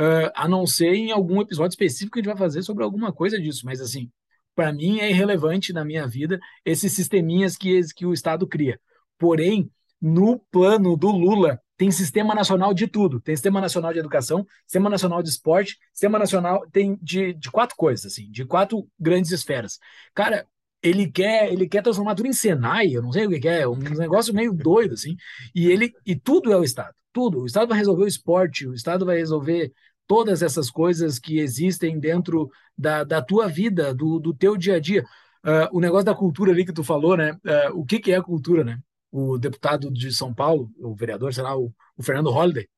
uh, 0.00 0.30
a 0.32 0.48
não 0.48 0.64
ser 0.64 0.94
em 0.94 1.10
algum 1.10 1.40
episódio 1.40 1.70
específico 1.70 2.12
que 2.12 2.20
a 2.20 2.22
gente 2.22 2.32
vai 2.32 2.38
fazer 2.38 2.62
sobre 2.62 2.84
alguma 2.84 3.12
coisa 3.12 3.40
disso. 3.40 3.62
Mas, 3.64 3.80
assim, 3.80 4.08
para 4.56 4.72
mim 4.72 4.98
é 4.98 5.10
irrelevante 5.10 5.72
na 5.72 5.84
minha 5.84 6.06
vida 6.06 6.40
esses 6.64 6.92
sisteminhas 6.92 7.56
que, 7.56 7.80
que 7.94 8.06
o 8.06 8.14
Estado 8.14 8.46
cria. 8.48 8.80
Porém, 9.18 9.70
no 10.00 10.38
plano 10.50 10.96
do 10.96 11.10
Lula, 11.10 11.60
tem 11.76 11.90
sistema 11.90 12.34
nacional 12.34 12.72
de 12.72 12.86
tudo. 12.86 13.20
Tem 13.20 13.36
sistema 13.36 13.60
nacional 13.60 13.92
de 13.92 13.98
educação, 13.98 14.46
sistema 14.66 14.88
nacional 14.88 15.22
de 15.22 15.28
esporte, 15.28 15.78
sistema 15.92 16.18
nacional 16.18 16.66
tem 16.72 16.98
de, 17.02 17.34
de 17.34 17.50
quatro 17.50 17.76
coisas, 17.76 18.06
assim, 18.06 18.30
de 18.30 18.46
quatro 18.46 18.88
grandes 18.98 19.30
esferas. 19.30 19.78
Cara, 20.14 20.46
ele 20.82 21.10
quer 21.10 21.52
ele 21.52 21.68
quer 21.68 21.82
transformar 21.82 22.14
tudo 22.14 22.28
em 22.28 22.32
Senai, 22.32 22.88
eu 22.88 23.02
não 23.02 23.12
sei 23.12 23.26
o 23.26 23.30
que 23.30 23.48
é, 23.48 23.68
um 23.68 23.76
negócio 23.76 24.34
meio 24.34 24.52
doido, 24.54 24.94
assim. 24.94 25.16
E 25.54 25.68
ele 25.70 25.92
e 26.04 26.16
tudo 26.16 26.50
é 26.50 26.56
o 26.56 26.64
Estado, 26.64 26.94
tudo. 27.12 27.42
O 27.42 27.46
Estado 27.46 27.68
vai 27.68 27.78
resolver 27.78 28.04
o 28.04 28.08
esporte, 28.08 28.66
o 28.66 28.74
Estado 28.74 29.04
vai 29.04 29.18
resolver 29.18 29.70
todas 30.06 30.42
essas 30.42 30.70
coisas 30.70 31.18
que 31.18 31.38
existem 31.38 31.98
dentro 31.98 32.50
da, 32.76 33.04
da 33.04 33.22
tua 33.22 33.48
vida, 33.48 33.94
do, 33.94 34.18
do 34.18 34.34
teu 34.34 34.56
dia 34.56 34.76
a 34.76 34.80
dia. 34.80 35.04
Uh, 35.44 35.76
o 35.76 35.80
negócio 35.80 36.06
da 36.06 36.14
cultura 36.14 36.52
ali 36.52 36.64
que 36.64 36.72
tu 36.72 36.82
falou, 36.82 37.16
né? 37.16 37.32
Uh, 37.44 37.80
o 37.80 37.84
que, 37.84 38.00
que 38.00 38.12
é 38.12 38.20
cultura, 38.20 38.64
né? 38.64 38.80
o 39.16 39.38
deputado 39.38 39.90
de 39.90 40.12
São 40.12 40.34
Paulo, 40.34 40.70
o 40.78 40.94
vereador, 40.94 41.32
sei 41.32 41.42
lá, 41.42 41.56
o, 41.56 41.72
o 41.96 42.02
Fernando 42.02 42.30
Holliday, 42.30 42.68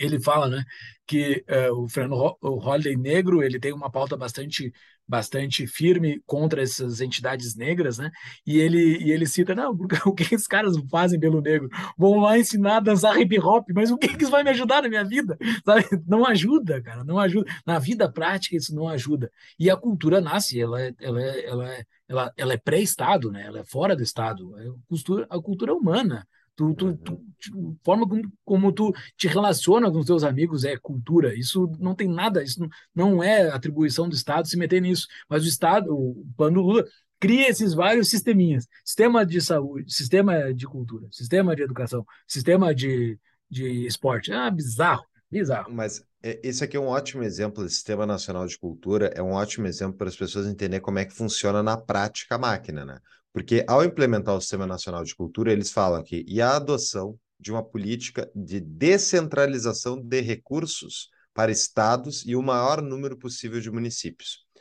ele 0.00 0.20
fala, 0.20 0.48
né, 0.48 0.64
que 1.06 1.44
uh, 1.48 1.84
o 1.84 1.88
Fernando 1.88 2.36
Holliday 2.42 2.96
negro, 2.96 3.42
ele 3.42 3.60
tem 3.60 3.72
uma 3.72 3.90
pauta 3.90 4.16
bastante 4.16 4.72
bastante 5.10 5.66
firme 5.66 6.22
contra 6.24 6.62
essas 6.62 7.00
entidades 7.00 7.56
negras, 7.56 7.98
né? 7.98 8.12
E 8.46 8.58
ele 8.60 8.96
e 9.02 9.10
ele 9.10 9.26
cita, 9.26 9.56
não, 9.56 9.72
o 10.06 10.14
que 10.14 10.22
esses 10.22 10.46
caras 10.46 10.76
fazem 10.88 11.18
pelo 11.18 11.40
negro? 11.40 11.68
Vão 11.98 12.20
lá 12.20 12.38
ensinar 12.38 12.76
a 12.76 12.80
dançar 12.80 13.18
hip 13.20 13.36
hop, 13.40 13.66
mas 13.74 13.90
o 13.90 13.98
que 13.98 14.06
isso 14.22 14.30
vai 14.30 14.44
me 14.44 14.50
ajudar 14.50 14.82
na 14.82 14.88
minha 14.88 15.04
vida? 15.04 15.36
Sabe? 15.66 15.84
Não 16.06 16.24
ajuda, 16.24 16.80
cara, 16.80 17.02
não 17.02 17.18
ajuda. 17.18 17.50
Na 17.66 17.80
vida 17.80 18.10
prática 18.10 18.56
isso 18.56 18.72
não 18.72 18.88
ajuda. 18.88 19.30
E 19.58 19.68
a 19.68 19.76
cultura 19.76 20.20
nasce, 20.20 20.60
ela 20.60 20.80
é, 20.80 20.94
ela 21.00 21.20
é, 21.20 21.46
ela 21.46 21.74
é, 21.74 21.84
ela, 22.08 22.32
ela 22.36 22.52
é 22.52 22.56
pré-estado, 22.56 23.32
né? 23.32 23.44
Ela 23.46 23.60
é 23.60 23.64
fora 23.64 23.96
do 23.96 24.02
estado. 24.04 24.54
A 24.56 24.88
cultura, 24.88 25.26
a 25.28 25.40
cultura 25.40 25.72
é 25.72 25.74
humana. 25.74 26.26
Tu, 26.60 26.74
tu, 26.74 26.96
tu, 26.98 27.24
tu, 27.40 27.78
forma 27.82 28.06
como, 28.06 28.32
como, 28.44 28.72
tu 28.72 28.92
te 29.16 29.26
relaciona 29.26 29.90
com 29.90 29.98
os 29.98 30.04
teus 30.04 30.22
amigos 30.22 30.62
é 30.62 30.76
cultura. 30.76 31.34
Isso 31.34 31.72
não 31.78 31.94
tem 31.94 32.06
nada, 32.06 32.42
isso 32.42 32.60
não, 32.94 33.22
é 33.22 33.48
atribuição 33.48 34.06
do 34.06 34.14
Estado 34.14 34.46
se 34.46 34.58
meter 34.58 34.82
nisso. 34.82 35.06
Mas 35.26 35.42
o 35.42 35.48
Estado, 35.48 35.90
o 35.90 36.22
plano 36.36 36.60
Lula, 36.60 36.84
cria 37.18 37.48
esses 37.48 37.72
vários 37.72 38.10
sisteminhas: 38.10 38.66
sistema 38.84 39.24
de 39.24 39.40
saúde, 39.40 39.90
sistema 39.90 40.52
de 40.52 40.66
cultura, 40.66 41.08
sistema 41.10 41.56
de 41.56 41.62
educação, 41.62 42.04
sistema 42.28 42.74
de, 42.74 43.18
de 43.48 43.86
esporte. 43.86 44.30
Ah, 44.30 44.50
bizarro, 44.50 45.06
bizarro. 45.30 45.72
Mas 45.72 46.04
é, 46.22 46.38
esse 46.42 46.62
aqui 46.62 46.76
é 46.76 46.80
um 46.80 46.88
ótimo 46.88 47.22
exemplo, 47.22 47.64
do 47.64 47.70
Sistema 47.70 48.04
Nacional 48.04 48.46
de 48.46 48.58
Cultura 48.58 49.10
é 49.14 49.22
um 49.22 49.32
ótimo 49.32 49.66
exemplo 49.66 49.96
para 49.96 50.08
as 50.08 50.16
pessoas 50.16 50.46
entenderem 50.46 50.82
como 50.82 50.98
é 50.98 51.06
que 51.06 51.14
funciona 51.14 51.62
na 51.62 51.78
prática 51.78 52.34
a 52.34 52.38
máquina, 52.38 52.84
né? 52.84 52.98
Porque 53.32 53.64
ao 53.68 53.84
implementar 53.84 54.34
o 54.34 54.40
Sistema 54.40 54.66
Nacional 54.66 55.04
de 55.04 55.14
Cultura, 55.14 55.52
eles 55.52 55.70
falam 55.70 56.02
que 56.02 56.24
e 56.26 56.40
a 56.40 56.56
adoção 56.56 57.18
de 57.38 57.50
uma 57.50 57.64
política 57.64 58.30
de 58.34 58.60
descentralização 58.60 60.00
de 60.00 60.20
recursos 60.20 61.08
para 61.32 61.52
estados 61.52 62.24
e 62.26 62.36
o 62.36 62.42
maior 62.42 62.82
número 62.82 63.16
possível 63.16 63.60
de 63.60 63.70
municípios. 63.70 64.44
O 64.56 64.60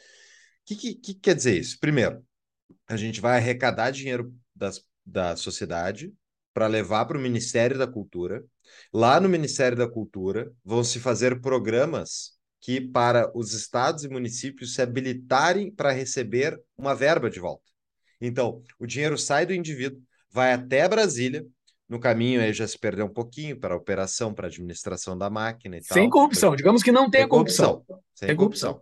que, 0.66 0.76
que, 0.76 0.96
que 0.96 1.14
quer 1.16 1.36
dizer 1.36 1.60
isso? 1.60 1.80
Primeiro, 1.80 2.24
a 2.88 2.96
gente 2.96 3.20
vai 3.20 3.38
arrecadar 3.38 3.92
dinheiro 3.92 4.34
das, 4.56 4.84
da 5.06 5.36
sociedade 5.36 6.14
para 6.54 6.68
levar 6.68 7.06
para 7.06 7.18
o 7.18 7.22
Ministério 7.22 7.78
da 7.78 7.88
Cultura. 7.88 8.44
Lá 8.94 9.20
no 9.20 9.28
Ministério 9.28 9.78
da 9.78 9.90
Cultura 9.90 10.52
vão 10.64 10.84
se 10.84 11.00
fazer 11.00 11.42
programas 11.42 12.38
que 12.62 12.82
para 12.82 13.32
os 13.36 13.54
estados 13.54 14.04
e 14.04 14.10
municípios 14.10 14.74
se 14.74 14.82
habilitarem 14.82 15.72
para 15.72 15.92
receber 15.92 16.60
uma 16.78 16.94
verba 16.94 17.30
de 17.30 17.40
volta. 17.40 17.69
Então, 18.22 18.62
o 18.78 18.86
dinheiro 18.86 19.18
sai 19.18 19.46
do 19.46 19.54
indivíduo, 19.54 20.02
vai 20.32 20.54
até 20.54 20.88
Brasília, 20.88 21.46
no 21.88 22.00
caminho 22.00 22.42
aí 22.42 22.54
já 22.54 22.68
se 22.68 22.78
perdeu 22.78 23.06
um 23.06 23.14
pouquinho 23.14 23.60
para 23.60 23.74
a 23.74 23.78
operação, 23.78 24.34
para 24.34 24.46
a 24.46 24.50
administração 24.50 25.18
da 25.18 25.30
máquina 25.30 25.78
e 25.78 25.82
Sem 25.82 25.88
tal. 25.88 25.98
Sem 25.98 26.10
corrupção, 26.10 26.56
digamos 26.56 26.84
que 26.84 26.92
não 26.92 27.10
tenha 27.10 27.28
corrupção. 27.28 27.84
corrupção. 27.84 28.04
Sem 28.14 28.36
corrupção. 28.36 28.82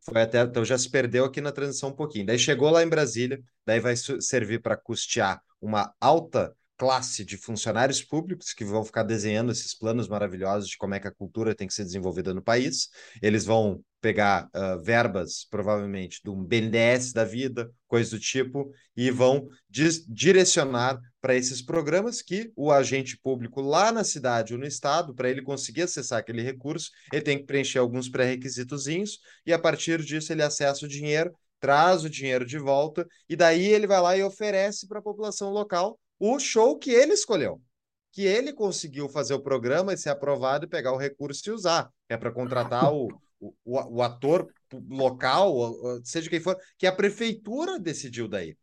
Foi 0.00 0.22
até, 0.22 0.42
então 0.42 0.64
já 0.64 0.76
se 0.76 0.88
perdeu 0.88 1.24
aqui 1.24 1.40
na 1.40 1.50
transição 1.50 1.88
um 1.88 1.96
pouquinho. 1.96 2.26
Daí 2.26 2.38
chegou 2.38 2.70
lá 2.70 2.82
em 2.82 2.88
Brasília, 2.88 3.40
daí 3.64 3.80
vai 3.80 3.94
servir 3.96 4.60
para 4.60 4.76
custear 4.76 5.40
uma 5.60 5.92
alta 6.00 6.54
classe 6.76 7.24
de 7.24 7.36
funcionários 7.36 8.02
públicos 8.02 8.52
que 8.52 8.64
vão 8.64 8.84
ficar 8.84 9.02
desenhando 9.02 9.50
esses 9.50 9.74
planos 9.74 10.08
maravilhosos 10.08 10.68
de 10.68 10.76
como 10.76 10.94
é 10.94 11.00
que 11.00 11.08
a 11.08 11.14
cultura 11.14 11.54
tem 11.54 11.66
que 11.66 11.74
ser 11.74 11.84
desenvolvida 11.84 12.34
no 12.34 12.42
país. 12.42 12.88
Eles 13.22 13.44
vão 13.44 13.82
pegar 14.00 14.48
uh, 14.54 14.80
verbas, 14.82 15.46
provavelmente, 15.50 16.20
um 16.28 16.44
BNDES 16.44 17.12
da 17.12 17.24
vida, 17.24 17.70
coisa 17.88 18.10
do 18.10 18.20
tipo, 18.20 18.70
e 18.96 19.10
vão 19.10 19.48
direcionar 19.68 21.00
para 21.20 21.34
esses 21.34 21.60
programas 21.60 22.22
que 22.22 22.52
o 22.54 22.70
agente 22.70 23.18
público 23.18 23.60
lá 23.60 23.90
na 23.90 24.04
cidade 24.04 24.52
ou 24.52 24.60
no 24.60 24.66
estado, 24.66 25.14
para 25.14 25.28
ele 25.28 25.42
conseguir 25.42 25.82
acessar 25.82 26.20
aquele 26.20 26.42
recurso, 26.42 26.90
ele 27.12 27.22
tem 27.22 27.38
que 27.38 27.46
preencher 27.46 27.78
alguns 27.78 28.08
pré-requisitozinhos, 28.08 29.18
e 29.44 29.52
a 29.52 29.58
partir 29.58 30.00
disso 30.04 30.32
ele 30.32 30.42
acessa 30.42 30.84
o 30.84 30.88
dinheiro, 30.88 31.32
traz 31.58 32.04
o 32.04 32.10
dinheiro 32.10 32.46
de 32.46 32.58
volta, 32.58 33.04
e 33.28 33.34
daí 33.34 33.66
ele 33.66 33.88
vai 33.88 34.00
lá 34.00 34.16
e 34.16 34.22
oferece 34.22 34.86
para 34.86 35.00
a 35.00 35.02
população 35.02 35.50
local 35.50 35.98
o 36.18 36.38
show 36.38 36.78
que 36.78 36.90
ele 36.90 37.12
escolheu. 37.12 37.60
Que 38.12 38.22
ele 38.22 38.52
conseguiu 38.52 39.08
fazer 39.08 39.34
o 39.34 39.42
programa 39.42 39.92
e 39.92 39.98
ser 39.98 40.10
aprovado 40.10 40.64
e 40.64 40.68
pegar 40.68 40.92
o 40.92 40.96
recurso 40.96 41.48
e 41.48 41.52
usar. 41.52 41.90
É 42.08 42.16
para 42.16 42.32
contratar 42.32 42.92
o, 42.92 43.08
o, 43.40 43.52
o, 43.64 44.02
ator 44.02 44.48
local, 44.88 45.54
seja 46.02 46.30
quem 46.30 46.40
for, 46.40 46.56
que 46.78 46.86
a 46.86 46.92
prefeitura 46.92 47.78
decidiu 47.78 48.26
daí. 48.26 48.56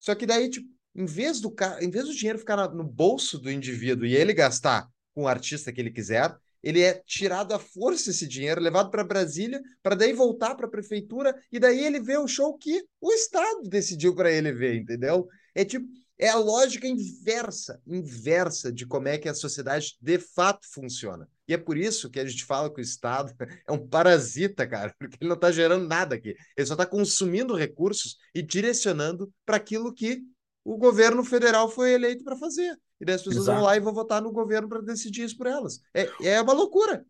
Só 0.00 0.14
que 0.14 0.26
daí, 0.26 0.48
tipo, 0.48 0.68
em 0.94 1.06
vez 1.06 1.40
do 1.40 1.50
cara, 1.50 1.84
em 1.84 1.90
vez 1.90 2.06
do 2.06 2.14
dinheiro 2.14 2.38
ficar 2.38 2.68
no 2.68 2.84
bolso 2.84 3.38
do 3.38 3.50
indivíduo 3.50 4.06
e 4.06 4.14
ele 4.14 4.32
gastar 4.32 4.88
com 5.14 5.24
o 5.24 5.28
artista 5.28 5.72
que 5.72 5.80
ele 5.80 5.90
quiser, 5.90 6.34
ele 6.62 6.80
é 6.80 7.02
tirado 7.06 7.52
à 7.52 7.58
força 7.58 8.10
esse 8.10 8.26
dinheiro, 8.26 8.60
levado 8.60 8.90
para 8.90 9.04
Brasília, 9.04 9.60
para 9.82 9.94
daí 9.94 10.12
voltar 10.12 10.54
para 10.54 10.66
a 10.66 10.70
prefeitura 10.70 11.34
e 11.52 11.58
daí 11.58 11.84
ele 11.84 12.00
vê 12.00 12.16
o 12.16 12.26
show 12.26 12.56
que 12.56 12.82
o 13.00 13.12
Estado 13.12 13.68
decidiu 13.68 14.14
para 14.14 14.32
ele 14.32 14.50
ver, 14.50 14.76
entendeu? 14.76 15.28
É 15.54 15.64
tipo, 15.64 15.86
É 16.18 16.28
a 16.28 16.36
lógica 16.36 16.86
inversa, 16.86 17.80
inversa 17.86 18.72
de 18.72 18.86
como 18.86 19.08
é 19.08 19.18
que 19.18 19.28
a 19.28 19.34
sociedade 19.34 19.96
de 20.00 20.18
fato 20.18 20.66
funciona. 20.72 21.28
E 21.48 21.54
é 21.54 21.58
por 21.58 21.76
isso 21.76 22.08
que 22.08 22.20
a 22.20 22.24
gente 22.24 22.44
fala 22.44 22.72
que 22.72 22.80
o 22.80 22.82
Estado 22.82 23.34
é 23.66 23.72
um 23.72 23.86
parasita, 23.86 24.66
cara, 24.66 24.94
porque 24.98 25.16
ele 25.20 25.28
não 25.28 25.34
está 25.34 25.50
gerando 25.50 25.86
nada 25.86 26.14
aqui. 26.14 26.36
Ele 26.56 26.66
só 26.66 26.74
está 26.74 26.86
consumindo 26.86 27.56
recursos 27.56 28.16
e 28.34 28.42
direcionando 28.42 29.32
para 29.44 29.56
aquilo 29.56 29.92
que 29.92 30.22
o 30.64 30.78
governo 30.78 31.22
federal 31.24 31.68
foi 31.68 31.92
eleito 31.92 32.24
para 32.24 32.36
fazer. 32.36 32.78
E 33.00 33.04
daí 33.04 33.16
as 33.16 33.22
pessoas 33.22 33.44
Exato. 33.44 33.58
vão 33.58 33.66
lá 33.66 33.76
e 33.76 33.80
vão 33.80 33.92
votar 33.92 34.22
no 34.22 34.32
governo 34.32 34.68
para 34.68 34.80
decidir 34.80 35.24
isso 35.24 35.36
por 35.36 35.46
elas. 35.46 35.80
É, 35.92 36.08
é 36.22 36.40
uma 36.40 36.52
loucura. 36.52 37.04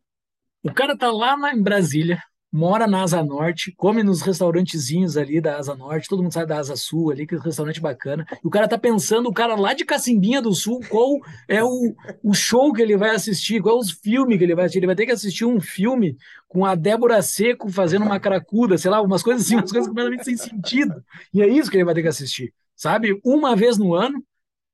O 0.62 0.72
cara 0.72 0.96
tá 0.96 1.12
lá 1.12 1.36
em 1.54 1.62
Brasília, 1.62 2.18
mora 2.54 2.86
na 2.86 3.02
Asa 3.02 3.20
Norte, 3.20 3.74
come 3.76 4.04
nos 4.04 4.22
restaurantezinhos 4.22 5.16
ali 5.16 5.40
da 5.40 5.58
Asa 5.58 5.74
Norte, 5.74 6.08
todo 6.08 6.22
mundo 6.22 6.32
sai 6.32 6.46
da 6.46 6.56
Asa 6.56 6.76
Sul 6.76 7.10
ali, 7.10 7.26
que 7.26 7.34
é 7.34 7.38
um 7.38 7.40
restaurante 7.40 7.80
bacana. 7.80 8.24
E 8.30 8.46
o 8.46 8.50
cara 8.50 8.68
tá 8.68 8.78
pensando, 8.78 9.28
o 9.28 9.32
cara 9.32 9.56
lá 9.56 9.74
de 9.74 9.84
Cacimbinha 9.84 10.40
do 10.40 10.54
Sul, 10.54 10.78
qual 10.88 11.18
é 11.48 11.64
o, 11.64 11.92
o 12.22 12.32
show 12.32 12.72
que 12.72 12.80
ele 12.80 12.96
vai 12.96 13.10
assistir, 13.10 13.60
qual 13.60 13.76
é 13.76 13.80
os 13.80 13.90
filmes 13.90 14.38
que 14.38 14.44
ele 14.44 14.54
vai 14.54 14.66
assistir. 14.66 14.78
Ele 14.78 14.86
vai 14.86 14.94
ter 14.94 15.04
que 15.04 15.10
assistir 15.10 15.44
um 15.44 15.60
filme 15.60 16.16
com 16.46 16.64
a 16.64 16.76
Débora 16.76 17.20
Seco 17.22 17.68
fazendo 17.68 18.04
uma 18.04 18.20
cracuda, 18.20 18.78
sei 18.78 18.88
lá, 18.88 19.02
umas 19.02 19.24
coisas 19.24 19.44
assim, 19.44 19.56
umas 19.56 19.72
coisas 19.72 19.88
completamente 19.88 20.24
sem 20.24 20.36
sentido. 20.36 21.02
E 21.32 21.42
é 21.42 21.48
isso 21.48 21.68
que 21.68 21.76
ele 21.76 21.84
vai 21.84 21.94
ter 21.94 22.02
que 22.02 22.08
assistir, 22.08 22.54
sabe? 22.76 23.20
Uma 23.24 23.56
vez 23.56 23.76
no 23.76 23.94
ano, 23.94 24.24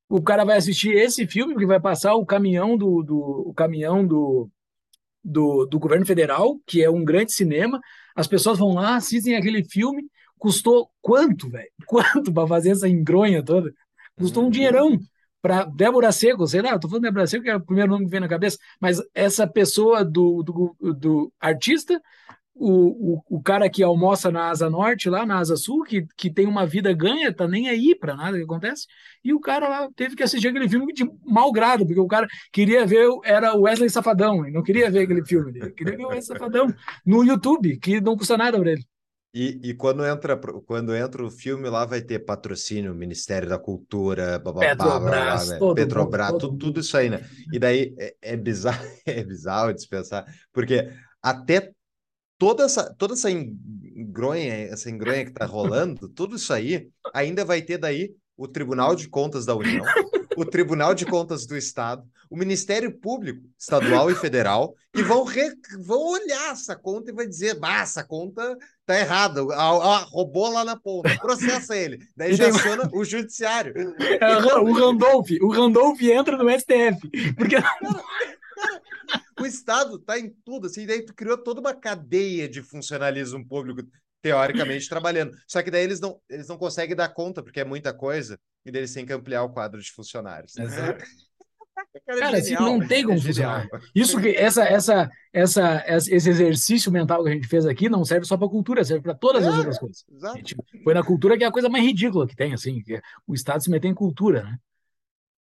o 0.07 0.21
cara 0.21 0.45
vai 0.45 0.57
assistir 0.57 0.91
esse 0.91 1.25
filme, 1.25 1.55
que 1.55 1.65
vai 1.65 1.79
passar 1.79 2.13
o 2.13 2.27
caminhão 2.27 2.77
do, 2.77 3.01
do 3.01 3.43
o 3.47 3.53
caminhão 3.55 4.05
do 4.05 4.47
do, 5.23 5.65
do 5.65 5.79
governo 5.79 6.05
federal, 6.05 6.59
que 6.65 6.83
é 6.83 6.89
um 6.89 7.03
grande 7.03 7.31
cinema. 7.31 7.79
As 8.15 8.27
pessoas 8.27 8.59
vão 8.59 8.73
lá, 8.73 8.95
assistem 8.95 9.35
aquele 9.35 9.63
filme. 9.63 10.03
Custou 10.37 10.89
quanto, 11.01 11.49
velho? 11.49 11.69
Quanto 11.85 12.33
para 12.33 12.47
fazer 12.47 12.71
essa 12.71 12.89
engronha 12.89 13.43
toda? 13.43 13.71
Custou 14.17 14.43
um 14.43 14.45
uhum. 14.47 14.51
dinheirão 14.51 14.99
para 15.41 15.65
Débora 15.65 16.11
Seco, 16.11 16.45
sei 16.45 16.61
lá, 16.61 16.69
eu 16.69 16.79
tô 16.79 16.87
falando 16.87 17.03
Débora 17.03 17.25
Seco, 17.25 17.43
que 17.43 17.49
é 17.49 17.55
o 17.55 17.65
primeiro 17.65 17.91
nome 17.91 18.05
que 18.05 18.11
vem 18.11 18.19
na 18.19 18.27
cabeça, 18.27 18.59
mas 18.79 19.01
essa 19.13 19.47
pessoa 19.47 20.05
do, 20.05 20.43
do, 20.43 20.75
do 20.93 21.33
artista 21.39 21.99
o, 22.53 23.15
o, 23.15 23.37
o 23.37 23.41
cara 23.41 23.69
que 23.69 23.81
almoça 23.81 24.29
na 24.31 24.49
Asa 24.49 24.69
Norte, 24.69 25.09
lá 25.09 25.25
na 25.25 25.39
Asa 25.39 25.55
Sul, 25.55 25.83
que, 25.83 26.05
que 26.15 26.29
tem 26.29 26.45
uma 26.45 26.65
vida 26.65 26.93
ganha, 26.93 27.33
tá 27.33 27.47
nem 27.47 27.69
aí 27.69 27.95
para 27.95 28.15
nada 28.15 28.37
que 28.37 28.43
acontece, 28.43 28.87
e 29.23 29.33
o 29.33 29.39
cara 29.39 29.67
lá 29.67 29.89
teve 29.95 30.15
que 30.15 30.23
assistir 30.23 30.49
aquele 30.49 30.69
filme 30.69 30.93
de 30.93 31.03
mau 31.25 31.51
grado, 31.51 31.85
porque 31.85 31.99
o 31.99 32.07
cara 32.07 32.27
queria 32.51 32.85
ver, 32.85 33.07
era 33.23 33.55
o 33.55 33.61
Wesley 33.61 33.89
Safadão, 33.89 34.45
e 34.45 34.51
não 34.51 34.63
queria 34.63 34.91
ver 34.91 35.03
aquele 35.03 35.25
filme, 35.25 35.57
ele 35.57 35.71
queria 35.71 35.97
ver 35.97 36.05
o 36.05 36.09
Wesley 36.09 36.37
Safadão 36.37 36.67
no 37.05 37.23
YouTube, 37.23 37.77
que 37.77 38.01
não 38.01 38.17
custa 38.17 38.37
nada 38.37 38.59
para 38.59 38.71
ele. 38.71 38.85
E, 39.33 39.59
e 39.63 39.73
quando, 39.73 40.05
entra, 40.05 40.35
quando 40.65 40.93
entra 40.93 41.25
o 41.25 41.31
filme, 41.31 41.69
lá 41.69 41.85
vai 41.85 42.01
ter 42.01 42.19
patrocínio, 42.19 42.93
Ministério 42.93 43.47
da 43.47 43.57
Cultura, 43.57 44.37
bababá, 44.37 44.59
Petrobras, 44.59 45.47
blá, 45.47 45.57
blá, 45.57 45.57
blá, 45.57 45.75
Petrobras, 45.75 46.31
tudo, 46.31 46.57
tudo 46.57 46.79
isso 46.81 46.97
aí, 46.97 47.09
né? 47.09 47.25
E 47.53 47.57
daí 47.57 47.95
é, 47.97 48.13
é 48.21 48.35
bizarro, 48.35 48.83
é 49.07 49.23
bizarro 49.23 49.73
de 49.73 49.87
pensar, 49.87 50.25
porque 50.51 50.91
até 51.23 51.71
toda 52.41 52.63
essa, 52.63 52.91
toda 52.97 53.13
essa 53.13 53.29
engronha, 53.29 54.51
essa 54.51 54.89
engronha 54.89 55.23
que 55.23 55.29
está 55.29 55.45
rolando, 55.45 56.09
tudo 56.09 56.37
isso 56.37 56.51
aí, 56.51 56.89
ainda 57.13 57.45
vai 57.45 57.61
ter 57.61 57.77
daí 57.77 58.15
o 58.35 58.47
Tribunal 58.47 58.95
de 58.95 59.07
Contas 59.07 59.45
da 59.45 59.55
União, 59.55 59.85
o 60.35 60.43
Tribunal 60.43 60.95
de 60.95 61.05
Contas 61.05 61.45
do 61.45 61.55
Estado, 61.55 62.03
o 62.31 62.35
Ministério 62.35 62.97
Público 62.97 63.43
Estadual 63.59 64.09
e 64.09 64.15
Federal, 64.15 64.73
que 64.91 65.03
vão, 65.03 65.23
re... 65.23 65.53
vão 65.85 65.99
olhar 65.99 66.53
essa 66.53 66.75
conta 66.75 67.11
e 67.11 67.13
vai 67.13 67.27
dizer, 67.27 67.59
bah, 67.59 67.81
essa 67.81 68.03
conta 68.03 68.57
tá 68.87 68.99
errada, 68.99 69.41
a, 69.53 69.67
a, 69.67 69.97
roubou 70.05 70.51
lá 70.51 70.65
na 70.65 70.75
ponta, 70.75 71.15
processa 71.21 71.77
ele. 71.77 71.99
Daí 72.17 72.33
já 72.33 72.47
aciona 72.47 72.89
o 72.91 73.05
judiciário. 73.05 73.71
É, 74.19 74.35
o 74.57 74.73
Randolph, 74.73 75.29
o 75.43 75.51
Randolph 75.51 76.01
entra 76.01 76.37
no 76.37 76.49
STF, 76.49 77.35
porque... 77.37 77.57
O 79.39 79.45
Estado 79.45 79.95
está 79.95 80.19
em 80.19 80.29
tudo, 80.45 80.67
assim, 80.67 80.85
daí 80.85 81.03
tu 81.03 81.15
criou 81.15 81.37
toda 81.37 81.59
uma 81.59 81.73
cadeia 81.73 82.47
de 82.47 82.61
funcionalismo 82.61 83.43
público, 83.47 83.81
teoricamente, 84.21 84.87
trabalhando. 84.87 85.31
Só 85.47 85.63
que 85.63 85.71
daí 85.71 85.83
eles 85.83 85.99
não, 85.99 86.19
eles 86.29 86.47
não 86.47 86.57
conseguem 86.57 86.95
dar 86.95 87.09
conta, 87.09 87.41
porque 87.41 87.59
é 87.59 87.65
muita 87.65 87.91
coisa, 87.91 88.39
e 88.63 88.71
daí 88.71 88.81
eles 88.81 88.93
têm 88.93 89.05
que 89.05 89.13
ampliar 89.13 89.43
o 89.43 89.49
quadro 89.49 89.81
de 89.81 89.91
funcionários. 89.91 90.55
Exato. 90.57 91.03
Cara, 92.05 92.19
Cara 92.19 92.37
assim, 92.37 92.53
não 92.53 92.85
tem 92.85 93.03
como 93.03 93.17
é 93.17 93.21
funcionar. 93.21 93.67
Isso 93.95 94.19
que 94.19 94.29
essa, 94.29 94.63
essa, 94.63 95.09
essa, 95.33 95.83
esse 95.87 96.29
exercício 96.29 96.91
mental 96.91 97.23
que 97.23 97.29
a 97.29 97.33
gente 97.33 97.47
fez 97.47 97.65
aqui 97.65 97.89
não 97.89 98.05
serve 98.05 98.25
só 98.25 98.37
para 98.37 98.47
cultura, 98.47 98.83
serve 98.83 99.01
para 99.01 99.15
todas 99.15 99.43
é, 99.43 99.47
as 99.47 99.57
outras 99.57 99.79
coisas. 99.79 100.05
Exato. 100.11 100.39
foi 100.83 100.93
na 100.93 101.03
cultura 101.03 101.37
que 101.37 101.43
é 101.43 101.47
a 101.47 101.51
coisa 101.51 101.69
mais 101.69 101.83
ridícula 101.83 102.27
que 102.27 102.35
tem, 102.35 102.53
assim, 102.53 102.81
que 102.83 103.01
o 103.25 103.33
Estado 103.33 103.63
se 103.63 103.69
meter 103.69 103.87
em 103.87 103.95
cultura, 103.95 104.43
né? 104.43 104.57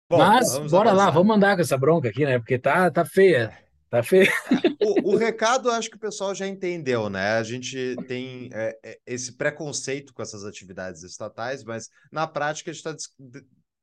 Bom, 0.10 0.18
Mas 0.18 0.50
bora 0.72 0.90
avançar. 0.90 0.94
lá, 0.94 1.12
vamos 1.12 1.36
andar 1.36 1.56
com 1.56 1.62
essa 1.62 1.78
bronca 1.78 2.10
aqui, 2.10 2.26
né? 2.26 2.40
Porque 2.40 2.58
tá, 2.58 2.90
tá 2.90 3.06
feia. 3.06 3.56
Tá 3.90 4.02
feio. 4.02 4.32
O, 4.82 5.12
o, 5.12 5.18
recado, 5.18 5.70
acho 5.70 5.90
que 5.90 5.98
o 5.98 6.00
pessoal 6.00 6.34
já 6.34 6.48
entendeu, 6.48 7.10
né? 7.10 7.34
A 7.34 7.44
gente 7.44 7.98
tem 8.08 8.50
é, 8.54 8.80
é, 8.82 9.00
esse 9.06 9.34
preconceito 9.34 10.14
com 10.14 10.22
essas 10.22 10.46
atividades 10.46 11.04
estatais, 11.04 11.66
mas 11.66 11.90
na 12.10 12.26
prática 12.26 12.72
a 12.72 12.74
gente 12.74 12.88
está 12.88 12.96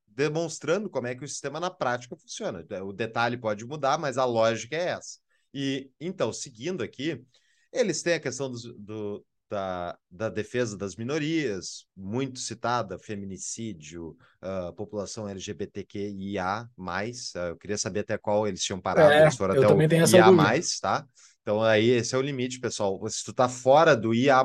demonstrando 0.07 0.89
como 0.89 1.07
é 1.07 1.15
que 1.15 1.23
o 1.23 1.29
sistema 1.29 1.61
na 1.61 1.71
prática 1.71 2.17
funciona. 2.17 2.65
O 2.83 2.95
detalhe 2.95 3.37
pode 3.37 3.65
mudar, 3.67 3.99
mas 3.99 4.17
a 4.17 4.25
lógica 4.25 4.75
é 4.75 4.89
essa. 4.89 5.19
E 5.53 5.91
então, 6.01 6.33
seguindo 6.33 6.83
aqui, 6.83 7.23
eles 7.71 8.03
têm 8.03 8.15
a 8.15 8.21
questão 8.21 8.51
do, 8.51 8.59
do 8.79 9.27
da, 9.49 9.97
da 10.11 10.29
defesa 10.29 10.77
das 10.77 10.97
minorias, 10.97 11.87
muito 11.97 12.39
citada, 12.39 12.99
feminicídio, 12.99 14.17
uh, 14.43 14.73
população 14.75 15.29
LGBTQIA+, 15.29 16.69
uh, 16.77 17.39
eu 17.49 17.57
queria 17.57 17.79
saber 17.79 18.01
até 18.01 18.19
qual 18.19 18.47
eles 18.47 18.63
tinham 18.63 18.81
parado, 18.81 19.13
é, 19.13 19.23
eles 19.23 19.37
foram 19.37 19.55
até 19.55 19.67
o 19.67 19.81
IA+, 19.81 20.61
tá? 20.81 21.07
Então 21.43 21.63
aí 21.63 21.91
esse 21.91 22.13
é 22.13 22.19
o 22.19 22.23
limite, 22.23 22.59
pessoal. 22.59 23.01
Se 23.09 23.25
tu 23.25 23.33
tá 23.33 23.49
fora 23.49 23.97
do 23.97 24.13
IA+, 24.13 24.43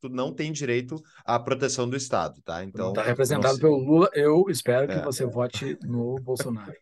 tu 0.00 0.08
não 0.08 0.32
tem 0.32 0.50
direito 0.50 0.96
à 1.22 1.38
proteção 1.38 1.88
do 1.88 1.94
Estado, 1.94 2.40
tá? 2.42 2.64
Então... 2.64 2.94
Tá 2.94 3.02
representado 3.02 3.56
se... 3.56 3.60
pelo 3.60 3.76
Lula, 3.76 4.08
eu 4.14 4.46
espero 4.48 4.86
que 4.86 4.94
é. 4.94 5.02
você 5.02 5.26
vote 5.26 5.78
no 5.82 6.14
Bolsonaro. 6.16 6.72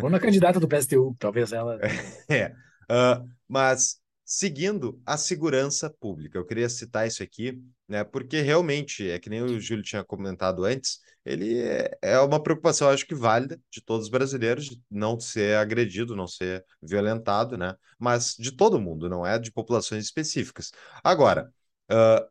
Ou 0.00 0.08
na 0.08 0.20
candidata 0.20 0.60
do 0.60 0.68
PSTU, 0.68 1.16
talvez 1.18 1.52
ela... 1.52 1.80
É, 2.30 2.52
uh, 2.90 3.28
mas 3.48 3.98
seguindo 4.24 5.00
a 5.04 5.16
segurança 5.16 5.90
pública. 5.90 6.38
Eu 6.38 6.46
queria 6.46 6.68
citar 6.68 7.06
isso 7.06 7.22
aqui, 7.22 7.60
né? 7.88 8.02
Porque 8.04 8.40
realmente, 8.40 9.08
é 9.10 9.18
que 9.18 9.28
nem 9.28 9.42
o 9.42 9.60
Júlio 9.60 9.84
tinha 9.84 10.04
comentado 10.04 10.64
antes, 10.64 11.00
ele 11.24 11.58
é, 11.60 11.90
é 12.02 12.20
uma 12.20 12.42
preocupação, 12.42 12.88
acho 12.88 13.06
que 13.06 13.14
válida, 13.14 13.60
de 13.70 13.82
todos 13.82 14.06
os 14.06 14.10
brasileiros, 14.10 14.66
de 14.66 14.82
não 14.90 15.18
ser 15.18 15.56
agredido, 15.56 16.16
não 16.16 16.26
ser 16.26 16.64
violentado, 16.82 17.56
né? 17.56 17.74
Mas 17.98 18.34
de 18.38 18.52
todo 18.52 18.80
mundo, 18.80 19.08
não 19.08 19.26
é 19.26 19.38
de 19.38 19.52
populações 19.52 20.04
específicas. 20.04 20.70
Agora, 21.02 21.52
uh, 21.90 22.26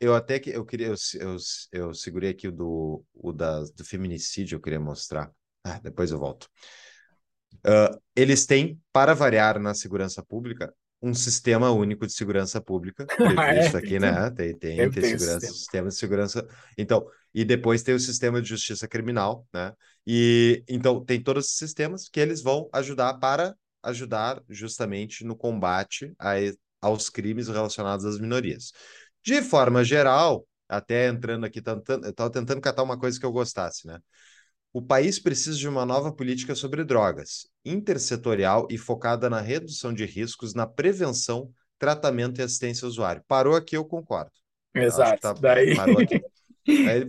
eu 0.00 0.14
até 0.14 0.38
que 0.38 0.50
eu 0.50 0.64
queria, 0.64 0.88
eu, 0.88 0.96
eu, 1.20 1.36
eu 1.72 1.94
segurei 1.94 2.30
aqui 2.30 2.48
o 2.48 2.52
do, 2.52 3.04
o 3.14 3.32
da, 3.32 3.60
do 3.62 3.84
feminicídio, 3.84 4.56
eu 4.56 4.60
queria 4.60 4.80
mostrar. 4.80 5.30
Ah, 5.64 5.78
depois 5.80 6.10
eu 6.10 6.18
volto. 6.18 6.48
Uh, 7.66 7.98
eles 8.14 8.46
têm, 8.46 8.80
para 8.92 9.14
variar 9.14 9.58
na 9.58 9.74
segurança 9.74 10.22
pública, 10.22 10.74
um 11.04 11.12
sistema 11.12 11.70
único 11.70 12.06
de 12.06 12.12
segurança 12.14 12.60
pública 12.60 13.04
previsto 13.14 13.76
é, 13.76 13.78
aqui, 13.78 13.98
né? 13.98 14.30
Tem, 14.32 14.56
tem, 14.56 14.76
tem, 14.76 14.90
tem 14.90 15.02
segurança, 15.02 15.40
sistema. 15.40 15.52
sistema 15.52 15.88
de 15.88 15.94
segurança. 15.94 16.48
Então, 16.78 17.06
e 17.34 17.44
depois 17.44 17.82
tem 17.82 17.94
o 17.94 18.00
sistema 18.00 18.40
de 18.40 18.48
justiça 18.48 18.88
criminal, 18.88 19.46
né? 19.52 19.72
E 20.06 20.64
então 20.68 21.04
tem 21.04 21.22
todos 21.22 21.44
esses 21.46 21.58
sistemas 21.58 22.08
que 22.08 22.20
eles 22.20 22.42
vão 22.42 22.68
ajudar 22.72 23.14
para 23.14 23.54
ajudar 23.82 24.42
justamente 24.48 25.24
no 25.24 25.36
combate 25.36 26.14
a, 26.18 26.34
aos 26.80 27.10
crimes 27.10 27.48
relacionados 27.48 28.06
às 28.06 28.18
minorias. 28.18 28.72
De 29.22 29.42
forma 29.42 29.84
geral, 29.84 30.46
até 30.68 31.08
entrando 31.08 31.44
aqui, 31.44 31.60
eu 31.66 32.08
estava 32.08 32.30
tentando 32.30 32.60
catar 32.60 32.82
uma 32.82 32.98
coisa 32.98 33.18
que 33.18 33.26
eu 33.26 33.32
gostasse, 33.32 33.86
né? 33.86 33.98
O 34.74 34.82
país 34.82 35.20
precisa 35.20 35.56
de 35.56 35.68
uma 35.68 35.86
nova 35.86 36.10
política 36.10 36.52
sobre 36.52 36.82
drogas, 36.82 37.48
intersetorial 37.64 38.66
e 38.68 38.76
focada 38.76 39.30
na 39.30 39.40
redução 39.40 39.94
de 39.94 40.04
riscos, 40.04 40.52
na 40.52 40.66
prevenção, 40.66 41.48
tratamento 41.78 42.40
e 42.40 42.42
assistência 42.42 42.84
ao 42.84 42.90
usuário. 42.90 43.22
Parou 43.28 43.54
aqui, 43.54 43.76
eu 43.76 43.84
concordo. 43.84 44.32
Exato. 44.74 45.20
Tá, 45.20 45.32
Daí... 45.32 45.76
Parou 45.76 46.00
aqui. 46.00 46.20
Aí, 46.90 47.08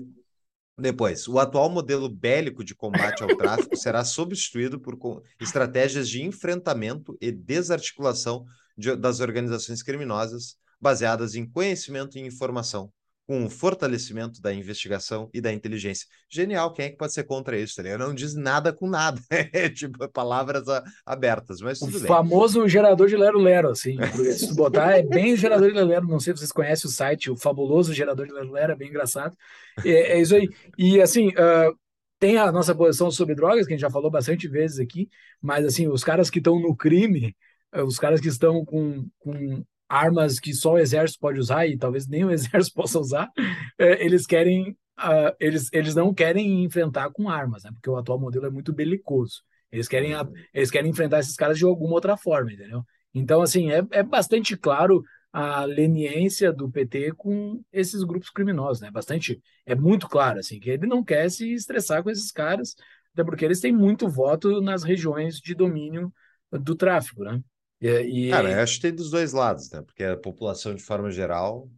depois, 0.77 1.27
o 1.27 1.39
atual 1.39 1.67
modelo 1.67 2.07
bélico 2.07 2.63
de 2.63 2.75
combate 2.75 3.23
ao 3.23 3.35
tráfico 3.35 3.75
será 3.75 4.05
substituído 4.05 4.79
por 4.79 5.23
estratégias 5.41 6.07
de 6.07 6.21
enfrentamento 6.21 7.17
e 7.19 7.31
desarticulação 7.31 8.45
de, 8.77 8.95
das 8.95 9.21
organizações 9.21 9.81
criminosas 9.81 10.55
baseadas 10.79 11.33
em 11.33 11.49
conhecimento 11.49 12.15
e 12.15 12.21
informação, 12.21 12.93
com 13.27 13.45
o 13.45 13.49
fortalecimento 13.49 14.39
da 14.39 14.53
investigação 14.53 15.29
e 15.33 15.41
da 15.41 15.51
inteligência. 15.51 16.05
Genial, 16.29 16.71
quem 16.71 16.85
é 16.85 16.89
que 16.89 16.97
pode 16.97 17.13
ser 17.13 17.23
contra 17.23 17.57
isso? 17.57 17.81
Tá 17.81 17.97
Não 17.97 18.13
diz 18.13 18.35
nada 18.35 18.71
com 18.71 18.87
nada, 18.87 19.19
é 19.29 19.67
tipo 19.69 20.07
palavras 20.09 20.67
a, 20.69 20.83
abertas, 21.05 21.59
mas 21.59 21.79
tudo 21.79 21.97
o 21.97 21.99
bem. 21.99 22.07
famoso 22.07 22.67
gerador 22.67 23.07
de 23.07 23.17
lero-lero, 23.17 23.69
assim, 23.69 23.97
se 24.33 24.47
tu 24.47 24.55
botar, 24.55 24.97
é 24.97 25.03
bem 25.03 25.35
gerador 25.35 25.69
de 25.69 25.75
lero-lero, 25.75 26.07
não 26.07 26.19
sei 26.19 26.33
se 26.33 26.39
vocês 26.39 26.51
conhecem 26.51 26.87
o 26.87 26.93
site, 26.93 27.31
o 27.31 27.37
fabuloso 27.37 27.93
gerador 27.93 28.27
de 28.27 28.33
lero-lero, 28.33 28.73
é 28.73 28.75
bem 28.75 28.89
engraçado, 28.89 29.35
é, 29.83 30.17
é, 30.17 30.21
isso 30.21 30.35
aí, 30.35 30.47
e 30.77 31.01
assim, 31.01 31.29
uh, 31.29 31.75
tem 32.19 32.37
a 32.37 32.51
nossa 32.51 32.75
posição 32.75 33.09
sobre 33.09 33.33
drogas, 33.33 33.65
que 33.65 33.73
a 33.73 33.75
gente 33.75 33.81
já 33.81 33.89
falou 33.89 34.11
bastante 34.11 34.47
vezes 34.47 34.79
aqui, 34.79 35.09
mas 35.41 35.65
assim, 35.65 35.87
os 35.87 36.03
caras 36.03 36.29
que 36.29 36.37
estão 36.37 36.59
no 36.59 36.75
crime, 36.75 37.35
uh, 37.75 37.83
os 37.83 37.97
caras 37.97 38.21
que 38.21 38.27
estão 38.27 38.63
com, 38.63 39.07
com 39.17 39.63
armas 39.87 40.39
que 40.39 40.53
só 40.53 40.73
o 40.73 40.77
exército 40.77 41.19
pode 41.19 41.39
usar 41.39 41.67
e 41.67 41.77
talvez 41.77 42.07
nem 42.07 42.25
o 42.25 42.31
exército 42.31 42.75
possa 42.75 42.99
usar, 42.99 43.29
é, 43.77 44.03
eles 44.03 44.25
querem, 44.25 44.71
uh, 44.99 45.35
eles, 45.39 45.69
eles 45.71 45.95
não 45.95 46.13
querem 46.13 46.63
enfrentar 46.63 47.09
com 47.11 47.29
armas, 47.29 47.63
né? 47.63 47.71
Porque 47.73 47.89
o 47.89 47.97
atual 47.97 48.19
modelo 48.19 48.45
é 48.45 48.49
muito 48.49 48.73
belicoso. 48.73 49.43
Eles 49.71 49.87
querem, 49.87 50.13
eles 50.53 50.71
querem 50.71 50.89
enfrentar 50.89 51.19
esses 51.19 51.35
caras 51.35 51.57
de 51.57 51.65
alguma 51.65 51.93
outra 51.93 52.15
forma, 52.15 52.51
entendeu? 52.51 52.83
Então, 53.13 53.41
assim, 53.41 53.71
é, 53.71 53.85
é 53.91 54.03
bastante 54.03 54.55
claro 54.57 55.03
a 55.31 55.65
leniência 55.65 56.53
do 56.53 56.71
PT 56.71 57.11
com 57.17 57.61
esses 57.71 58.03
grupos 58.03 58.29
criminosos, 58.29 58.81
né? 58.81 58.89
Bastante, 58.89 59.41
é 59.65 59.75
muito 59.75 60.07
claro, 60.07 60.39
assim, 60.39 60.59
que 60.59 60.69
ele 60.69 60.87
não 60.87 61.03
quer 61.03 61.29
se 61.29 61.53
estressar 61.53 62.01
com 62.03 62.09
esses 62.09 62.31
caras, 62.31 62.73
até 63.13 63.23
porque 63.23 63.43
eles 63.43 63.59
têm 63.59 63.73
muito 63.73 64.07
voto 64.07 64.61
nas 64.61 64.83
regiões 64.83 65.37
de 65.39 65.53
domínio 65.53 66.13
do 66.51 66.75
tráfico, 66.75 67.23
né? 67.23 67.41
E, 67.81 67.87
e... 67.87 68.29
Cara, 68.29 68.51
eu 68.51 68.59
acho 68.61 68.75
que 68.75 68.81
tem 68.81 68.95
dos 68.95 69.09
dois 69.09 69.33
lados, 69.33 69.69
né? 69.71 69.81
Porque 69.81 70.03
a 70.03 70.17
população, 70.17 70.73
de 70.73 70.81
forma 70.81 71.11
geral. 71.11 71.69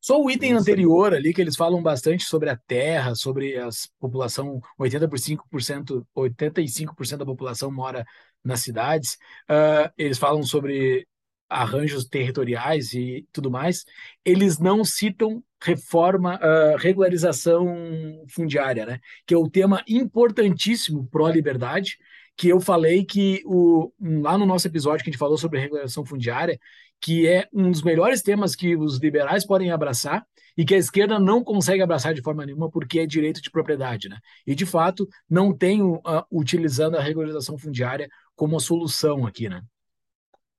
Só 0.00 0.20
o 0.20 0.30
item 0.30 0.54
anterior 0.54 1.14
ali, 1.14 1.32
que 1.32 1.40
eles 1.40 1.56
falam 1.56 1.80
bastante 1.80 2.24
sobre 2.24 2.50
a 2.50 2.56
terra, 2.56 3.14
sobre 3.14 3.56
a 3.56 3.68
população, 4.00 4.60
85%, 4.80 6.04
85% 6.16 7.18
da 7.18 7.24
população 7.24 7.70
mora 7.70 8.04
nas 8.44 8.60
cidades. 8.60 9.14
Uh, 9.48 9.88
eles 9.96 10.18
falam 10.18 10.42
sobre 10.42 11.06
arranjos 11.48 12.06
territoriais 12.06 12.94
e 12.94 13.26
tudo 13.32 13.50
mais. 13.50 13.84
Eles 14.24 14.58
não 14.58 14.84
citam 14.84 15.42
reforma, 15.62 16.36
uh, 16.36 16.76
regularização 16.78 18.24
fundiária, 18.28 18.86
né? 18.86 18.98
Que 19.26 19.34
é 19.34 19.36
o 19.36 19.48
tema 19.48 19.84
importantíssimo 19.86 21.06
pró-liberdade, 21.06 21.98
que 22.36 22.48
eu 22.48 22.60
falei 22.60 23.04
que 23.04 23.42
o, 23.44 23.92
lá 24.00 24.36
no 24.38 24.46
nosso 24.46 24.66
episódio 24.66 25.04
que 25.04 25.10
a 25.10 25.12
gente 25.12 25.18
falou 25.18 25.36
sobre 25.36 25.60
regulação 25.60 26.04
fundiária, 26.04 26.58
que 27.00 27.26
é 27.26 27.48
um 27.52 27.70
dos 27.70 27.82
melhores 27.82 28.22
temas 28.22 28.54
que 28.54 28.76
os 28.76 28.98
liberais 28.98 29.44
podem 29.44 29.70
abraçar 29.70 30.24
e 30.56 30.64
que 30.64 30.74
a 30.74 30.78
esquerda 30.78 31.18
não 31.18 31.42
consegue 31.42 31.82
abraçar 31.82 32.14
de 32.14 32.22
forma 32.22 32.44
nenhuma 32.44 32.70
porque 32.70 33.00
é 33.00 33.06
direito 33.06 33.40
de 33.40 33.50
propriedade, 33.50 34.08
né? 34.08 34.18
E 34.46 34.54
de 34.54 34.64
fato 34.64 35.08
não 35.28 35.56
tem 35.56 35.82
uh, 35.82 36.00
utilizando 36.30 36.96
a 36.96 37.02
regularização 37.02 37.58
fundiária 37.58 38.08
como 38.34 38.56
a 38.56 38.60
solução 38.60 39.26
aqui, 39.26 39.48
né? 39.48 39.62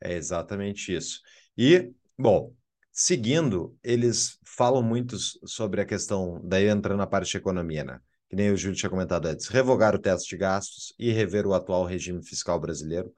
É 0.01 0.13
exatamente 0.13 0.93
isso. 0.93 1.21
E, 1.57 1.91
bom, 2.17 2.53
seguindo, 2.91 3.77
eles 3.83 4.37
falam 4.43 4.83
muito 4.83 5.17
sobre 5.17 5.81
a 5.81 5.85
questão, 5.85 6.41
daí 6.43 6.67
entrando 6.67 6.97
na 6.97 7.07
parte 7.07 7.31
de 7.31 7.37
economia, 7.37 7.83
né? 7.83 7.99
Que 8.33 8.35
nem 8.35 8.51
o 8.51 8.57
Júlio 8.57 8.75
tinha 8.75 8.89
comentado 8.89 9.27
antes, 9.27 9.47
revogar 9.47 9.93
o 9.93 9.99
teto 9.99 10.23
de 10.27 10.35
gastos 10.35 10.91
e 10.97 11.11
rever 11.11 11.45
o 11.45 11.53
atual 11.53 11.85
regime 11.85 12.25
fiscal 12.25 12.59
brasileiro, 12.59 13.13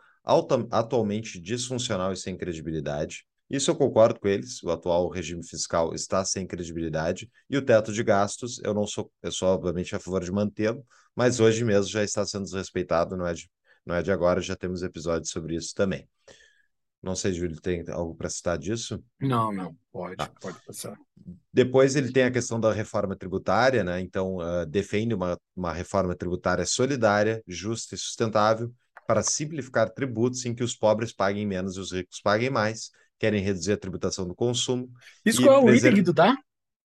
atualmente 0.69 1.39
disfuncional 1.39 2.11
e 2.11 2.17
sem 2.17 2.35
credibilidade. 2.35 3.25
Isso 3.49 3.71
eu 3.71 3.77
concordo 3.77 4.19
com 4.19 4.27
eles, 4.27 4.61
o 4.61 4.69
atual 4.69 5.07
regime 5.07 5.41
fiscal 5.41 5.93
está 5.93 6.25
sem 6.25 6.45
credibilidade 6.45 7.29
e 7.49 7.55
o 7.55 7.61
teto 7.61 7.93
de 7.93 8.03
gastos, 8.03 8.59
eu 8.61 8.73
não 8.73 8.85
sou, 8.85 9.09
eu 9.23 9.31
sou 9.31 9.47
obviamente 9.47 9.95
a 9.95 9.99
favor 9.99 10.21
de 10.21 10.31
mantê-lo, 10.33 10.85
mas 11.15 11.39
hoje 11.39 11.63
mesmo 11.63 11.89
já 11.89 12.03
está 12.03 12.25
sendo 12.25 12.43
desrespeitado, 12.43 13.15
não 13.15 13.25
é 13.25 13.33
de, 13.33 13.49
não 13.85 13.95
é 13.95 14.03
de 14.03 14.11
agora, 14.11 14.41
já 14.41 14.55
temos 14.57 14.83
episódios 14.83 15.29
sobre 15.29 15.55
isso 15.55 15.73
também. 15.73 16.09
Não 17.05 17.15
sei, 17.15 17.33
Júlio, 17.33 17.61
tem 17.61 17.85
algo 17.91 18.15
para 18.15 18.27
citar 18.31 18.57
disso? 18.57 18.99
Não, 19.21 19.53
não, 19.53 19.77
pode, 19.91 20.15
ah. 20.17 20.27
pode 20.41 20.57
passar. 20.65 20.97
Depois 21.53 21.95
ele 21.95 22.11
tem 22.11 22.23
a 22.23 22.31
questão 22.31 22.59
da 22.59 22.73
reforma 22.73 23.15
tributária, 23.15 23.83
né? 23.83 24.01
Então, 24.01 24.37
uh, 24.37 24.65
defende 24.65 25.13
uma, 25.13 25.39
uma 25.55 25.71
reforma 25.71 26.15
tributária 26.15 26.65
solidária, 26.65 27.43
justa 27.47 27.93
e 27.93 27.97
sustentável 27.99 28.73
para 29.05 29.21
simplificar 29.21 29.87
tributos 29.91 30.43
em 30.47 30.55
que 30.55 30.63
os 30.63 30.75
pobres 30.75 31.13
paguem 31.13 31.45
menos 31.45 31.77
e 31.77 31.79
os 31.79 31.91
ricos 31.91 32.19
paguem 32.21 32.49
mais. 32.49 32.89
Querem 33.19 33.39
reduzir 33.39 33.73
a 33.73 33.77
tributação 33.77 34.27
do 34.27 34.33
consumo. 34.33 34.89
Isso 35.23 35.43
qual 35.43 35.61
é 35.61 35.63
o 35.63 35.75
item 35.75 35.93
que 35.93 36.03
tu 36.03 36.13
tá? 36.13 36.35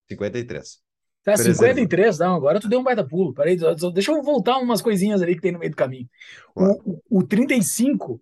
53. 0.06 0.80
Tá, 1.24 1.36
53, 1.36 2.18
não, 2.18 2.34
agora 2.34 2.60
tu 2.60 2.68
deu 2.68 2.80
um 2.80 2.84
baita 2.84 3.06
pulo. 3.06 3.32
Peraí, 3.32 3.56
deixa 3.94 4.12
eu 4.12 4.22
voltar 4.22 4.58
umas 4.58 4.82
coisinhas 4.82 5.22
ali 5.22 5.34
que 5.34 5.40
tem 5.40 5.52
no 5.52 5.58
meio 5.58 5.70
do 5.70 5.76
caminho. 5.76 6.08
O, 6.54 6.92
o, 6.92 7.20
o 7.20 7.26
35 7.26 8.20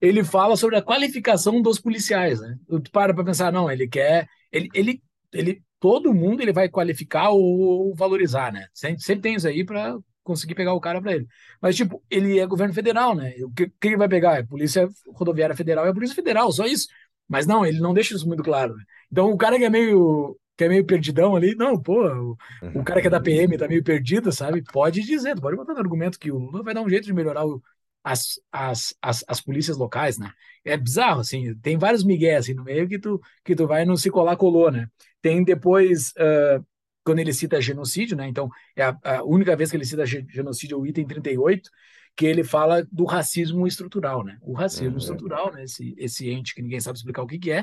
ele 0.00 0.24
fala 0.24 0.56
sobre 0.56 0.76
a 0.76 0.82
qualificação 0.82 1.60
dos 1.60 1.80
policiais, 1.80 2.40
né? 2.40 2.56
Tu 2.68 2.90
para 2.90 3.14
para 3.14 3.24
pensar, 3.24 3.52
não, 3.52 3.70
ele 3.70 3.88
quer, 3.88 4.28
ele, 4.52 4.68
ele, 4.74 5.02
ele, 5.32 5.62
todo 5.80 6.14
mundo 6.14 6.40
ele 6.40 6.52
vai 6.52 6.68
qualificar 6.68 7.30
ou 7.30 7.94
valorizar, 7.94 8.52
né? 8.52 8.66
Sempre, 8.72 9.02
sempre 9.02 9.22
tem 9.22 9.34
isso 9.34 9.48
aí 9.48 9.64
para 9.64 9.98
conseguir 10.22 10.54
pegar 10.54 10.74
o 10.74 10.80
cara 10.80 11.00
para 11.00 11.14
ele. 11.14 11.26
Mas 11.60 11.74
tipo, 11.74 12.02
ele 12.10 12.38
é 12.38 12.46
governo 12.46 12.74
federal, 12.74 13.14
né? 13.14 13.34
O 13.42 13.50
que, 13.52 13.68
que 13.68 13.88
ele 13.88 13.96
vai 13.96 14.08
pegar? 14.08 14.38
É 14.38 14.42
Polícia 14.42 14.88
Rodoviária 15.14 15.56
Federal 15.56 15.86
é 15.86 15.92
Polícia 15.92 16.14
Federal, 16.14 16.52
só 16.52 16.66
isso. 16.66 16.86
Mas 17.28 17.46
não, 17.46 17.64
ele 17.66 17.80
não 17.80 17.92
deixa 17.94 18.14
isso 18.14 18.26
muito 18.26 18.42
claro. 18.42 18.74
Né? 18.76 18.84
Então 19.10 19.30
o 19.30 19.36
cara 19.36 19.58
que 19.58 19.64
é 19.64 19.70
meio 19.70 20.38
que 20.56 20.64
é 20.64 20.68
meio 20.68 20.84
perdidão 20.84 21.36
ali, 21.36 21.54
não, 21.54 21.80
pô, 21.80 22.04
o, 22.04 22.36
o 22.74 22.82
cara 22.82 23.00
que 23.00 23.06
é 23.06 23.10
da 23.10 23.20
PM 23.20 23.56
tá 23.56 23.68
meio 23.68 23.82
perdido, 23.82 24.32
sabe? 24.32 24.60
Pode 24.72 25.02
dizer, 25.02 25.40
pode 25.40 25.56
botar 25.56 25.72
no 25.72 25.78
argumento 25.78 26.18
que 26.18 26.32
o 26.32 26.38
Lula 26.38 26.64
vai 26.64 26.74
dar 26.74 26.82
um 26.82 26.88
jeito 26.88 27.04
de 27.04 27.12
melhorar 27.12 27.46
o, 27.46 27.62
as, 28.08 28.40
as, 28.50 28.94
as, 29.02 29.24
as 29.28 29.40
polícias 29.40 29.76
locais, 29.76 30.18
né? 30.18 30.32
É 30.64 30.76
bizarro, 30.76 31.20
assim, 31.20 31.54
tem 31.56 31.76
vários 31.76 32.02
migués 32.02 32.44
assim, 32.44 32.54
no 32.54 32.64
meio 32.64 32.88
que 32.88 32.98
tu, 32.98 33.20
que 33.44 33.54
tu 33.54 33.66
vai 33.66 33.84
não 33.84 33.96
se 33.96 34.10
colar, 34.10 34.36
colou, 34.36 34.70
né? 34.70 34.88
Tem 35.20 35.44
depois, 35.44 36.12
uh, 36.12 36.64
quando 37.04 37.18
ele 37.18 37.32
cita 37.34 37.60
genocídio, 37.60 38.16
né? 38.16 38.26
Então, 38.26 38.48
é 38.74 38.84
a, 38.84 38.98
a, 39.02 39.24
única 39.24 39.54
vez 39.54 39.70
que 39.70 39.76
ele 39.76 39.84
cita 39.84 40.06
genocídio 40.06 40.76
é 40.76 40.78
o 40.78 40.86
item 40.86 41.06
38, 41.06 41.70
que 42.16 42.24
ele 42.24 42.42
fala 42.42 42.82
do 42.90 43.04
racismo 43.04 43.66
estrutural, 43.66 44.24
né? 44.24 44.38
O 44.40 44.54
racismo 44.54 44.92
uhum. 44.92 44.98
estrutural, 44.98 45.52
né? 45.52 45.64
Esse, 45.64 45.94
esse 45.98 46.30
ente 46.30 46.54
que 46.54 46.62
ninguém 46.62 46.80
sabe 46.80 46.96
explicar 46.96 47.22
o 47.22 47.26
que, 47.26 47.38
que 47.38 47.50
é, 47.50 47.60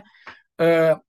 uh, 0.61 1.01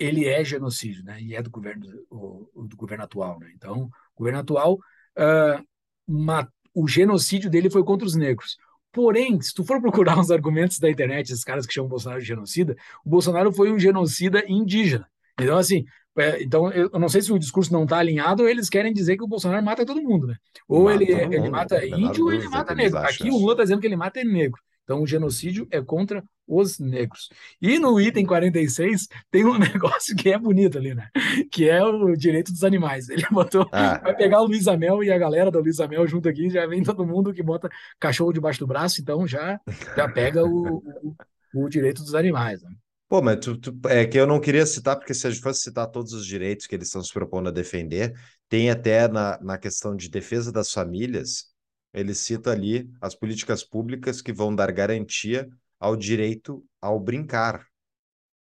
ele 0.00 0.26
é 0.26 0.44
genocídio, 0.44 1.04
né? 1.04 1.20
E 1.20 1.36
é 1.36 1.42
do 1.42 1.50
governo, 1.50 1.86
o, 2.10 2.66
do 2.66 2.76
governo 2.76 3.04
atual, 3.04 3.38
né? 3.38 3.52
Então, 3.54 3.84
o 3.84 4.18
governo 4.18 4.40
atual, 4.40 4.74
uh, 4.74 6.48
o 6.74 6.88
genocídio 6.88 7.48
dele 7.48 7.70
foi 7.70 7.84
contra 7.84 8.06
os 8.06 8.16
negros. 8.16 8.56
Porém, 8.92 9.40
se 9.40 9.54
tu 9.54 9.64
for 9.64 9.80
procurar 9.80 10.18
os 10.20 10.30
argumentos 10.30 10.78
da 10.78 10.90
internet, 10.90 11.30
esses 11.30 11.44
caras 11.44 11.66
que 11.66 11.72
chamam 11.72 11.86
o 11.86 11.90
Bolsonaro 11.90 12.20
de 12.20 12.26
genocida, 12.26 12.76
o 13.04 13.10
Bolsonaro 13.10 13.52
foi 13.52 13.72
um 13.72 13.78
genocida 13.78 14.44
indígena. 14.48 15.06
Então, 15.38 15.56
assim, 15.56 15.84
é, 16.18 16.42
então 16.42 16.70
eu 16.72 16.90
não 16.98 17.08
sei 17.08 17.22
se 17.22 17.32
o 17.32 17.38
discurso 17.38 17.72
não 17.72 17.84
está 17.84 17.98
alinhado 17.98 18.42
ou 18.42 18.48
eles 18.48 18.68
querem 18.68 18.92
dizer 18.92 19.16
que 19.16 19.24
o 19.24 19.28
Bolsonaro 19.28 19.64
mata 19.64 19.86
todo 19.86 20.02
mundo, 20.02 20.26
né? 20.26 20.36
Ou 20.68 20.84
mata 20.84 21.02
ele, 21.02 21.12
ele 21.12 21.50
mata 21.50 21.86
índio 21.86 22.24
ou 22.24 22.32
ele 22.32 22.48
mata 22.48 22.74
negro. 22.74 22.98
Aqui 22.98 23.30
o 23.30 23.38
Lula 23.38 23.52
está 23.52 23.62
dizendo 23.62 23.80
que 23.80 23.86
ele 23.86 23.96
mata 23.96 24.22
negro. 24.24 24.60
Então, 24.90 25.02
o 25.04 25.06
genocídio 25.06 25.68
é 25.70 25.80
contra 25.80 26.20
os 26.48 26.80
negros. 26.80 27.28
E 27.62 27.78
no 27.78 28.00
item 28.00 28.26
46 28.26 29.06
tem 29.30 29.44
um 29.44 29.54
negócio 29.56 30.16
que 30.16 30.30
é 30.30 30.36
bonito 30.36 30.78
ali, 30.78 30.96
né? 30.96 31.08
Que 31.48 31.68
é 31.68 31.80
o 31.80 32.16
direito 32.16 32.50
dos 32.50 32.64
animais. 32.64 33.08
Ele 33.08 33.24
botou, 33.30 33.68
ah. 33.70 34.00
vai 34.02 34.16
pegar 34.16 34.42
o 34.42 34.46
Luiz 34.46 34.66
Amel 34.66 35.04
e 35.04 35.12
a 35.12 35.16
galera 35.16 35.48
do 35.48 35.60
Luiz 35.60 35.78
Amel 35.78 36.08
junto 36.08 36.28
aqui, 36.28 36.50
já 36.50 36.66
vem 36.66 36.82
todo 36.82 37.06
mundo 37.06 37.32
que 37.32 37.40
bota 37.40 37.68
cachorro 38.00 38.32
debaixo 38.32 38.58
do 38.58 38.66
braço, 38.66 39.00
então 39.00 39.28
já, 39.28 39.60
já 39.94 40.08
pega 40.08 40.44
o, 40.44 40.78
o, 40.78 41.14
o 41.54 41.68
direito 41.68 42.02
dos 42.02 42.16
animais. 42.16 42.60
Né? 42.60 42.70
Pô, 43.08 43.22
mas 43.22 43.38
tu, 43.38 43.56
tu, 43.58 43.72
é 43.88 44.04
que 44.04 44.18
eu 44.18 44.26
não 44.26 44.40
queria 44.40 44.66
citar, 44.66 44.96
porque 44.96 45.14
se 45.14 45.24
a 45.24 45.30
gente 45.30 45.40
fosse 45.40 45.60
citar 45.60 45.86
todos 45.86 46.12
os 46.12 46.26
direitos 46.26 46.66
que 46.66 46.74
eles 46.74 46.88
estão 46.88 47.00
se 47.00 47.12
propondo 47.12 47.48
a 47.48 47.52
defender, 47.52 48.12
tem 48.48 48.70
até 48.70 49.06
na, 49.06 49.38
na 49.40 49.56
questão 49.56 49.94
de 49.94 50.10
defesa 50.10 50.50
das 50.50 50.72
famílias, 50.72 51.44
ele 51.92 52.14
cita 52.14 52.50
ali 52.50 52.90
as 53.00 53.14
políticas 53.14 53.64
públicas 53.64 54.22
que 54.22 54.32
vão 54.32 54.54
dar 54.54 54.70
garantia 54.72 55.48
ao 55.78 55.96
direito 55.96 56.64
ao 56.80 57.00
brincar 57.00 57.66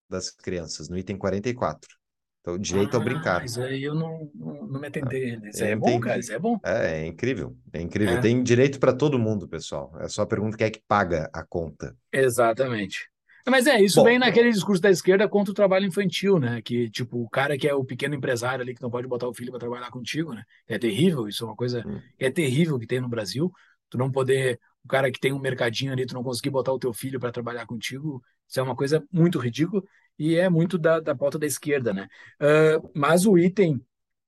das 0.10 0.30
crianças, 0.30 0.88
no 0.90 0.98
item 0.98 1.18
44. 1.18 1.98
Então, 2.42 2.58
direito 2.58 2.96
ah, 2.96 2.98
ao 2.98 3.04
brincar. 3.04 3.44
Isso 3.44 3.62
aí 3.62 3.84
eu 3.84 3.94
não, 3.94 4.32
não, 4.34 4.68
não 4.68 4.80
me 4.80 4.88
atentei. 4.88 5.38
Isso 5.44 5.66
é, 5.66 5.72
é 5.72 5.76
bom, 5.76 6.00
cara, 6.00 6.18
isso 6.18 6.32
é 6.32 6.40
bom. 6.40 6.58
É, 6.64 7.02
é 7.02 7.06
incrível, 7.06 7.58
é 7.74 7.82
incrível. 7.82 8.16
É. 8.16 8.22
Tem 8.22 8.42
direito 8.42 8.80
para 8.80 8.94
todo 8.94 9.20
mundo, 9.20 9.50
pessoal. 9.50 9.94
É 10.00 10.08
só 10.08 10.22
a 10.22 10.28
pergunta 10.28 10.56
quem 10.56 10.68
é 10.68 10.72
que 10.72 10.82
paga 10.88 11.30
a 11.34 11.44
conta. 11.44 11.94
Exatamente. 12.12 13.10
Mas 13.50 13.66
é, 13.66 13.82
isso 13.82 13.98
Bom, 13.98 14.06
vem 14.06 14.20
naquele 14.20 14.52
discurso 14.52 14.82
da 14.82 14.90
esquerda 14.90 15.28
contra 15.28 15.52
o 15.52 15.56
trabalho 15.56 15.86
infantil, 15.86 16.38
né? 16.40 16.62
Que, 16.62 16.90
tipo, 16.90 17.22
o 17.22 17.30
cara 17.30 17.58
que 17.58 17.68
é 17.68 17.74
o 17.74 17.84
pequeno 17.84 18.16
empresário 18.16 18.62
ali, 18.62 18.76
que 18.76 18.82
não 18.82 18.90
pode 18.90 19.08
botar 19.08 19.28
o 19.28 19.34
filho 19.34 19.52
para 19.52 19.60
trabalhar 19.60 19.90
contigo, 19.90 20.34
né? 20.34 20.44
É 20.68 20.78
terrível, 20.78 21.28
isso 21.28 21.44
é 21.44 21.48
uma 21.48 21.56
coisa 21.56 21.84
hum. 21.88 22.00
é 22.20 22.30
terrível 22.30 22.78
que 22.78 22.88
tem 22.88 23.00
no 23.00 23.08
Brasil. 23.08 23.52
Tu 23.90 23.98
não 23.98 24.12
poder, 24.12 24.60
o 24.84 24.88
cara 24.88 25.12
que 25.12 25.20
tem 25.20 25.32
um 25.32 25.40
mercadinho 25.40 25.94
ali, 25.94 26.06
tu 26.06 26.14
não 26.14 26.24
conseguir 26.24 26.50
botar 26.50 26.74
o 26.74 26.80
teu 26.80 26.92
filho 26.92 27.20
para 27.20 27.32
trabalhar 27.32 27.66
contigo, 27.66 28.22
isso 28.48 28.60
é 28.60 28.64
uma 28.64 28.76
coisa 28.76 29.04
muito 29.12 29.40
ridícula 29.40 29.82
e 30.20 30.36
é 30.36 30.50
muito 30.50 30.78
da, 30.78 31.00
da 31.00 31.16
pauta 31.16 31.40
da 31.40 31.46
esquerda, 31.46 31.94
né? 31.94 32.08
Uh, 32.42 32.90
mas 32.94 33.26
o 33.26 33.38
item 33.38 33.82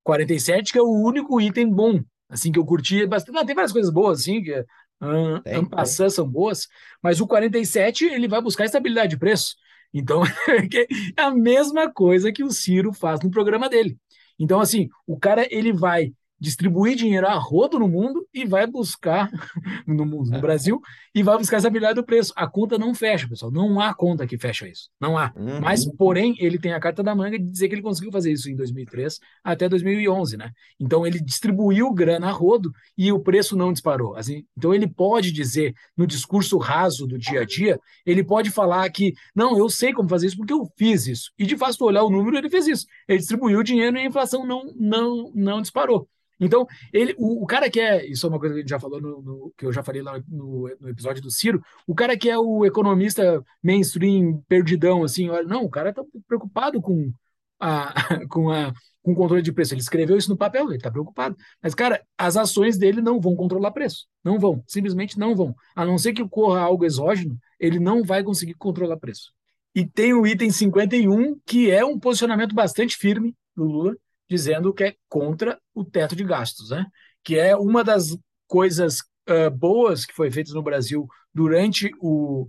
47, 0.03 0.71
que 0.71 0.79
é 0.79 0.81
o 0.81 0.91
único 0.91 1.41
item 1.41 1.69
bom, 1.69 2.01
assim, 2.29 2.51
que 2.51 2.59
eu 2.59 2.65
curti 2.65 3.05
bastante. 3.05 3.35
Não, 3.35 3.45
tem 3.45 3.55
várias 3.55 3.71
coisas 3.71 3.91
boas, 3.91 4.21
assim, 4.21 4.41
que 4.41 4.65
uh, 5.01 5.41
ampassã 5.59 6.09
são 6.09 6.27
boas, 6.27 6.67
mas 7.01 7.19
o 7.21 7.27
47, 7.27 8.05
ele 8.05 8.27
vai 8.27 8.41
buscar 8.41 8.65
estabilidade 8.65 9.11
de 9.11 9.17
preço. 9.17 9.55
Então, 9.93 10.23
é 11.17 11.21
a 11.21 11.31
mesma 11.31 11.91
coisa 11.91 12.31
que 12.31 12.43
o 12.43 12.51
Ciro 12.51 12.93
faz 12.93 13.21
no 13.21 13.31
programa 13.31 13.69
dele. 13.69 13.97
Então, 14.37 14.59
assim, 14.59 14.87
o 15.05 15.19
cara, 15.19 15.47
ele 15.49 15.73
vai 15.73 16.13
distribuir 16.39 16.95
dinheiro 16.95 17.27
a 17.27 17.33
rodo 17.33 17.79
no 17.79 17.87
mundo 17.87 18.25
e 18.33 18.45
vai 18.45 18.65
buscar 18.65 19.29
no 19.85 20.05
mundo, 20.05 20.29
no 20.29 20.37
é. 20.37 20.41
Brasil, 20.41 20.81
e 21.13 21.21
vai 21.21 21.37
buscar 21.37 21.57
essa 21.57 21.67
habilidade 21.67 21.95
do 21.95 22.03
preço. 22.03 22.31
A 22.35 22.47
conta 22.47 22.77
não 22.77 22.93
fecha, 22.93 23.27
pessoal. 23.27 23.51
Não 23.51 23.79
há 23.79 23.93
conta 23.93 24.25
que 24.25 24.37
fecha 24.37 24.67
isso. 24.67 24.89
Não 24.99 25.17
há. 25.17 25.33
Uhum. 25.35 25.59
Mas, 25.59 25.85
porém, 25.85 26.35
ele 26.39 26.57
tem 26.57 26.73
a 26.73 26.79
carta 26.79 27.03
da 27.03 27.15
manga 27.15 27.37
de 27.37 27.45
dizer 27.45 27.67
que 27.67 27.75
ele 27.75 27.81
conseguiu 27.81 28.11
fazer 28.11 28.31
isso 28.31 28.49
em 28.49 28.55
2003 28.55 29.19
até 29.43 29.67
2011, 29.67 30.37
né? 30.37 30.51
Então, 30.79 31.05
ele 31.05 31.19
distribuiu 31.19 31.91
grana 31.93 32.27
a 32.27 32.31
rodo 32.31 32.71
e 32.97 33.11
o 33.11 33.19
preço 33.19 33.55
não 33.55 33.73
disparou. 33.73 34.15
Assim, 34.15 34.45
então, 34.57 34.73
ele 34.73 34.87
pode 34.87 35.31
dizer, 35.31 35.73
no 35.97 36.07
discurso 36.07 36.57
raso 36.57 37.05
do 37.05 37.17
dia 37.17 37.41
a 37.41 37.45
dia, 37.45 37.79
ele 38.05 38.23
pode 38.23 38.49
falar 38.49 38.89
que, 38.89 39.13
não, 39.35 39.57
eu 39.57 39.69
sei 39.69 39.93
como 39.93 40.09
fazer 40.09 40.27
isso 40.27 40.37
porque 40.37 40.53
eu 40.53 40.65
fiz 40.77 41.07
isso. 41.07 41.31
E, 41.37 41.45
de 41.45 41.57
fato, 41.57 41.83
olhar 41.83 42.03
o 42.03 42.09
número, 42.09 42.37
ele 42.37 42.49
fez 42.49 42.67
isso. 42.67 42.85
Ele 43.07 43.19
distribuiu 43.19 43.59
o 43.59 43.63
dinheiro 43.63 43.97
e 43.97 44.01
a 44.01 44.05
inflação 44.05 44.45
não, 44.45 44.73
não, 44.75 45.31
não 45.33 45.61
disparou. 45.61 46.07
Então, 46.39 46.65
ele, 46.93 47.13
o, 47.17 47.43
o, 47.43 47.45
cara 47.45 47.69
que 47.69 47.79
é, 47.79 48.05
isso 48.05 48.25
é 48.25 48.29
uma 48.29 48.39
coisa 48.39 48.53
que 48.53 48.59
a 48.59 48.61
gente 48.61 48.69
já 48.69 48.79
falou, 48.79 49.01
no, 49.01 49.21
no 49.21 49.53
que 49.57 49.65
eu 49.65 49.73
já 49.73 49.83
falei 49.83 50.01
lá 50.01 50.19
no, 50.27 50.69
no, 50.79 50.89
episódio 50.89 51.21
do 51.21 51.31
Ciro, 51.31 51.61
o 51.85 51.93
cara 51.93 52.17
que 52.17 52.29
é 52.29 52.37
o 52.37 52.65
economista 52.65 53.43
mainstream, 53.61 54.41
perdidão, 54.47 55.03
assim, 55.03 55.29
olha, 55.29 55.45
não, 55.45 55.63
o 55.63 55.69
cara 55.69 55.93
tá 55.93 56.03
preocupado 56.27 56.81
com 56.81 57.11
a, 57.59 57.93
com 58.29 58.49
a 58.49 58.73
com 59.01 59.13
o 59.13 59.15
controle 59.15 59.41
de 59.41 59.51
preço. 59.51 59.73
Ele 59.73 59.81
escreveu 59.81 60.17
isso 60.17 60.29
no 60.29 60.37
papel, 60.37 60.67
ele 60.67 60.77
está 60.77 60.91
preocupado. 60.91 61.35
Mas, 61.61 61.73
cara, 61.73 62.03
as 62.17 62.37
ações 62.37 62.77
dele 62.77 63.01
não 63.01 63.19
vão 63.19 63.35
controlar 63.35 63.71
preço. 63.71 64.07
Não 64.23 64.39
vão, 64.39 64.63
simplesmente 64.67 65.17
não 65.17 65.35
vão. 65.35 65.55
A 65.75 65.85
não 65.85 65.97
ser 65.97 66.13
que 66.13 66.21
ocorra 66.21 66.59
algo 66.59 66.85
exógeno, 66.85 67.37
ele 67.59 67.79
não 67.79 68.03
vai 68.03 68.23
conseguir 68.23 68.53
controlar 68.55 68.97
preço. 68.97 69.31
E 69.73 69.85
tem 69.85 70.13
o 70.13 70.25
item 70.25 70.51
51, 70.51 71.39
que 71.45 71.69
é 71.71 71.85
um 71.85 71.99
posicionamento 71.99 72.53
bastante 72.53 72.97
firme 72.97 73.35
do 73.55 73.63
Lula, 73.63 73.95
dizendo 74.29 74.73
que 74.73 74.83
é 74.83 74.95
contra 75.07 75.59
o 75.73 75.83
teto 75.83 76.15
de 76.15 76.23
gastos, 76.23 76.69
né? 76.69 76.85
que 77.23 77.37
é 77.37 77.55
uma 77.55 77.83
das 77.83 78.17
coisas 78.47 78.99
uh, 79.27 79.49
boas 79.51 80.05
que 80.05 80.13
foi 80.13 80.29
feita 80.31 80.53
no 80.53 80.61
Brasil 80.61 81.07
durante 81.33 81.91
o, 81.99 82.47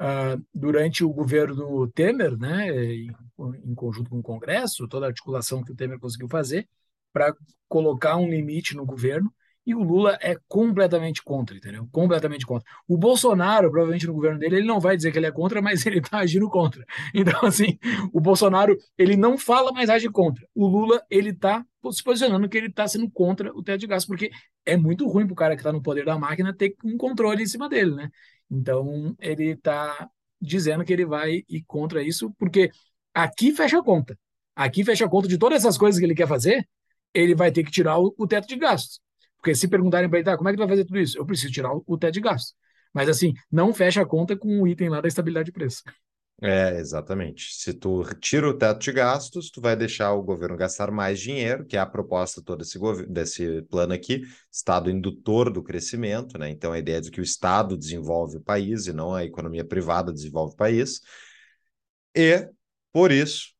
uh, 0.00 0.46
durante 0.54 1.02
o 1.02 1.10
governo 1.10 1.54
do 1.54 1.88
Temer, 1.88 2.36
né? 2.36 2.68
em, 2.70 3.10
em 3.64 3.74
conjunto 3.74 4.10
com 4.10 4.18
o 4.18 4.22
Congresso, 4.22 4.86
toda 4.86 5.06
a 5.06 5.08
articulação 5.08 5.64
que 5.64 5.72
o 5.72 5.74
Temer 5.74 5.98
conseguiu 5.98 6.28
fazer 6.28 6.68
para 7.12 7.34
colocar 7.68 8.16
um 8.16 8.28
limite 8.28 8.76
no 8.76 8.84
governo 8.84 9.32
e 9.68 9.74
o 9.74 9.82
Lula 9.82 10.16
é 10.22 10.34
completamente 10.48 11.22
contra, 11.22 11.54
entendeu? 11.54 11.86
Completamente 11.92 12.46
contra. 12.46 12.66
O 12.88 12.96
Bolsonaro, 12.96 13.70
provavelmente 13.70 14.06
no 14.06 14.14
governo 14.14 14.38
dele, 14.38 14.56
ele 14.56 14.66
não 14.66 14.80
vai 14.80 14.96
dizer 14.96 15.12
que 15.12 15.18
ele 15.18 15.26
é 15.26 15.30
contra, 15.30 15.60
mas 15.60 15.84
ele 15.84 15.98
está 15.98 16.20
agindo 16.20 16.48
contra. 16.48 16.82
Então, 17.14 17.44
assim, 17.44 17.78
o 18.10 18.18
Bolsonaro, 18.18 18.74
ele 18.96 19.14
não 19.14 19.36
fala, 19.36 19.70
mas 19.70 19.90
age 19.90 20.08
contra. 20.08 20.42
O 20.54 20.66
Lula, 20.66 21.04
ele 21.10 21.30
está 21.30 21.62
se 21.92 22.02
posicionando 22.02 22.48
que 22.48 22.56
ele 22.56 22.68
está 22.68 22.88
sendo 22.88 23.10
contra 23.10 23.52
o 23.54 23.62
teto 23.62 23.80
de 23.80 23.86
gastos, 23.86 24.06
porque 24.06 24.30
é 24.64 24.74
muito 24.74 25.06
ruim 25.06 25.26
para 25.26 25.34
o 25.34 25.36
cara 25.36 25.54
que 25.54 25.60
está 25.60 25.70
no 25.70 25.82
poder 25.82 26.06
da 26.06 26.18
máquina 26.18 26.54
ter 26.56 26.74
um 26.82 26.96
controle 26.96 27.42
em 27.42 27.46
cima 27.46 27.68
dele, 27.68 27.94
né? 27.94 28.08
Então, 28.50 29.14
ele 29.20 29.50
está 29.50 30.08
dizendo 30.40 30.82
que 30.82 30.94
ele 30.94 31.04
vai 31.04 31.44
ir 31.46 31.62
contra 31.66 32.02
isso, 32.02 32.34
porque 32.38 32.70
aqui 33.12 33.52
fecha 33.52 33.78
a 33.78 33.82
conta. 33.82 34.18
Aqui 34.56 34.82
fecha 34.82 35.04
a 35.04 35.10
conta 35.10 35.28
de 35.28 35.36
todas 35.36 35.58
essas 35.58 35.76
coisas 35.76 35.98
que 35.98 36.06
ele 36.06 36.14
quer 36.14 36.26
fazer, 36.26 36.66
ele 37.12 37.34
vai 37.34 37.52
ter 37.52 37.64
que 37.64 37.70
tirar 37.70 37.98
o, 37.98 38.14
o 38.16 38.26
teto 38.26 38.48
de 38.48 38.56
gastos. 38.56 38.98
Porque 39.38 39.54
se 39.54 39.68
perguntarem 39.68 40.08
para 40.08 40.18
ele, 40.18 40.24
tá, 40.24 40.36
como 40.36 40.48
é 40.48 40.52
que 40.52 40.56
tu 40.56 40.60
vai 40.60 40.68
fazer 40.68 40.84
tudo 40.84 40.98
isso? 40.98 41.16
Eu 41.18 41.24
preciso 41.24 41.52
tirar 41.52 41.72
o, 41.72 41.98
teto 41.98 42.14
de 42.14 42.20
gastos. 42.20 42.54
Mas 42.92 43.08
assim, 43.08 43.32
não 43.50 43.72
fecha 43.72 44.02
a 44.02 44.06
conta 44.06 44.36
com 44.36 44.62
o 44.62 44.68
item 44.68 44.88
lá 44.88 45.00
da 45.00 45.08
estabilidade 45.08 45.46
de 45.46 45.52
preço. 45.52 45.82
É, 46.40 46.78
exatamente. 46.78 47.52
Se 47.54 47.74
tu 47.74 48.04
tira 48.20 48.48
o 48.48 48.56
teto 48.56 48.78
de 48.78 48.92
gastos, 48.92 49.50
tu 49.50 49.60
vai 49.60 49.74
deixar 49.76 50.12
o 50.12 50.22
governo 50.22 50.56
gastar 50.56 50.90
mais 50.90 51.18
dinheiro, 51.18 51.64
que 51.66 51.76
é 51.76 51.80
a 51.80 51.86
proposta 51.86 52.40
toda 52.40 52.62
desse, 52.62 52.78
desse 53.08 53.62
plano 53.62 53.92
aqui, 53.92 54.22
Estado 54.50 54.88
indutor 54.88 55.52
do 55.52 55.62
crescimento, 55.62 56.38
né? 56.38 56.48
Então 56.48 56.72
a 56.72 56.78
ideia 56.78 56.98
é 56.98 57.00
de 57.00 57.10
que 57.10 57.20
o 57.20 57.24
Estado 57.24 57.76
desenvolve 57.76 58.36
o 58.36 58.40
país 58.40 58.86
e 58.86 58.92
não 58.92 59.14
a 59.14 59.24
economia 59.24 59.64
privada 59.64 60.12
desenvolve 60.12 60.52
o 60.54 60.56
país. 60.56 61.00
E, 62.14 62.48
por 62.92 63.10
isso, 63.10 63.57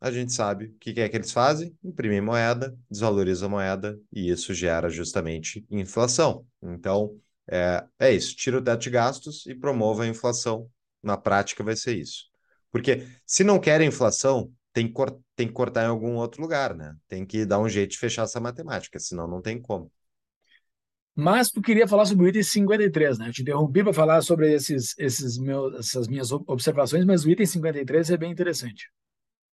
a 0.00 0.10
gente 0.10 0.32
sabe 0.32 0.66
o 0.66 0.78
que 0.78 1.00
é 1.00 1.08
que 1.08 1.16
eles 1.16 1.32
fazem: 1.32 1.76
imprimir 1.82 2.22
moeda, 2.22 2.76
desvaloriza 2.90 3.46
a 3.46 3.48
moeda, 3.48 3.98
e 4.12 4.30
isso 4.30 4.54
gera 4.54 4.88
justamente 4.88 5.66
inflação. 5.70 6.46
Então, 6.62 7.18
é, 7.50 7.84
é 7.98 8.12
isso: 8.12 8.36
tira 8.36 8.58
o 8.58 8.62
teto 8.62 8.80
de 8.80 8.90
gastos 8.90 9.46
e 9.46 9.54
promova 9.54 10.04
a 10.04 10.08
inflação. 10.08 10.70
Na 11.02 11.16
prática, 11.16 11.62
vai 11.62 11.76
ser 11.76 11.96
isso. 11.96 12.24
Porque 12.70 13.06
se 13.24 13.44
não 13.44 13.58
quer 13.58 13.80
inflação, 13.80 14.52
tem 14.72 14.92
que, 14.92 15.02
tem 15.34 15.46
que 15.46 15.52
cortar 15.52 15.84
em 15.84 15.88
algum 15.88 16.16
outro 16.16 16.42
lugar, 16.42 16.74
né? 16.74 16.94
Tem 17.08 17.24
que 17.24 17.44
dar 17.46 17.58
um 17.58 17.68
jeito 17.68 17.92
de 17.92 17.98
fechar 17.98 18.22
essa 18.24 18.40
matemática, 18.40 18.98
senão 18.98 19.26
não 19.26 19.40
tem 19.40 19.60
como. 19.60 19.90
Mas 21.14 21.50
tu 21.50 21.60
queria 21.60 21.88
falar 21.88 22.04
sobre 22.06 22.26
o 22.26 22.28
item 22.28 22.42
53, 22.44 23.18
né? 23.18 23.28
Eu 23.28 23.32
te 23.32 23.42
interrompi 23.42 23.82
para 23.82 23.92
falar 23.92 24.22
sobre 24.22 24.52
esses, 24.52 24.94
esses 24.98 25.36
meus, 25.36 25.74
essas 25.74 26.06
minhas 26.06 26.30
observações, 26.30 27.04
mas 27.04 27.24
o 27.24 27.30
item 27.30 27.44
53 27.44 28.10
é 28.10 28.16
bem 28.16 28.30
interessante. 28.30 28.88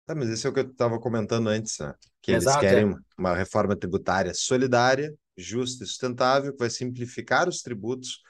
Tá, 0.09 0.15
mas 0.15 0.31
isso 0.31 0.47
é 0.47 0.51
o 0.51 0.55
que 0.55 0.61
eu 0.61 0.71
estava 0.71 0.99
comentando 0.99 1.49
antes, 1.49 1.79
né? 1.81 1.93
Que 2.23 2.33
Exato, 2.33 2.65
eles 2.65 2.73
querem 2.73 2.93
é. 2.93 2.97
uma 3.19 3.35
reforma 3.35 3.77
tributária 3.77 4.33
solidária, 4.33 5.15
justa 5.37 5.85
e 5.85 5.87
sustentável, 5.87 6.51
que 6.51 6.59
vai 6.59 6.71
simplificar 6.71 7.47
os 7.47 7.61
tributos 7.61 8.23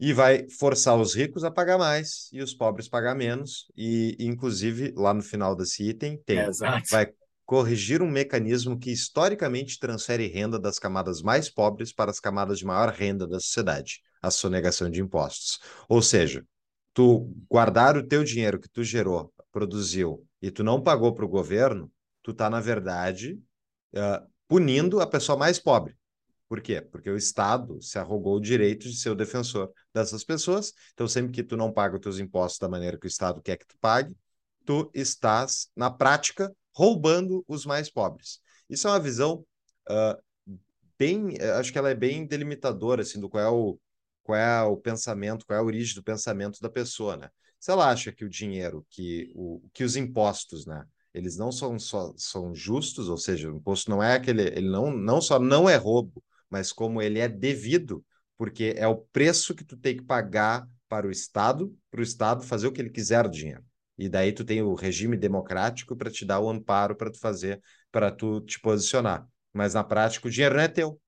e 0.00 0.12
vai 0.12 0.50
forçar 0.58 0.98
os 0.98 1.14
ricos 1.14 1.44
a 1.44 1.52
pagar 1.52 1.78
mais 1.78 2.28
e 2.32 2.42
os 2.42 2.52
pobres 2.52 2.88
pagar 2.88 3.14
menos. 3.14 3.70
E, 3.76 4.16
inclusive, 4.18 4.92
lá 4.96 5.14
no 5.14 5.22
final 5.22 5.54
desse 5.54 5.88
item, 5.88 6.20
tem, 6.26 6.40
Exato. 6.40 6.82
vai 6.90 7.12
corrigir 7.46 8.02
um 8.02 8.10
mecanismo 8.10 8.76
que 8.76 8.90
historicamente 8.90 9.78
transfere 9.78 10.26
renda 10.26 10.58
das 10.58 10.80
camadas 10.80 11.22
mais 11.22 11.48
pobres 11.48 11.92
para 11.92 12.10
as 12.10 12.18
camadas 12.18 12.58
de 12.58 12.64
maior 12.64 12.92
renda 12.92 13.24
da 13.24 13.38
sociedade, 13.38 14.00
a 14.20 14.32
sonegação 14.32 14.90
de 14.90 15.00
impostos. 15.00 15.60
Ou 15.88 16.02
seja, 16.02 16.44
tu 16.92 17.32
guardar 17.48 17.96
o 17.96 18.04
teu 18.04 18.24
dinheiro 18.24 18.58
que 18.58 18.68
tu 18.68 18.82
gerou, 18.82 19.32
produziu 19.52 20.27
e 20.40 20.50
tu 20.50 20.62
não 20.62 20.82
pagou 20.82 21.14
para 21.14 21.24
o 21.24 21.28
governo, 21.28 21.90
tu 22.22 22.30
está, 22.30 22.48
na 22.48 22.60
verdade, 22.60 23.40
uh, 23.94 24.26
punindo 24.46 25.00
a 25.00 25.06
pessoa 25.06 25.36
mais 25.36 25.58
pobre. 25.58 25.96
Por 26.48 26.62
quê? 26.62 26.80
Porque 26.80 27.10
o 27.10 27.16
Estado 27.16 27.80
se 27.82 27.98
arrogou 27.98 28.36
o 28.36 28.40
direito 28.40 28.88
de 28.88 28.96
ser 28.96 29.10
o 29.10 29.14
defensor 29.14 29.70
dessas 29.92 30.24
pessoas. 30.24 30.72
Então, 30.94 31.06
sempre 31.06 31.32
que 31.32 31.42
tu 31.42 31.56
não 31.56 31.70
paga 31.70 31.96
os 31.96 32.00
teus 32.00 32.18
impostos 32.18 32.58
da 32.58 32.68
maneira 32.68 32.98
que 32.98 33.06
o 33.06 33.08
Estado 33.08 33.42
quer 33.42 33.58
que 33.58 33.66
tu 33.66 33.76
pague, 33.78 34.16
tu 34.64 34.90
estás, 34.94 35.70
na 35.76 35.90
prática, 35.90 36.54
roubando 36.74 37.44
os 37.46 37.66
mais 37.66 37.90
pobres. 37.90 38.40
Isso 38.68 38.88
é 38.88 38.90
uma 38.90 39.00
visão 39.00 39.44
uh, 39.90 40.54
bem, 40.98 41.36
acho 41.58 41.70
que 41.70 41.78
ela 41.78 41.90
é 41.90 41.94
bem 41.94 42.26
delimitadora, 42.26 43.02
assim, 43.02 43.20
do 43.20 43.28
qual 43.28 43.44
é 43.44 43.48
o, 43.48 43.78
qual 44.22 44.38
é 44.38 44.62
o 44.62 44.76
pensamento, 44.76 45.44
qual 45.46 45.58
é 45.58 45.60
a 45.60 45.64
origem 45.64 45.94
do 45.94 46.02
pensamento 46.02 46.60
da 46.60 46.70
pessoa, 46.70 47.16
né? 47.16 47.30
Se 47.58 47.70
ela 47.70 47.90
acha 47.90 48.12
que 48.12 48.24
o 48.24 48.28
dinheiro, 48.28 48.86
que, 48.90 49.30
o, 49.34 49.60
que 49.72 49.84
os 49.84 49.96
impostos, 49.96 50.66
né? 50.66 50.84
Eles 51.12 51.36
não 51.36 51.50
são 51.50 51.78
só 51.78 52.12
são 52.16 52.54
justos, 52.54 53.08
ou 53.08 53.16
seja, 53.16 53.50
o 53.50 53.56
imposto 53.56 53.90
não 53.90 54.02
é 54.02 54.14
aquele, 54.14 54.42
ele 54.42 54.68
não, 54.68 54.90
não 54.90 55.20
só 55.20 55.38
não 55.38 55.68
é 55.68 55.76
roubo, 55.76 56.22
mas 56.50 56.72
como 56.72 57.02
ele 57.02 57.18
é 57.18 57.28
devido, 57.28 58.04
porque 58.36 58.74
é 58.76 58.86
o 58.86 58.96
preço 58.96 59.54
que 59.54 59.64
tu 59.64 59.76
tem 59.76 59.96
que 59.96 60.04
pagar 60.04 60.68
para 60.88 61.06
o 61.06 61.10
Estado, 61.10 61.76
para 61.90 62.00
o 62.00 62.02
Estado 62.02 62.42
fazer 62.44 62.66
o 62.66 62.72
que 62.72 62.80
ele 62.80 62.90
quiser 62.90 63.24
do 63.24 63.30
dinheiro. 63.30 63.64
E 63.96 64.08
daí 64.08 64.32
tu 64.32 64.44
tem 64.44 64.62
o 64.62 64.74
regime 64.74 65.16
democrático 65.16 65.96
para 65.96 66.10
te 66.10 66.24
dar 66.24 66.40
o 66.40 66.48
amparo 66.48 66.94
para 66.94 67.10
tu 67.10 67.18
fazer, 67.18 67.60
para 67.90 68.12
tu 68.12 68.40
te 68.42 68.60
posicionar. 68.60 69.26
Mas 69.52 69.74
na 69.74 69.82
prática 69.82 70.28
o 70.28 70.30
dinheiro 70.30 70.54
não 70.54 70.62
é 70.62 70.68
teu. 70.68 71.00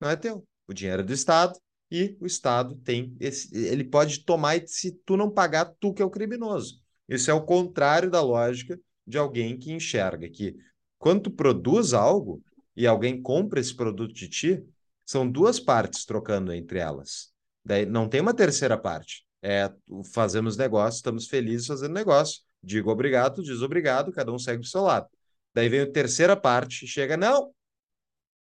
Não 0.00 0.08
é 0.08 0.16
teu. 0.16 0.46
O 0.66 0.72
dinheiro 0.72 1.02
é 1.02 1.04
do 1.04 1.12
Estado, 1.12 1.58
e 1.92 2.16
o 2.18 2.24
Estado 2.24 2.74
tem 2.76 3.14
esse, 3.20 3.54
ele 3.54 3.84
pode 3.84 4.24
tomar 4.24 4.56
e 4.56 4.66
se 4.66 4.92
tu 5.04 5.14
não 5.14 5.30
pagar, 5.30 5.66
tu 5.78 5.92
que 5.92 6.00
é 6.00 6.04
o 6.04 6.10
criminoso. 6.10 6.80
Isso 7.06 7.30
é 7.30 7.34
o 7.34 7.44
contrário 7.44 8.10
da 8.10 8.22
lógica 8.22 8.80
de 9.06 9.18
alguém 9.18 9.58
que 9.58 9.70
enxerga 9.70 10.26
que 10.30 10.56
quando 10.98 11.24
tu 11.24 11.30
produz 11.30 11.92
algo 11.92 12.42
e 12.74 12.86
alguém 12.86 13.20
compra 13.20 13.60
esse 13.60 13.76
produto 13.76 14.14
de 14.14 14.26
ti, 14.26 14.64
são 15.04 15.30
duas 15.30 15.60
partes 15.60 16.06
trocando 16.06 16.50
entre 16.50 16.78
elas. 16.78 17.30
Daí 17.62 17.84
não 17.84 18.08
tem 18.08 18.22
uma 18.22 18.32
terceira 18.32 18.78
parte. 18.78 19.26
É, 19.42 19.70
fazemos 20.14 20.56
negócio, 20.56 20.96
estamos 20.96 21.26
felizes 21.26 21.66
fazendo 21.66 21.92
negócio. 21.92 22.40
Digo 22.62 22.90
obrigado, 22.90 23.42
diz 23.42 23.60
obrigado, 23.60 24.12
cada 24.12 24.32
um 24.32 24.38
segue 24.38 24.62
do 24.62 24.66
seu 24.66 24.80
lado. 24.80 25.06
Daí 25.52 25.68
vem 25.68 25.80
a 25.80 25.92
terceira 25.92 26.34
parte, 26.34 26.86
chega, 26.86 27.18
não, 27.18 27.52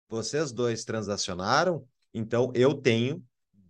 vocês 0.08 0.50
dois 0.50 0.82
transacionaram, 0.84 1.86
então 2.14 2.50
eu 2.54 2.72
tenho 2.72 3.22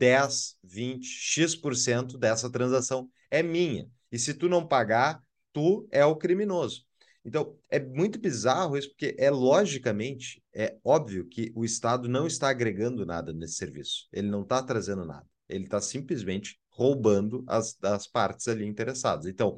10, 0.05 0.59
20, 0.63 1.03
X% 1.07 2.19
dessa 2.19 2.51
transação 2.51 3.09
é 3.31 3.43
minha. 3.43 3.89
E 4.13 4.19
se 4.19 4.35
tu 4.35 4.51
não 4.51 4.67
pagar, 4.67 5.19
tu 5.51 5.89
é 5.91 6.05
o 6.05 6.15
criminoso. 6.15 6.85
Então, 7.25 7.57
é 7.71 7.81
muito 7.81 8.19
bizarro 8.19 8.77
isso, 8.77 8.91
porque 8.91 9.17
é 9.19 9.31
logicamente, 9.31 10.43
é 10.55 10.77
óbvio 10.85 11.27
que 11.27 11.51
o 11.55 11.65
Estado 11.65 12.07
não 12.07 12.27
está 12.27 12.51
agregando 12.51 13.07
nada 13.07 13.33
nesse 13.33 13.55
serviço. 13.55 14.07
Ele 14.13 14.29
não 14.29 14.43
está 14.43 14.63
trazendo 14.63 15.07
nada. 15.07 15.27
Ele 15.49 15.65
está 15.65 15.81
simplesmente 15.81 16.61
roubando 16.69 17.43
as, 17.47 17.75
as 17.83 18.07
partes 18.07 18.47
ali 18.47 18.67
interessadas. 18.67 19.25
Então, 19.25 19.57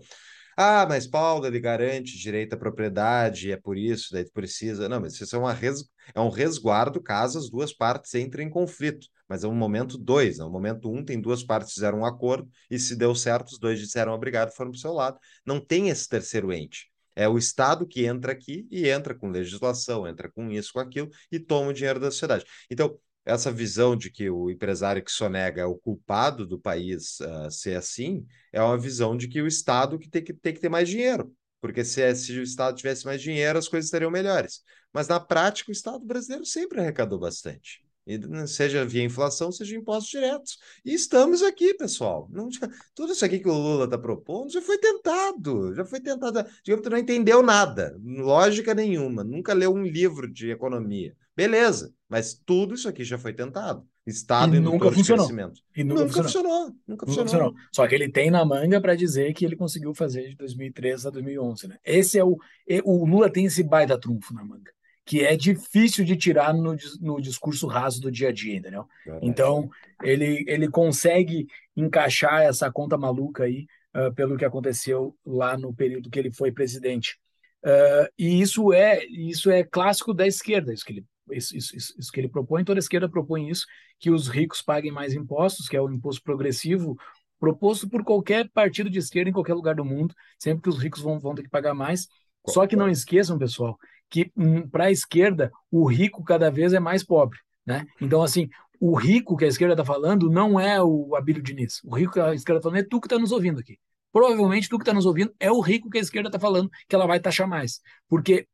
ah, 0.57 0.87
mas 0.89 1.07
Paulo, 1.07 1.47
ele 1.47 1.61
garante 1.61 2.19
direito 2.19 2.55
à 2.55 2.57
propriedade, 2.57 3.53
é 3.53 3.57
por 3.57 3.77
isso, 3.77 4.13
daí 4.13 4.29
precisa. 4.31 4.89
Não, 4.89 5.01
mas 5.01 5.21
isso 5.21 5.37
é, 5.37 5.39
uma 5.39 5.53
res... 5.53 5.85
é 6.15 6.21
um 6.21 6.31
resguardo 6.31 7.03
caso 7.03 7.39
as 7.39 7.51
duas 7.51 7.75
partes 7.75 8.15
entrem 8.15 8.47
em 8.47 8.51
conflito. 8.51 9.07
Mas 9.29 9.45
é 9.45 9.49
um 9.49 9.55
momento 9.55 9.99
dois, 9.99 10.39
no 10.39 10.47
né? 10.47 10.51
momento 10.51 10.91
um, 10.91 11.05
tem 11.05 11.21
duas 11.21 11.43
partes 11.43 11.71
que 11.71 11.75
fizeram 11.75 12.01
um 12.01 12.07
acordo, 12.07 12.49
e 12.71 12.79
se 12.79 12.97
deu 12.97 13.15
certo, 13.15 13.49
os 13.49 13.59
dois 13.59 13.79
disseram 13.79 14.13
obrigado, 14.13 14.53
foram 14.53 14.71
para 14.71 14.79
o 14.79 14.81
seu 14.81 14.93
lado. 14.93 15.19
Não 15.45 15.61
tem 15.61 15.89
esse 15.91 16.09
terceiro 16.09 16.53
ente. 16.53 16.91
É 17.15 17.29
o 17.29 17.39
Estado 17.39 17.87
que 17.87 18.07
entra 18.07 18.33
aqui 18.33 18.67
e 18.71 18.89
entra 18.89 19.15
com 19.15 19.31
legislação, 19.31 20.07
entra 20.07 20.31
com 20.31 20.51
isso, 20.51 20.73
com 20.73 20.81
aquilo, 20.81 21.11
e 21.33 21.39
toma 21.41 21.71
o 21.71 21.73
dinheiro 21.73 21.99
da 21.99 22.11
sociedade. 22.11 22.45
Então, 22.71 22.99
essa 23.27 23.51
visão 23.51 23.97
de 23.97 24.09
que 24.09 24.31
o 24.31 24.49
empresário 24.49 25.03
que 25.05 25.11
sonega 25.11 25.61
é 25.61 25.67
o 25.67 25.77
culpado 25.77 26.47
do 26.47 26.59
país 26.59 27.19
uh, 27.21 27.51
ser 27.51 27.77
assim, 27.77 28.25
é 28.53 28.63
uma 28.63 28.79
visão 28.79 29.17
de 29.17 29.27
que 29.27 29.43
o 29.43 29.49
Estado 29.49 29.99
que 29.99 30.09
tem 30.09 30.23
que, 30.23 30.33
tem 30.33 30.55
que 30.55 30.61
ter 30.61 30.69
mais 30.69 30.89
dinheiro. 30.89 31.35
Porque 31.61 31.85
se, 31.85 32.15
se 32.15 32.39
o 32.39 32.43
Estado 32.43 32.77
tivesse 32.77 33.05
mais 33.05 33.21
dinheiro, 33.21 33.59
as 33.59 33.67
coisas 33.67 33.87
estariam 33.87 34.11
melhores. 34.11 34.63
Mas 34.93 35.09
na 35.09 35.19
prática, 35.19 35.71
o 35.71 35.73
Estado 35.73 36.05
brasileiro 36.05 36.47
sempre 36.47 36.81
arrecadou 36.81 37.19
bastante. 37.19 37.85
Né, 38.07 38.47
seja 38.47 38.85
via 38.85 39.03
inflação, 39.03 39.51
seja 39.51 39.77
impostos 39.77 40.11
diretos. 40.11 40.59
E 40.85 40.95
estamos 40.95 41.43
aqui, 41.43 41.75
pessoal. 41.75 42.29
Não, 42.31 42.49
tudo 42.95 43.13
isso 43.13 43.25
aqui 43.25 43.41
que 43.41 43.49
o 43.49 43.53
Lula 43.53 43.87
está 43.87 43.99
propondo 43.99 44.53
já 44.53 44.63
foi 44.63 44.79
tentado, 44.79 45.75
já 45.75 45.85
foi 45.85 46.01
tentado. 46.01 46.45
Digamos 46.63 46.85
que 46.85 46.91
não 46.91 46.99
entendeu 46.99 47.43
nada, 47.43 47.99
lógica 48.05 48.73
nenhuma, 48.73 49.25
nunca 49.25 49.53
leu 49.53 49.75
um 49.75 49.83
livro 49.83 50.33
de 50.33 50.51
economia. 50.51 51.17
Beleza, 51.37 51.93
mas 52.09 52.35
tudo 52.35 52.75
isso 52.75 52.89
aqui 52.89 53.05
já 53.05 53.19
foi 53.19 53.33
tentado. 53.33 53.87
Estado 54.07 54.55
e 54.55 54.61
nunca 54.61 54.91
funcionou. 54.91 55.29
E 55.77 55.83
nunca, 55.85 56.03
nunca 56.03 56.23
funcionou. 56.23 56.23
funcionou. 56.23 56.77
Nunca, 56.87 57.07
funcionou. 57.07 57.29
funcionou. 57.29 57.55
Só 57.73 57.87
que 57.87 57.95
ele 57.95 58.09
tem 58.09 58.31
na 58.31 58.45
manga 58.45 58.81
para 58.81 58.95
dizer 58.95 59.35
que 59.35 59.45
ele 59.45 59.57
conseguiu 59.57 59.93
fazer 59.93 60.29
de 60.29 60.37
2013 60.37 61.09
a 61.09 61.11
2011, 61.11 61.69
né? 61.69 61.77
Esse 61.85 62.19
é 62.19 62.25
o 62.25 62.39
o 62.85 63.05
Lula 63.05 63.29
tem 63.31 63.47
esse 63.47 63.63
baita 63.63 63.99
trunfo 63.99 64.33
na 64.33 64.45
manga 64.45 64.71
que 65.07 65.25
é 65.25 65.37
difícil 65.37 66.05
de 66.05 66.17
tirar 66.17 66.53
no, 66.53 66.77
no 67.01 67.21
discurso 67.21 67.69
raso 67.69 68.01
do 68.01 68.11
dia 68.11 68.31
a 68.31 68.33
dia, 68.33 68.57
entendeu? 68.57 68.89
Então, 69.23 69.71
ele, 70.03 70.45
ele 70.49 70.69
consegue 70.69 71.47
encaixar 71.77 72.43
essa 72.43 72.73
conta 72.73 72.99
maluca 72.99 73.45
aí 73.45 73.69
uh, 73.95 74.13
pelo 74.15 74.37
que 74.37 74.45
aconteceu 74.45 75.17
lá 75.25 75.57
no 75.57 75.73
período 75.73 76.11
que 76.11 76.19
ele 76.19 76.33
foi 76.33 76.51
presidente. 76.51 77.21
Uh, 77.65 78.11
e 78.19 78.41
isso 78.41 78.73
é 78.73 79.05
isso 79.07 79.49
é 79.49 79.63
clássico 79.63 80.13
da 80.13 80.27
esquerda, 80.27 80.73
isso 80.73 80.85
que 80.85 80.95
ele 80.95 81.05
isso, 81.31 81.57
isso, 81.57 81.77
isso, 81.77 82.13
que 82.13 82.21
ele 82.21 82.29
propõe, 82.29 82.65
toda 82.65 82.79
a 82.79 82.81
esquerda 82.81 83.09
propõe 83.09 83.49
isso, 83.49 83.67
que 83.99 84.11
os 84.11 84.29
ricos 84.29 84.63
paguem 84.63 84.93
mais 84.93 85.15
impostos, 85.15 85.69
que 85.69 85.77
é 85.77 85.81
o 85.81 85.91
imposto 85.91 86.23
progressivo 86.23 86.97
proposto 87.39 87.89
por 87.89 88.03
qualquer 88.03 88.49
partido 88.51 88.91
de 88.91 88.99
esquerda 88.99 89.31
em 89.31 89.33
qualquer 89.33 89.55
lugar 89.55 89.75
do 89.75 89.85
mundo, 89.85 90.15
sempre 90.39 90.63
que 90.63 90.69
os 90.69 90.79
ricos 90.79 91.01
vão, 91.01 91.19
vão 91.19 91.35
ter 91.35 91.43
que 91.43 91.51
pagar 91.51 91.75
mais. 91.75 92.09
Só 92.49 92.67
que 92.67 92.77
não 92.77 92.89
esqueçam, 92.89 93.39
pessoal, 93.39 93.77
que 94.09 94.31
hum, 94.37 94.69
para 94.69 94.85
a 94.85 94.91
esquerda 94.91 95.51
o 95.71 95.85
rico 95.87 96.23
cada 96.25 96.51
vez 96.51 96.73
é 96.73 96.81
mais 96.81 97.05
pobre, 97.05 97.39
né? 97.65 97.85
Então 98.01 98.23
assim, 98.23 98.49
o 98.81 98.95
rico 98.95 99.37
que 99.37 99.45
a 99.45 99.49
esquerda 99.49 99.75
está 99.75 99.85
falando 99.85 100.31
não 100.31 100.59
é 100.61 100.83
o 100.83 101.15
Abílio 101.17 101.43
Diniz. 101.43 101.81
O 101.85 101.95
rico 101.95 102.13
que 102.13 102.21
a 102.21 102.35
esquerda 102.35 102.59
está 102.59 102.71
falando 102.71 102.85
é 102.85 102.89
tu 102.89 103.01
que 103.01 103.07
está 103.07 103.19
nos 103.19 103.33
ouvindo 103.33 103.61
aqui. 103.61 103.79
Provavelmente 104.13 104.69
tu 104.69 104.79
que 104.79 104.83
está 104.83 104.95
nos 104.95 105.07
ouvindo 105.07 105.35
é 105.39 105.51
o 105.51 105.61
rico 105.61 105.91
que 105.91 105.99
a 105.99 106.01
esquerda 106.01 106.29
está 106.29 106.39
falando 106.39 106.71
que 106.89 106.95
ela 106.95 107.07
vai 107.07 107.21
taxar 107.21 107.49
mais, 107.49 107.81
porque 108.09 108.47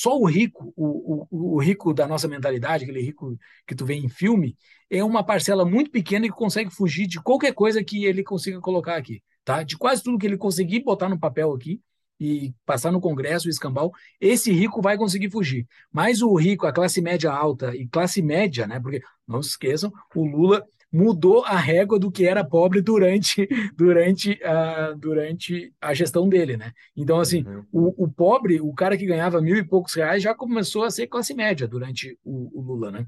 só 0.00 0.18
o 0.18 0.24
rico, 0.24 0.72
o, 0.76 1.26
o, 1.30 1.56
o, 1.56 1.60
rico 1.60 1.92
da 1.92 2.06
nossa 2.06 2.26
mentalidade, 2.26 2.84
aquele 2.84 3.00
rico 3.02 3.36
que 3.66 3.74
tu 3.74 3.84
vê 3.84 3.94
em 3.94 4.08
filme, 4.08 4.56
é 4.90 5.04
uma 5.04 5.24
parcela 5.24 5.64
muito 5.64 5.90
pequena 5.90 6.26
que 6.26 6.34
consegue 6.34 6.70
fugir 6.70 7.06
de 7.06 7.20
qualquer 7.20 7.52
coisa 7.52 7.84
que 7.84 8.04
ele 8.04 8.22
consiga 8.22 8.60
colocar 8.60 8.96
aqui, 8.96 9.22
tá? 9.44 9.62
De 9.62 9.76
quase 9.76 10.02
tudo 10.02 10.18
que 10.18 10.26
ele 10.26 10.38
conseguir 10.38 10.80
botar 10.80 11.08
no 11.08 11.18
papel 11.18 11.52
aqui, 11.52 11.80
e 12.20 12.54
passar 12.64 12.92
no 12.92 13.00
Congresso, 13.00 13.48
o 13.48 13.50
escambau, 13.50 13.92
esse 14.20 14.52
rico 14.52 14.80
vai 14.80 14.96
conseguir 14.96 15.28
fugir. 15.28 15.66
Mas 15.90 16.22
o 16.22 16.32
rico, 16.36 16.66
a 16.66 16.72
classe 16.72 17.00
média 17.00 17.32
alta 17.32 17.74
e 17.74 17.88
classe 17.88 18.22
média, 18.22 18.64
né? 18.64 18.78
Porque 18.78 19.02
não 19.26 19.42
se 19.42 19.50
esqueçam, 19.50 19.92
o 20.14 20.24
Lula 20.24 20.64
mudou 20.92 21.44
a 21.44 21.56
régua 21.56 21.98
do 21.98 22.10
que 22.10 22.26
era 22.26 22.44
pobre 22.44 22.82
durante, 22.82 23.48
durante, 23.76 24.38
a, 24.44 24.92
durante 24.92 25.72
a 25.80 25.94
gestão 25.94 26.28
dele, 26.28 26.56
né? 26.56 26.72
Então, 26.94 27.18
assim, 27.18 27.44
uhum. 27.44 27.64
o, 27.72 28.04
o, 28.04 28.08
pobre, 28.08 28.60
o 28.60 28.72
cara 28.74 28.96
que 28.96 29.06
ganhava 29.06 29.40
mil 29.40 29.56
e 29.56 29.64
poucos 29.64 29.94
reais, 29.94 30.22
já 30.22 30.34
começou 30.34 30.84
a 30.84 30.90
ser 30.90 31.06
classe 31.06 31.34
média 31.34 31.66
durante 31.66 32.18
o, 32.22 32.58
o 32.58 32.62
Lula, 32.62 32.90
né? 32.90 33.06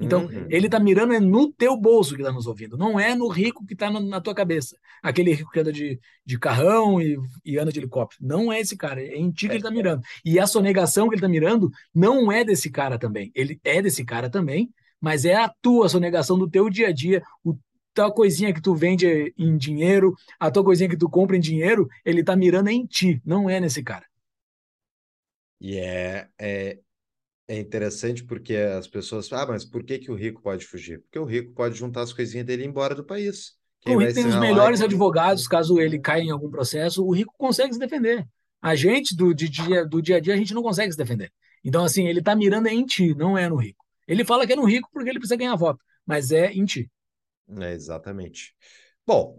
Então, 0.00 0.26
uhum. 0.26 0.46
ele 0.48 0.66
está 0.66 0.78
mirando 0.78 1.12
é 1.12 1.18
no 1.18 1.52
teu 1.52 1.76
bolso 1.76 2.14
que 2.14 2.22
está 2.22 2.32
nos 2.32 2.46
ouvindo, 2.46 2.76
não 2.76 3.00
é 3.00 3.16
no 3.16 3.26
rico 3.26 3.66
que 3.66 3.72
está 3.72 3.90
na 3.90 4.20
tua 4.20 4.34
cabeça. 4.34 4.76
Aquele 5.02 5.32
rico 5.32 5.50
que 5.50 5.58
anda 5.58 5.72
de, 5.72 5.98
de 6.24 6.38
carrão 6.38 7.00
e, 7.00 7.18
e 7.44 7.58
anda 7.58 7.72
de 7.72 7.80
helicóptero. 7.80 8.24
Não 8.24 8.52
é 8.52 8.60
esse 8.60 8.76
cara, 8.76 9.02
é 9.02 9.16
em 9.16 9.30
ti 9.32 9.46
que 9.46 9.54
ele 9.54 9.58
está 9.58 9.70
mirando. 9.70 10.02
E 10.24 10.38
a 10.38 10.46
sonegação 10.46 11.08
que 11.08 11.14
ele 11.14 11.18
está 11.18 11.28
mirando 11.28 11.68
não 11.92 12.30
é 12.30 12.44
desse 12.44 12.70
cara 12.70 12.96
também. 12.96 13.32
Ele 13.34 13.58
é 13.64 13.82
desse 13.82 14.04
cara 14.04 14.30
também, 14.30 14.70
mas 15.00 15.24
é 15.24 15.34
a 15.34 15.52
tua 15.60 15.88
sonegação 15.88 16.38
do 16.38 16.48
teu 16.48 16.68
dia 16.68 16.88
a 16.88 16.92
dia, 16.92 17.22
o 17.44 17.56
tua 17.94 18.12
coisinha 18.12 18.54
que 18.54 18.62
tu 18.62 18.74
vende 18.74 19.34
em 19.36 19.56
dinheiro, 19.56 20.14
a 20.38 20.50
tua 20.50 20.62
coisinha 20.62 20.88
que 20.88 20.96
tu 20.96 21.08
compra 21.10 21.36
em 21.36 21.40
dinheiro, 21.40 21.88
ele 22.04 22.20
está 22.20 22.36
mirando 22.36 22.68
em 22.68 22.86
ti, 22.86 23.20
não 23.24 23.50
é 23.50 23.58
nesse 23.58 23.82
cara. 23.82 24.06
E 25.60 25.76
é, 25.76 26.28
é, 26.38 26.78
é 27.48 27.58
interessante 27.58 28.22
porque 28.22 28.54
as 28.54 28.86
pessoas 28.86 29.32
ah, 29.32 29.46
mas 29.46 29.64
por 29.64 29.82
que, 29.82 29.98
que 29.98 30.12
o 30.12 30.14
rico 30.14 30.40
pode 30.40 30.64
fugir? 30.64 31.00
Porque 31.00 31.18
o 31.18 31.24
rico 31.24 31.52
pode 31.54 31.76
juntar 31.76 32.02
as 32.02 32.12
coisinhas 32.12 32.46
dele 32.46 32.62
e 32.62 32.66
ir 32.66 32.68
embora 32.68 32.94
do 32.94 33.04
país. 33.04 33.56
Quem 33.80 33.96
o 33.96 33.98
rico 33.98 34.14
tem 34.14 34.26
os 34.26 34.36
melhores 34.36 34.80
advogados, 34.80 35.48
caso 35.48 35.80
ele 35.80 35.98
caia 35.98 36.22
em 36.22 36.30
algum 36.30 36.50
processo, 36.50 37.04
o 37.04 37.12
rico 37.12 37.34
consegue 37.36 37.72
se 37.72 37.80
defender. 37.80 38.26
A 38.60 38.74
gente, 38.76 39.16
do 39.16 39.34
dia, 39.34 39.84
do 39.84 40.02
dia 40.02 40.16
a 40.16 40.20
dia, 40.20 40.34
a 40.34 40.36
gente 40.36 40.54
não 40.54 40.62
consegue 40.62 40.92
se 40.92 40.98
defender. 40.98 41.32
Então, 41.64 41.84
assim, 41.84 42.06
ele 42.06 42.18
está 42.20 42.34
mirando 42.34 42.66
em 42.66 42.84
ti, 42.84 43.14
não 43.14 43.36
é 43.36 43.48
no 43.48 43.56
rico. 43.56 43.84
Ele 44.08 44.24
fala 44.24 44.46
que 44.46 44.54
é 44.54 44.56
no 44.56 44.64
rico 44.64 44.88
porque 44.92 45.10
ele 45.10 45.18
precisa 45.18 45.36
ganhar 45.36 45.54
voto, 45.54 45.84
mas 46.04 46.32
é 46.32 46.50
em 46.50 46.64
ti. 46.64 46.90
É, 47.60 47.72
exatamente. 47.72 48.54
Bom, 49.06 49.36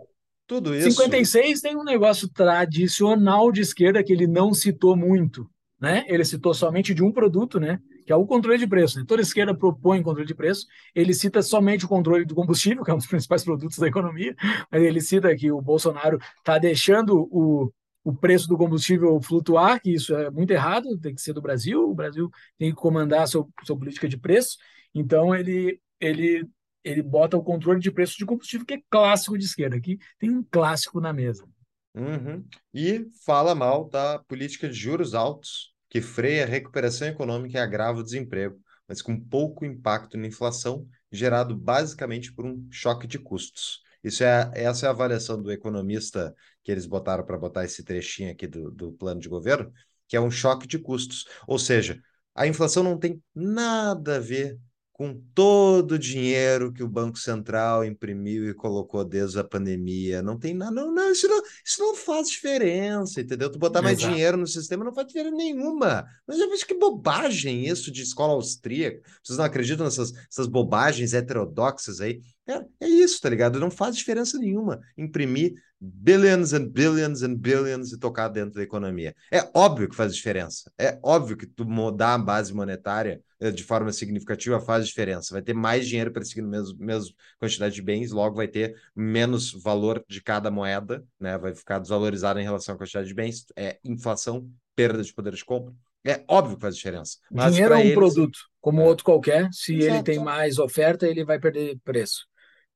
tudo 0.47 0.75
isso. 0.75 0.91
56 0.91 1.61
tem 1.61 1.75
um 1.75 1.83
negócio 1.83 2.27
tradicional 2.27 3.51
de 3.51 3.61
esquerda 3.61 4.03
que 4.03 4.13
ele 4.13 4.25
não 4.25 4.53
citou 4.53 4.95
muito, 4.95 5.49
né? 5.79 6.03
Ele 6.07 6.25
citou 6.25 6.53
somente 6.53 6.93
de 6.93 7.03
um 7.03 7.11
produto, 7.11 7.59
né? 7.59 7.79
Que 8.05 8.11
é 8.11 8.15
o 8.15 8.25
controle 8.25 8.57
de 8.57 8.65
preço. 8.65 8.97
Né? 8.97 9.05
Toda 9.07 9.21
esquerda 9.21 9.55
propõe 9.55 10.01
controle 10.01 10.27
de 10.27 10.33
preço. 10.33 10.65
Ele 10.95 11.13
cita 11.13 11.43
somente 11.43 11.85
o 11.85 11.87
controle 11.87 12.25
do 12.25 12.33
combustível, 12.33 12.81
que 12.85 12.89
é 12.89 12.93
um 12.93 12.97
dos 12.97 13.05
principais 13.05 13.43
produtos 13.43 13.77
da 13.77 13.87
economia. 13.87 14.35
Mas 14.71 14.81
ele 14.81 15.01
cita 15.01 15.35
que 15.35 15.51
o 15.51 15.61
Bolsonaro 15.61 16.17
está 16.39 16.57
deixando 16.57 17.27
o, 17.31 17.71
o 18.03 18.15
preço 18.15 18.47
do 18.47 18.57
combustível 18.57 19.19
flutuar, 19.21 19.81
que 19.81 19.93
isso 19.93 20.15
é 20.15 20.29
muito 20.31 20.51
errado, 20.51 20.97
tem 20.99 21.13
que 21.13 21.21
ser 21.21 21.33
do 21.33 21.41
Brasil. 21.41 21.89
O 21.89 21.95
Brasil 21.95 22.29
tem 22.57 22.69
que 22.69 22.75
comandar 22.75 23.23
a 23.23 23.27
sua, 23.27 23.47
sua 23.63 23.77
política 23.77 24.07
de 24.07 24.17
preço. 24.17 24.57
Então 24.93 25.35
ele 25.35 25.79
ele 25.99 26.47
ele 26.83 27.03
bota 27.03 27.37
o 27.37 27.43
controle 27.43 27.79
de 27.79 27.91
preço 27.91 28.17
de 28.17 28.25
combustível, 28.25 28.65
que 28.65 28.75
é 28.75 28.81
clássico 28.89 29.37
de 29.37 29.45
esquerda. 29.45 29.75
Aqui 29.75 29.99
tem 30.17 30.31
um 30.31 30.43
clássico 30.43 31.01
na 31.01 31.11
mesa. 31.11 31.45
Uhum. 31.93 32.45
E 32.73 33.05
fala 33.25 33.53
mal 33.53 33.89
da 33.89 34.19
política 34.19 34.67
de 34.69 34.75
juros 34.75 35.13
altos, 35.13 35.73
que 35.89 36.01
freia 36.01 36.43
a 36.43 36.47
recuperação 36.47 37.07
econômica 37.07 37.57
e 37.57 37.61
agrava 37.61 37.99
o 37.99 38.03
desemprego, 38.03 38.59
mas 38.87 39.01
com 39.01 39.19
pouco 39.19 39.65
impacto 39.65 40.17
na 40.17 40.27
inflação, 40.27 40.87
gerado 41.11 41.55
basicamente 41.55 42.33
por 42.33 42.45
um 42.45 42.65
choque 42.71 43.07
de 43.07 43.19
custos. 43.19 43.81
Isso 44.03 44.23
é, 44.23 44.51
essa 44.53 44.85
é 44.85 44.89
a 44.89 44.91
avaliação 44.91 45.41
do 45.41 45.51
economista 45.51 46.33
que 46.63 46.71
eles 46.71 46.85
botaram 46.85 47.25
para 47.25 47.37
botar 47.37 47.65
esse 47.65 47.83
trechinho 47.83 48.31
aqui 48.31 48.47
do, 48.47 48.71
do 48.71 48.91
plano 48.93 49.19
de 49.19 49.29
governo, 49.29 49.71
que 50.07 50.15
é 50.15 50.21
um 50.21 50.31
choque 50.31 50.67
de 50.67 50.79
custos. 50.79 51.25
Ou 51.47 51.59
seja, 51.59 52.01
a 52.33 52.47
inflação 52.47 52.83
não 52.83 52.97
tem 52.97 53.21
nada 53.35 54.15
a 54.17 54.19
ver 54.19 54.57
com 54.99 55.17
todo 55.33 55.93
o 55.93 55.97
dinheiro 55.97 56.73
que 56.73 56.83
o 56.83 56.87
Banco 56.87 57.17
Central 57.17 57.85
imprimiu 57.85 58.49
e 58.49 58.53
colocou 58.53 59.05
desde 59.05 59.39
a 59.39 59.45
pandemia. 59.45 60.21
Não 60.21 60.37
tem 60.37 60.53
nada, 60.53 60.71
não, 60.71 60.93
não, 60.93 61.09
isso, 61.09 61.25
não, 61.25 61.41
isso 61.65 61.79
não 61.79 61.95
faz 61.95 62.27
diferença, 62.29 63.21
entendeu? 63.21 63.49
Tu 63.49 63.57
botar 63.57 63.81
mais 63.81 63.97
Exato. 63.97 64.13
dinheiro 64.13 64.35
no 64.35 64.45
sistema 64.45 64.83
não 64.83 64.93
faz 64.93 65.07
diferença 65.07 65.37
nenhuma. 65.37 66.05
Mas 66.27 66.37
eu 66.37 66.49
vejo 66.49 66.65
que 66.67 66.73
bobagem 66.73 67.65
isso 67.65 67.89
de 67.93 68.01
escola 68.01 68.33
austríaca. 68.33 69.01
Vocês 69.23 69.37
não 69.37 69.45
acreditam 69.45 69.85
nessas 69.85 70.11
essas 70.29 70.47
bobagens 70.47 71.13
heterodoxas 71.13 72.01
aí? 72.01 72.19
É, 72.49 72.85
é 72.85 72.87
isso, 72.87 73.21
tá 73.21 73.29
ligado? 73.29 73.59
Não 73.59 73.69
faz 73.69 73.95
diferença 73.95 74.39
nenhuma 74.39 74.79
imprimir 74.97 75.53
billions 75.79 76.51
and 76.51 76.67
billions 76.67 77.21
and 77.21 77.35
billions 77.35 77.93
e 77.93 77.99
tocar 77.99 78.27
dentro 78.27 78.55
da 78.55 78.63
economia. 78.63 79.15
É 79.31 79.47
óbvio 79.53 79.87
que 79.87 79.95
faz 79.95 80.15
diferença. 80.15 80.71
É 80.77 80.99
óbvio 81.03 81.37
que 81.37 81.45
tu 81.45 81.63
mudar 81.63 82.15
a 82.15 82.17
base 82.17 82.53
monetária 82.53 83.21
eh, 83.39 83.51
de 83.51 83.63
forma 83.63 83.91
significativa 83.93 84.59
faz 84.59 84.87
diferença. 84.87 85.33
Vai 85.33 85.41
ter 85.41 85.53
mais 85.53 85.87
dinheiro 85.87 86.11
no 86.37 86.47
mesmo, 86.49 86.77
mesmo 86.79 87.15
quantidade 87.39 87.75
de 87.75 87.81
bens, 87.81 88.11
logo 88.11 88.35
vai 88.35 88.47
ter 88.47 88.75
menos 88.95 89.51
valor 89.51 90.03
de 90.09 90.21
cada 90.21 90.51
moeda, 90.51 91.05
né? 91.19 91.37
Vai 91.37 91.53
ficar 91.55 91.79
desvalorizado 91.79 92.39
em 92.39 92.43
relação 92.43 92.75
à 92.75 92.77
quantidade 92.77 93.07
de 93.07 93.13
bens. 93.13 93.45
É 93.55 93.77
inflação 93.83 94.49
perda 94.75 95.03
de 95.03 95.13
poder 95.13 95.33
de 95.33 95.45
compra. 95.45 95.73
É 96.05 96.23
óbvio 96.27 96.55
que 96.55 96.61
faz 96.61 96.75
diferença. 96.75 97.17
Mas 97.29 97.53
Dinheiro 97.53 97.73
é 97.73 97.77
um 97.77 97.81
eles... 97.81 97.93
produto, 97.93 98.39
como 98.61 98.81
é. 98.81 98.85
outro 98.85 99.03
qualquer. 99.03 99.49
Se 99.51 99.75
Exato. 99.75 99.95
ele 99.95 100.03
tem 100.03 100.19
mais 100.19 100.57
oferta, 100.57 101.05
ele 101.05 101.25
vai 101.25 101.39
perder 101.39 101.77
preço. 101.83 102.28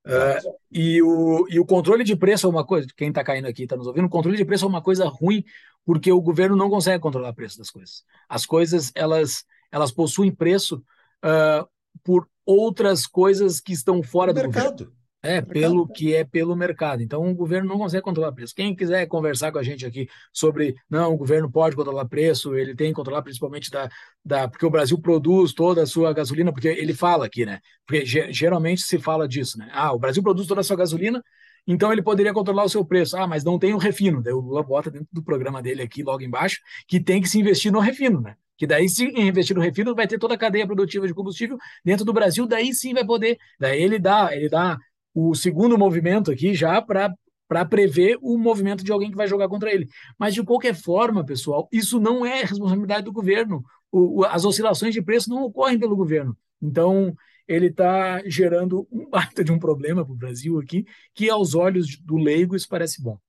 Uh, 0.06 0.56
e, 0.70 1.02
o, 1.02 1.48
e 1.50 1.60
o 1.60 1.66
controle 1.66 2.04
de 2.04 2.16
preço 2.16 2.46
é 2.46 2.50
uma 2.50 2.66
coisa, 2.66 2.88
quem 2.96 3.08
está 3.10 3.24
caindo 3.24 3.48
aqui 3.48 3.64
está 3.64 3.78
nos 3.78 3.88
ouvindo, 3.88 4.06
o 4.06 4.10
controle 4.10 4.36
de 4.36 4.44
preço 4.44 4.66
é 4.66 4.68
uma 4.68 4.82
coisa 4.82 5.08
ruim, 5.08 5.44
porque 5.86 6.12
o 6.12 6.22
governo 6.22 6.56
não 6.56 6.70
consegue 6.70 7.02
controlar 7.02 7.30
o 7.30 7.36
preço 7.36 7.58
das 7.58 7.70
coisas. 7.70 8.04
As 8.28 8.46
coisas, 8.46 8.92
elas, 8.96 9.46
elas 9.72 9.92
possuem 9.92 10.32
preço 10.32 10.84
uh, 11.24 11.68
por 12.04 12.28
outras 12.46 13.08
coisas 13.08 13.60
que 13.60 13.72
estão 13.72 14.04
fora 14.04 14.32
o 14.32 14.34
do 14.34 14.42
mercado. 14.42 14.72
Governo. 14.72 15.03
É, 15.26 15.42
pelo 15.42 15.88
que 15.88 16.14
é 16.14 16.26
pelo 16.26 16.54
mercado. 16.54 17.02
Então, 17.02 17.26
o 17.26 17.34
governo 17.34 17.70
não 17.70 17.78
consegue 17.78 18.04
controlar 18.04 18.34
preço. 18.34 18.54
Quem 18.54 18.76
quiser 18.76 19.06
conversar 19.06 19.54
com 19.54 19.58
a 19.58 19.64
gente 19.64 19.86
aqui 19.86 20.06
sobre, 20.34 20.76
não, 20.90 21.14
o 21.14 21.18
governo 21.18 21.50
pode 21.50 21.78
controlar 21.78 22.04
preço, 22.06 22.54
ele 22.56 22.76
tem 22.76 22.90
que 22.90 22.94
controlar 22.94 23.22
principalmente 23.22 23.72
da, 23.72 23.90
da 24.24 24.50
porque 24.50 24.66
o 24.66 24.70
Brasil 24.70 25.00
produz 25.00 25.54
toda 25.54 25.84
a 25.84 25.86
sua 25.86 26.12
gasolina, 26.12 26.52
porque 26.52 26.68
ele 26.68 26.94
fala 26.94 27.26
aqui, 27.26 27.46
né? 27.46 27.62
Porque 27.88 28.06
geralmente 28.06 28.82
se 28.82 29.00
fala 29.00 29.26
disso, 29.26 29.58
né? 29.58 29.70
Ah, 29.72 29.94
o 29.94 30.00
Brasil 30.00 30.22
produz 30.22 30.46
toda 30.46 30.60
a 30.60 30.64
sua 30.64 30.76
gasolina, 30.76 31.24
então 31.66 31.94
ele 31.94 32.02
poderia 32.02 32.34
controlar 32.34 32.66
o 32.66 32.70
seu 32.70 32.84
preço. 32.84 33.16
Ah, 33.16 33.26
mas 33.26 33.46
não 33.46 33.58
tem 33.58 33.74
o 33.74 33.78
refino. 33.78 34.22
Daí 34.22 34.34
o 34.34 34.42
Lula 34.42 34.62
bota 34.62 34.92
dentro 34.92 35.08
do 35.10 35.24
programa 35.24 35.62
dele 35.62 35.82
aqui, 35.84 36.04
logo 36.04 36.22
embaixo, 36.22 36.60
que 36.86 37.00
tem 37.00 37.22
que 37.22 37.30
se 37.30 37.40
investir 37.40 37.72
no 37.72 37.80
refino, 37.80 38.20
né? 38.20 38.36
Que 38.58 38.68
daí, 38.68 38.88
se 38.90 39.06
investir 39.20 39.56
no 39.56 39.62
refino, 39.62 39.96
vai 39.96 40.08
ter 40.08 40.20
toda 40.20 40.36
a 40.36 40.38
cadeia 40.38 40.66
produtiva 40.68 41.08
de 41.08 41.14
combustível 41.14 41.58
dentro 41.84 42.06
do 42.06 42.14
Brasil, 42.14 42.46
daí 42.46 42.74
sim 42.74 42.94
vai 42.94 43.06
poder. 43.06 43.38
Daí 43.60 43.82
ele 43.82 43.98
dá, 43.98 44.36
ele 44.36 44.50
dá 44.50 44.78
o 45.14 45.36
segundo 45.36 45.78
movimento 45.78 46.32
aqui 46.32 46.54
já 46.54 46.82
para 46.82 47.14
para 47.48 47.66
prever 47.66 48.18
o 48.20 48.36
movimento 48.36 48.84
de 48.84 48.92
alguém 48.92 49.12
que 49.12 49.18
vai 49.18 49.28
jogar 49.28 49.48
contra 49.48 49.72
ele. 49.72 49.88
Mas, 50.18 50.34
de 50.34 50.42
qualquer 50.42 50.74
forma, 50.74 51.24
pessoal, 51.24 51.68
isso 51.72 52.00
não 52.00 52.26
é 52.26 52.42
responsabilidade 52.42 53.04
do 53.04 53.12
governo. 53.12 53.64
O, 53.92 54.22
o, 54.22 54.26
as 54.26 54.44
oscilações 54.44 54.92
de 54.92 55.04
preço 55.04 55.30
não 55.30 55.44
ocorrem 55.44 55.78
pelo 55.78 55.96
governo. 55.96 56.36
Então, 56.60 57.14
ele 57.48 57.68
está 57.68 58.22
gerando 58.26 58.88
um 58.92 59.08
baita 59.12 59.44
de 59.44 59.52
um 59.52 59.60
problema 59.60 60.04
para 60.04 60.14
o 60.14 60.18
Brasil 60.18 60.60
aqui, 60.60 60.86
que 61.14 61.30
aos 61.30 61.54
olhos 61.54 61.98
do 61.98 62.18
leigo 62.18 62.56
isso 62.56 62.68
parece 62.68 63.02
bom. 63.04 63.20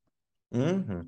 Uhum. 0.53 1.07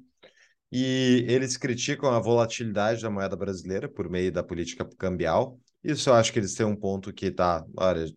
E 0.71 1.25
eles 1.29 1.57
criticam 1.57 2.11
a 2.11 2.21
volatilidade 2.21 3.01
da 3.01 3.09
moeda 3.09 3.37
brasileira 3.37 3.89
por 3.89 4.11
meio 4.11 4.33
da 4.33 4.43
política 4.43 4.87
cambial. 4.99 5.59
Isso 5.83 6.11
eu 6.11 6.15
acho 6.15 6.33
que 6.33 6.39
eles 6.39 6.55
têm 6.55 6.67
um 6.67 6.75
ponto 6.75 7.13
que 7.13 7.27
está, 7.27 7.65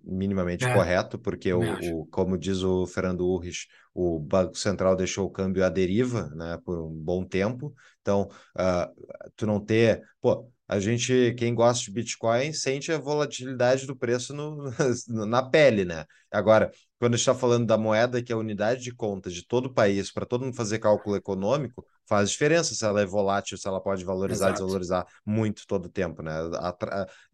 minimamente 0.03 0.65
é, 0.65 0.73
correto, 0.73 1.19
porque 1.19 1.53
o, 1.53 1.61
o, 1.93 2.05
como 2.07 2.37
diz 2.37 2.63
o 2.63 2.87
Fernando 2.87 3.27
Urrich, 3.27 3.67
o 3.93 4.19
Banco 4.19 4.57
Central 4.57 4.95
deixou 4.95 5.27
o 5.27 5.29
câmbio 5.29 5.63
à 5.63 5.69
deriva, 5.69 6.29
né, 6.35 6.57
por 6.65 6.81
um 6.81 6.91
bom 6.91 7.23
tempo. 7.23 7.73
Então, 8.01 8.29
uh, 8.57 9.31
tu 9.35 9.45
não 9.45 9.59
ter, 9.59 10.01
pô, 10.19 10.49
a 10.67 10.79
gente, 10.79 11.33
quem 11.37 11.53
gosta 11.53 11.83
de 11.83 11.91
Bitcoin, 11.91 12.53
sente 12.53 12.91
a 12.91 12.97
volatilidade 12.97 13.87
do 13.87 13.95
preço 13.95 14.33
no, 14.33 14.71
na 15.27 15.41
pele, 15.41 15.83
né? 15.83 16.05
Agora, 16.31 16.71
quando 16.99 17.15
está 17.15 17.33
falando 17.33 17.65
da 17.65 17.77
moeda, 17.77 18.21
que 18.21 18.31
é 18.31 18.35
a 18.35 18.37
unidade 18.37 18.81
de 18.81 18.93
conta 18.93 19.29
de 19.29 19.47
todo 19.47 19.67
o 19.67 19.73
país, 19.73 20.11
para 20.11 20.25
todo 20.25 20.43
mundo 20.43 20.55
fazer 20.55 20.79
cálculo 20.79 21.15
econômico, 21.15 21.85
faz 22.05 22.29
diferença 22.29 22.75
se 22.75 22.83
ela 22.83 23.01
é 23.01 23.05
volátil, 23.05 23.57
se 23.57 23.67
ela 23.67 23.81
pode 23.81 24.03
valorizar 24.03 24.49
e 24.49 24.51
desvalorizar 24.53 25.07
muito 25.25 25.65
todo 25.65 25.85
o 25.85 25.89
tempo, 25.89 26.21
né? 26.21 26.33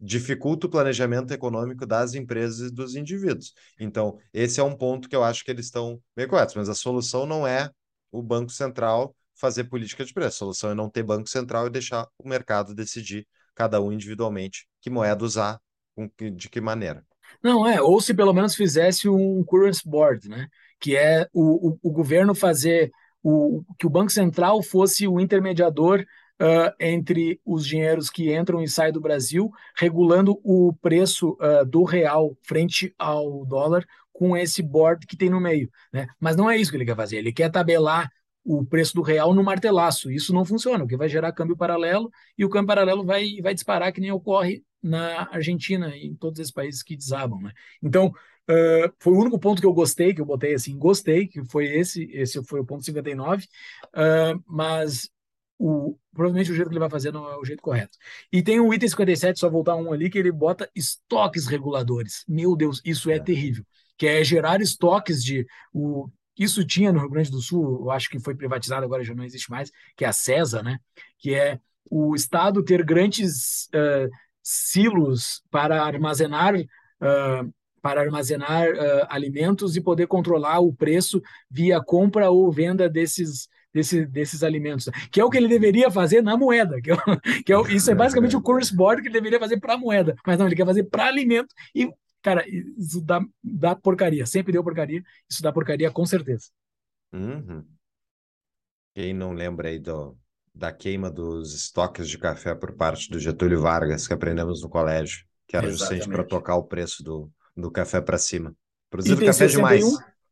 dificulta 0.00 0.68
o 0.68 0.70
planejamento 0.70 1.32
econômico 1.32 1.84
das 1.84 2.14
empresas 2.14 2.70
e 2.70 2.72
dos 2.72 2.94
indivíduos. 2.94 3.52
Então, 3.80 4.16
esse 4.32 4.60
é 4.60 4.62
um 4.62 4.76
ponto 4.76 5.08
que 5.08 5.16
eu 5.16 5.24
acho 5.24 5.44
que 5.44 5.50
eles 5.50 5.66
estão 5.66 6.00
bem 6.14 6.28
corretos, 6.28 6.54
mas 6.54 6.68
a 6.68 6.74
solução 6.74 7.26
não 7.26 7.44
é 7.44 7.68
o 8.12 8.22
Banco 8.22 8.52
Central 8.52 9.16
fazer 9.34 9.64
política 9.64 10.04
de 10.04 10.14
preço. 10.14 10.36
A 10.36 10.38
solução 10.38 10.70
é 10.70 10.74
não 10.74 10.88
ter 10.88 11.02
Banco 11.02 11.28
Central 11.28 11.66
e 11.66 11.70
deixar 11.70 12.06
o 12.18 12.28
mercado 12.28 12.72
decidir, 12.72 13.26
cada 13.54 13.80
um 13.80 13.92
individualmente, 13.92 14.68
que 14.80 14.90
moeda 14.90 15.24
usar, 15.24 15.60
de 16.36 16.48
que 16.48 16.60
maneira. 16.60 17.04
Não, 17.42 17.66
é, 17.66 17.80
ou 17.80 18.00
se 18.00 18.14
pelo 18.14 18.32
menos 18.32 18.54
fizesse 18.54 19.08
um 19.08 19.42
currency 19.44 19.88
board, 19.88 20.28
né? 20.28 20.48
Que 20.80 20.96
é 20.96 21.28
o, 21.32 21.70
o, 21.70 21.78
o 21.82 21.90
governo 21.90 22.34
fazer 22.34 22.90
o, 23.22 23.62
que 23.78 23.86
o 23.86 23.90
Banco 23.90 24.10
Central 24.10 24.62
fosse 24.62 25.06
o 25.08 25.18
intermediador 25.18 26.04
uh, 26.40 26.72
entre 26.78 27.40
os 27.44 27.66
dinheiros 27.66 28.10
que 28.10 28.34
entram 28.34 28.62
e 28.62 28.68
saem 28.68 28.92
do 28.92 29.00
Brasil, 29.00 29.50
regulando 29.76 30.38
o 30.44 30.72
preço 30.80 31.36
uh, 31.40 31.64
do 31.64 31.82
real 31.84 32.36
frente 32.42 32.94
ao 32.98 33.44
dólar 33.44 33.84
com 34.12 34.36
esse 34.36 34.62
board 34.62 35.06
que 35.06 35.16
tem 35.16 35.28
no 35.28 35.40
meio. 35.40 35.70
Né? 35.92 36.06
Mas 36.18 36.36
não 36.36 36.48
é 36.48 36.56
isso 36.56 36.70
que 36.70 36.76
ele 36.76 36.86
quer 36.86 36.96
fazer, 36.96 37.16
ele 37.16 37.32
quer 37.32 37.50
tabelar 37.50 38.10
o 38.46 38.64
preço 38.64 38.94
do 38.94 39.02
real 39.02 39.34
no 39.34 39.42
martelaço. 39.42 40.08
Isso 40.08 40.32
não 40.32 40.44
funciona, 40.44 40.78
porque 40.78 40.96
vai 40.96 41.08
gerar 41.08 41.32
câmbio 41.32 41.56
paralelo 41.56 42.08
e 42.38 42.44
o 42.44 42.48
câmbio 42.48 42.68
paralelo 42.68 43.04
vai, 43.04 43.40
vai 43.42 43.52
disparar, 43.52 43.92
que 43.92 44.00
nem 44.00 44.12
ocorre 44.12 44.62
na 44.80 45.28
Argentina 45.32 45.94
e 45.96 46.06
em 46.06 46.14
todos 46.14 46.38
esses 46.38 46.52
países 46.52 46.80
que 46.80 46.96
desabam. 46.96 47.40
Né? 47.42 47.52
Então, 47.82 48.06
uh, 48.06 48.94
foi 49.00 49.12
o 49.12 49.18
único 49.18 49.36
ponto 49.36 49.60
que 49.60 49.66
eu 49.66 49.72
gostei, 49.72 50.14
que 50.14 50.20
eu 50.20 50.24
botei 50.24 50.54
assim, 50.54 50.78
gostei, 50.78 51.26
que 51.26 51.44
foi 51.44 51.66
esse, 51.66 52.04
esse 52.12 52.40
foi 52.44 52.60
o 52.60 52.64
ponto 52.64 52.84
59, 52.84 53.44
uh, 53.44 54.40
mas 54.46 55.10
o, 55.58 55.98
provavelmente 56.14 56.52
o 56.52 56.54
jeito 56.54 56.68
que 56.68 56.74
ele 56.74 56.80
vai 56.80 56.90
fazer 56.90 57.12
não 57.12 57.28
é 57.28 57.36
o 57.36 57.44
jeito 57.44 57.62
correto. 57.62 57.98
E 58.32 58.44
tem 58.44 58.60
o 58.60 58.72
item 58.72 58.88
57, 58.88 59.40
só 59.40 59.50
voltar 59.50 59.74
um 59.74 59.92
ali, 59.92 60.08
que 60.08 60.18
ele 60.18 60.30
bota 60.30 60.70
estoques 60.72 61.46
reguladores. 61.46 62.24
Meu 62.28 62.54
Deus, 62.54 62.80
isso 62.84 63.10
é, 63.10 63.16
é. 63.16 63.20
terrível. 63.20 63.64
Que 63.98 64.06
é 64.06 64.22
gerar 64.22 64.60
estoques 64.60 65.24
de. 65.24 65.46
O, 65.72 66.08
isso 66.38 66.64
tinha 66.64 66.92
no 66.92 67.00
Rio 67.00 67.10
Grande 67.10 67.30
do 67.30 67.40
Sul, 67.40 67.82
eu 67.84 67.90
acho 67.90 68.10
que 68.10 68.18
foi 68.18 68.34
privatizado, 68.34 68.84
agora 68.84 69.04
já 69.04 69.14
não 69.14 69.24
existe 69.24 69.50
mais, 69.50 69.70
que 69.96 70.04
é 70.04 70.08
a 70.08 70.12
CESA, 70.12 70.62
né? 70.62 70.78
Que 71.18 71.34
é 71.34 71.58
o 71.90 72.14
Estado 72.14 72.64
ter 72.64 72.84
grandes 72.84 73.66
uh, 73.66 74.10
silos 74.42 75.42
para 75.50 75.82
armazenar 75.82 76.54
uh, 76.56 77.54
para 77.86 78.00
armazenar 78.00 78.68
uh, 78.68 79.06
alimentos 79.08 79.76
e 79.76 79.80
poder 79.80 80.08
controlar 80.08 80.58
o 80.58 80.72
preço 80.72 81.22
via 81.48 81.80
compra 81.80 82.30
ou 82.30 82.50
venda 82.50 82.88
desses, 82.88 83.48
desse, 83.72 84.04
desses 84.04 84.42
alimentos, 84.42 84.88
que 85.08 85.20
é 85.20 85.24
o 85.24 85.30
que 85.30 85.36
ele 85.36 85.46
deveria 85.46 85.88
fazer 85.88 86.20
na 86.20 86.36
moeda, 86.36 86.80
que 86.80 86.90
é, 86.90 86.96
que 87.44 87.52
é 87.52 87.60
isso 87.72 87.88
é 87.88 87.94
basicamente 87.94 88.34
o 88.36 88.42
curse 88.42 88.74
board 88.74 89.02
que 89.02 89.08
ele 89.08 89.14
deveria 89.14 89.38
fazer 89.38 89.60
para 89.60 89.74
a 89.74 89.78
moeda, 89.78 90.16
mas 90.26 90.36
não, 90.36 90.46
ele 90.46 90.56
quer 90.56 90.66
fazer 90.66 90.82
para 90.84 91.06
alimento 91.06 91.54
e 91.72 91.88
Cara, 92.26 92.44
isso 92.48 93.00
dá, 93.02 93.20
dá 93.40 93.76
porcaria. 93.76 94.26
Sempre 94.26 94.52
deu 94.52 94.64
porcaria. 94.64 95.00
Isso 95.30 95.40
dá 95.40 95.52
porcaria, 95.52 95.92
com 95.92 96.04
certeza. 96.04 96.46
Uhum. 97.12 97.64
Quem 98.92 99.14
não 99.14 99.32
lembra 99.32 99.68
aí 99.68 99.78
do, 99.78 100.18
da 100.52 100.72
queima 100.72 101.08
dos 101.08 101.54
estoques 101.54 102.08
de 102.08 102.18
café 102.18 102.52
por 102.52 102.72
parte 102.72 103.08
do 103.08 103.20
Getúlio 103.20 103.60
Vargas, 103.60 104.08
que 104.08 104.12
aprendemos 104.12 104.60
no 104.60 104.68
colégio, 104.68 105.24
que 105.46 105.56
era 105.56 105.70
justamente 105.70 106.08
para 106.08 106.24
tocar 106.24 106.56
o 106.56 106.64
preço 106.64 107.04
do, 107.04 107.30
do 107.56 107.70
café 107.70 108.00
para 108.00 108.18
cima. 108.18 108.52
Inclusive, 108.88 109.24
café 109.24 109.48
61, 109.48 109.56
demais. 109.56 109.84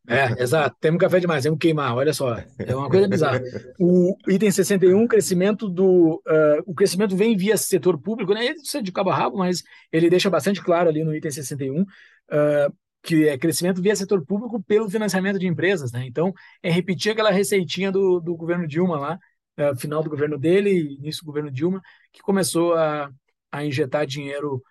É, 0.06 0.42
exato. 0.42 0.76
Temos 0.80 1.00
café 1.00 1.18
demais, 1.18 1.42
temos 1.42 1.58
que 1.58 1.68
queimar, 1.68 1.94
olha 1.94 2.12
só. 2.12 2.36
É 2.58 2.76
uma 2.76 2.90
coisa 2.90 3.08
bizarra. 3.08 3.40
O 3.78 4.16
item 4.28 4.50
61, 4.50 5.06
crescimento 5.06 5.68
do. 5.68 6.22
Uh, 6.26 6.62
o 6.66 6.74
crescimento 6.74 7.16
vem 7.16 7.36
via 7.36 7.56
setor 7.56 7.98
público, 7.98 8.34
né? 8.34 8.52
Isso 8.52 8.76
é 8.76 8.82
de 8.82 8.92
cabo 8.92 9.10
a 9.10 9.16
rabo, 9.16 9.38
mas 9.38 9.62
ele 9.90 10.10
deixa 10.10 10.28
bastante 10.28 10.62
claro 10.62 10.90
ali 10.90 11.02
no 11.02 11.14
item 11.14 11.30
61. 11.30 11.82
Uh, 11.82 11.86
ah, 12.30 12.72
que 13.02 13.28
é 13.28 13.36
crescimento 13.36 13.82
via 13.82 13.94
setor 13.94 14.24
público 14.24 14.62
pelo 14.62 14.88
financiamento 14.88 15.38
de 15.38 15.46
empresas, 15.46 15.92
né? 15.92 16.06
Então, 16.06 16.32
é 16.62 16.70
repetir 16.70 17.12
aquela 17.12 17.30
receitinha 17.30 17.92
do, 17.92 18.18
do 18.18 18.34
governo 18.34 18.66
Dilma 18.66 18.98
lá, 18.98 19.18
uh, 19.58 19.76
final 19.76 20.02
do 20.02 20.10
governo 20.10 20.38
dele, 20.38 20.96
início 20.98 21.22
do 21.22 21.26
governo 21.26 21.50
Dilma, 21.50 21.80
que 22.12 22.22
começou 22.22 22.74
a, 22.74 23.10
a 23.52 23.64
injetar 23.64 24.06
dinheiro 24.06 24.62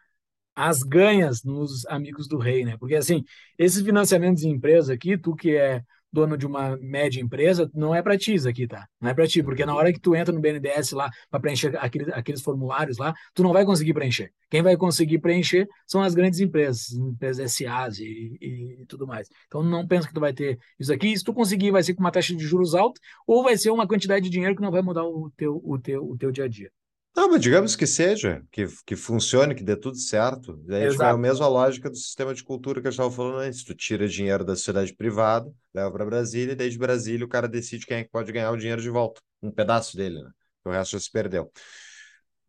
as 0.55 0.84
ganhas 0.84 1.43
nos 1.43 1.85
amigos 1.88 2.27
do 2.27 2.38
rei, 2.38 2.65
né? 2.65 2.77
Porque 2.77 2.95
assim, 2.95 3.23
esses 3.57 3.81
financiamentos 3.84 4.41
de 4.43 4.49
empresa 4.49 4.93
aqui, 4.93 5.17
tu 5.17 5.35
que 5.35 5.55
é 5.55 5.84
dono 6.13 6.38
de 6.38 6.45
uma 6.45 6.77
média 6.77 7.19
empresa, 7.19 7.69
não 7.73 7.93
é 7.93 8.01
para 8.01 8.15
ti 8.15 8.35
isso 8.35 8.47
aqui, 8.47 8.67
tá? 8.67 8.88
Não 9.01 9.09
é 9.09 9.15
para 9.15 9.27
ti, 9.27 9.41
porque 9.41 9.65
na 9.65 9.73
hora 9.73 9.91
que 9.91 9.99
tu 9.99 10.15
entra 10.15 10.31
no 10.31 10.39
BNDES 10.39 10.91
lá 10.91 11.09
para 11.30 11.39
preencher 11.39 11.75
aquele, 11.77 12.13
aqueles 12.13 12.41
formulários 12.41 12.99
lá, 12.99 13.15
tu 13.34 13.41
não 13.41 13.51
vai 13.51 13.65
conseguir 13.65 13.95
preencher. 13.95 14.31
Quem 14.47 14.61
vai 14.61 14.77
conseguir 14.77 15.17
preencher 15.17 15.67
são 15.88 16.03
as 16.03 16.13
grandes 16.13 16.39
empresas, 16.39 16.91
empresas 16.91 17.51
SAs 17.53 17.97
e, 17.97 18.38
e, 18.39 18.85
tudo 18.88 19.07
mais. 19.07 19.27
Então 19.47 19.63
não 19.63 19.88
pensa 19.88 20.07
que 20.07 20.13
tu 20.13 20.19
vai 20.19 20.34
ter 20.34 20.59
isso 20.80 20.93
aqui. 20.93 21.17
Se 21.17 21.23
tu 21.23 21.34
conseguir, 21.34 21.71
vai 21.71 21.81
ser 21.81 21.95
com 21.95 22.01
uma 22.01 22.11
taxa 22.11 22.35
de 22.35 22.45
juros 22.45 22.75
alta 22.75 23.01
ou 23.25 23.43
vai 23.43 23.57
ser 23.57 23.71
uma 23.71 23.88
quantidade 23.88 24.23
de 24.25 24.30
dinheiro 24.30 24.55
que 24.55 24.61
não 24.61 24.71
vai 24.71 24.84
mudar 24.84 25.03
o 25.03 25.31
teu, 25.35 25.59
o 25.65 25.80
teu, 25.80 26.07
o 26.07 26.15
teu 26.15 26.31
dia 26.31 26.43
a 26.43 26.47
dia. 26.47 26.71
Não, 27.15 27.30
mas 27.30 27.41
digamos 27.41 27.76
que 27.76 27.85
seja, 27.85 28.41
que, 28.52 28.65
que 28.85 28.95
funcione, 28.95 29.53
que 29.53 29.64
dê 29.64 29.76
tudo 29.76 29.98
certo. 29.98 30.57
Daí 30.65 30.85
é 30.85 31.06
a 31.06 31.18
mesma 31.18 31.48
lógica 31.48 31.90
do 31.90 31.95
sistema 31.95 32.34
de 32.34 32.44
cultura 32.44 32.81
que 32.81 32.88
eu 32.88 32.91
estava 32.91 33.11
falando 33.11 33.38
antes. 33.38 33.64
Tu 33.64 33.76
tira 33.76 34.07
dinheiro 34.07 34.44
da 34.44 34.56
sociedade 34.56 34.94
privada, 34.95 35.52
leva 35.73 35.91
para 35.91 36.06
Brasília, 36.06 36.53
e 36.53 36.56
desde 36.56 36.80
Brasília 36.80 37.26
o 37.26 37.30
cara 37.30 37.48
decide 37.48 37.85
quem 37.85 37.98
é 37.98 38.03
que 38.03 38.10
pode 38.10 38.31
ganhar 38.31 38.52
o 38.52 38.57
dinheiro 38.57 38.81
de 38.81 38.90
volta. 38.90 39.22
Um 39.44 39.52
pedaço 39.52 39.95
dele, 39.95 40.23
né? 40.23 40.31
O 40.65 40.72
resto 40.72 40.94
já 40.94 40.99
se 40.99 41.11
perdeu. 41.11 41.52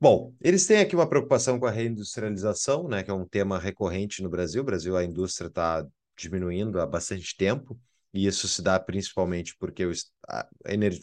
Bom, 0.01 0.35
eles 0.41 0.66
têm 0.66 0.78
aqui 0.78 0.95
uma 0.95 1.09
preocupação 1.09 1.59
com 1.59 1.66
a 1.66 1.70
reindustrialização, 1.70 2.89
né? 2.89 3.03
Que 3.03 3.11
é 3.11 3.15
um 3.15 3.27
tema 3.27 3.59
recorrente 3.59 4.23
no 4.23 4.31
Brasil. 4.31 4.62
O 4.62 4.65
Brasil, 4.65 4.97
a 4.97 5.05
indústria 5.05 5.49
está 5.49 5.86
diminuindo 6.16 6.81
há 6.81 6.86
bastante 6.86 7.36
tempo. 7.36 7.78
E 8.15 8.27
isso 8.28 8.47
se 8.47 8.62
dá 8.62 8.78
principalmente 8.78 9.57
porque 9.59 9.85
o 9.85 9.93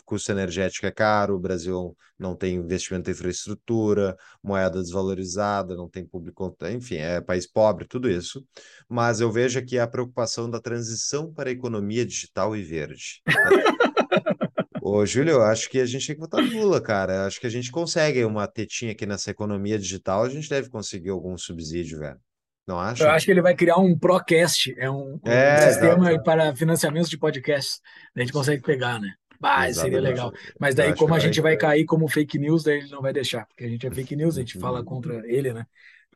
custo 0.05 0.31
energético 0.31 0.85
é 0.85 0.91
caro, 0.91 1.35
o 1.35 1.39
Brasil 1.39 1.95
não 2.17 2.37
tem 2.37 2.55
investimento 2.55 3.09
em 3.09 3.13
infraestrutura, 3.13 4.15
moeda 4.41 4.81
desvalorizada, 4.81 5.75
não 5.75 5.89
tem 5.89 6.05
público, 6.05 6.55
enfim, 6.71 6.95
é 6.95 7.19
país 7.19 7.45
pobre, 7.45 7.85
tudo 7.85 8.09
isso. 8.09 8.47
Mas 8.87 9.19
eu 9.19 9.29
vejo 9.29 9.59
aqui 9.59 9.77
a 9.77 9.85
preocupação 9.85 10.49
da 10.49 10.61
transição 10.61 11.33
para 11.33 11.49
a 11.49 11.53
economia 11.53 12.05
digital 12.05 12.55
e 12.55 12.63
verde. 12.63 13.21
Ô, 14.81 15.05
Júlio, 15.05 15.33
eu 15.33 15.43
acho 15.43 15.69
que 15.69 15.79
a 15.79 15.85
gente 15.85 16.07
tem 16.07 16.15
que 16.15 16.21
votar 16.21 16.41
no 16.41 16.49
Lula, 16.49 16.81
cara. 16.81 17.13
Eu 17.13 17.21
acho 17.23 17.41
que 17.41 17.47
a 17.47 17.51
gente 17.51 17.71
consegue 17.71 18.23
uma 18.23 18.47
tetinha 18.47 18.93
aqui 18.93 19.05
nessa 19.05 19.31
economia 19.31 19.77
digital, 19.77 20.23
a 20.23 20.29
gente 20.29 20.49
deve 20.49 20.69
conseguir 20.69 21.09
algum 21.09 21.37
subsídio, 21.37 21.99
velho. 21.99 22.19
Não 22.67 22.79
acha? 22.79 23.03
Eu 23.03 23.09
acho 23.11 23.25
que 23.25 23.31
ele 23.31 23.41
vai 23.41 23.55
criar 23.55 23.77
um 23.77 23.97
Procast, 23.97 24.73
é 24.77 24.89
um, 24.89 25.19
um 25.23 25.31
É, 25.31 25.57
sistema 25.57 26.05
exato. 26.09 26.23
para 26.23 26.55
financiamento 26.55 27.09
de 27.09 27.17
podcasts. 27.17 27.79
A 28.15 28.19
gente 28.21 28.31
consegue 28.33 28.61
pegar, 28.63 28.99
né? 28.99 29.13
Bah, 29.39 29.71
seria 29.73 29.99
legal. 29.99 30.31
Mas 30.59 30.75
daí, 30.75 30.93
acho 30.93 30.95
como 30.95 31.13
a 31.15 31.19
vai. 31.19 31.19
gente 31.19 31.41
vai 31.41 31.57
cair 31.57 31.85
como 31.85 32.07
fake 32.07 32.37
news, 32.37 32.63
daí 32.63 32.77
ele 32.79 32.89
não 32.89 33.01
vai 33.01 33.11
deixar, 33.11 33.45
porque 33.47 33.63
a 33.63 33.67
gente 33.69 33.87
é 33.87 33.91
fake 33.91 34.15
news, 34.15 34.37
a 34.37 34.41
gente 34.41 34.57
fala 34.59 34.83
contra 34.83 35.21
ele, 35.27 35.51
né? 35.53 35.65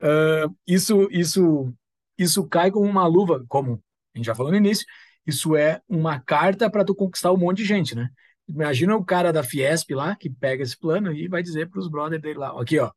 Ah, 0.01 0.47
isso, 0.67 1.07
isso, 1.11 1.73
isso 2.17 2.47
cai 2.47 2.69
como 2.71 2.85
uma 2.89 3.07
luva, 3.07 3.43
como 3.47 3.81
a 4.13 4.17
gente 4.17 4.25
já 4.27 4.35
falou 4.35 4.51
no 4.51 4.57
início, 4.57 4.85
isso 5.25 5.55
é 5.55 5.81
uma 5.89 6.19
carta 6.19 6.69
para 6.69 6.85
tu 6.85 6.93
conquistar 6.95 7.31
um 7.31 7.37
monte 7.37 7.57
de 7.59 7.65
gente, 7.65 7.95
né? 7.95 8.09
Imagina 8.47 8.95
o 8.95 9.03
cara 9.03 9.33
da 9.33 9.43
Fiesp 9.43 9.91
lá, 9.95 10.15
que 10.15 10.29
pega 10.29 10.61
esse 10.63 10.77
plano 10.77 11.11
e 11.11 11.27
vai 11.27 11.41
dizer 11.41 11.67
para 11.69 11.79
os 11.79 11.87
brothers 11.89 12.21
dele 12.21 12.37
lá, 12.39 12.49
aqui, 12.61 12.77
ó, 12.79 12.91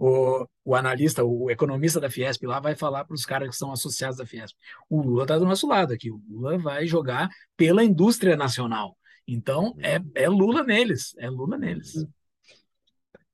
o, 0.00 0.48
o 0.64 0.74
analista, 0.74 1.22
o 1.22 1.50
economista 1.50 2.00
da 2.00 2.08
Fiesp 2.08 2.42
lá 2.46 2.58
vai 2.58 2.74
falar 2.74 3.04
para 3.04 3.14
os 3.14 3.26
caras 3.26 3.50
que 3.50 3.56
são 3.56 3.70
associados 3.70 4.16
da 4.16 4.24
Fiesp. 4.24 4.56
O 4.88 5.02
Lula 5.02 5.24
está 5.24 5.38
do 5.38 5.44
nosso 5.44 5.68
lado 5.68 5.92
aqui. 5.92 6.10
O 6.10 6.22
Lula 6.26 6.56
vai 6.56 6.86
jogar 6.86 7.28
pela 7.54 7.84
indústria 7.84 8.34
nacional. 8.34 8.96
Então, 9.28 9.76
é, 9.78 10.00
é 10.14 10.26
Lula 10.26 10.64
neles. 10.64 11.14
É 11.18 11.28
Lula 11.28 11.58
neles. 11.58 12.06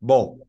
Bom, 0.01 0.41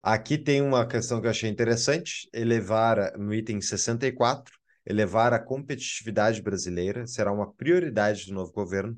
aqui 0.00 0.38
tem 0.38 0.62
uma 0.62 0.86
questão 0.86 1.20
que 1.20 1.26
eu 1.26 1.30
achei 1.30 1.50
interessante, 1.50 2.30
elevar 2.32 3.18
no 3.18 3.34
item 3.34 3.60
64, 3.60 4.54
elevar 4.86 5.32
a 5.34 5.40
competitividade 5.40 6.40
brasileira 6.40 7.08
será 7.08 7.32
uma 7.32 7.52
prioridade 7.52 8.26
do 8.26 8.34
novo 8.34 8.52
governo, 8.52 8.96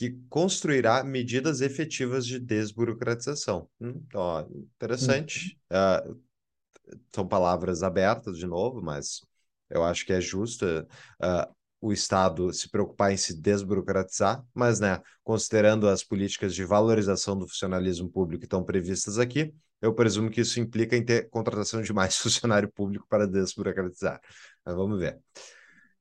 que 0.00 0.18
construirá 0.30 1.04
medidas 1.04 1.60
efetivas 1.60 2.24
de 2.24 2.38
desburocratização. 2.38 3.68
Hum, 3.78 4.02
ó, 4.14 4.46
interessante. 4.74 5.58
Ah, 5.68 6.02
são 7.14 7.28
palavras 7.28 7.82
abertas 7.82 8.38
de 8.38 8.46
novo, 8.46 8.80
mas 8.80 9.20
eu 9.68 9.84
acho 9.84 10.06
que 10.06 10.14
é 10.14 10.18
justo 10.18 10.64
ah, 11.20 11.50
o 11.82 11.92
Estado 11.92 12.50
se 12.50 12.70
preocupar 12.70 13.12
em 13.12 13.18
se 13.18 13.38
desburocratizar, 13.38 14.42
mas, 14.54 14.80
né, 14.80 15.02
considerando 15.22 15.86
as 15.86 16.02
políticas 16.02 16.54
de 16.54 16.64
valorização 16.64 17.36
do 17.36 17.46
funcionalismo 17.46 18.10
público 18.10 18.40
que 18.40 18.46
estão 18.46 18.64
previstas 18.64 19.18
aqui, 19.18 19.52
eu 19.82 19.92
presumo 19.94 20.30
que 20.30 20.40
isso 20.40 20.60
implica 20.60 20.96
em 20.96 21.04
ter 21.04 21.28
contratação 21.28 21.82
de 21.82 21.92
mais 21.92 22.16
funcionário 22.16 22.72
público 22.72 23.04
para 23.06 23.26
desburocratizar. 23.26 24.18
Mas 24.64 24.74
vamos 24.74 24.98
ver. 24.98 25.20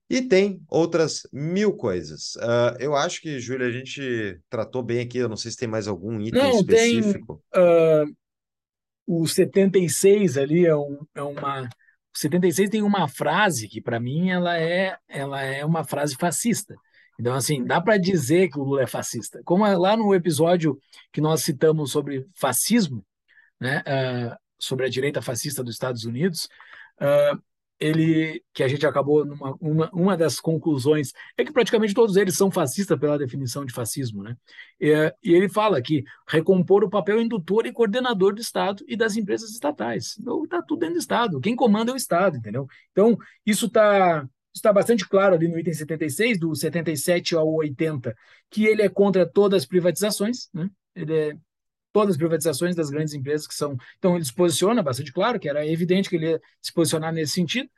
E 0.10 0.22
tem 0.22 0.62
outras 0.68 1.22
mil 1.32 1.74
coisas. 1.76 2.36
Ah, 2.42 2.76
eu 2.80 2.96
acho 2.96 3.22
que, 3.22 3.40
Júlia, 3.40 3.68
a 3.68 3.72
gente 3.72 4.40
tratou 4.50 4.82
bem 4.82 5.02
aqui. 5.02 5.20
Eu 5.20 5.30
não 5.30 5.38
sei 5.38 5.52
se 5.52 5.58
tem 5.58 5.68
mais 5.68 5.88
algum 5.88 6.20
item 6.20 6.42
Não, 6.42 6.66
tem 6.66 7.00
específico. 7.00 7.44
ah, 7.54 8.06
o 9.06 9.28
76 9.28 10.38
ali 10.38 10.66
é, 10.66 10.76
um, 10.76 11.00
é 11.16 11.22
uma. 11.24 11.64
O 11.64 12.18
76 12.18 12.70
tem 12.70 12.82
uma 12.82 13.08
frase 13.08 13.68
que, 13.68 13.82
para 13.82 14.00
mim, 14.00 14.30
ela 14.30 14.58
é, 14.58 14.98
ela 15.08 15.42
é 15.42 15.64
uma 15.66 15.84
frase 15.84 16.16
fascista. 16.16 16.76
Então, 17.20 17.34
assim, 17.34 17.64
dá 17.66 17.82
para 17.82 17.98
dizer 17.98 18.50
que 18.50 18.60
o 18.60 18.64
Lula 18.64 18.84
é 18.84 18.88
fascista. 18.88 19.42
Como 19.44 19.66
é 19.66 19.76
lá 19.78 19.98
no 19.98 20.14
episódio 20.16 20.80
que 21.12 21.22
nós 21.22 21.44
citamos 21.44 21.92
sobre 21.92 22.26
fascismo, 22.34 23.06
né, 23.60 23.84
ah, 23.86 24.38
sobre 24.60 24.86
a 24.86 24.90
direita 24.90 25.22
fascista 25.22 25.64
dos 25.64 25.76
Estados 25.76 26.06
Unidos, 26.06 26.48
ah, 27.00 27.38
ele 27.80 28.44
que 28.54 28.64
a 28.64 28.68
gente 28.68 28.86
acabou 28.86 29.26
numa 29.26 29.56
uma, 29.62 29.90
uma 29.94 30.18
das 30.18 30.40
conclusões 30.40 31.14
é 31.38 31.46
que 31.46 31.52
praticamente 31.52 31.94
todos 31.94 32.18
eles 32.18 32.36
são 32.36 32.52
fascistas 32.52 33.00
pela 33.00 33.18
definição 33.18 33.64
de 33.64 33.74
fascismo, 33.74 34.22
né? 34.22 34.36
E, 34.80 34.92
e 35.24 35.34
ele 35.34 35.48
fala 35.48 35.82
que 35.82 36.04
recompor 36.28 36.84
o 36.84 36.90
papel 36.90 37.22
indutor 37.22 37.66
e 37.66 37.72
coordenador 37.72 38.34
do 38.34 38.42
Estado 38.42 38.84
e 38.88 38.98
das 38.98 39.16
empresas 39.16 39.52
estatais. 39.52 40.18
Então, 40.20 40.44
está 40.44 40.62
tudo 40.62 40.80
dentro 40.80 40.96
do 40.96 41.00
Estado. 41.00 41.40
Quem 41.40 41.56
comanda 41.56 41.92
é 41.92 41.94
o 41.94 41.98
Estado, 41.98 42.38
entendeu? 42.38 42.68
Então, 42.92 43.18
isso 43.46 43.68
está 43.68 44.28
está 44.54 44.74
bastante 44.74 45.08
claro 45.08 45.36
ali 45.36 45.48
no 45.48 45.58
item 45.58 45.74
76, 45.74 46.40
do 46.40 46.56
77 46.56 47.36
ao 47.36 47.48
80, 47.54 48.16
que 48.50 48.66
ele 48.66 48.82
é 48.82 48.90
contra 48.90 49.26
todas 49.26 49.64
as 49.64 49.68
privatizações, 49.68 50.50
né? 50.54 50.70
Ele 50.96 51.14
é 51.16 51.38
todas 51.92 52.12
as 52.12 52.18
privatizações 52.18 52.76
das 52.76 52.90
grandes 52.90 53.14
empresas 53.14 53.48
que 53.48 53.54
são. 53.54 53.78
Então, 53.98 54.16
ele 54.16 54.26
se 54.26 54.34
posiciona 54.34 54.84
bastante 54.84 55.12
claro, 55.12 55.40
que 55.40 55.50
era 55.50 55.66
evidente 55.66 56.10
que 56.10 56.16
ele 56.16 56.32
ia 56.32 56.42
se 56.62 56.74
posicionar 56.74 57.14
nesse 57.14 57.34
sentido, 57.34 57.70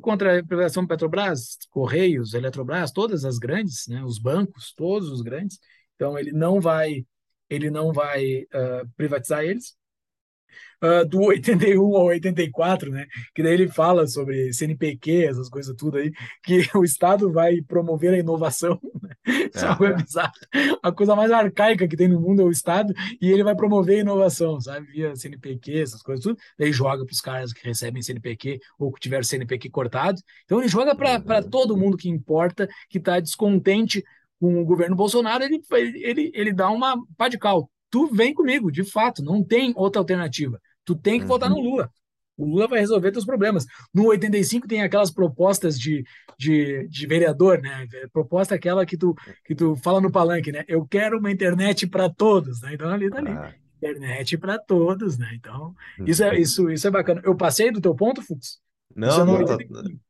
contra 0.00 0.40
a 0.40 0.44
privatização 0.44 0.86
Petrobras, 0.86 1.56
Correios, 1.70 2.34
Eletrobras, 2.34 2.90
todas 2.92 3.24
as 3.24 3.38
grandes, 3.38 3.86
né, 3.88 4.02
os 4.04 4.18
bancos, 4.18 4.72
todos 4.74 5.08
os 5.10 5.22
grandes. 5.22 5.58
Então, 5.94 6.18
ele 6.18 6.32
não 6.32 6.60
vai, 6.60 7.06
ele 7.48 7.70
não 7.70 7.92
vai 7.92 8.42
uh, 8.42 8.88
privatizar 8.96 9.44
eles. 9.44 9.76
Uh, 10.82 11.06
do 11.08 11.22
81 11.22 11.80
ao 11.96 12.06
84, 12.06 12.90
né? 12.90 13.06
Que 13.34 13.42
daí 13.42 13.54
ele 13.54 13.68
fala 13.68 14.06
sobre 14.06 14.52
CNPq, 14.52 15.24
essas 15.24 15.48
coisas 15.48 15.74
tudo 15.76 15.96
aí, 15.96 16.12
que 16.42 16.58
o 16.76 16.84
Estado 16.84 17.32
vai 17.32 17.62
promover 17.62 18.12
a 18.12 18.18
inovação. 18.18 18.78
Né? 19.02 19.48
Isso 19.54 19.64
é 19.64 19.68
uma 19.68 19.76
coisa 19.78 19.94
bizarra. 19.94 20.32
A 20.82 20.92
coisa 20.92 21.16
mais 21.16 21.30
arcaica 21.30 21.88
que 21.88 21.96
tem 21.96 22.08
no 22.08 22.20
mundo 22.20 22.42
é 22.42 22.44
o 22.44 22.50
Estado, 22.50 22.92
e 23.20 23.30
ele 23.30 23.42
vai 23.42 23.54
promover 23.54 23.96
a 23.96 24.00
inovação, 24.00 24.60
sabe? 24.60 24.86
Via 24.92 25.16
CNPq, 25.16 25.80
essas 25.80 26.02
coisas 26.02 26.22
tudo. 26.22 26.38
Daí 26.58 26.70
joga 26.72 27.04
para 27.04 27.12
os 27.12 27.20
caras 27.20 27.52
que 27.52 27.66
recebem 27.66 28.02
CNPq 28.02 28.60
ou 28.78 28.92
que 28.92 29.00
tiveram 29.00 29.24
CNPq 29.24 29.70
cortado. 29.70 30.20
Então 30.44 30.58
ele 30.58 30.68
joga 30.68 30.94
para 30.94 31.14
Uhum. 31.24 31.50
todo 31.50 31.76
mundo 31.76 31.96
que 31.96 32.08
importa, 32.08 32.68
que 32.88 32.98
está 32.98 33.20
descontente 33.20 34.04
com 34.40 34.60
o 34.60 34.64
governo 34.64 34.96
Bolsonaro, 34.96 35.44
ele, 35.44 35.60
ele, 35.72 36.30
ele 36.34 36.52
dá 36.52 36.68
uma 36.70 36.96
pá 37.16 37.28
de 37.28 37.38
cal. 37.38 37.70
Tu 37.94 38.08
vem 38.08 38.34
comigo, 38.34 38.72
de 38.72 38.82
fato, 38.82 39.22
não 39.22 39.40
tem 39.40 39.72
outra 39.76 40.00
alternativa. 40.00 40.60
Tu 40.84 40.96
tem 40.96 41.20
que 41.20 41.26
votar 41.26 41.48
no 41.48 41.54
Uhum. 41.54 41.62
Lula. 41.62 41.88
O 42.36 42.44
Lula 42.44 42.66
vai 42.66 42.80
resolver 42.80 43.12
teus 43.12 43.24
problemas. 43.24 43.64
No 43.94 44.06
85 44.06 44.66
tem 44.66 44.82
aquelas 44.82 45.12
propostas 45.12 45.78
de, 45.78 46.04
de, 46.36 46.88
de 46.88 47.06
vereador, 47.06 47.60
né? 47.62 47.86
Proposta 48.12 48.56
aquela 48.56 48.84
que 48.84 48.96
tu, 48.96 49.14
que 49.44 49.54
tu 49.54 49.76
fala 49.76 50.00
no 50.00 50.10
palanque, 50.10 50.50
né? 50.50 50.64
Eu 50.66 50.84
quero 50.84 51.20
uma 51.20 51.30
internet 51.30 51.86
para 51.86 52.10
todos, 52.10 52.60
né? 52.62 52.74
Então 52.74 52.88
ali 52.90 53.08
tá 53.08 53.18
ali. 53.18 53.30
Ah, 53.30 53.54
Internet 53.76 54.36
para 54.38 54.58
todos, 54.58 55.16
né? 55.16 55.30
Então, 55.34 55.72
isso 56.04 56.24
é, 56.24 56.36
isso, 56.36 56.68
isso 56.70 56.88
é 56.88 56.90
bacana. 56.90 57.22
Eu 57.24 57.36
passei 57.36 57.70
do 57.70 57.80
teu 57.80 57.94
ponto, 57.94 58.22
Fux? 58.22 58.58
Não, 58.96 59.22
é 59.22 59.24
não, 59.24 59.34
85. 59.34 60.00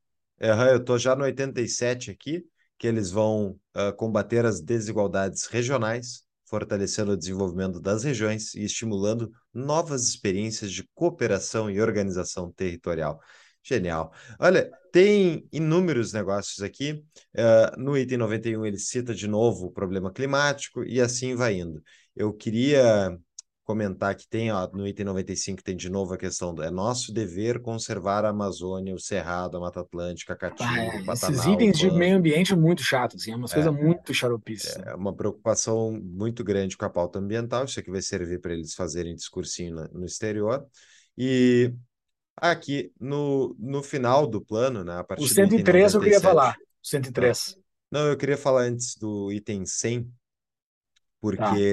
Aham, 0.40 0.68
eu 0.68 0.82
tô 0.82 0.96
já 0.96 1.14
no 1.14 1.24
87 1.24 2.10
aqui, 2.10 2.46
que 2.78 2.86
eles 2.86 3.10
vão 3.10 3.58
ah, 3.74 3.92
combater 3.92 4.46
as 4.46 4.62
desigualdades 4.62 5.46
regionais, 5.46 6.23
fortalecendo 6.54 7.10
o 7.12 7.16
desenvolvimento 7.16 7.80
das 7.80 8.04
regiões 8.04 8.54
e 8.54 8.62
estimulando 8.64 9.32
novas 9.52 10.06
experiências 10.08 10.70
de 10.70 10.88
cooperação 10.94 11.68
e 11.68 11.80
organização 11.80 12.52
territorial. 12.52 13.20
Genial. 13.60 14.12
Olha, 14.38 14.70
tem 14.92 15.48
inúmeros 15.50 16.12
negócios 16.12 16.62
aqui. 16.62 17.02
Ah, 17.36 17.74
no 17.76 17.98
item 17.98 18.18
91 18.18 18.64
ele 18.64 18.78
cita 18.78 19.12
de 19.12 19.26
novo 19.26 19.66
o 19.66 19.72
problema 19.72 20.12
climático 20.12 20.84
e 20.84 21.00
assim 21.00 21.34
vai 21.34 21.54
indo. 21.54 21.82
Eu 22.14 22.32
queria 22.32 23.18
comentar 23.64 24.14
que 24.16 24.28
tem, 24.28 24.52
ó, 24.52 24.68
no 24.72 24.86
item 24.86 25.06
95 25.06 25.62
tem 25.62 25.76
de 25.76 25.90
novo 25.90 26.14
a 26.14 26.18
questão 26.18 26.54
do 26.54 26.62
é 26.62 26.70
nosso 26.70 27.12
dever 27.12 27.60
conservar 27.62 28.24
a 28.24 28.30
Amazônia, 28.30 28.94
o 28.94 28.98
Cerrado, 29.00 29.56
a 29.56 29.60
Mata 29.60 29.80
Atlântica, 29.80 30.34
a 30.34 30.36
Ah, 30.36 30.36
Caatinga, 30.36 30.82
é, 30.82 31.00
o 31.00 31.04
esses 31.12 31.44
Pantanal, 31.44 31.56
o 31.58 31.62
itens 31.62 31.78
de 31.78 31.90
meio 31.90 32.16
ambiente 32.16 32.54
muito 32.56 32.82
chatos, 32.82 33.22
assim, 33.22 33.32
é 33.32 33.36
umas 33.36 33.52
É, 33.52 33.54
coisas 33.54 33.72
muito 33.72 34.12
xaropices. 34.14 34.76
né? 34.76 34.84
é 34.86 34.94
uma 34.94 35.14
preocupação 35.14 35.92
muito 36.02 36.42
grande 36.44 36.76
com 36.76 36.84
a 36.84 36.90
pauta 36.90 37.18
ambiental. 37.18 37.64
Isso 37.64 37.78
aqui 37.80 37.90
vai 37.90 38.02
servir 38.02 38.40
para 38.40 38.52
eles 38.54 38.74
fazerem 38.74 39.14
discursinho 39.14 39.74
na- 39.74 39.88
no 39.88 40.04
exterior. 40.04 40.66
E 41.16 41.72
aqui 42.36 42.92
no, 43.00 43.56
no 43.58 43.82
final 43.82 44.26
do 44.26 44.40
plano, 44.44 44.84
né, 44.84 44.98
a 44.98 45.04
O 45.16 45.26
partir 45.26 45.34
do 45.34 45.44
item 45.44 45.66
103 45.66 45.94
eu 45.94 46.00
queria 46.02 46.20
97. 46.20 46.22
falar. 46.28 46.56
O 46.56 46.86
Ah, 47.18 47.38
103. 47.40 47.56
não, 47.90 48.08
eu 48.08 48.16
queria 48.18 48.36
falar 48.38 48.62
antes 48.64 48.96
do 48.96 49.32
item 49.32 49.66
100, 49.66 50.12
Tá. 51.34 51.66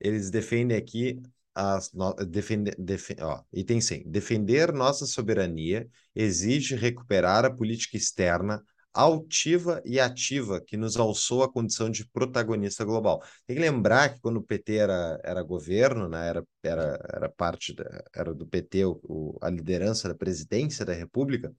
Eles 0.00 0.30
defendem 0.30 0.76
aqui 0.76 1.20
as 1.54 1.92
no, 1.92 2.14
defende, 2.14 2.72
defe, 2.78 3.16
ó, 3.20 3.42
item 3.52 3.80
100. 3.80 4.04
Defender 4.10 4.72
nossa 4.72 5.06
soberania 5.06 5.88
exige 6.14 6.74
recuperar 6.74 7.44
a 7.44 7.50
política 7.50 7.96
externa 7.96 8.62
altiva 8.92 9.80
e 9.84 10.00
ativa 10.00 10.60
que 10.60 10.76
nos 10.76 10.96
alçou 10.96 11.42
a 11.44 11.52
condição 11.52 11.88
de 11.90 12.06
protagonista 12.08 12.84
global. 12.84 13.22
Tem 13.46 13.56
que 13.56 13.62
lembrar 13.62 14.14
que 14.14 14.20
quando 14.20 14.38
o 14.38 14.42
PT 14.42 14.76
era, 14.76 15.20
era 15.22 15.42
governo, 15.42 16.08
né, 16.08 16.28
era, 16.28 16.44
era, 16.62 17.08
era 17.14 17.28
parte 17.28 17.74
da, 17.74 18.02
era 18.14 18.34
do 18.34 18.46
PT 18.46 18.84
o, 18.84 19.38
a 19.40 19.48
liderança 19.48 20.08
da 20.08 20.14
presidência 20.14 20.84
da 20.84 20.92
República, 20.92 21.52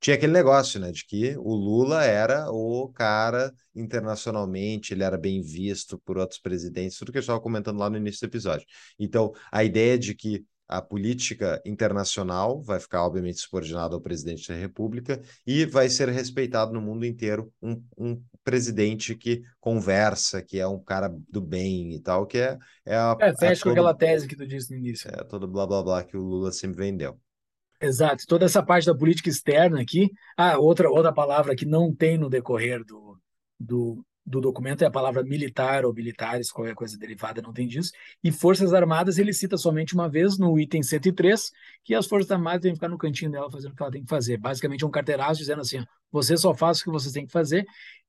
tinha 0.00 0.16
aquele 0.16 0.32
negócio, 0.32 0.78
né, 0.78 0.92
de 0.92 1.04
que 1.04 1.36
o 1.38 1.54
Lula 1.54 2.04
era 2.04 2.50
o 2.50 2.88
cara 2.88 3.52
internacionalmente, 3.74 4.92
ele 4.92 5.02
era 5.02 5.16
bem 5.16 5.42
visto 5.42 5.98
por 6.04 6.18
outros 6.18 6.40
presidentes, 6.40 6.98
tudo 6.98 7.12
que 7.12 7.18
eu 7.18 7.20
estava 7.20 7.40
comentando 7.40 7.78
lá 7.78 7.88
no 7.88 7.96
início 7.96 8.20
do 8.20 8.30
episódio. 8.30 8.66
Então, 8.98 9.32
a 9.50 9.64
ideia 9.64 9.98
de 9.98 10.14
que 10.14 10.44
a 10.68 10.82
política 10.82 11.62
internacional 11.64 12.60
vai 12.60 12.80
ficar, 12.80 13.04
obviamente, 13.04 13.38
subordinada 13.38 13.94
ao 13.94 14.00
presidente 14.00 14.48
da 14.48 14.54
República 14.54 15.20
e 15.46 15.64
vai 15.64 15.88
ser 15.88 16.08
respeitado 16.08 16.72
no 16.72 16.80
mundo 16.80 17.06
inteiro 17.06 17.52
um, 17.62 17.80
um, 17.96 18.22
presidente 18.42 19.14
que 19.14 19.42
conversa, 19.60 20.42
que 20.42 20.58
é 20.58 20.66
um 20.66 20.78
cara 20.78 21.12
do 21.28 21.40
bem 21.40 21.94
e 21.94 22.00
tal, 22.00 22.26
que 22.26 22.38
é, 22.38 22.58
é 22.84 22.96
a. 22.96 23.16
É, 23.20 23.34
fecha 23.36 23.44
é 23.44 23.54
todo, 23.54 23.62
com 23.62 23.70
aquela 23.70 23.94
tese 23.94 24.26
que 24.26 24.36
tu 24.36 24.46
disse 24.46 24.72
no 24.72 24.78
início. 24.78 25.08
É 25.08 25.22
todo 25.24 25.46
blá 25.46 25.66
blá 25.66 25.82
blá 25.82 26.04
que 26.04 26.16
o 26.16 26.22
Lula 26.22 26.50
sempre 26.50 26.78
vendeu. 26.78 27.18
Exato, 27.80 28.24
toda 28.26 28.44
essa 28.44 28.62
parte 28.62 28.86
da 28.86 28.94
política 28.94 29.28
externa 29.28 29.80
aqui. 29.80 30.10
Ah, 30.36 30.58
outra, 30.58 30.90
outra 30.90 31.12
palavra 31.12 31.54
que 31.54 31.66
não 31.66 31.94
tem 31.94 32.16
no 32.16 32.30
decorrer 32.30 32.84
do, 32.84 33.18
do, 33.60 34.04
do 34.24 34.40
documento 34.40 34.82
é 34.82 34.86
a 34.86 34.90
palavra 34.90 35.22
militar 35.22 35.84
ou 35.84 35.92
militares, 35.92 36.50
qualquer 36.50 36.74
coisa 36.74 36.98
derivada, 36.98 37.42
não 37.42 37.52
tem 37.52 37.66
disso. 37.68 37.92
E 38.24 38.32
Forças 38.32 38.72
Armadas 38.72 39.18
ele 39.18 39.32
cita 39.32 39.56
somente 39.56 39.94
uma 39.94 40.08
vez 40.08 40.38
no 40.38 40.58
item 40.58 40.82
103, 40.82 41.52
que 41.84 41.94
as 41.94 42.06
Forças 42.06 42.30
Armadas 42.30 42.62
têm 42.62 42.72
que 42.72 42.76
ficar 42.76 42.88
no 42.88 42.98
cantinho 42.98 43.30
dela 43.30 43.50
fazendo 43.50 43.72
o 43.72 43.76
que 43.76 43.82
ela 43.82 43.92
tem 43.92 44.02
que 44.02 44.08
fazer. 44.08 44.38
Basicamente 44.38 44.82
é 44.82 44.86
um 44.86 44.90
carteiraço 44.90 45.38
dizendo 45.38 45.60
assim, 45.60 45.84
você 46.10 46.36
só 46.36 46.54
faz 46.54 46.80
o 46.80 46.84
que 46.84 46.90
você 46.90 47.12
tem 47.12 47.26
que 47.26 47.32
fazer, 47.32 47.66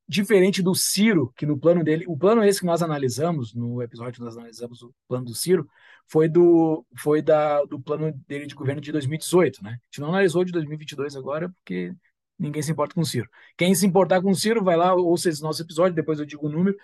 diferente 0.08 0.64
do 0.64 0.74
Ciro, 0.74 1.34
que 1.36 1.46
no 1.46 1.58
plano 1.58 1.84
dele, 1.84 2.06
o 2.08 2.18
plano 2.18 2.44
esse 2.44 2.62
que 2.62 2.66
nós 2.66 2.82
analisamos, 2.82 3.54
no 3.54 3.82
episódio 3.82 4.14
que 4.14 4.22
nós 4.22 4.38
analisamos 4.38 4.82
o 4.82 4.94
plano 5.08 5.26
do 5.26 5.36
Ciro, 5.36 5.68
foi 6.10 6.30
do 6.30 6.86
foi 6.98 7.22
da, 7.22 7.64
do 7.66 7.80
plano 7.80 8.12
dele 8.28 8.46
de 8.48 8.56
governo 8.56 8.82
de 8.82 8.92
2018, 8.92 9.64
né? 9.64 9.72
A 9.72 9.86
gente 9.86 10.02
não 10.02 10.10
analisou 10.10 10.44
de 10.44 10.52
2022 10.52 11.16
agora, 11.16 11.50
porque 11.50 11.94
ninguém 12.40 12.62
se 12.62 12.72
importa 12.72 12.96
com 12.96 13.02
o 13.02 13.06
Ciro. 13.06 13.30
Quem 13.58 13.74
se 13.76 13.86
importar 13.86 14.22
com 14.22 14.32
o 14.32 14.36
Ciro, 14.36 14.64
vai 14.64 14.78
lá, 14.78 14.94
ouça 14.96 15.30
esse 15.30 15.42
nosso 15.42 15.62
episódio, 15.62 15.96
depois 15.96 16.20
eu 16.20 16.26
digo 16.26 16.48
o 16.48 16.52
número, 16.52 16.78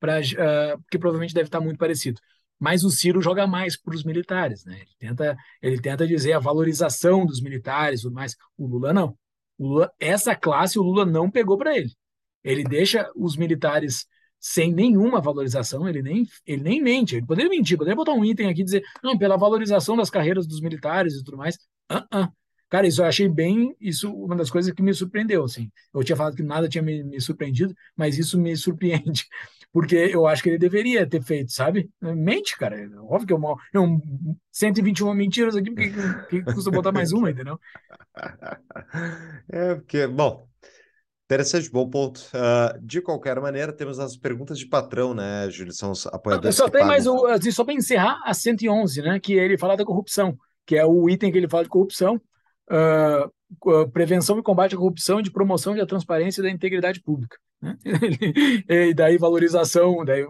pra, 0.00 0.20
uh, 0.20 0.80
porque 0.82 0.98
provavelmente 0.98 1.34
deve 1.34 1.48
estar 1.48 1.60
muito 1.60 1.78
parecido. 1.78 2.20
Mas 2.58 2.84
o 2.84 2.90
Ciro 2.90 3.20
joga 3.20 3.46
mais 3.46 3.76
para 3.76 3.94
os 3.94 4.04
militares, 4.04 4.64
né? 4.64 4.80
Ele 4.80 4.94
tenta, 4.98 5.36
ele 5.62 5.80
tenta 5.80 6.06
dizer 6.06 6.32
a 6.32 6.38
valorização 6.38 7.26
dos 7.26 7.40
militares, 7.40 8.02
tudo 8.02 8.14
mais. 8.14 8.36
O 8.56 8.66
Lula 8.66 8.92
não. 8.92 9.16
O 9.58 9.68
Lula, 9.68 9.92
essa 10.00 10.34
classe 10.34 10.78
o 10.78 10.82
Lula 10.82 11.04
não 11.04 11.30
pegou 11.30 11.58
para 11.58 11.76
ele. 11.76 11.90
Ele 12.42 12.64
deixa 12.64 13.10
os 13.14 13.36
militares 13.36 14.06
sem 14.40 14.72
nenhuma 14.72 15.20
valorização, 15.20 15.88
ele 15.88 16.02
nem, 16.02 16.26
ele 16.46 16.62
nem 16.62 16.82
mente. 16.82 17.16
Ele 17.16 17.26
poderia 17.26 17.50
mentir, 17.50 17.76
poderia 17.76 17.96
botar 17.96 18.12
um 18.12 18.24
item 18.24 18.48
aqui 18.48 18.62
e 18.62 18.64
dizer, 18.64 18.82
não, 19.02 19.16
pela 19.18 19.36
valorização 19.36 19.96
das 19.96 20.10
carreiras 20.10 20.46
dos 20.46 20.60
militares 20.60 21.14
e 21.14 21.24
tudo 21.24 21.36
mais. 21.36 21.56
Uh 21.90 21.96
-uh. 22.12 22.28
Cara, 22.68 22.86
isso 22.86 23.00
eu 23.00 23.06
achei 23.06 23.28
bem, 23.28 23.76
isso 23.80 24.12
uma 24.12 24.34
das 24.34 24.50
coisas 24.50 24.72
que 24.72 24.82
me 24.82 24.92
surpreendeu, 24.92 25.44
assim. 25.44 25.70
Eu 25.94 26.02
tinha 26.02 26.16
falado 26.16 26.34
que 26.34 26.42
nada 26.42 26.68
tinha 26.68 26.82
me, 26.82 27.04
me 27.04 27.20
surpreendido, 27.20 27.72
mas 27.96 28.18
isso 28.18 28.36
me 28.38 28.54
surpreende, 28.56 29.24
porque 29.72 29.94
eu 29.94 30.26
acho 30.26 30.42
que 30.42 30.48
ele 30.48 30.58
deveria 30.58 31.08
ter 31.08 31.22
feito, 31.22 31.52
sabe? 31.52 31.88
Mente, 32.00 32.56
cara, 32.58 32.76
óbvio 33.02 33.26
que 33.26 33.32
eu 33.32 33.38
mal, 33.38 33.56
não, 33.72 34.00
121 34.50 35.14
mentiras 35.14 35.54
aqui, 35.54 35.70
porque 35.70 35.92
que 36.28 36.42
custa 36.42 36.70
botar 36.70 36.90
mais 36.90 37.12
uma, 37.12 37.30
entendeu? 37.30 37.58
É, 39.48 39.74
porque, 39.74 40.06
bom, 40.06 40.48
Interessante, 41.26 41.70
bom 41.70 41.88
ponto. 41.90 42.20
Uh, 42.32 42.80
de 42.80 43.02
qualquer 43.02 43.40
maneira, 43.40 43.72
temos 43.72 43.98
as 43.98 44.16
perguntas 44.16 44.58
de 44.58 44.66
patrão, 44.66 45.12
né, 45.12 45.48
Júlio? 45.50 45.72
São 45.72 45.90
os 45.90 46.06
apoiadores. 46.06 46.54
Só 46.56 46.68
tem 46.68 46.84
mais 46.84 47.06
o, 47.06 47.26
assim, 47.26 47.50
só 47.50 47.64
para 47.64 47.74
encerrar, 47.74 48.20
a 48.24 48.32
111, 48.32 49.02
né? 49.02 49.20
Que 49.20 49.34
ele 49.34 49.58
fala 49.58 49.76
da 49.76 49.84
corrupção, 49.84 50.38
que 50.64 50.76
é 50.76 50.86
o 50.86 51.10
item 51.10 51.32
que 51.32 51.38
ele 51.38 51.48
fala 51.48 51.64
de 51.64 51.68
corrupção 51.68 52.20
uh, 52.70 53.88
prevenção 53.90 54.38
e 54.38 54.42
combate 54.42 54.74
à 54.74 54.78
corrupção, 54.78 55.22
de 55.22 55.30
promoção 55.30 55.74
da 55.74 55.86
transparência 55.86 56.40
e 56.40 56.44
da 56.44 56.50
integridade 56.50 57.00
pública. 57.00 57.36
Né? 57.60 57.76
e 58.68 58.94
daí 58.94 59.16
valorização, 59.18 60.04
daí 60.04 60.26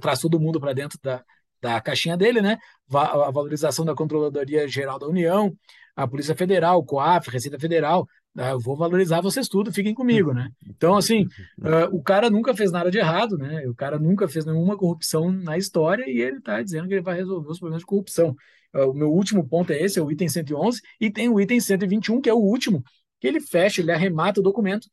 traz 0.00 0.20
todo 0.20 0.40
mundo 0.40 0.60
para 0.60 0.72
dentro 0.72 0.98
da, 1.02 1.22
da 1.60 1.80
caixinha 1.80 2.16
dele, 2.16 2.40
né? 2.40 2.58
A 2.92 3.30
valorização 3.30 3.84
da 3.84 3.94
Controladoria 3.94 4.66
Geral 4.66 4.98
da 4.98 5.06
União, 5.06 5.54
a 5.94 6.06
Polícia 6.06 6.34
Federal, 6.34 6.78
o 6.78 6.84
COAF, 6.84 7.30
Receita 7.30 7.58
Federal. 7.58 8.06
Ah, 8.36 8.50
eu 8.50 8.60
vou 8.60 8.76
valorizar 8.76 9.20
vocês 9.20 9.48
tudo, 9.48 9.72
fiquem 9.72 9.92
comigo, 9.92 10.32
né? 10.32 10.50
Então, 10.68 10.96
assim, 10.96 11.24
uh, 11.58 11.90
o 11.92 12.02
cara 12.02 12.30
nunca 12.30 12.54
fez 12.54 12.70
nada 12.70 12.90
de 12.90 12.98
errado, 12.98 13.36
né? 13.36 13.66
O 13.68 13.74
cara 13.74 13.98
nunca 13.98 14.28
fez 14.28 14.44
nenhuma 14.44 14.76
corrupção 14.76 15.32
na 15.32 15.58
história 15.58 16.08
e 16.08 16.20
ele 16.20 16.38
está 16.38 16.62
dizendo 16.62 16.86
que 16.86 16.94
ele 16.94 17.02
vai 17.02 17.16
resolver 17.16 17.48
os 17.50 17.58
problemas 17.58 17.82
de 17.82 17.86
corrupção. 17.86 18.36
Uh, 18.74 18.90
o 18.90 18.94
meu 18.94 19.10
último 19.10 19.46
ponto 19.46 19.72
é 19.72 19.82
esse, 19.82 19.98
é 19.98 20.02
o 20.02 20.10
item 20.10 20.28
111, 20.28 20.80
e 21.00 21.10
tem 21.10 21.28
o 21.28 21.40
item 21.40 21.58
121, 21.60 22.20
que 22.20 22.30
é 22.30 22.34
o 22.34 22.38
último, 22.38 22.84
que 23.20 23.26
ele 23.26 23.40
fecha, 23.40 23.80
ele 23.80 23.90
arremata 23.90 24.40
o 24.40 24.42
documento 24.42 24.88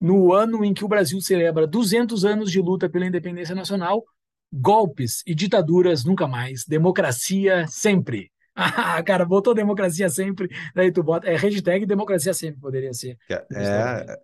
no 0.00 0.32
ano 0.32 0.64
em 0.64 0.72
que 0.72 0.84
o 0.84 0.88
Brasil 0.88 1.20
celebra 1.20 1.66
200 1.66 2.24
anos 2.24 2.50
de 2.50 2.60
luta 2.60 2.88
pela 2.88 3.06
independência 3.06 3.54
nacional, 3.54 4.04
golpes 4.52 5.22
e 5.26 5.34
ditaduras 5.34 6.04
nunca 6.04 6.26
mais, 6.26 6.64
democracia 6.66 7.66
sempre. 7.66 8.30
Ah, 8.58 9.00
cara, 9.06 9.24
botou 9.24 9.54
democracia 9.54 10.08
sempre, 10.10 10.48
daí 10.74 10.90
tu 10.90 11.02
bota. 11.02 11.28
É 11.28 11.36
hashtag 11.36 11.86
democracia 11.86 12.34
sempre 12.34 12.60
poderia 12.60 12.92
ser. 12.92 13.16
É, 13.52 14.18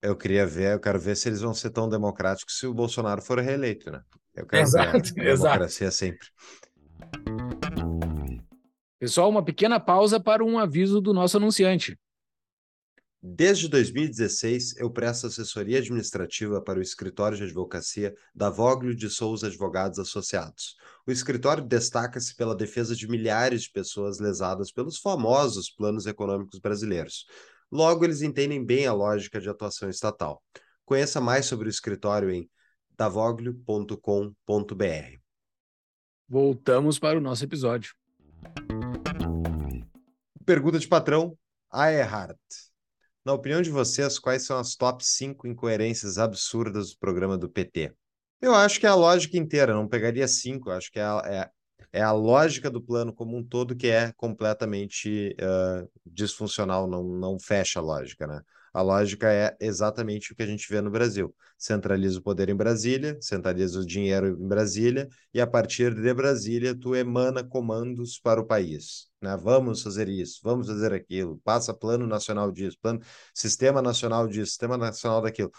eu 0.00 0.16
queria 0.16 0.46
ver, 0.46 0.74
eu 0.74 0.80
quero 0.80 0.98
ver 0.98 1.16
se 1.16 1.28
eles 1.28 1.40
vão 1.40 1.52
ser 1.52 1.70
tão 1.70 1.88
democráticos 1.88 2.56
se 2.56 2.66
o 2.66 2.72
Bolsonaro 2.72 3.20
for 3.20 3.40
reeleito, 3.40 3.90
né? 3.90 4.00
Eu 4.34 4.46
quero 4.46 4.62
exato, 4.62 5.14
ver 5.14 5.36
democracia 5.36 5.88
exato. 5.88 5.94
sempre. 5.94 6.28
Pessoal, 8.98 9.28
uma 9.28 9.44
pequena 9.44 9.80
pausa 9.80 10.20
para 10.20 10.44
um 10.44 10.58
aviso 10.58 11.00
do 11.00 11.12
nosso 11.12 11.36
anunciante. 11.36 11.98
Desde 13.22 13.68
2016, 13.68 14.78
eu 14.78 14.90
presto 14.90 15.26
assessoria 15.26 15.78
administrativa 15.78 16.62
para 16.62 16.78
o 16.78 16.82
escritório 16.82 17.36
de 17.36 17.44
advocacia 17.44 18.14
da 18.34 18.48
Voglio 18.48 18.96
de 18.96 19.10
Souza 19.10 19.46
Advogados 19.46 19.98
Associados. 19.98 20.74
O 21.06 21.10
escritório 21.10 21.62
destaca-se 21.62 22.34
pela 22.34 22.56
defesa 22.56 22.96
de 22.96 23.06
milhares 23.06 23.64
de 23.64 23.72
pessoas 23.72 24.18
lesadas 24.18 24.72
pelos 24.72 24.98
famosos 24.98 25.70
planos 25.70 26.06
econômicos 26.06 26.58
brasileiros. 26.60 27.26
Logo, 27.70 28.06
eles 28.06 28.22
entendem 28.22 28.64
bem 28.64 28.86
a 28.86 28.94
lógica 28.94 29.38
de 29.38 29.50
atuação 29.50 29.90
estatal. 29.90 30.42
Conheça 30.86 31.20
mais 31.20 31.44
sobre 31.44 31.68
o 31.68 31.70
escritório 31.70 32.30
em 32.30 32.50
davoglio.com.br. 32.96 35.20
Voltamos 36.26 36.98
para 36.98 37.18
o 37.18 37.20
nosso 37.20 37.44
episódio. 37.44 37.94
Pergunta 40.46 40.78
de 40.78 40.88
patrão, 40.88 41.36
Aerhard. 41.70 42.38
Na 43.24 43.34
opinião 43.34 43.60
de 43.60 43.70
vocês, 43.70 44.18
quais 44.18 44.46
são 44.46 44.58
as 44.58 44.74
top 44.74 45.04
5 45.04 45.46
incoerências 45.46 46.16
absurdas 46.16 46.90
do 46.90 46.98
programa 46.98 47.36
do 47.36 47.50
PT? 47.50 47.94
Eu 48.40 48.54
acho 48.54 48.80
que 48.80 48.86
é 48.86 48.88
a 48.88 48.94
lógica 48.94 49.36
inteira, 49.36 49.74
não 49.74 49.86
pegaria 49.86 50.26
cinco, 50.26 50.70
acho 50.70 50.90
que 50.90 50.98
é 50.98 51.02
a, 51.02 51.22
é, 51.26 51.98
é 51.98 52.02
a 52.02 52.12
lógica 52.12 52.70
do 52.70 52.80
plano 52.80 53.12
como 53.12 53.36
um 53.36 53.44
todo 53.44 53.76
que 53.76 53.88
é 53.88 54.12
completamente 54.16 55.36
uh, 55.38 55.86
disfuncional, 56.06 56.86
não, 56.86 57.04
não 57.04 57.38
fecha 57.38 57.78
a 57.78 57.82
lógica, 57.82 58.26
né? 58.26 58.40
A 58.72 58.82
lógica 58.82 59.32
é 59.32 59.56
exatamente 59.60 60.32
o 60.32 60.36
que 60.36 60.42
a 60.42 60.46
gente 60.46 60.68
vê 60.68 60.80
no 60.80 60.90
Brasil. 60.90 61.34
Centraliza 61.58 62.20
o 62.20 62.22
poder 62.22 62.48
em 62.48 62.54
Brasília, 62.54 63.18
centraliza 63.20 63.80
o 63.80 63.86
dinheiro 63.86 64.28
em 64.28 64.48
Brasília, 64.48 65.08
e 65.34 65.40
a 65.40 65.46
partir 65.46 65.92
de 65.92 66.14
Brasília 66.14 66.74
tu 66.78 66.94
emana 66.94 67.42
comandos 67.42 68.18
para 68.20 68.40
o 68.40 68.46
país. 68.46 69.08
Né? 69.20 69.36
Vamos 69.36 69.82
fazer 69.82 70.08
isso, 70.08 70.40
vamos 70.44 70.68
fazer 70.68 70.92
aquilo, 70.92 71.40
passa 71.42 71.74
plano 71.74 72.06
nacional 72.06 72.52
disso, 72.52 72.78
plano, 72.80 73.00
sistema 73.34 73.82
nacional 73.82 74.28
disso, 74.28 74.52
sistema 74.52 74.76
nacional 74.76 75.20
daquilo. 75.20 75.50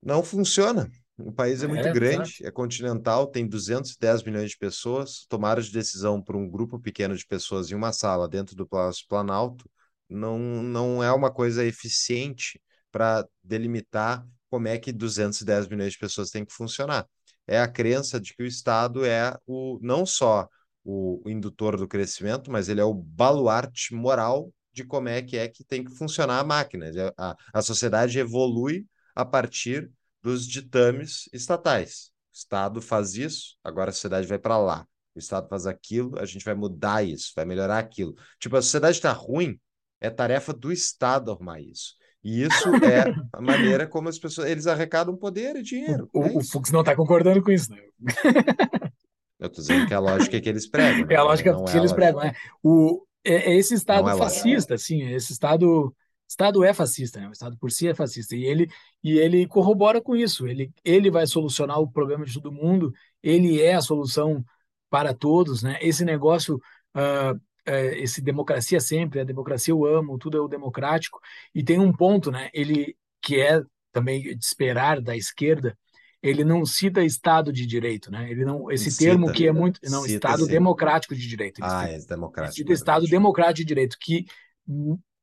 Não 0.00 0.22
funciona. 0.22 0.88
O 1.18 1.32
país 1.32 1.62
é 1.62 1.66
muito 1.66 1.86
é, 1.86 1.92
grande, 1.92 2.44
é 2.44 2.50
continental, 2.50 3.26
tem 3.26 3.46
210 3.46 4.22
milhões 4.24 4.50
de 4.50 4.58
pessoas. 4.58 5.26
Tomar 5.28 5.60
de 5.60 5.70
decisão 5.70 6.20
por 6.20 6.36
um 6.36 6.48
grupo 6.48 6.78
pequeno 6.78 7.16
de 7.16 7.24
pessoas 7.26 7.70
em 7.70 7.74
uma 7.74 7.92
sala 7.92 8.28
dentro 8.28 8.56
do 8.56 8.66
Palácio 8.66 9.04
Planalto 9.08 9.64
não, 10.08 10.38
não 10.38 11.02
é 11.02 11.12
uma 11.12 11.32
coisa 11.32 11.64
eficiente 11.64 12.60
para 12.90 13.26
delimitar 13.42 14.26
como 14.50 14.68
é 14.68 14.78
que 14.78 14.92
210 14.92 15.68
milhões 15.68 15.92
de 15.92 15.98
pessoas 15.98 16.30
têm 16.30 16.44
que 16.44 16.52
funcionar. 16.52 17.06
É 17.46 17.60
a 17.60 17.68
crença 17.68 18.20
de 18.20 18.34
que 18.34 18.42
o 18.42 18.46
Estado 18.46 19.04
é 19.04 19.36
o 19.46 19.78
não 19.82 20.06
só 20.06 20.48
o, 20.84 21.22
indutor 21.26 21.76
do 21.76 21.88
crescimento, 21.88 22.50
mas 22.50 22.68
ele 22.68 22.80
é 22.80 22.84
o 22.84 22.94
baluarte 22.94 23.94
moral 23.94 24.52
de 24.72 24.84
como 24.84 25.08
é 25.08 25.22
que 25.22 25.36
é 25.36 25.48
que 25.48 25.64
tem 25.64 25.84
que 25.84 25.94
funcionar 25.94 26.38
a 26.40 26.44
máquina. 26.44 26.90
A, 27.16 27.36
a 27.52 27.62
sociedade 27.62 28.18
evolui 28.18 28.86
a 29.14 29.24
partir 29.24 29.90
dos 30.22 30.46
ditames 30.46 31.28
estatais. 31.32 32.10
O 32.32 32.36
Estado 32.36 32.82
faz 32.82 33.14
isso, 33.14 33.56
agora 33.62 33.90
a 33.90 33.92
sociedade 33.92 34.26
vai 34.26 34.38
para 34.38 34.58
lá. 34.58 34.86
O 35.14 35.18
Estado 35.18 35.48
faz 35.48 35.66
aquilo, 35.66 36.18
a 36.18 36.24
gente 36.24 36.44
vai 36.44 36.54
mudar 36.54 37.04
isso, 37.04 37.32
vai 37.36 37.44
melhorar 37.44 37.78
aquilo. 37.78 38.14
Tipo, 38.38 38.56
a 38.56 38.62
sociedade 38.62 38.96
está 38.96 39.12
ruim, 39.12 39.58
é 40.04 40.10
tarefa 40.10 40.52
do 40.52 40.70
Estado 40.70 41.30
arrumar 41.30 41.60
isso. 41.60 41.94
E 42.22 42.42
isso 42.42 42.68
é 42.84 43.14
a 43.32 43.40
maneira 43.40 43.86
como 43.86 44.08
as 44.08 44.18
pessoas 44.18 44.48
eles 44.48 44.66
arrecadam 44.66 45.16
poder 45.16 45.56
e 45.56 45.62
dinheiro. 45.62 46.08
O, 46.12 46.22
é 46.24 46.32
o, 46.36 46.40
Fux 46.42 46.70
não 46.70 46.80
está 46.80 46.94
concordando 46.94 47.42
com 47.42 47.50
isso, 47.50 47.70
né? 47.70 47.78
Eu 49.38 49.48
estou 49.48 49.62
dizendo 49.62 49.86
que 49.86 49.92
é 49.92 49.96
a 49.96 50.00
lógica 50.00 50.40
que 50.40 50.48
eles 50.48 50.66
pregam. 50.66 51.06
É 51.10 51.16
a 51.16 51.22
lógica 51.22 51.52
não 51.52 51.64
que 51.64 51.72
é 51.72 51.76
eles 51.76 51.90
lógica. 51.90 51.94
pregam, 51.94 52.20
né? 52.22 52.34
O, 52.62 53.04
é, 53.24 53.52
é 53.52 53.56
esse 53.56 53.74
Estado 53.74 54.08
é 54.08 54.16
fascista, 54.16 54.78
sim, 54.78 55.02
esse 55.02 55.32
Estado 55.32 55.94
Estado 56.26 56.64
é 56.64 56.72
fascista, 56.72 57.20
né? 57.20 57.28
O 57.28 57.32
Estado 57.32 57.56
por 57.58 57.70
si 57.70 57.88
é 57.88 57.94
fascista 57.94 58.34
e 58.34 58.44
ele 58.44 58.68
e 59.02 59.18
ele 59.18 59.46
corrobora 59.46 60.00
com 60.00 60.16
isso. 60.16 60.46
Ele 60.46 60.72
ele 60.84 61.10
vai 61.10 61.26
solucionar 61.26 61.78
o 61.78 61.90
problema 61.90 62.24
de 62.24 62.32
todo 62.34 62.52
mundo. 62.52 62.92
Ele 63.22 63.60
é 63.60 63.74
a 63.74 63.82
solução 63.82 64.44
para 64.88 65.12
todos, 65.12 65.62
né? 65.62 65.78
Esse 65.82 66.04
negócio, 66.04 66.56
uh, 66.96 67.38
uh, 67.68 67.94
esse 67.96 68.20
democracia 68.20 68.80
sempre, 68.80 69.20
a 69.20 69.24
democracia 69.24 69.72
eu 69.72 69.84
amo, 69.84 70.18
tudo 70.18 70.38
é 70.38 70.40
o 70.40 70.48
democrático. 70.48 71.20
E 71.54 71.62
tem 71.62 71.78
um 71.78 71.92
ponto, 71.92 72.30
né? 72.30 72.50
Ele 72.52 72.96
que 73.20 73.40
é 73.40 73.62
também 73.92 74.22
de 74.22 74.44
esperar 74.44 75.00
da 75.00 75.16
esquerda, 75.16 75.76
ele 76.22 76.42
não 76.42 76.64
cita 76.64 77.02
Estado 77.04 77.52
de 77.52 77.66
Direito, 77.66 78.10
né? 78.10 78.30
Ele 78.30 78.44
não 78.44 78.70
esse 78.70 78.90
cita, 78.90 79.10
termo 79.10 79.30
que 79.30 79.46
é 79.46 79.52
muito 79.52 79.78
não 79.84 80.02
cita, 80.02 80.14
Estado 80.14 80.46
democrático 80.46 81.14
de 81.14 81.26
direito. 81.28 81.60
Ah, 81.62 81.88
é 81.88 81.98
democrático. 81.98 82.56
Cita 82.56 82.72
Estado 82.72 83.06
democrático 83.06 83.58
de 83.58 83.64
direito 83.64 83.96
que 84.00 84.26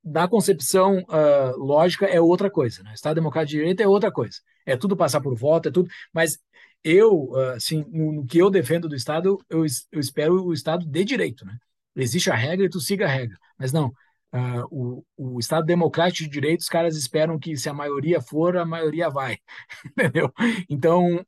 na 0.03 0.27
concepção 0.27 0.99
uh, 0.99 1.57
lógica 1.57 2.05
é 2.05 2.21
outra 2.21 2.49
coisa, 2.49 2.83
né? 2.83 2.93
Estado 2.93 3.15
democrático 3.15 3.51
de 3.51 3.57
direito 3.57 3.81
é 3.81 3.87
outra 3.87 4.11
coisa. 4.11 4.37
É 4.65 4.77
tudo 4.77 4.95
passar 4.95 5.21
por 5.21 5.35
voto, 5.35 5.69
é 5.69 5.71
tudo. 5.71 5.89
Mas 6.13 6.39
eu, 6.83 7.31
uh, 7.31 7.51
assim, 7.55 7.85
no, 7.89 8.11
no, 8.11 8.25
que 8.25 8.37
eu 8.37 8.49
defendo 8.49 8.87
do 8.87 8.95
Estado, 8.95 9.39
eu, 9.49 9.65
eu 9.91 9.99
espero 9.99 10.43
o 10.43 10.53
Estado 10.53 10.85
de 10.85 11.03
direito, 11.03 11.45
né? 11.45 11.57
Existe 11.95 12.29
a 12.31 12.35
regra 12.35 12.65
e 12.65 12.69
tu 12.69 12.79
siga 12.79 13.05
a 13.05 13.09
regra. 13.09 13.37
Mas 13.57 13.71
não, 13.73 13.87
uh, 14.33 14.65
o, 14.69 15.05
o 15.17 15.39
Estado 15.39 15.65
democrático 15.65 16.23
de 16.23 16.29
direito, 16.29 16.61
os 16.61 16.69
caras 16.69 16.95
esperam 16.95 17.39
que 17.39 17.55
se 17.57 17.69
a 17.69 17.73
maioria 17.73 18.21
for, 18.21 18.57
a 18.57 18.65
maioria 18.65 19.09
vai, 19.09 19.37
entendeu? 19.97 20.31
Então, 20.69 21.25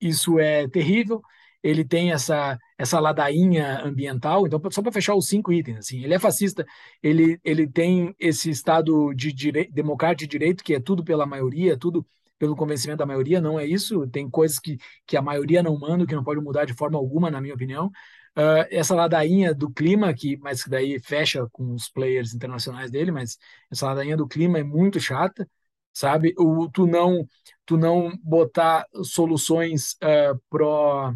isso 0.00 0.38
é 0.38 0.68
terrível 0.68 1.22
ele 1.62 1.84
tem 1.84 2.10
essa 2.12 2.58
essa 2.76 2.98
ladainha 2.98 3.80
ambiental. 3.84 4.46
Então, 4.46 4.60
só 4.70 4.82
para 4.82 4.92
fechar 4.92 5.14
os 5.14 5.28
cinco 5.28 5.52
itens, 5.52 5.78
assim, 5.78 6.02
ele 6.02 6.14
é 6.14 6.18
fascista, 6.18 6.66
ele 7.02 7.38
ele 7.44 7.66
tem 7.68 8.14
esse 8.18 8.50
estado 8.50 9.14
de 9.14 9.32
direito, 9.32 9.72
democrático 9.72 10.22
de 10.28 10.38
direito 10.38 10.64
que 10.64 10.74
é 10.74 10.80
tudo 10.80 11.04
pela 11.04 11.24
maioria, 11.26 11.76
tudo 11.78 12.06
pelo 12.38 12.56
convencimento 12.56 12.98
da 12.98 13.06
maioria, 13.06 13.40
não 13.40 13.58
é 13.58 13.64
isso. 13.64 14.06
Tem 14.08 14.28
coisas 14.28 14.58
que, 14.58 14.76
que 15.06 15.16
a 15.16 15.22
maioria 15.22 15.62
não 15.62 15.78
manda, 15.78 16.04
que 16.06 16.14
não 16.14 16.24
pode 16.24 16.40
mudar 16.40 16.64
de 16.64 16.74
forma 16.74 16.98
alguma, 16.98 17.30
na 17.30 17.40
minha 17.40 17.54
opinião. 17.54 17.90
Uh, 18.36 18.64
essa 18.70 18.94
ladainha 18.94 19.54
do 19.54 19.70
clima, 19.70 20.12
que, 20.14 20.38
mas 20.38 20.64
que 20.64 20.70
daí 20.70 20.98
fecha 20.98 21.46
com 21.52 21.74
os 21.74 21.88
players 21.90 22.32
internacionais 22.32 22.90
dele, 22.90 23.10
mas 23.10 23.36
essa 23.70 23.86
ladainha 23.86 24.16
do 24.16 24.26
clima 24.26 24.58
é 24.58 24.62
muito 24.62 24.98
chata, 24.98 25.46
sabe? 25.92 26.34
O, 26.38 26.68
tu 26.70 26.86
não 26.86 27.26
tu 27.66 27.76
não 27.76 28.16
botar 28.22 28.86
soluções 29.04 29.92
uh, 30.02 30.40
pró 30.48 31.14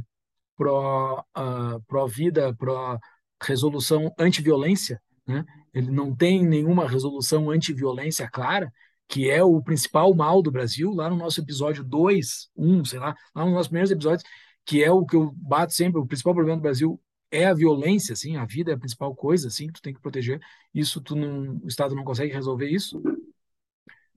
pró, 0.57 1.25
uh, 1.37 1.81
pró 1.87 2.07
vida, 2.07 2.55
pró 2.55 2.99
resolução 3.43 4.13
anti-violência, 4.19 5.01
né? 5.27 5.45
Ele 5.73 5.91
não 5.91 6.15
tem 6.15 6.45
nenhuma 6.45 6.89
resolução 6.89 7.51
anti-violência 7.51 8.29
clara, 8.31 8.73
que 9.09 9.31
é 9.31 9.43
o 9.43 9.63
principal 9.63 10.15
mal 10.15 10.43
do 10.43 10.51
Brasil, 10.51 10.93
lá 10.93 11.09
no 11.11 11.17
nosso 11.17 11.41
episódio 11.41 11.85
2, 11.85 12.51
1, 12.57 12.85
sei 12.87 12.99
lá, 12.99 13.15
lá 13.35 13.45
nos 13.45 13.53
nossos 13.53 13.69
primeiros 13.69 13.91
episódios, 13.91 14.29
que 14.65 14.83
é 14.83 14.91
o 14.91 15.05
que 15.05 15.17
eu 15.17 15.33
bato 15.37 15.73
sempre, 15.73 16.01
o 16.01 16.07
principal 16.07 16.35
problema 16.35 16.59
do 16.59 16.63
Brasil 16.63 17.01
é 17.31 17.47
a 17.47 17.55
violência, 17.55 18.13
assim, 18.13 18.37
a 18.37 18.45
vida 18.45 18.71
é 18.71 18.75
a 18.75 18.79
principal 18.79 19.15
coisa, 19.15 19.49
assim, 19.49 19.69
tu 19.69 19.83
tem 19.83 19.93
que 19.93 20.01
proteger. 20.01 20.41
Isso 20.75 21.01
tu 21.01 21.17
não, 21.17 21.61
o 21.63 21.69
Estado 21.69 21.95
não 21.95 22.05
consegue 22.05 22.33
resolver 22.33 22.69
isso. 22.69 23.03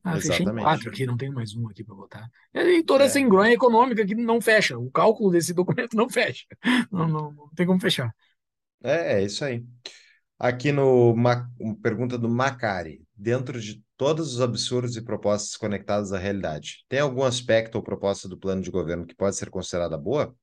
Ah, 0.03 0.15
Exatamente. 0.15 0.27
fechei 0.27 0.45
em 0.45 0.63
quatro 0.63 0.89
aqui, 0.89 1.05
não 1.05 1.17
tem 1.17 1.29
mais 1.29 1.53
um 1.55 1.67
aqui 1.67 1.83
para 1.83 1.95
botar. 1.95 2.31
E 2.53 2.83
toda 2.83 3.03
é. 3.03 3.07
essa 3.07 3.19
engronha 3.19 3.53
econômica 3.53 4.05
que 4.05 4.15
não 4.15 4.39
fecha. 4.39 4.77
O 4.77 4.89
cálculo 4.89 5.31
desse 5.31 5.53
documento 5.53 5.95
não 5.95 6.09
fecha. 6.09 6.45
Não, 6.91 7.07
não, 7.07 7.31
não 7.31 7.49
tem 7.49 7.65
como 7.65 7.79
fechar. 7.79 8.13
É, 8.81 9.15
é 9.15 9.23
isso 9.23 9.43
aí. 9.43 9.65
Aqui 10.37 10.71
no 10.71 11.11
uma 11.11 11.49
pergunta 11.83 12.17
do 12.17 12.29
Macari, 12.29 13.05
dentro 13.13 13.59
de 13.59 13.83
todos 13.97 14.35
os 14.35 14.41
absurdos 14.41 14.95
e 14.95 15.01
propostas 15.01 15.57
conectadas 15.57 16.13
à 16.13 16.17
realidade, 16.17 16.85
tem 16.87 17.01
algum 17.01 17.23
aspecto 17.23 17.75
ou 17.75 17.83
proposta 17.83 18.29
do 18.29 18.37
plano 18.37 18.61
de 18.61 18.71
governo 18.71 19.05
que 19.05 19.13
pode 19.13 19.35
ser 19.35 19.49
considerada 19.49 19.97
boa? 19.97 20.33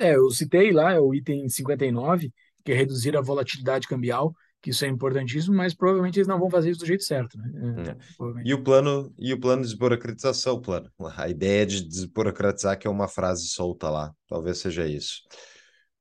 É, 0.00 0.16
eu 0.16 0.30
citei 0.30 0.72
lá, 0.72 0.92
é 0.92 1.00
o 1.00 1.14
item 1.14 1.48
59, 1.48 2.32
que 2.64 2.72
é 2.72 2.74
reduzir 2.74 3.16
a 3.16 3.20
volatilidade 3.20 3.86
cambial 3.86 4.32
que 4.62 4.70
isso 4.70 4.84
é 4.84 4.88
importantíssimo, 4.88 5.56
mas 5.56 5.74
provavelmente 5.74 6.18
eles 6.18 6.28
não 6.28 6.38
vão 6.38 6.50
fazer 6.50 6.70
isso 6.70 6.80
do 6.80 6.86
jeito 6.86 7.02
certo, 7.02 7.38
né? 7.38 7.50
É, 7.86 7.90
é. 7.90 7.96
e 8.44 8.52
o 8.52 8.62
plano 8.62 9.12
e 9.18 9.32
o 9.32 9.40
plano 9.40 9.62
de 9.62 9.68
desburocratização, 9.68 10.56
o 10.56 10.60
plano, 10.60 10.90
a 11.16 11.28
ideia 11.28 11.64
de 11.64 11.82
desburocratizar 11.82 12.78
que 12.78 12.86
é 12.86 12.90
uma 12.90 13.08
frase 13.08 13.48
solta 13.48 13.88
lá, 13.88 14.12
talvez 14.28 14.58
seja 14.58 14.86
isso. 14.86 15.22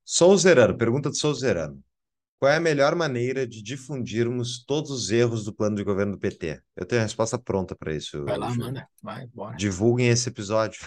Souzerano, 0.04 0.78
pergunta 0.78 1.10
de 1.10 1.18
Souzerano. 1.18 1.82
Qual 2.40 2.52
é 2.52 2.56
a 2.56 2.62
melhor 2.62 2.96
maneira 2.96 3.46
de 3.46 3.62
difundirmos 3.62 4.64
todos 4.66 4.92
os 4.92 5.12
erros 5.12 5.44
do 5.44 5.54
plano 5.54 5.76
de 5.76 5.84
governo 5.84 6.14
do 6.14 6.20
PT? 6.20 6.62
Eu 6.76 6.86
tenho 6.86 7.02
a 7.02 7.04
resposta 7.04 7.38
pronta 7.38 7.76
para 7.76 7.94
isso. 7.94 8.24
Vai 8.24 8.38
lá, 8.38 8.50
manda. 8.56 8.88
Vai, 9.04 9.28
bora. 9.28 9.58
Divulguem 9.58 10.08
esse 10.08 10.30
episódio. 10.30 10.80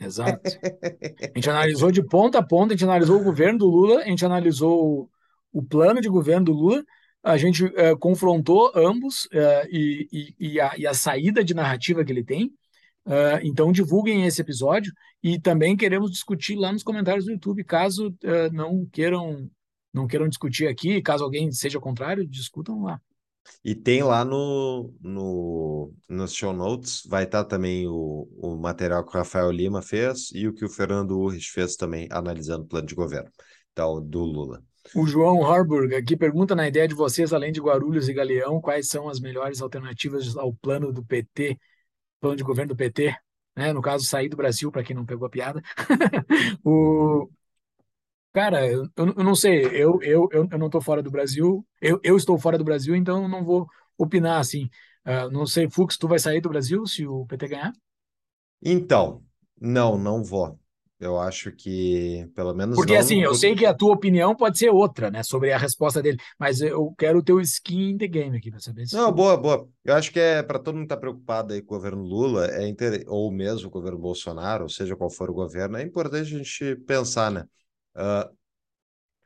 Exato. 0.00 0.58
A 1.22 1.38
gente 1.38 1.50
analisou 1.50 1.92
de 1.92 2.02
ponta 2.02 2.38
a 2.38 2.42
ponta, 2.42 2.72
a 2.72 2.76
gente 2.76 2.84
analisou 2.84 3.20
o 3.20 3.24
governo 3.24 3.58
do 3.58 3.66
Lula, 3.66 4.00
a 4.00 4.06
gente 4.06 4.24
analisou 4.24 5.10
o 5.52 5.62
plano 5.62 6.00
de 6.00 6.08
governo 6.08 6.46
do 6.46 6.52
Lula 6.52 6.84
a 7.22 7.36
gente 7.36 7.64
uh, 7.64 7.98
confrontou 7.98 8.72
ambos 8.74 9.26
uh, 9.26 9.66
e, 9.68 10.08
e, 10.10 10.52
e, 10.52 10.60
a, 10.60 10.72
e, 10.76 10.86
a, 10.86 10.94
saída 10.94 11.44
de 11.44 11.54
narrativa 11.54 12.04
que 12.04 12.12
ele 12.12 12.24
tem. 12.24 12.46
Uh, 13.06 13.40
então 13.42 13.72
divulguem 13.72 14.26
esse 14.26 14.40
episódio 14.40 14.92
e 15.22 15.38
também 15.38 15.76
queremos 15.76 16.10
discutir 16.10 16.54
lá 16.54 16.72
nos 16.72 16.82
comentários 16.82 17.24
do 17.24 17.32
YouTube, 17.32 17.64
caso 17.64 18.14
não 18.52 18.86
queiram 18.86 19.50
não 19.92 20.06
queiram 20.06 20.28
discutir 20.28 20.68
aqui, 20.68 21.02
caso 21.02 21.24
alguém 21.24 21.50
seja 21.50 21.80
contrário, 21.80 22.26
discutam 22.26 22.82
lá. 22.82 23.00
E 23.64 23.74
tem 23.74 24.02
lá 24.02 24.24
no, 24.24 24.94
no 25.00 25.92
nos 26.08 26.34
show 26.34 26.52
notes, 26.52 27.02
vai 27.06 27.24
estar 27.24 27.44
também 27.44 27.86
o, 27.86 28.28
o 28.36 28.56
material 28.56 29.04
que 29.04 29.10
o 29.10 29.18
Rafael 29.18 29.50
Lima 29.50 29.82
fez 29.82 30.30
e 30.34 30.48
o 30.48 30.54
que 30.54 30.64
o 30.64 30.68
Fernando 30.68 31.18
Urrich 31.18 31.50
fez 31.50 31.76
também, 31.76 32.08
analisando 32.10 32.64
o 32.64 32.68
plano 32.68 32.86
de 32.86 32.94
governo 32.94 33.30
então, 33.72 34.02
do 34.02 34.20
Lula. 34.20 34.62
O 34.94 35.06
João 35.06 35.44
Harburg 35.44 35.94
aqui 35.94 36.16
pergunta 36.16 36.54
na 36.54 36.66
ideia 36.66 36.88
de 36.88 36.94
vocês, 36.94 37.32
além 37.32 37.52
de 37.52 37.60
Guarulhos 37.60 38.08
e 38.08 38.12
Galeão, 38.12 38.60
quais 38.60 38.88
são 38.88 39.08
as 39.08 39.20
melhores 39.20 39.60
alternativas 39.60 40.36
ao 40.36 40.52
plano 40.54 40.92
do 40.92 41.04
PT, 41.04 41.58
plano 42.20 42.36
de 42.36 42.42
governo 42.42 42.74
do 42.74 42.76
PT, 42.76 43.14
né? 43.56 43.72
No 43.72 43.82
caso, 43.82 44.04
sair 44.04 44.28
do 44.28 44.36
Brasil, 44.36 44.70
para 44.72 44.82
quem 44.82 44.96
não 44.96 45.04
pegou 45.04 45.26
a 45.26 45.30
piada. 45.30 45.62
o... 46.64 47.28
Cara, 48.32 48.66
eu, 48.66 48.86
eu 48.96 49.24
não 49.24 49.34
sei, 49.34 49.64
eu, 49.66 50.00
eu, 50.02 50.28
eu, 50.30 50.48
eu 50.50 50.58
não 50.58 50.66
estou 50.66 50.80
fora 50.80 51.02
do 51.02 51.10
Brasil, 51.10 51.66
eu, 51.80 51.98
eu 52.02 52.16
estou 52.16 52.38
fora 52.38 52.56
do 52.56 52.64
Brasil, 52.64 52.94
então 52.94 53.26
não 53.26 53.44
vou 53.44 53.66
opinar 53.98 54.38
assim. 54.38 54.70
Uh, 55.04 55.30
não 55.32 55.46
sei, 55.46 55.68
Fux, 55.68 55.96
tu 55.96 56.06
vai 56.06 56.18
sair 56.18 56.40
do 56.40 56.48
Brasil 56.48 56.86
se 56.86 57.06
o 57.06 57.26
PT 57.26 57.48
ganhar? 57.48 57.72
Então, 58.62 59.22
não, 59.60 59.98
não 59.98 60.22
vou. 60.22 60.58
Eu 61.00 61.18
acho 61.18 61.50
que, 61.50 62.30
pelo 62.34 62.52
menos. 62.52 62.76
Porque, 62.76 62.92
não... 62.92 63.00
assim, 63.00 63.22
eu 63.22 63.34
sei 63.34 63.56
que 63.56 63.64
a 63.64 63.72
tua 63.72 63.94
opinião 63.94 64.36
pode 64.36 64.58
ser 64.58 64.68
outra, 64.68 65.10
né, 65.10 65.22
sobre 65.22 65.50
a 65.50 65.56
resposta 65.56 66.02
dele, 66.02 66.18
mas 66.38 66.60
eu 66.60 66.94
quero 66.98 67.20
o 67.20 67.22
teu 67.22 67.40
skin 67.40 67.92
in 67.92 67.96
the 67.96 68.06
game 68.06 68.36
aqui, 68.36 68.50
para 68.50 68.60
saber 68.60 68.86
se. 68.86 68.94
Não, 68.94 69.10
boa, 69.10 69.34
boa. 69.34 69.66
Eu 69.82 69.94
acho 69.94 70.12
que 70.12 70.20
é 70.20 70.42
para 70.42 70.58
todo 70.58 70.74
mundo 70.74 70.84
estar 70.84 70.96
tá 70.96 71.00
preocupado 71.00 71.54
aí 71.54 71.62
com 71.62 71.74
o 71.74 71.78
governo 71.78 72.02
Lula, 72.02 72.48
é 72.48 72.68
inter... 72.68 73.02
ou 73.08 73.32
mesmo 73.32 73.68
o 73.68 73.70
governo 73.70 73.98
Bolsonaro, 73.98 74.64
ou 74.64 74.68
seja 74.68 74.94
qual 74.94 75.08
for 75.08 75.30
o 75.30 75.34
governo, 75.34 75.78
é 75.78 75.82
importante 75.82 76.34
a 76.34 76.38
gente 76.38 76.76
pensar, 76.86 77.30
né? 77.30 77.46
Uh, 77.94 78.34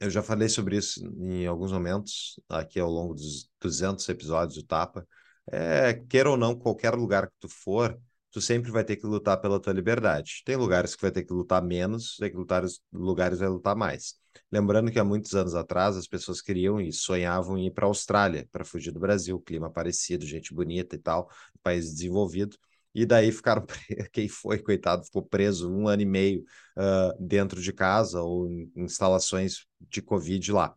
eu 0.00 0.10
já 0.10 0.22
falei 0.22 0.48
sobre 0.48 0.76
isso 0.76 1.04
em 1.18 1.46
alguns 1.46 1.72
momentos, 1.72 2.40
aqui 2.48 2.80
ao 2.80 2.90
longo 2.90 3.14
dos 3.14 3.50
200 3.60 4.08
episódios 4.08 4.56
do 4.56 4.64
Tapa. 4.64 5.06
É, 5.52 5.94
queira 5.94 6.30
ou 6.30 6.36
não, 6.36 6.56
qualquer 6.58 6.94
lugar 6.94 7.28
que 7.28 7.34
tu 7.40 7.48
for 7.48 7.98
tu 8.34 8.40
sempre 8.40 8.68
vai 8.72 8.82
ter 8.82 8.96
que 8.96 9.06
lutar 9.06 9.40
pela 9.40 9.60
tua 9.60 9.72
liberdade. 9.72 10.42
Tem 10.44 10.56
lugares 10.56 10.96
que 10.96 11.02
vai 11.02 11.12
ter 11.12 11.22
que 11.22 11.32
lutar 11.32 11.62
menos, 11.62 12.16
tem 12.16 12.28
que 12.32 12.36
lutar 12.36 12.64
lugares 12.92 13.38
vai 13.38 13.48
lutar 13.48 13.76
mais. 13.76 14.16
Lembrando 14.50 14.90
que 14.90 14.98
há 14.98 15.04
muitos 15.04 15.34
anos 15.36 15.54
atrás 15.54 15.96
as 15.96 16.08
pessoas 16.08 16.42
queriam 16.42 16.80
e 16.80 16.92
sonhavam 16.92 17.56
em 17.56 17.68
ir 17.68 17.70
para 17.70 17.86
a 17.86 17.88
Austrália 17.88 18.48
para 18.50 18.64
fugir 18.64 18.90
do 18.90 18.98
Brasil, 18.98 19.38
clima 19.40 19.70
parecido, 19.70 20.26
gente 20.26 20.52
bonita 20.52 20.96
e 20.96 20.98
tal, 20.98 21.30
país 21.62 21.92
desenvolvido. 21.92 22.56
E 22.94 23.04
daí 23.04 23.32
ficaram, 23.32 23.64
quem 24.12 24.28
foi, 24.28 24.58
coitado, 24.58 25.04
ficou 25.04 25.22
preso 25.22 25.70
um 25.72 25.88
ano 25.88 26.02
e 26.02 26.06
meio 26.06 26.44
uh, 26.76 27.14
dentro 27.18 27.60
de 27.60 27.72
casa 27.72 28.22
ou 28.22 28.48
em 28.48 28.70
instalações 28.76 29.66
de 29.80 30.00
Covid 30.00 30.52
lá. 30.52 30.74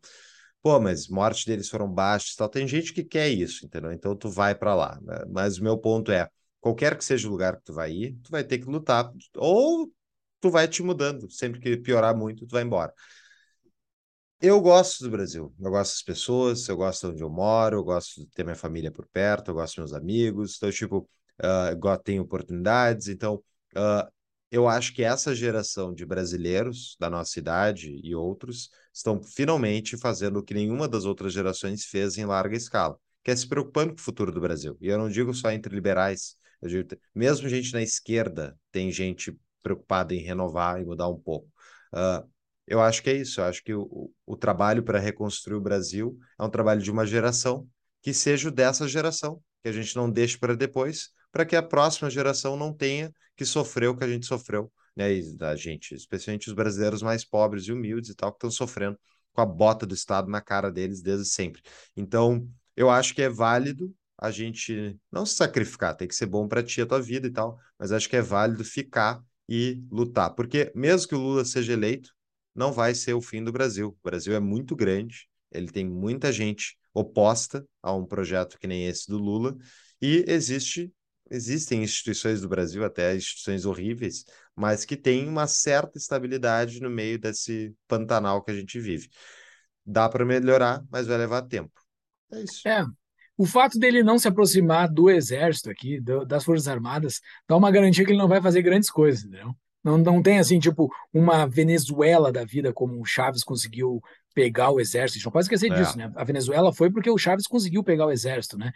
Pô, 0.62 0.80
mas 0.80 1.08
mortes 1.08 1.46
deles 1.46 1.70
foram 1.70 1.92
baixas 1.92 2.36
tal. 2.36 2.50
Tem 2.50 2.68
gente 2.68 2.94
que 2.94 3.04
quer 3.04 3.30
isso, 3.30 3.66
entendeu? 3.66 3.92
Então 3.92 4.16
tu 4.16 4.30
vai 4.30 4.56
para 4.56 4.74
lá. 4.76 5.00
Mas 5.30 5.60
o 5.60 5.64
meu 5.64 5.78
ponto 5.78 6.12
é, 6.12 6.28
qualquer 6.60 6.98
que 6.98 7.06
seja 7.06 7.28
o 7.28 7.32
lugar 7.32 7.58
que 7.58 7.64
tu 7.66 7.74
vai 7.74 7.92
ir, 7.92 8.18
tu 8.24 8.32
vai 8.32 8.44
ter 8.44 8.58
que 8.60 8.66
lutar. 8.66 9.12
Ou 9.36 9.92
tu 10.42 10.50
vai 10.50 10.68
te 10.68 10.82
mudando. 10.84 11.30
Sempre 11.32 11.60
que 11.60 11.78
piorar 11.78 12.16
muito, 12.16 12.46
tu 12.48 12.52
vai 12.52 12.64
embora. 12.64 12.94
Eu 14.40 14.62
gosto 14.62 15.04
do 15.04 15.10
Brasil, 15.10 15.52
eu 15.60 15.72
gosto 15.72 15.94
das 15.94 16.04
pessoas, 16.04 16.68
eu 16.70 16.78
gosto 16.78 17.08
de 17.08 17.14
onde 17.14 17.24
eu 17.24 17.30
moro, 17.30 17.78
eu 17.78 17.84
gosto 17.84 18.22
de 18.22 18.28
ter 18.28 18.44
minha 18.44 18.56
família 18.56 18.92
por 18.92 19.08
perto, 19.08 19.50
eu 19.50 19.56
gosto 19.56 19.82
dos 19.82 19.92
meus 19.92 19.94
amigos, 19.94 20.58
então, 20.58 20.70
tipo, 20.72 21.10
uh, 21.42 21.98
tenho 22.04 22.24
oportunidades, 22.24 23.08
então, 23.08 23.36
uh, 23.76 24.12
eu 24.52 24.68
acho 24.68 24.94
que 24.94 25.04
essa 25.04 25.36
geração 25.36 25.94
de 25.94 26.06
brasileiros 26.06 26.96
da 27.00 27.10
nossa 27.10 27.38
idade 27.38 28.00
e 28.04 28.16
outros 28.16 28.70
estão 28.94 29.22
finalmente 29.22 29.98
fazendo 29.98 30.40
o 30.40 30.44
que 30.44 30.54
nenhuma 30.54 30.88
das 30.88 31.06
outras 31.06 31.34
gerações 31.34 31.86
fez 31.86 32.18
em 32.18 32.26
larga 32.26 32.56
escala, 32.56 32.98
que 33.24 33.32
é 33.32 33.36
se 33.36 33.48
preocupando 33.48 33.94
com 33.94 34.00
o 34.00 34.04
futuro 34.04 34.32
do 34.32 34.40
Brasil. 34.40 34.78
E 34.80 34.88
eu 34.88 34.98
não 34.98 35.10
digo 35.10 35.34
só 35.34 35.52
entre 35.52 35.74
liberais, 35.76 36.36
digo, 36.64 36.88
mesmo 37.14 37.50
gente 37.50 37.74
na 37.74 37.82
esquerda 37.82 38.58
tem 38.72 38.92
gente 38.92 39.38
preocupada 39.62 40.16
em 40.16 40.20
renovar 40.20 40.82
e 40.82 40.86
mudar 40.86 41.10
um 41.10 41.20
pouco. 41.20 41.48
Uh, 41.94 42.28
eu 42.66 42.82
acho 42.82 43.02
que 43.02 43.10
é 43.10 43.14
isso. 43.14 43.40
Eu 43.40 43.46
acho 43.46 43.64
que 43.64 43.74
o, 43.74 44.12
o 44.26 44.36
trabalho 44.36 44.84
para 44.84 45.00
reconstruir 45.00 45.56
o 45.56 45.62
Brasil 45.62 46.18
é 46.40 46.44
um 46.44 46.50
trabalho 46.50 46.82
de 46.82 46.92
uma 46.92 47.06
geração 47.06 47.68
que 48.02 48.14
seja 48.14 48.50
o 48.50 48.52
dessa 48.52 48.88
geração, 48.88 49.42
que 49.62 49.70
a 49.70 49.72
gente 49.72 49.96
não 49.96 50.10
deixe 50.10 50.38
para 50.38 50.56
depois, 50.56 51.10
para 51.32 51.46
que 51.46 51.56
a 51.56 51.64
próxima 51.64 52.10
geração 52.10 52.56
não 52.56 52.74
tenha 52.74 53.12
que 53.36 53.46
sofrer 53.46 53.90
o 53.90 53.96
que 53.96 54.04
a 54.04 54.08
gente 54.08 54.26
sofreu, 54.26 54.72
né? 54.96 55.10
Da 55.36 55.56
gente, 55.56 55.94
especialmente 55.94 56.48
os 56.48 56.54
brasileiros 56.54 57.02
mais 57.02 57.24
pobres 57.24 57.66
e 57.66 57.72
humildes 57.72 58.10
e 58.10 58.16
tal, 58.16 58.32
que 58.32 58.38
estão 58.38 58.52
sofrendo 58.52 58.98
com 59.34 59.42
a 59.42 59.46
bota 59.46 59.86
do 59.86 59.94
Estado 59.94 60.30
na 60.30 60.42
cara 60.42 60.72
deles 60.72 61.02
desde 61.02 61.26
sempre. 61.26 61.62
Então, 61.96 62.48
eu 62.76 62.90
acho 62.90 63.14
que 63.14 63.22
é 63.22 63.30
válido 63.30 63.94
a 64.18 64.32
gente 64.32 65.00
não 65.12 65.26
se 65.26 65.36
sacrificar, 65.36 65.96
tem 65.96 66.08
que 66.08 66.16
ser 66.16 66.26
bom 66.26 66.48
para 66.48 66.64
ti 66.64 66.82
a 66.82 66.86
tua 66.88 67.00
vida 67.00 67.28
e 67.28 67.32
tal, 67.32 67.60
mas 67.78 67.92
acho 67.92 68.10
que 68.10 68.16
é 68.16 68.22
válido 68.22 68.64
ficar 68.64 69.22
e 69.48 69.80
lutar, 69.92 70.34
porque 70.34 70.72
mesmo 70.76 71.08
que 71.08 71.16
o 71.16 71.20
Lula 71.20 71.46
seja 71.46 71.74
eleito, 71.74 72.12
não 72.56 72.72
vai 72.72 72.96
ser 72.96 73.14
o 73.14 73.22
fim 73.22 73.44
do 73.44 73.52
Brasil. 73.52 73.90
O 73.90 74.04
Brasil 74.04 74.36
é 74.36 74.40
muito 74.40 74.76
grande, 74.76 75.30
ele 75.52 75.68
tem 75.68 75.88
muita 75.88 76.32
gente 76.32 76.76
oposta 76.94 77.64
a 77.82 77.94
um 77.94 78.06
projeto 78.06 78.58
que 78.60 78.66
nem 78.68 78.88
esse 78.88 79.08
do 79.08 79.20
Lula, 79.20 79.56
e 80.02 80.26
existe 80.28 80.92
existem 81.30 81.84
instituições 81.84 82.42
do 82.42 82.50
Brasil, 82.50 82.84
até 82.84 83.16
instituições 83.16 83.66
horríveis, 83.66 84.26
mas 84.56 84.86
que 84.86 84.96
têm 84.96 85.28
uma 85.28 85.48
certa 85.48 85.98
estabilidade 85.98 86.82
no 86.82 86.90
meio 86.90 87.20
desse 87.20 87.74
pantanal 87.88 88.44
que 88.44 88.52
a 88.52 88.56
gente 88.56 88.80
vive. 88.80 89.10
Dá 89.86 90.10
para 90.10 90.26
melhorar, 90.26 90.84
mas 90.90 91.08
vai 91.08 91.18
levar 91.18 91.42
tempo. 91.44 91.72
É 92.32 92.42
isso. 92.42 92.68
É. 92.68 92.86
O 93.38 93.46
fato 93.46 93.78
dele 93.78 94.04
não 94.04 94.18
se 94.18 94.28
aproximar 94.28 94.92
do 94.92 95.10
exército 95.10 95.70
aqui, 95.70 96.02
do, 96.02 96.26
das 96.26 96.44
Forças 96.44 96.68
Armadas, 96.68 97.22
dá 97.48 97.56
uma 97.56 97.72
garantia 97.72 98.04
que 98.04 98.12
ele 98.12 98.18
não 98.18 98.28
vai 98.28 98.42
fazer 98.42 98.62
grandes 98.64 98.90
coisas, 98.90 99.24
entendeu? 99.24 99.56
Não, 99.84 99.98
não 99.98 100.22
tem 100.22 100.40
assim, 100.40 100.60
tipo, 100.60 100.92
uma 101.14 101.46
Venezuela 101.46 102.32
da 102.32 102.44
vida 102.44 102.74
como 102.74 103.00
o 103.00 103.06
Chaves 103.06 103.44
conseguiu 103.44 104.02
pegar 104.34 104.72
o 104.72 104.80
exército. 104.80 105.24
Não 105.24 105.32
pode 105.32 105.46
esquecer 105.46 105.72
é. 105.72 105.76
disso, 105.76 105.98
né? 105.98 106.12
A 106.16 106.24
Venezuela 106.24 106.74
foi 106.74 106.92
porque 106.92 107.10
o 107.10 107.18
Chaves 107.18 107.48
conseguiu 107.48 107.84
pegar 107.84 108.08
o 108.08 108.12
exército, 108.12 108.58
né? 108.58 108.72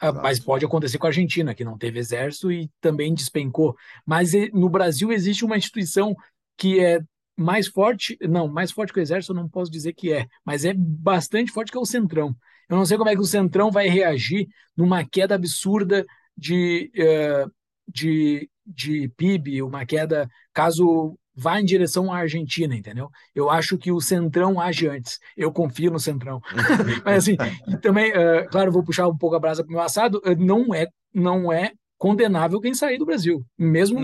Ah, 0.00 0.12
mas 0.12 0.40
pode 0.40 0.64
acontecer 0.64 0.98
com 0.98 1.06
a 1.06 1.10
Argentina, 1.10 1.54
que 1.54 1.64
não 1.64 1.76
teve 1.76 1.98
exército 1.98 2.50
e 2.50 2.70
também 2.80 3.14
despencou. 3.14 3.76
Mas 4.06 4.32
no 4.52 4.68
Brasil 4.68 5.12
existe 5.12 5.44
uma 5.44 5.58
instituição 5.58 6.14
que 6.56 6.80
é 6.80 7.00
mais 7.36 7.68
forte, 7.68 8.18
não, 8.22 8.48
mais 8.48 8.70
forte 8.72 8.92
que 8.92 8.98
o 8.98 9.02
exército 9.02 9.32
eu 9.32 9.36
não 9.36 9.48
posso 9.48 9.70
dizer 9.70 9.92
que 9.94 10.12
é, 10.12 10.26
mas 10.44 10.64
é 10.64 10.74
bastante 10.74 11.52
forte 11.52 11.70
que 11.72 11.78
é 11.78 11.80
o 11.80 11.86
Centrão. 11.86 12.34
Eu 12.68 12.76
não 12.76 12.86
sei 12.86 12.96
como 12.96 13.10
é 13.10 13.14
que 13.14 13.20
o 13.20 13.26
Centrão 13.26 13.70
vai 13.70 13.88
reagir 13.88 14.46
numa 14.76 15.04
queda 15.04 15.34
absurda 15.34 16.06
de, 16.36 16.90
uh, 16.96 17.50
de 17.88 18.48
de 18.70 19.08
PIB, 19.16 19.62
uma 19.62 19.84
queda, 19.84 20.28
caso 20.52 21.18
vá 21.34 21.60
em 21.60 21.64
direção 21.64 22.12
à 22.12 22.18
Argentina, 22.18 22.74
entendeu? 22.74 23.08
Eu 23.34 23.50
acho 23.50 23.78
que 23.78 23.92
o 23.92 24.00
Centrão 24.00 24.60
age 24.60 24.88
antes. 24.88 25.18
Eu 25.36 25.52
confio 25.52 25.90
no 25.90 26.00
Centrão. 26.00 26.40
Mas 27.04 27.24
assim, 27.24 27.36
e 27.68 27.76
também, 27.78 28.12
uh, 28.12 28.48
claro, 28.50 28.72
vou 28.72 28.82
puxar 28.84 29.08
um 29.08 29.16
pouco 29.16 29.36
a 29.36 29.40
brasa 29.40 29.62
para 29.62 29.70
o 29.70 29.74
meu 29.74 29.82
assado, 29.82 30.20
uh, 30.24 30.36
não 30.38 30.74
é, 30.74 30.86
não 31.12 31.52
é 31.52 31.72
condenável 31.96 32.60
quem 32.60 32.74
sair 32.74 32.98
do 32.98 33.06
Brasil. 33.06 33.44
Mesmo 33.58 34.00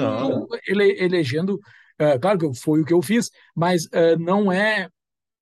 ele, 0.66 0.96
elegendo, 1.02 1.54
uh, 2.00 2.20
claro 2.20 2.38
que 2.38 2.54
foi 2.58 2.80
o 2.80 2.84
que 2.84 2.92
eu 2.92 3.02
fiz, 3.02 3.30
mas 3.54 3.88
não 4.18 4.52
é 4.52 4.88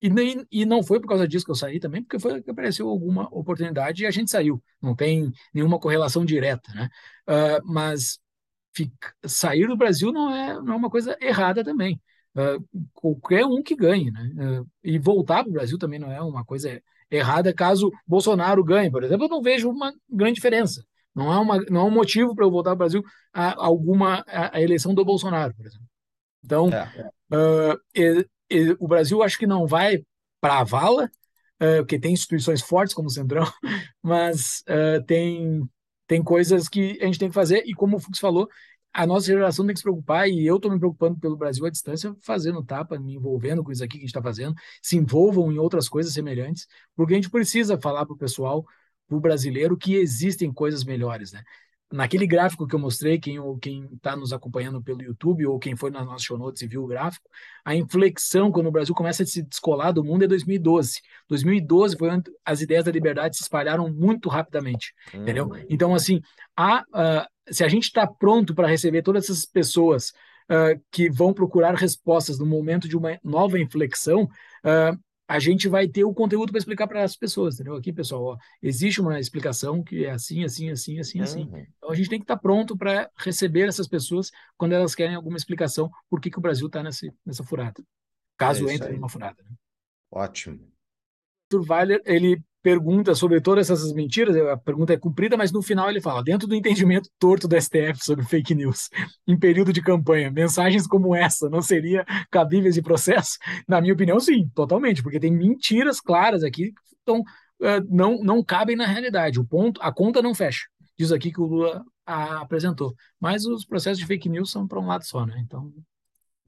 e, 0.01 0.09
nem, 0.09 0.45
e 0.51 0.65
não 0.65 0.83
foi 0.83 0.99
por 0.99 1.07
causa 1.07 1.27
disso 1.27 1.45
que 1.45 1.51
eu 1.51 1.55
saí 1.55 1.79
também, 1.79 2.03
porque 2.03 2.19
foi 2.19 2.39
que 2.39 2.51
apareceu 2.51 2.87
alguma 2.87 3.27
oportunidade 3.31 4.03
e 4.03 4.05
a 4.05 4.11
gente 4.11 4.29
saiu. 4.29 4.61
Não 4.79 4.95
tem 4.95 5.31
nenhuma 5.51 5.79
correlação 5.79 6.23
direta, 6.23 6.71
né? 6.73 6.89
Uh, 7.27 7.73
mas 7.73 8.19
fica, 8.75 9.13
sair 9.25 9.67
do 9.67 9.77
Brasil 9.77 10.11
não 10.11 10.33
é, 10.35 10.61
não 10.61 10.73
é 10.73 10.75
uma 10.75 10.89
coisa 10.89 11.17
errada 11.21 11.63
também. 11.63 11.99
Uh, 12.35 12.85
qualquer 12.93 13.45
um 13.45 13.63
que 13.63 13.75
ganhe, 13.75 14.11
né? 14.11 14.29
Uh, 14.35 14.67
e 14.83 14.99
voltar 14.99 15.41
para 15.41 15.49
o 15.49 15.53
Brasil 15.53 15.77
também 15.77 15.97
não 15.97 16.11
é 16.11 16.21
uma 16.21 16.43
coisa 16.43 16.81
errada 17.09 17.53
caso 17.53 17.89
Bolsonaro 18.05 18.61
ganhe, 18.63 18.91
por 18.91 19.03
exemplo, 19.03 19.25
eu 19.25 19.29
não 19.29 19.41
vejo 19.41 19.69
uma 19.69 19.93
grande 20.09 20.35
diferença. 20.35 20.83
Não 21.13 21.31
há, 21.31 21.39
uma, 21.39 21.57
não 21.69 21.81
há 21.81 21.85
um 21.85 21.91
motivo 21.91 22.35
para 22.35 22.43
eu 22.43 22.51
voltar 22.51 22.71
para 22.71 22.75
o 22.75 22.79
Brasil 22.79 23.03
a 23.31 23.63
alguma 23.63 24.21
a, 24.27 24.57
a, 24.57 24.61
eleição 24.61 24.93
do 24.93 25.05
Bolsonaro, 25.05 25.55
por 25.55 25.65
exemplo. 25.65 25.87
Então, 26.43 26.69
é. 26.69 27.09
uh, 27.33 27.79
e, 27.95 28.27
e, 28.51 28.75
o 28.79 28.87
Brasil 28.87 29.23
acho 29.23 29.37
que 29.37 29.47
não 29.47 29.65
vai 29.65 30.03
para 30.41 30.59
a 30.59 30.63
vala, 30.65 31.09
porque 31.79 31.97
tem 31.97 32.11
instituições 32.11 32.61
fortes 32.61 32.93
como 32.93 33.07
o 33.07 33.11
Centrão, 33.11 33.45
mas 34.03 34.61
tem 35.07 35.65
tem 36.07 36.23
coisas 36.23 36.67
que 36.69 36.97
a 37.01 37.05
gente 37.05 37.19
tem 37.19 37.29
que 37.29 37.35
fazer, 37.35 37.63
e 37.65 37.73
como 37.73 37.97
o 37.97 37.99
Fux 37.99 38.19
falou, 38.19 38.47
a 38.93 39.05
nossa 39.05 39.25
geração 39.25 39.65
tem 39.65 39.73
que 39.73 39.79
se 39.79 39.83
preocupar, 39.83 40.29
e 40.29 40.45
eu 40.45 40.55
estou 40.55 40.71
me 40.71 40.79
preocupando 40.79 41.19
pelo 41.19 41.35
Brasil 41.35 41.65
à 41.65 41.69
distância, 41.69 42.15
fazendo 42.21 42.63
tapa, 42.63 42.97
me 42.97 43.15
envolvendo 43.15 43.63
com 43.63 43.71
isso 43.71 43.83
aqui 43.83 43.93
que 43.93 43.97
a 43.97 44.01
gente 44.01 44.09
está 44.09 44.21
fazendo, 44.21 44.55
se 44.81 44.95
envolvam 44.97 45.51
em 45.51 45.57
outras 45.57 45.89
coisas 45.89 46.13
semelhantes, 46.13 46.67
porque 46.95 47.13
a 47.13 47.17
gente 47.17 47.29
precisa 47.29 47.77
falar 47.79 48.05
para 48.05 48.13
o 48.15 48.17
pessoal, 48.17 48.65
para 49.07 49.17
o 49.17 49.19
brasileiro, 49.19 49.77
que 49.77 49.95
existem 49.95 50.51
coisas 50.51 50.83
melhores, 50.83 51.31
né? 51.33 51.43
Naquele 51.95 52.27
gráfico 52.27 52.67
que 52.67 52.75
eu 52.75 52.79
mostrei, 52.79 53.17
quem 53.17 53.39
está 53.93 54.15
nos 54.15 54.33
acompanhando 54.33 54.81
pelo 54.81 55.01
YouTube 55.01 55.45
ou 55.45 55.57
quem 55.57 55.75
foi 55.75 55.89
nas 55.89 56.05
nossas 56.05 56.23
show 56.23 56.37
notes 56.37 56.61
e 56.61 56.67
viu 56.67 56.83
o 56.83 56.87
gráfico, 56.87 57.29
a 57.63 57.73
inflexão 57.73 58.51
quando 58.51 58.67
o 58.67 58.71
Brasil 58.71 58.93
começa 58.93 59.23
a 59.23 59.25
se 59.25 59.41
descolar 59.41 59.93
do 59.93 60.03
mundo 60.03 60.23
é 60.23 60.27
2012. 60.27 60.99
2012 61.29 61.97
foi 61.97 62.09
onde 62.09 62.29
as 62.43 62.61
ideias 62.61 62.83
da 62.83 62.91
liberdade 62.91 63.37
se 63.37 63.43
espalharam 63.43 63.91
muito 63.91 64.27
rapidamente, 64.27 64.93
uhum. 65.13 65.21
entendeu? 65.21 65.49
Então, 65.69 65.95
assim, 65.95 66.19
a, 66.55 66.81
uh, 66.81 67.53
se 67.53 67.63
a 67.63 67.67
gente 67.69 67.83
está 67.83 68.05
pronto 68.05 68.53
para 68.53 68.67
receber 68.67 69.01
todas 69.01 69.23
essas 69.23 69.45
pessoas 69.45 70.09
uh, 70.49 70.79
que 70.91 71.09
vão 71.09 71.33
procurar 71.33 71.75
respostas 71.75 72.37
no 72.37 72.45
momento 72.45 72.89
de 72.89 72.97
uma 72.97 73.17
nova 73.23 73.57
inflexão, 73.57 74.23
uh, 74.23 74.99
a 75.27 75.39
gente 75.39 75.67
vai 75.67 75.87
ter 75.87 76.03
o 76.03 76.13
conteúdo 76.13 76.51
para 76.51 76.59
explicar 76.59 76.87
para 76.87 77.03
as 77.03 77.15
pessoas, 77.15 77.55
entendeu? 77.55 77.75
Aqui, 77.75 77.91
pessoal, 77.91 78.23
ó, 78.23 78.37
existe 78.61 79.01
uma 79.01 79.19
explicação 79.19 79.83
que 79.83 80.05
é 80.05 80.11
assim, 80.11 80.43
assim, 80.43 80.69
assim, 80.69 80.99
assim, 80.99 81.19
assim. 81.21 81.43
uhum. 81.43 81.55
assim. 81.55 81.67
Então 81.77 81.89
a 81.89 81.95
gente 81.95 82.09
tem 82.09 82.19
que 82.19 82.23
estar 82.23 82.35
tá 82.35 82.41
pronto 82.41 82.77
para 82.77 83.09
receber 83.17 83.67
essas 83.67 83.87
pessoas 83.87 84.31
quando 84.55 84.73
elas 84.73 84.93
querem 84.93 85.15
alguma 85.15 85.37
explicação 85.37 85.89
por 86.09 86.21
que, 86.21 86.29
que 86.29 86.37
o 86.37 86.41
Brasil 86.41 86.67
está 86.67 86.83
nessa 86.83 87.43
furada, 87.43 87.83
caso 88.37 88.69
é 88.69 88.75
entre 88.75 88.93
numa 88.93 89.09
furada. 89.09 89.41
Né? 89.43 89.55
Ótimo. 90.11 90.71
Arthur 91.45 91.71
Weiler, 91.71 92.01
ele 92.05 92.43
pergunta 92.65 93.13
sobre 93.13 93.39
todas 93.39 93.69
essas 93.69 93.93
mentiras, 93.93 94.35
a 94.35 94.57
pergunta 94.57 94.91
é 94.91 94.97
cumprida, 94.97 95.37
mas 95.37 95.51
no 95.51 95.61
final 95.61 95.87
ele 95.87 96.01
fala, 96.01 96.23
dentro 96.23 96.47
do 96.47 96.55
entendimento 96.55 97.07
torto 97.19 97.47
do 97.47 97.61
STF 97.61 98.03
sobre 98.03 98.25
fake 98.25 98.55
news, 98.55 98.89
em 99.27 99.37
período 99.37 99.71
de 99.71 99.83
campanha, 99.83 100.31
mensagens 100.31 100.87
como 100.87 101.15
essa 101.15 101.47
não 101.47 101.61
seriam 101.61 102.03
cabíveis 102.31 102.73
de 102.73 102.81
processo? 102.81 103.37
Na 103.67 103.79
minha 103.79 103.93
opinião, 103.93 104.19
sim, 104.19 104.49
totalmente, 104.55 105.03
porque 105.03 105.19
tem 105.19 105.31
mentiras 105.31 106.01
claras 106.01 106.43
aqui 106.43 106.71
que 106.71 106.95
estão, 106.97 107.19
uh, 107.19 107.85
não, 107.87 108.17
não 108.23 108.43
cabem 108.43 108.75
na 108.75 108.87
realidade, 108.87 109.39
o 109.39 109.45
ponto, 109.45 109.79
a 109.79 109.93
conta 109.93 110.19
não 110.19 110.33
fecha, 110.33 110.61
diz 110.97 111.11
aqui 111.11 111.31
que 111.31 111.39
o 111.39 111.45
Lula 111.45 111.85
apresentou, 112.03 112.95
mas 113.21 113.45
os 113.45 113.63
processos 113.63 113.99
de 113.99 114.07
fake 114.07 114.27
news 114.27 114.49
são 114.49 114.67
para 114.67 114.79
um 114.79 114.87
lado 114.87 115.05
só, 115.05 115.23
né, 115.23 115.39
então 115.45 115.71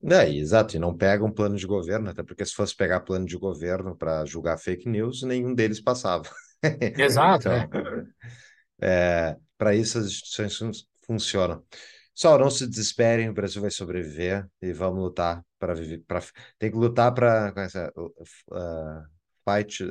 é, 0.04 0.30
exato, 0.30 0.76
e 0.76 0.80
não 0.80 0.96
pega 0.96 1.24
um 1.24 1.32
plano 1.32 1.56
de 1.56 1.66
governo, 1.66 2.10
até 2.10 2.24
porque 2.24 2.46
se 2.46 2.54
fosse 2.54 2.76
pegar 2.76 3.02
plano 3.02 3.26
de 3.26 3.38
governo 3.38 3.96
para 3.96 4.26
julgar 4.26 4.58
fake 4.58 4.88
news, 4.88 5.24
nenhum 5.24 5.54
deles 5.54 5.82
passava. 5.82 6.30
Exato, 6.98 7.50
então, 7.50 8.08
é. 8.82 9.30
é 9.32 9.38
para 9.58 9.76
isso 9.76 9.98
as 9.98 10.06
instituições 10.06 10.86
funcionam. 11.06 11.64
Só 12.14 12.38
não 12.38 12.50
se 12.50 12.68
desesperem, 12.68 13.30
o 13.30 13.34
Brasil 13.34 13.62
vai 13.62 13.70
sobreviver 13.70 14.48
e 14.62 14.74
vamos 14.74 15.00
lutar 15.00 15.44
para 15.60 15.76
viver. 15.76 16.04
Pra, 16.08 16.20
tem 16.58 16.72
que 16.72 16.78
lutar 16.78 17.14
para 17.14 17.54
uh, 17.96 19.04
fight, 19.48 19.84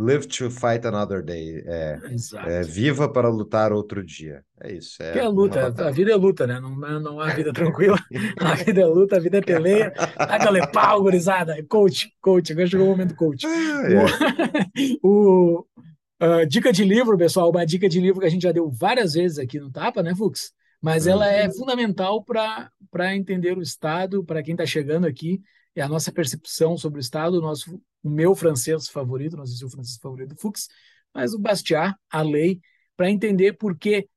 Live 0.00 0.26
to 0.28 0.50
fight 0.50 0.86
another 0.86 1.22
day. 1.22 1.62
É, 1.66 1.98
é, 2.46 2.62
viva 2.62 3.06
para 3.06 3.28
lutar 3.28 3.72
outro 3.72 4.02
dia. 4.02 4.42
É 4.60 4.72
isso. 4.72 5.02
É 5.02 5.12
que 5.12 5.18
é 5.18 5.28
luta. 5.28 5.66
A 5.66 5.90
vida 5.90 6.10
é 6.10 6.16
luta, 6.16 6.46
né? 6.46 6.58
Não, 6.58 6.74
não 7.00 7.20
há 7.20 7.28
vida 7.28 7.52
tranquila. 7.52 7.98
a 8.40 8.54
vida 8.54 8.80
é 8.80 8.86
luta, 8.86 9.16
a 9.16 9.20
vida 9.20 9.38
é 9.38 9.40
peleia. 9.42 9.90
Taca 9.90 10.66
pau, 10.72 11.02
gurizada. 11.02 11.62
Coach, 11.68 12.10
coach. 12.20 12.52
Agora 12.52 12.66
chegou 12.66 12.86
o 12.86 12.90
momento 12.90 13.14
coach. 13.14 13.46
É. 13.46 14.98
o, 15.02 15.66
uh, 16.22 16.46
dica 16.48 16.72
de 16.72 16.82
livro, 16.82 17.18
pessoal. 17.18 17.50
Uma 17.50 17.66
dica 17.66 17.88
de 17.88 18.00
livro 18.00 18.20
que 18.20 18.26
a 18.26 18.30
gente 18.30 18.42
já 18.42 18.52
deu 18.52 18.70
várias 18.70 19.12
vezes 19.12 19.38
aqui 19.38 19.60
no 19.60 19.70
Tapa, 19.70 20.02
né, 20.02 20.14
Fux? 20.14 20.52
Mas 20.80 21.06
ela 21.06 21.26
é 21.26 21.46
uhum. 21.46 21.52
fundamental 21.52 22.24
para 22.24 23.14
entender 23.14 23.56
o 23.58 23.62
Estado, 23.62 24.24
para 24.24 24.42
quem 24.42 24.54
está 24.54 24.64
chegando 24.64 25.06
aqui 25.06 25.42
é 25.74 25.82
a 25.82 25.88
nossa 25.88 26.12
percepção 26.12 26.76
sobre 26.76 26.98
o 26.98 27.00
Estado, 27.00 27.38
o, 27.38 27.40
nosso, 27.40 27.80
o 28.02 28.10
meu 28.10 28.34
francês 28.34 28.88
favorito, 28.88 29.36
não 29.36 29.46
sei 29.46 29.56
se 29.56 29.64
é 29.64 29.66
o 29.66 29.70
francês 29.70 29.98
favorito 29.98 30.30
do 30.30 30.40
Fux, 30.40 30.68
mas 31.14 31.34
o 31.34 31.38
Bastiat, 31.38 31.94
a 32.10 32.22
lei, 32.22 32.60
para 32.96 33.10
entender 33.10 33.54
por 33.54 33.76
que 33.76 34.08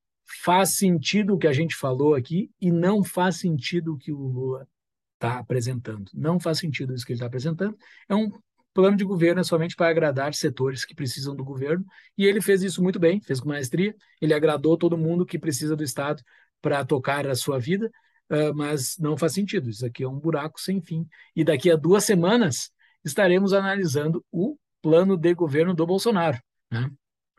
faz 0.43 0.77
sentido 0.77 1.35
o 1.35 1.37
que 1.37 1.47
a 1.47 1.53
gente 1.53 1.75
falou 1.75 2.15
aqui 2.15 2.51
e 2.59 2.71
não 2.71 3.03
faz 3.03 3.37
sentido 3.37 3.93
o 3.93 3.97
que 3.97 4.11
o 4.11 4.17
Lula 4.17 4.67
está 5.15 5.39
apresentando. 5.39 6.09
Não 6.13 6.39
faz 6.39 6.59
sentido 6.59 6.93
isso 6.93 7.05
que 7.05 7.11
ele 7.11 7.17
está 7.17 7.27
apresentando. 7.27 7.77
É 8.09 8.15
um 8.15 8.29
plano 8.73 8.97
de 8.97 9.03
governo 9.03 9.41
é 9.41 9.43
somente 9.43 9.75
para 9.75 9.89
agradar 9.89 10.33
setores 10.33 10.83
que 10.83 10.95
precisam 10.95 11.35
do 11.35 11.43
governo, 11.43 11.85
e 12.17 12.25
ele 12.25 12.41
fez 12.41 12.63
isso 12.63 12.81
muito 12.81 12.99
bem, 12.99 13.21
fez 13.21 13.39
com 13.39 13.49
maestria, 13.49 13.95
ele 14.19 14.33
agradou 14.33 14.77
todo 14.77 14.97
mundo 14.97 15.25
que 15.25 15.37
precisa 15.37 15.75
do 15.75 15.83
Estado 15.83 16.23
para 16.61 16.83
tocar 16.83 17.27
a 17.27 17.35
sua 17.35 17.59
vida, 17.59 17.91
uh, 18.33 18.53
mas 18.53 18.97
não 18.97 19.17
faz 19.17 19.33
sentido, 19.33 19.69
isso 19.69 19.85
aqui 19.85 20.03
é 20.03 20.07
um 20.07 20.19
buraco 20.19 20.59
sem 20.59 20.81
fim. 20.81 21.07
E 21.35 21.43
daqui 21.43 21.71
a 21.71 21.75
duas 21.75 22.03
semanas 22.03 22.71
estaremos 23.05 23.53
analisando 23.53 24.23
o 24.31 24.57
plano 24.81 25.15
de 25.15 25.33
governo 25.33 25.73
do 25.73 25.85
Bolsonaro. 25.85 26.37
Né? 26.71 26.89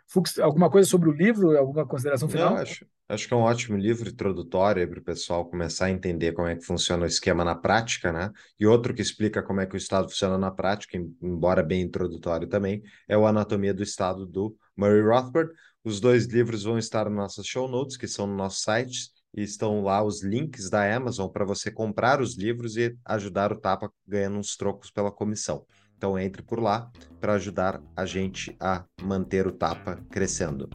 Fux, 0.07 0.39
alguma 0.39 0.71
coisa 0.71 0.89
sobre 0.89 1.09
o 1.09 1.13
livro, 1.13 1.57
alguma 1.57 1.87
consideração 1.87 2.29
final? 2.29 2.55
Não, 2.55 2.63
acho, 2.63 2.87
acho 3.09 3.27
que 3.27 3.35
é 3.35 3.37
um 3.37 3.41
ótimo 3.41 3.77
livro 3.77 4.09
introdutório 4.09 4.89
para 4.89 5.01
o 5.01 5.05
pessoal 5.05 5.45
começar 5.45 5.87
a 5.87 5.91
entender 5.91 6.33
como 6.33 6.49
é 6.49 6.57
que 6.57 6.65
funciona 6.65 7.05
o 7.05 7.07
esquema 7.07 7.45
na 7.45 7.55
prática, 7.55 8.13
né? 8.13 8.31
E 8.59 8.67
outro 8.67 8.95
que 8.95 9.03
explica 9.03 9.43
como 9.43 9.61
é 9.61 9.67
que 9.67 9.75
o 9.75 9.77
Estado 9.77 10.09
funciona 10.09 10.39
na 10.39 10.51
prática, 10.51 10.99
embora 11.23 11.63
bem 11.63 11.83
introdutório 11.83 12.47
também, 12.47 12.83
é 13.09 13.17
o 13.17 13.27
Anatomia 13.27 13.75
do 13.75 13.83
Estado 13.83 14.27
do 14.27 14.57
Murray 14.77 15.03
Rothbard. 15.03 15.51
Os 15.83 16.01
dois 16.01 16.27
livros 16.27 16.63
vão 16.63 16.79
estar 16.79 17.05
nas 17.07 17.15
nossas 17.15 17.47
show 17.47 17.69
notes, 17.69 17.97
que 17.97 18.07
são 18.07 18.27
no 18.27 18.35
nosso 18.35 18.61
site, 18.61 19.11
e 19.37 19.43
estão 19.43 19.83
lá 19.83 20.03
os 20.03 20.23
links 20.23 20.71
da 20.71 20.95
Amazon 20.95 21.29
para 21.29 21.45
você 21.45 21.71
comprar 21.71 22.21
os 22.21 22.37
livros 22.37 22.77
e 22.77 22.97
ajudar 23.05 23.53
o 23.53 23.57
Tapa 23.57 23.91
ganhando 24.07 24.39
uns 24.39 24.57
trocos 24.57 24.91
pela 24.91 25.11
comissão. 25.11 25.65
Então 25.97 26.19
entre 26.19 26.43
por 26.43 26.61
lá 26.61 26.91
para 27.21 27.35
ajudar 27.35 27.83
a 27.97 28.07
gente 28.07 28.57
a 28.61 28.85
manter 29.03 29.47
o 29.47 29.53
Tapa 29.53 29.99
crescendo. 30.11 30.69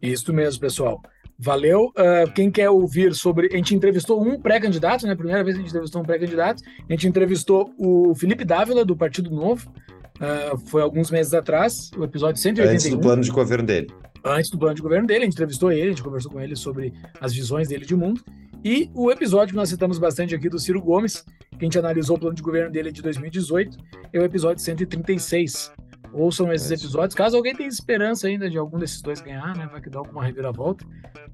Isso 0.00 0.32
mesmo, 0.32 0.60
pessoal. 0.60 1.00
Valeu. 1.42 1.86
Uh, 1.96 2.30
quem 2.34 2.50
quer 2.50 2.68
ouvir 2.68 3.14
sobre. 3.14 3.48
A 3.50 3.56
gente 3.56 3.74
entrevistou 3.74 4.22
um 4.22 4.38
pré-candidato, 4.38 5.06
né? 5.06 5.14
Primeira 5.14 5.42
vez 5.42 5.56
que 5.56 5.60
a 5.60 5.62
gente 5.62 5.70
entrevistou 5.70 6.02
um 6.02 6.04
pré-candidato. 6.04 6.62
A 6.86 6.92
gente 6.92 7.08
entrevistou 7.08 7.72
o 7.78 8.14
Felipe 8.14 8.44
Dávila, 8.44 8.84
do 8.84 8.94
Partido 8.94 9.30
Novo. 9.30 9.72
Uh, 10.16 10.58
foi 10.66 10.82
alguns 10.82 11.10
meses 11.10 11.32
atrás, 11.32 11.90
o 11.96 12.04
episódio 12.04 12.42
181. 12.42 12.74
Antes 12.74 12.90
do 12.90 13.00
plano 13.00 13.22
de 13.22 13.30
governo 13.30 13.66
dele. 13.66 13.88
Antes 14.24 14.50
do 14.50 14.58
plano 14.58 14.74
de 14.74 14.82
governo 14.82 15.06
dele, 15.06 15.20
a 15.20 15.24
gente 15.24 15.34
entrevistou 15.34 15.72
ele, 15.72 15.82
a 15.82 15.90
gente 15.90 16.02
conversou 16.02 16.30
com 16.30 16.40
ele 16.40 16.54
sobre 16.54 16.92
as 17.20 17.32
visões 17.32 17.68
dele 17.68 17.84
de 17.84 17.94
mundo. 17.94 18.22
E 18.62 18.90
o 18.94 19.10
episódio 19.10 19.48
que 19.48 19.56
nós 19.56 19.70
citamos 19.70 19.98
bastante 19.98 20.34
aqui 20.34 20.48
do 20.48 20.58
Ciro 20.58 20.82
Gomes, 20.82 21.24
que 21.50 21.56
a 21.60 21.64
gente 21.64 21.78
analisou 21.78 22.16
o 22.16 22.20
plano 22.20 22.34
de 22.34 22.42
governo 22.42 22.70
dele 22.70 22.92
de 22.92 23.00
2018, 23.00 23.78
é 24.12 24.20
o 24.20 24.24
episódio 24.24 24.62
136. 24.62 25.72
Ouçam 26.12 26.52
esses 26.52 26.70
episódios, 26.70 27.14
caso 27.14 27.36
alguém 27.36 27.54
tenha 27.54 27.68
esperança 27.68 28.26
ainda 28.26 28.50
de 28.50 28.58
algum 28.58 28.78
desses 28.78 29.00
dois 29.00 29.20
ganhar, 29.20 29.56
né? 29.56 29.68
Vai 29.70 29.80
que 29.80 29.88
dar 29.88 30.00
alguma 30.00 30.24
reviravolta. 30.24 30.84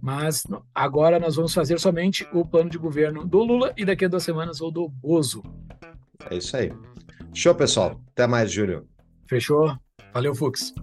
Mas 0.01 0.45
agora 0.75 1.19
nós 1.19 1.35
vamos 1.35 1.55
fazer 1.55 1.81
somente 1.81 2.29
o 2.33 2.45
plano 2.45 2.69
de 2.69 2.79
governo 2.79 3.27
do 3.27 3.43
Lula 3.43 3.73
e 3.77 3.85
daqui 3.85 4.05
a 4.05 4.09
duas 4.09 4.23
semanas 4.23 4.61
o 4.61 4.71
do 4.71 4.89
Bozo. 4.89 5.43
É 6.31 6.37
isso 6.37 6.57
aí. 6.57 6.73
Show, 7.33 7.55
pessoal. 7.55 8.01
Até 8.13 8.27
mais, 8.27 8.53
Júlio. 8.53 8.87
Fechou. 9.27 9.77
Valeu, 10.13 10.35
Fux. 10.35 10.75